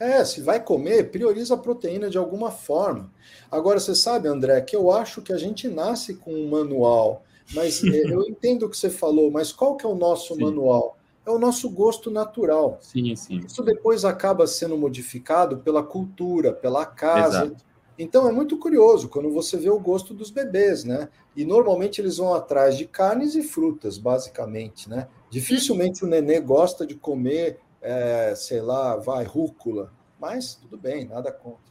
É, 0.00 0.24
se 0.24 0.40
vai 0.40 0.62
comer, 0.62 1.10
prioriza 1.10 1.54
a 1.54 1.58
proteína 1.58 2.08
de 2.08 2.16
alguma 2.16 2.50
forma. 2.50 3.10
Agora, 3.50 3.80
você 3.80 3.94
sabe, 3.94 4.28
André, 4.28 4.60
que 4.60 4.76
eu 4.76 4.90
acho 4.92 5.20
que 5.22 5.32
a 5.32 5.38
gente 5.38 5.68
nasce 5.68 6.14
com 6.14 6.32
um 6.32 6.48
manual. 6.48 7.24
Mas 7.54 7.82
é, 7.82 7.88
eu 8.12 8.22
entendo 8.22 8.66
o 8.66 8.70
que 8.70 8.76
você 8.76 8.90
falou, 8.90 9.30
mas 9.30 9.52
qual 9.52 9.76
que 9.76 9.84
é 9.84 9.88
o 9.88 9.94
nosso 9.94 10.34
Sim. 10.34 10.42
manual? 10.42 10.97
É 11.28 11.32
o 11.32 11.38
nosso 11.38 11.68
gosto 11.70 12.10
natural. 12.10 12.78
Sim, 12.80 13.14
sim. 13.14 13.38
Isso 13.46 13.62
depois 13.62 14.04
acaba 14.04 14.46
sendo 14.46 14.76
modificado 14.76 15.58
pela 15.58 15.82
cultura, 15.82 16.52
pela 16.52 16.86
casa. 16.86 17.44
Exato. 17.44 17.68
Então 17.98 18.28
é 18.28 18.32
muito 18.32 18.56
curioso 18.58 19.08
quando 19.08 19.30
você 19.32 19.56
vê 19.56 19.68
o 19.68 19.80
gosto 19.80 20.14
dos 20.14 20.30
bebês, 20.30 20.84
né? 20.84 21.08
E 21.36 21.44
normalmente 21.44 22.00
eles 22.00 22.18
vão 22.18 22.32
atrás 22.32 22.78
de 22.78 22.86
carnes 22.86 23.34
e 23.34 23.42
frutas, 23.42 23.98
basicamente, 23.98 24.88
né? 24.88 25.08
Dificilmente 25.28 26.04
o 26.04 26.08
nenê 26.08 26.40
gosta 26.40 26.86
de 26.86 26.94
comer, 26.94 27.58
é, 27.82 28.34
sei 28.36 28.60
lá, 28.60 28.96
vai, 28.96 29.24
rúcula. 29.24 29.92
Mas 30.18 30.54
tudo 30.54 30.78
bem, 30.78 31.06
nada 31.06 31.32
contra. 31.32 31.68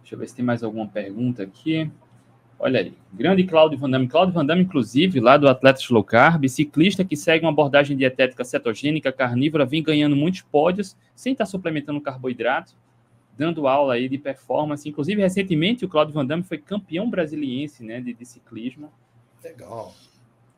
Deixa 0.00 0.16
eu 0.16 0.18
ver 0.18 0.28
se 0.28 0.34
tem 0.34 0.44
mais 0.44 0.62
alguma 0.62 0.88
pergunta 0.88 1.42
aqui. 1.42 1.90
Olha 2.64 2.80
aí, 2.80 2.94
grande 3.12 3.44
Claudio 3.44 3.78
Van 3.78 3.90
Damme. 3.90 4.08
Claudio 4.08 4.32
Van 4.32 4.46
Damme, 4.46 4.62
inclusive, 4.62 5.20
lá 5.20 5.36
do 5.36 5.46
Atletas 5.46 5.86
Low 5.90 6.02
Carb, 6.02 6.48
ciclista 6.48 7.04
que 7.04 7.14
segue 7.14 7.44
uma 7.44 7.52
abordagem 7.52 7.94
dietética 7.94 8.42
cetogênica, 8.42 9.12
carnívora, 9.12 9.66
vem 9.66 9.82
ganhando 9.82 10.16
muitos 10.16 10.40
pódios, 10.40 10.96
sem 11.14 11.32
estar 11.32 11.44
suplementando 11.44 12.00
carboidrato, 12.00 12.74
dando 13.36 13.68
aula 13.68 13.92
aí 13.92 14.08
de 14.08 14.16
performance. 14.16 14.88
Inclusive, 14.88 15.20
recentemente, 15.20 15.84
o 15.84 15.88
Claudio 15.90 16.14
Van 16.14 16.24
Damme 16.24 16.42
foi 16.42 16.56
campeão 16.56 17.10
brasiliense 17.10 17.84
né, 17.84 18.00
de, 18.00 18.14
de 18.14 18.24
ciclismo. 18.24 18.90
Legal. 19.44 19.94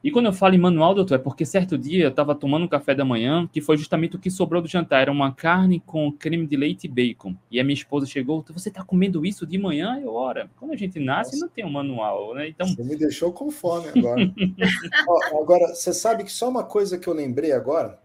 E 0.07 0.11
quando 0.13 0.27
eu 0.27 0.33
falo 0.33 0.55
em 0.55 0.59
manual, 0.59 0.95
doutor, 0.95 1.17
é 1.17 1.19
porque 1.19 1.45
certo 1.45 1.77
dia 1.77 2.05
eu 2.05 2.11
estava 2.11 2.33
tomando 2.33 2.65
um 2.65 2.69
café 2.69 2.95
da 2.95 3.05
manhã, 3.05 3.51
que 3.53 3.61
foi 3.61 3.77
justamente 3.77 4.15
o 4.15 4.21
que 4.21 4.31
sobrou 4.31 4.63
do 4.63 4.69
jantar. 4.69 5.03
Era 5.03 5.11
uma 5.11 5.33
carne 5.35 5.83
com 5.85 6.13
creme 6.13 6.47
de 6.47 6.57
leite 6.57 6.85
e 6.85 6.89
bacon. 6.89 7.35
E 7.51 7.59
a 7.59 7.65
minha 7.65 7.75
esposa 7.75 8.07
chegou, 8.07 8.45
você 8.51 8.69
está 8.69 8.85
comendo 8.85 9.27
isso 9.27 9.45
de 9.45 9.59
manhã? 9.59 10.01
Eu, 10.01 10.15
ora, 10.15 10.49
quando 10.61 10.71
a 10.71 10.77
gente 10.77 11.01
nasce, 11.01 11.33
Nossa. 11.33 11.47
não 11.47 11.53
tem 11.53 11.65
um 11.65 11.73
manual, 11.73 12.37
né? 12.37 12.47
Então... 12.47 12.69
Você 12.69 12.85
me 12.85 12.95
deixou 12.95 13.33
com 13.33 13.51
fome 13.51 13.89
agora. 13.89 14.33
Ó, 15.09 15.43
agora, 15.43 15.75
você 15.75 15.93
sabe 15.93 16.23
que 16.23 16.31
só 16.31 16.49
uma 16.49 16.63
coisa 16.63 16.97
que 16.99 17.09
eu 17.09 17.13
lembrei 17.13 17.51
agora, 17.51 17.99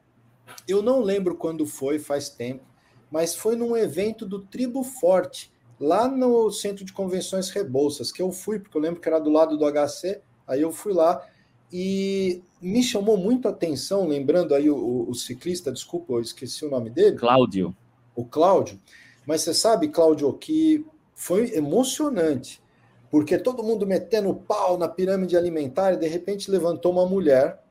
eu 0.67 0.81
não 0.81 1.03
lembro 1.03 1.35
quando 1.35 1.67
foi, 1.67 1.99
faz 1.99 2.29
tempo, 2.29 2.63
mas 3.11 3.35
foi 3.35 3.55
num 3.55 3.77
evento 3.77 4.25
do 4.25 4.39
Tribo 4.39 4.83
Forte, 4.83 5.51
lá 5.79 6.07
no 6.07 6.49
Centro 6.49 6.83
de 6.83 6.93
Convenções 6.93 7.51
Rebouças, 7.51 8.11
que 8.11 8.23
eu 8.23 8.31
fui, 8.31 8.57
porque 8.57 8.75
eu 8.75 8.81
lembro 8.81 8.99
que 8.99 9.07
era 9.07 9.19
do 9.19 9.29
lado 9.29 9.55
do 9.55 9.71
HC, 9.71 10.19
aí 10.47 10.61
eu 10.63 10.71
fui 10.71 10.93
lá, 10.93 11.23
e 11.71 12.43
me 12.61 12.83
chamou 12.83 13.17
muito 13.17 13.47
a 13.47 13.51
atenção, 13.51 14.07
lembrando 14.07 14.53
aí 14.53 14.69
o, 14.69 15.09
o, 15.09 15.15
ciclista, 15.15 15.71
desculpa, 15.71 16.13
eu 16.13 16.21
esqueci 16.21 16.65
o 16.65 16.69
nome 16.69 16.89
dele. 16.89 17.17
Cláudio. 17.17 17.75
O 18.15 18.25
Cláudio. 18.25 18.79
Mas 19.25 19.41
você 19.41 19.53
sabe, 19.53 19.87
Cláudio, 19.87 20.31
que 20.33 20.85
foi 21.15 21.55
emocionante, 21.55 22.61
porque 23.09 23.37
todo 23.37 23.63
mundo 23.63 23.87
metendo 23.87 24.33
pau 24.33 24.77
na 24.77 24.87
pirâmide 24.87 25.37
alimentar 25.37 25.93
e 25.93 25.97
de 25.97 26.07
repente 26.07 26.51
levantou 26.51 26.91
uma 26.91 27.05
mulher 27.05 27.63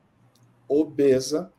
obesa, 0.67 1.51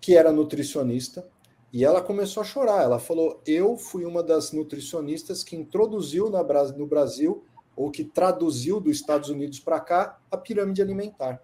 que 0.00 0.16
era 0.16 0.32
nutricionista, 0.32 1.26
e 1.72 1.84
ela 1.84 2.00
começou 2.00 2.40
a 2.40 2.44
chorar. 2.44 2.82
Ela 2.82 2.98
falou: 2.98 3.40
Eu 3.44 3.76
fui 3.76 4.04
uma 4.04 4.22
das 4.22 4.52
nutricionistas 4.52 5.42
que 5.42 5.56
introduziu 5.56 6.30
no 6.30 6.86
Brasil, 6.86 7.44
ou 7.74 7.90
que 7.90 8.04
traduziu 8.04 8.80
dos 8.80 8.96
Estados 8.96 9.28
Unidos 9.28 9.60
para 9.60 9.80
cá, 9.80 10.18
a 10.30 10.36
pirâmide 10.36 10.80
alimentar. 10.80 11.42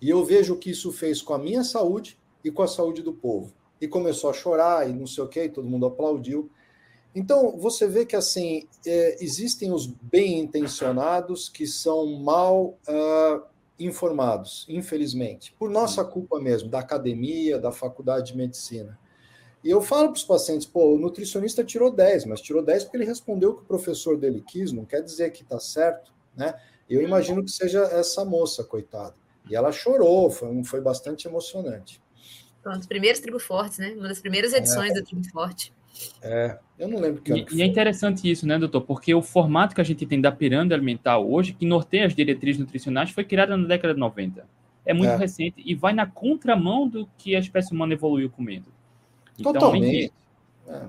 E 0.00 0.10
eu 0.10 0.24
vejo 0.24 0.54
o 0.54 0.58
que 0.58 0.70
isso 0.70 0.92
fez 0.92 1.22
com 1.22 1.34
a 1.34 1.38
minha 1.38 1.64
saúde 1.64 2.18
e 2.44 2.50
com 2.50 2.62
a 2.62 2.68
saúde 2.68 3.02
do 3.02 3.12
povo. 3.12 3.52
E 3.80 3.88
começou 3.88 4.30
a 4.30 4.32
chorar 4.32 4.88
e 4.88 4.92
não 4.92 5.06
sei 5.06 5.24
o 5.24 5.28
que, 5.28 5.48
todo 5.48 5.68
mundo 5.68 5.86
aplaudiu. 5.86 6.50
Então, 7.14 7.56
você 7.56 7.86
vê 7.86 8.04
que 8.04 8.14
assim 8.14 8.68
é, 8.86 9.16
existem 9.24 9.72
os 9.72 9.86
bem 9.86 10.38
intencionados 10.38 11.48
que 11.48 11.66
são 11.66 12.06
mal 12.06 12.78
uh, 12.86 13.42
informados, 13.78 14.66
infelizmente, 14.68 15.54
por 15.58 15.70
nossa 15.70 16.04
culpa 16.04 16.38
mesmo, 16.38 16.68
da 16.68 16.78
academia, 16.78 17.58
da 17.58 17.72
faculdade 17.72 18.32
de 18.32 18.36
medicina. 18.36 18.98
E 19.64 19.70
eu 19.70 19.80
falo 19.80 20.10
para 20.10 20.18
os 20.18 20.24
pacientes, 20.24 20.66
pô, 20.66 20.94
o 20.94 20.98
nutricionista 20.98 21.64
tirou 21.64 21.90
10, 21.90 22.26
mas 22.26 22.40
tirou 22.40 22.62
10 22.62 22.84
porque 22.84 22.98
ele 22.98 23.04
respondeu 23.04 23.50
o 23.50 23.54
que 23.56 23.62
o 23.62 23.66
professor 23.66 24.16
dele 24.16 24.44
quis, 24.46 24.70
não 24.70 24.84
quer 24.84 25.02
dizer 25.02 25.32
que 25.32 25.42
está 25.42 25.58
certo, 25.58 26.12
né? 26.36 26.54
Eu 26.88 27.02
imagino 27.02 27.42
que 27.42 27.50
seja 27.50 27.82
essa 27.82 28.24
moça, 28.24 28.62
coitada. 28.62 29.14
E 29.48 29.54
ela 29.54 29.72
chorou, 29.72 30.30
foi, 30.30 30.64
foi 30.64 30.80
bastante 30.80 31.26
emocionante. 31.26 32.00
Pronto, 32.62 32.88
primeiros 32.88 33.20
Tribo 33.20 33.38
Fortes, 33.38 33.78
né? 33.78 33.94
Uma 33.96 34.08
das 34.08 34.20
primeiras 34.20 34.52
edições 34.52 34.90
é. 34.90 34.94
da 34.94 35.02
Tribo 35.02 35.22
Forte. 35.30 35.72
É, 36.20 36.58
eu 36.78 36.88
não 36.88 37.00
lembro 37.00 37.22
que 37.22 37.32
e, 37.32 37.44
que 37.44 37.56
e 37.56 37.62
é 37.62 37.64
interessante 37.64 38.30
isso, 38.30 38.46
né, 38.46 38.58
doutor? 38.58 38.82
Porque 38.82 39.14
o 39.14 39.22
formato 39.22 39.74
que 39.74 39.80
a 39.80 39.84
gente 39.84 40.04
tem 40.04 40.20
da 40.20 40.30
pirâmide 40.30 40.74
alimentar 40.74 41.18
hoje, 41.18 41.52
que 41.52 41.64
norteia 41.64 42.06
as 42.06 42.14
diretrizes 42.14 42.60
nutricionais, 42.60 43.10
foi 43.10 43.24
criado 43.24 43.56
na 43.56 43.66
década 43.66 43.94
de 43.94 44.00
90. 44.00 44.46
É 44.84 44.92
muito 44.92 45.10
é. 45.10 45.16
recente 45.16 45.62
e 45.64 45.74
vai 45.74 45.92
na 45.92 46.06
contramão 46.06 46.88
do 46.88 47.08
que 47.18 47.34
a 47.34 47.38
espécie 47.38 47.72
humana 47.72 47.94
evoluiu 47.94 48.28
comendo. 48.30 48.66
Então, 49.38 49.52
totalmente. 49.52 50.12
É. 50.68 50.82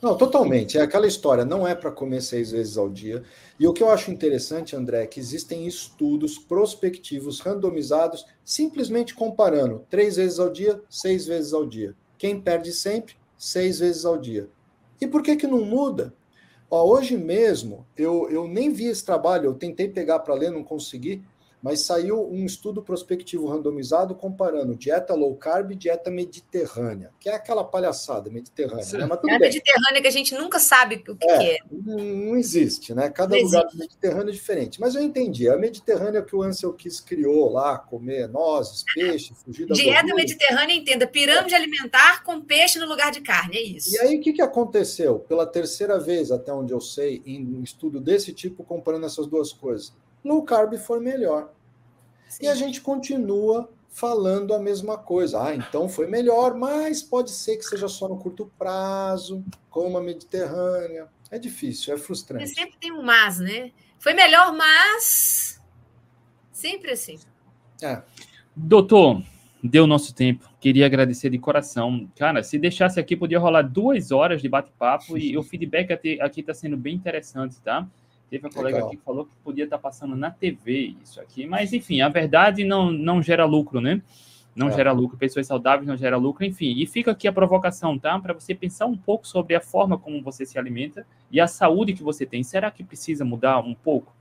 Não, 0.00 0.16
totalmente. 0.16 0.76
É 0.76 0.82
aquela 0.82 1.06
história, 1.06 1.44
não 1.44 1.66
é 1.66 1.74
para 1.74 1.90
comer 1.90 2.20
seis 2.20 2.50
vezes 2.50 2.76
ao 2.76 2.88
dia. 2.88 3.22
E 3.58 3.66
o 3.66 3.72
que 3.72 3.82
eu 3.82 3.90
acho 3.90 4.10
interessante, 4.10 4.76
André, 4.76 5.02
é 5.02 5.06
que 5.06 5.18
existem 5.18 5.66
estudos 5.66 6.38
prospectivos, 6.38 7.40
randomizados, 7.40 8.26
simplesmente 8.44 9.14
comparando 9.14 9.84
três 9.88 10.16
vezes 10.16 10.38
ao 10.38 10.50
dia, 10.50 10.80
seis 10.88 11.26
vezes 11.26 11.52
ao 11.52 11.66
dia. 11.66 11.94
Quem 12.18 12.40
perde 12.40 12.72
sempre? 12.72 13.14
Seis 13.38 13.78
vezes 13.78 14.04
ao 14.04 14.18
dia. 14.18 14.48
E 15.00 15.06
por 15.06 15.22
que, 15.22 15.36
que 15.36 15.46
não 15.46 15.64
muda? 15.64 16.12
Ó, 16.70 16.84
hoje 16.84 17.16
mesmo, 17.16 17.86
eu, 17.96 18.28
eu 18.30 18.48
nem 18.48 18.72
vi 18.72 18.86
esse 18.86 19.04
trabalho, 19.04 19.46
eu 19.46 19.54
tentei 19.54 19.88
pegar 19.88 20.18
para 20.20 20.34
ler, 20.34 20.50
não 20.50 20.64
consegui, 20.64 21.22
mas 21.62 21.80
saiu 21.80 22.28
um 22.30 22.44
estudo 22.44 22.82
prospectivo 22.82 23.46
randomizado 23.46 24.14
comparando 24.14 24.76
dieta 24.76 25.14
low 25.14 25.34
carb 25.36 25.72
e 25.72 25.74
dieta 25.74 26.10
mediterrânea, 26.10 27.10
que 27.18 27.28
é 27.28 27.34
aquela 27.34 27.64
palhaçada 27.64 28.30
mediterrânea. 28.30 28.84
Né? 29.06 29.08
É 29.28 29.38
mediterrânea 29.38 30.02
que 30.02 30.08
a 30.08 30.12
gente 30.12 30.34
nunca 30.34 30.58
sabe 30.58 31.02
o 31.08 31.16
que 31.16 31.26
é. 31.28 31.56
é. 31.56 31.58
Não 31.70 32.36
existe, 32.36 32.94
né? 32.94 33.10
Cada 33.10 33.36
não 33.36 33.42
lugar 33.42 33.60
existe. 33.60 33.76
do 33.76 33.80
Mediterrâneo 33.80 34.28
é 34.28 34.32
diferente. 34.32 34.80
Mas 34.80 34.94
eu 34.94 35.02
entendi. 35.02 35.48
A 35.48 35.56
Mediterrânea 35.56 36.22
que 36.22 36.36
o 36.36 36.42
Ansel 36.42 36.72
Kiss 36.72 37.02
criou 37.02 37.50
lá, 37.52 37.78
comer 37.78 38.28
nozes, 38.28 38.84
peixe, 38.94 39.34
fugir 39.34 39.66
da 39.66 39.74
Dieta 39.74 40.02
gordura. 40.02 40.16
mediterrânea, 40.16 40.74
entenda, 40.74 41.06
pirâmide 41.06 41.54
é. 41.54 41.56
alimentar 41.56 42.22
com 42.22 42.40
peixe 42.40 42.78
no 42.78 42.86
lugar 42.86 43.10
de 43.10 43.20
carne, 43.20 43.56
é 43.56 43.62
isso. 43.62 43.94
E 43.94 43.98
aí, 43.98 44.16
o 44.16 44.20
que, 44.20 44.32
que 44.32 44.42
aconteceu? 44.42 45.18
Pela 45.18 45.46
terceira 45.46 45.98
vez, 45.98 46.30
até 46.30 46.52
onde 46.52 46.72
eu 46.72 46.80
sei, 46.80 47.22
em 47.24 47.44
um 47.56 47.62
estudo 47.62 48.00
desse 48.00 48.32
tipo, 48.32 48.64
comparando 48.64 49.06
essas 49.06 49.26
duas 49.26 49.52
coisas. 49.52 49.92
Low 50.26 50.42
carb 50.42 50.74
foi 50.76 50.98
melhor. 50.98 51.52
Sim. 52.28 52.46
E 52.46 52.48
a 52.48 52.54
gente 52.56 52.80
continua 52.80 53.70
falando 53.88 54.52
a 54.52 54.58
mesma 54.58 54.98
coisa. 54.98 55.40
Ah, 55.40 55.54
então 55.54 55.88
foi 55.88 56.08
melhor, 56.08 56.56
mas 56.56 57.00
pode 57.00 57.30
ser 57.30 57.56
que 57.56 57.62
seja 57.62 57.86
só 57.86 58.08
no 58.08 58.18
curto 58.18 58.50
prazo, 58.58 59.44
como 59.70 59.96
a 59.96 60.02
Mediterrânea. 60.02 61.06
É 61.30 61.38
difícil, 61.38 61.94
é 61.94 61.96
frustrante. 61.96 62.44
E 62.44 62.48
sempre 62.48 62.76
tem 62.80 62.90
um 62.90 63.02
mas, 63.02 63.38
né? 63.38 63.70
Foi 64.00 64.14
melhor, 64.14 64.52
mas. 64.52 65.62
Sempre 66.50 66.90
assim. 66.90 67.20
É. 67.80 68.02
Doutor, 68.54 69.22
deu 69.62 69.86
nosso 69.86 70.12
tempo. 70.12 70.50
Queria 70.60 70.86
agradecer 70.86 71.30
de 71.30 71.38
coração. 71.38 72.10
Cara, 72.16 72.42
se 72.42 72.58
deixasse 72.58 72.98
aqui, 72.98 73.16
podia 73.16 73.38
rolar 73.38 73.62
duas 73.62 74.10
horas 74.10 74.42
de 74.42 74.48
bate-papo 74.48 75.16
e 75.16 75.38
o 75.38 75.42
feedback 75.44 75.92
aqui 75.92 76.40
está 76.40 76.52
sendo 76.52 76.76
bem 76.76 76.96
interessante, 76.96 77.60
tá? 77.60 77.86
Teve 78.28 78.46
um 78.46 78.50
colega 78.50 78.76
Legal. 78.76 78.88
aqui 78.88 78.96
que 78.96 79.04
falou 79.04 79.26
que 79.26 79.32
podia 79.44 79.64
estar 79.64 79.78
passando 79.78 80.16
na 80.16 80.30
TV 80.30 80.96
isso 81.02 81.20
aqui, 81.20 81.46
mas 81.46 81.72
enfim, 81.72 82.00
a 82.00 82.08
verdade 82.08 82.64
não, 82.64 82.90
não 82.90 83.22
gera 83.22 83.44
lucro, 83.44 83.80
né? 83.80 84.02
Não 84.54 84.68
é. 84.68 84.72
gera 84.72 84.90
lucro, 84.90 85.18
pessoas 85.18 85.46
saudáveis 85.46 85.86
não 85.86 85.96
gera 85.96 86.16
lucro, 86.16 86.44
enfim. 86.44 86.74
E 86.78 86.86
fica 86.86 87.10
aqui 87.10 87.28
a 87.28 87.32
provocação, 87.32 87.98
tá? 87.98 88.18
Para 88.18 88.32
você 88.32 88.54
pensar 88.54 88.86
um 88.86 88.96
pouco 88.96 89.28
sobre 89.28 89.54
a 89.54 89.60
forma 89.60 89.98
como 89.98 90.22
você 90.22 90.46
se 90.46 90.58
alimenta 90.58 91.06
e 91.30 91.38
a 91.38 91.46
saúde 91.46 91.92
que 91.92 92.02
você 92.02 92.24
tem. 92.24 92.42
Será 92.42 92.70
que 92.70 92.82
precisa 92.82 93.24
mudar 93.24 93.60
um 93.60 93.74
pouco? 93.74 94.14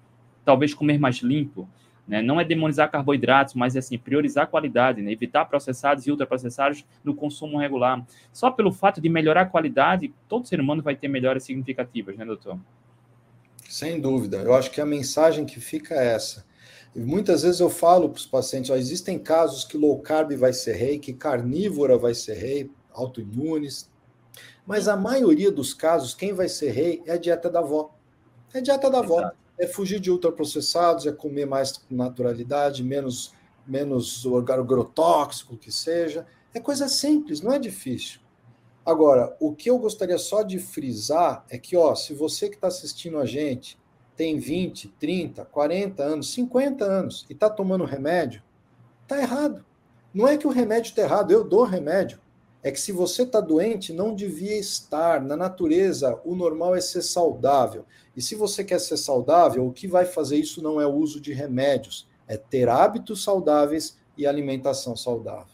Talvez 0.43 0.73
comer 0.73 0.99
mais 0.99 1.17
limpo, 1.17 1.67
né? 2.07 2.21
Não 2.21 2.39
é 2.39 2.43
demonizar 2.43 2.91
carboidratos, 2.91 3.55
mas 3.55 3.75
é 3.75 3.79
assim, 3.79 3.97
priorizar 3.97 4.43
a 4.43 4.47
qualidade, 4.47 5.01
né? 5.01 5.11
evitar 5.11 5.45
processados 5.45 6.05
e 6.05 6.11
ultraprocessados 6.11 6.85
no 7.03 7.15
consumo 7.15 7.57
regular. 7.57 8.05
Só 8.31 8.51
pelo 8.51 8.71
fato 8.71 9.01
de 9.01 9.09
melhorar 9.09 9.41
a 9.41 9.45
qualidade, 9.45 10.13
todo 10.27 10.47
ser 10.47 10.59
humano 10.59 10.83
vai 10.83 10.95
ter 10.95 11.07
melhoras 11.07 11.43
significativas, 11.43 12.15
né, 12.17 12.25
doutor? 12.25 12.59
Sem 13.69 13.99
dúvida. 13.99 14.37
Eu 14.37 14.53
acho 14.53 14.71
que 14.71 14.79
a 14.79 14.85
mensagem 14.85 15.45
que 15.45 15.59
fica 15.59 15.95
é 15.95 16.13
essa. 16.13 16.45
E 16.95 16.99
muitas 16.99 17.43
vezes 17.43 17.59
eu 17.59 17.69
falo 17.69 18.09
para 18.09 18.17
os 18.17 18.25
pacientes: 18.25 18.71
ó, 18.71 18.75
existem 18.75 19.19
casos 19.19 19.65
que 19.65 19.77
low 19.77 19.99
carb 19.99 20.31
vai 20.33 20.53
ser 20.53 20.73
rei, 20.73 20.97
que 20.97 21.13
carnívora 21.13 21.97
vai 21.97 22.13
ser 22.13 22.35
rei, 22.35 22.71
autoimunes. 22.93 23.89
Mas 24.65 24.87
a 24.87 24.95
maioria 24.95 25.51
dos 25.51 25.73
casos, 25.73 26.15
quem 26.15 26.33
vai 26.33 26.47
ser 26.47 26.71
rei 26.71 27.03
é 27.05 27.13
a 27.13 27.17
dieta 27.17 27.49
da 27.49 27.59
avó. 27.59 27.93
É 28.53 28.59
a 28.59 28.61
dieta 28.61 28.89
da 28.89 28.99
avó. 28.99 29.31
É 29.57 29.67
fugir 29.67 29.99
de 29.99 30.09
ultraprocessados, 30.11 31.05
é 31.05 31.11
comer 31.11 31.45
mais 31.45 31.77
com 31.77 31.95
naturalidade, 31.95 32.83
menos, 32.83 33.33
menos 33.65 34.25
agrotóxico 34.49 35.57
que 35.57 35.71
seja. 35.71 36.25
É 36.53 36.59
coisa 36.59 36.87
simples, 36.87 37.41
não 37.41 37.53
é 37.53 37.59
difícil. 37.59 38.19
Agora, 38.85 39.35
o 39.39 39.53
que 39.53 39.69
eu 39.69 39.79
gostaria 39.79 40.17
só 40.19 40.43
de 40.43 40.59
frisar 40.59 41.43
é 41.49 41.57
que, 41.57 41.75
ó, 41.75 41.95
se 41.95 42.13
você 42.13 42.49
que 42.49 42.55
está 42.55 42.67
assistindo 42.67 43.17
a 43.17 43.25
gente 43.25 43.79
tem 44.15 44.37
20, 44.37 44.89
30, 44.99 45.43
40 45.45 46.03
anos, 46.03 46.31
50 46.33 46.85
anos 46.85 47.25
e 47.29 47.33
está 47.33 47.49
tomando 47.49 47.83
remédio, 47.83 48.43
tá 49.07 49.19
errado. 49.19 49.65
Não 50.13 50.27
é 50.27 50.37
que 50.37 50.47
o 50.47 50.51
remédio 50.51 50.89
está 50.89 51.01
errado, 51.01 51.31
eu 51.31 51.43
dou 51.43 51.63
remédio. 51.63 52.21
É 52.63 52.71
que 52.71 52.79
se 52.79 52.91
você 52.91 53.23
está 53.23 53.41
doente, 53.41 53.91
não 53.91 54.15
devia 54.15 54.57
estar. 54.57 55.21
Na 55.21 55.35
natureza, 55.35 56.19
o 56.23 56.35
normal 56.35 56.75
é 56.75 56.81
ser 56.81 57.01
saudável. 57.01 57.85
E 58.15 58.21
se 58.21 58.33
você 58.33 58.63
quer 58.63 58.79
ser 58.79 58.97
saudável, 58.97 59.67
o 59.67 59.73
que 59.73 59.87
vai 59.87 60.05
fazer 60.05 60.37
isso 60.37 60.63
não 60.63 60.79
é 60.79 60.85
o 60.85 60.93
uso 60.93 61.19
de 61.19 61.33
remédios, 61.33 62.07
é 62.27 62.37
ter 62.37 62.69
hábitos 62.69 63.23
saudáveis 63.23 63.97
e 64.17 64.25
alimentação 64.25 64.95
saudável. 64.95 65.53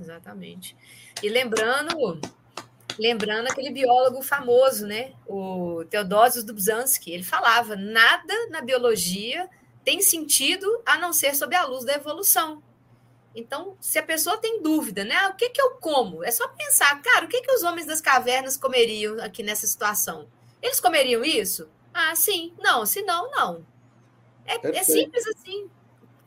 Exatamente. 0.00 0.76
E 1.22 1.28
lembrando 1.28 2.20
Lembrando 2.98 3.48
aquele 3.48 3.70
biólogo 3.70 4.22
famoso, 4.22 4.86
né? 4.86 5.12
O 5.26 5.84
Theodosius 5.90 6.44
Dubzhansky, 6.44 7.12
ele 7.12 7.24
falava: 7.24 7.76
nada 7.76 8.32
na 8.50 8.60
biologia 8.60 9.48
tem 9.84 10.00
sentido 10.00 10.66
a 10.86 10.96
não 10.96 11.12
ser 11.12 11.34
sob 11.34 11.54
a 11.54 11.64
luz 11.64 11.84
da 11.84 11.94
evolução. 11.94 12.62
Então, 13.34 13.76
se 13.80 13.98
a 13.98 14.02
pessoa 14.02 14.38
tem 14.38 14.62
dúvida, 14.62 15.04
né? 15.04 15.14
Ah, 15.16 15.28
o 15.28 15.34
que, 15.34 15.50
que 15.50 15.60
eu 15.60 15.72
como? 15.72 16.22
É 16.24 16.30
só 16.30 16.46
pensar, 16.48 17.02
cara, 17.02 17.26
o 17.26 17.28
que, 17.28 17.42
que 17.42 17.52
os 17.52 17.64
homens 17.64 17.86
das 17.86 18.00
cavernas 18.00 18.56
comeriam 18.56 19.20
aqui 19.20 19.42
nessa 19.42 19.66
situação? 19.66 20.28
Eles 20.62 20.78
comeriam 20.78 21.24
isso? 21.24 21.68
Ah, 21.92 22.14
sim. 22.14 22.54
Não, 22.58 22.86
se 22.86 23.02
não, 23.02 23.30
não. 23.30 23.66
É, 24.46 24.78
é 24.78 24.84
simples 24.84 25.26
assim. 25.26 25.68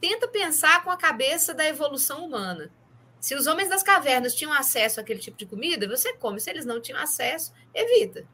Tenta 0.02 0.28
pensar 0.28 0.84
com 0.84 0.92
a 0.92 0.98
cabeça 0.98 1.54
da 1.54 1.66
evolução 1.66 2.26
humana. 2.26 2.72
Se 3.28 3.36
os 3.36 3.46
homens 3.46 3.68
das 3.68 3.84
cavernas 3.84 4.34
tinham 4.34 4.54
acesso 4.54 5.02
àquele 5.02 5.20
tipo 5.20 5.38
de 5.38 5.46
comida, 5.46 5.86
você 5.86 6.14
come. 6.14 6.40
Se 6.40 6.50
eles 6.50 6.66
não 6.66 6.80
tinham 6.80 6.98
acesso, 6.98 7.52
evita. 7.76 8.26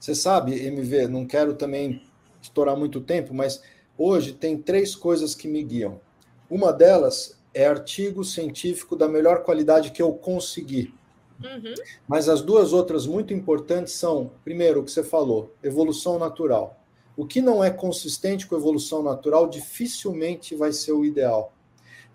Você 0.00 0.12
sabe, 0.12 0.60
MV, 0.60 1.06
não 1.06 1.24
quero 1.24 1.54
também 1.54 2.02
estourar 2.42 2.76
muito 2.76 3.00
tempo, 3.00 3.32
mas 3.32 3.62
hoje 3.96 4.32
tem 4.32 4.58
três 4.58 4.96
coisas 4.96 5.36
que 5.36 5.46
me 5.46 5.62
guiam. 5.62 6.00
Uma 6.50 6.72
delas 6.72 7.40
é 7.54 7.64
artigo 7.68 8.24
científico 8.24 8.96
da 8.96 9.06
melhor 9.06 9.44
qualidade 9.44 9.92
que 9.92 10.02
eu 10.02 10.12
consegui. 10.12 10.92
Uhum. 11.40 11.74
Mas 12.08 12.28
as 12.28 12.42
duas 12.42 12.72
outras 12.72 13.06
muito 13.06 13.32
importantes 13.32 13.92
são, 13.92 14.32
primeiro, 14.42 14.80
o 14.80 14.84
que 14.84 14.90
você 14.90 15.04
falou, 15.04 15.54
evolução 15.62 16.18
natural. 16.18 16.82
O 17.16 17.24
que 17.24 17.40
não 17.40 17.62
é 17.62 17.70
consistente 17.70 18.48
com 18.48 18.56
evolução 18.56 19.00
natural 19.00 19.48
dificilmente 19.48 20.56
vai 20.56 20.72
ser 20.72 20.90
o 20.90 21.04
ideal. 21.04 21.52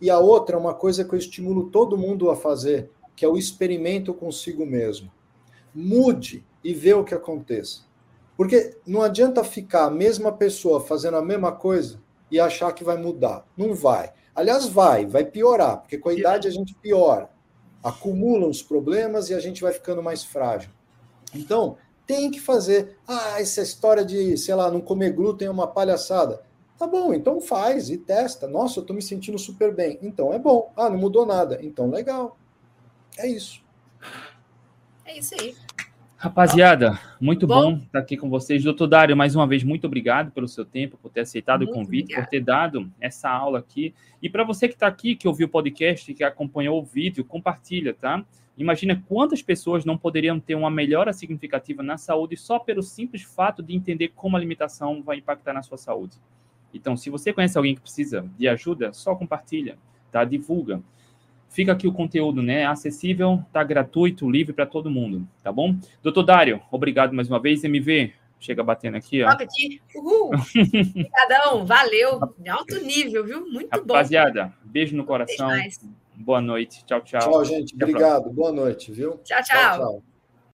E 0.04 0.10
a 0.10 0.20
outra 0.20 0.58
é 0.58 0.60
uma 0.60 0.74
coisa 0.74 1.06
que 1.06 1.14
eu 1.14 1.18
estimulo 1.18 1.70
todo 1.70 1.98
mundo 1.98 2.30
a 2.30 2.36
fazer, 2.36 2.92
que 3.16 3.24
é 3.24 3.28
o 3.30 3.38
experimento 3.38 4.14
consigo 4.14 4.66
mesmo. 4.66 5.10
Mude 5.74 6.46
e 6.62 6.74
vê 6.74 6.94
o 6.94 7.06
que 7.06 7.14
aconteça. 7.14 7.84
Porque 8.36 8.76
não 8.86 9.02
adianta 9.02 9.46
ficar 9.46 9.86
a 9.86 9.90
mesma 9.90 10.30
pessoa 10.34 10.82
fazendo 10.82 11.16
a 11.16 11.22
mesma 11.22 11.54
coisa 11.54 12.02
e 12.30 12.38
achar 12.38 12.74
que 12.74 12.84
vai 12.84 12.98
mudar. 12.98 13.48
Não 13.56 13.74
vai. 13.74 14.12
Aliás, 14.36 14.68
vai, 14.68 15.06
vai 15.06 15.24
piorar, 15.24 15.80
porque 15.80 15.98
com 15.98 16.10
a 16.10 16.14
idade 16.14 16.50
a 16.50 16.52
gente 16.52 16.76
piora. 16.76 17.30
Acumulam 17.82 18.50
os 18.50 18.62
problemas 18.62 19.30
e 19.30 19.34
a 19.34 19.40
gente 19.40 19.62
vai 19.62 19.72
ficando 19.72 20.04
mais 20.04 20.22
frágil. 20.22 20.70
Então, 21.34 21.78
tem 22.06 22.30
que 22.30 22.42
fazer. 22.42 22.98
Ah, 23.08 23.40
essa 23.40 23.62
história 23.62 24.04
de, 24.04 24.36
sei 24.36 24.54
lá, 24.54 24.70
não 24.70 24.82
comer 24.82 25.14
glúten 25.14 25.48
é 25.48 25.52
uma 25.52 25.66
palhaçada. 25.66 26.44
Tá 26.84 26.88
bom, 26.88 27.14
então 27.14 27.40
faz 27.40 27.90
e 27.90 27.98
testa. 27.98 28.46
Nossa, 28.46 28.80
eu 28.80 28.82
estou 28.82 28.94
me 28.94 29.02
sentindo 29.02 29.40
super 29.40 29.74
bem. 29.74 29.98
Então 30.02 30.34
é 30.34 30.38
bom. 30.38 30.70
Ah, 30.76 30.90
não 30.90 30.98
mudou 30.98 31.26
nada. 31.26 31.58
Então 31.62 31.90
legal. 31.90 32.38
É 33.18 33.26
isso. 33.26 33.64
É 35.06 35.18
isso 35.18 35.34
aí. 35.40 35.56
Rapaziada, 36.18 37.00
muito 37.22 37.48
bom. 37.48 37.76
bom 37.76 37.78
estar 37.78 38.00
aqui 38.00 38.18
com 38.18 38.30
vocês. 38.30 38.62
Doutor 38.66 38.88
Dário, 38.88 39.16
mais 39.16 39.34
uma 39.34 39.48
vez, 39.48 39.64
muito 39.64 39.88
obrigado 39.88 40.32
pelo 40.32 40.46
seu 40.46 40.66
tempo, 40.66 40.98
por 41.02 41.10
ter 41.10 41.22
aceitado 41.22 41.62
muito 41.62 41.72
o 41.72 41.74
convite, 41.74 42.04
obrigado. 42.04 42.26
por 42.26 42.30
ter 42.30 42.42
dado 42.42 42.92
essa 43.00 43.30
aula 43.30 43.60
aqui. 43.60 43.96
E 44.22 44.30
para 44.30 44.44
você 44.44 44.68
que 44.68 44.74
está 44.74 44.88
aqui, 44.88 45.16
que 45.16 45.26
ouviu 45.26 45.48
o 45.48 45.50
podcast, 45.50 46.14
que 46.14 46.22
acompanhou 46.22 46.82
o 46.82 46.84
vídeo, 46.84 47.24
compartilha, 47.24 47.94
tá? 47.94 48.26
Imagina 48.58 49.02
quantas 49.08 49.42
pessoas 49.42 49.86
não 49.86 49.98
poderiam 49.98 50.38
ter 50.38 50.56
uma 50.56 50.70
melhora 50.70 51.14
significativa 51.14 51.82
na 51.82 51.98
saúde 51.98 52.36
só 52.36 52.60
pelo 52.60 52.84
simples 52.84 53.22
fato 53.22 53.64
de 53.64 53.74
entender 53.74 54.10
como 54.10 54.36
a 54.36 54.40
alimentação 54.40 55.02
vai 55.02 55.20
impactar 55.20 55.54
na 55.54 55.64
sua 55.64 55.78
saúde. 55.78 56.20
Então, 56.74 56.98
se 56.98 57.10
você 57.10 57.32
conhece 57.32 57.58
alguém 57.58 57.76
que 57.76 57.82
precisa 57.82 58.26
de 58.38 58.48
ajuda, 58.48 58.92
só 58.94 59.16
compartilha, 59.16 59.78
tá? 60.12 60.24
Divulga. 60.24 60.82
Fica 61.50 61.72
aqui 61.72 61.88
o 61.88 61.94
conteúdo, 61.94 62.42
né? 62.42 62.66
Acessível, 62.66 63.44
tá 63.54 63.64
gratuito, 63.64 64.30
livre 64.30 64.54
para 64.54 64.66
todo 64.66 64.90
mundo, 64.90 65.28
tá 65.44 65.52
bom? 65.52 65.78
Doutor 66.02 66.24
Dário, 66.24 66.60
obrigado 66.72 67.14
mais 67.14 67.30
uma 67.30 67.40
vez. 67.40 67.64
MV, 67.64 68.12
chega 68.40 68.64
batendo 68.64 68.98
aqui, 68.98 69.22
ó. 69.22 69.30
Toca 69.30 69.44
aqui. 69.44 69.80
Uhul. 69.96 70.32
Obrigadão, 70.34 71.66
valeu. 71.66 72.20
Alto 72.50 72.84
nível, 72.84 73.24
viu? 73.24 73.42
Muito 73.42 73.70
Rapaziada, 73.70 73.86
bom. 73.86 73.94
Rapaziada, 73.94 74.54
beijo 74.64 74.98
no 74.98 75.06
coração. 75.06 75.50
Boa 76.16 76.42
noite. 76.42 76.84
Tchau, 76.86 77.02
tchau. 77.02 77.20
Tchau, 77.20 77.46
gente. 77.46 77.76
Até 77.76 77.86
Obrigado. 77.86 78.32
Boa 78.32 78.52
noite, 78.52 78.92
viu? 78.92 79.20
tchau. 79.24 79.44
tchau, 79.44 79.78
tchau. 79.78 80.13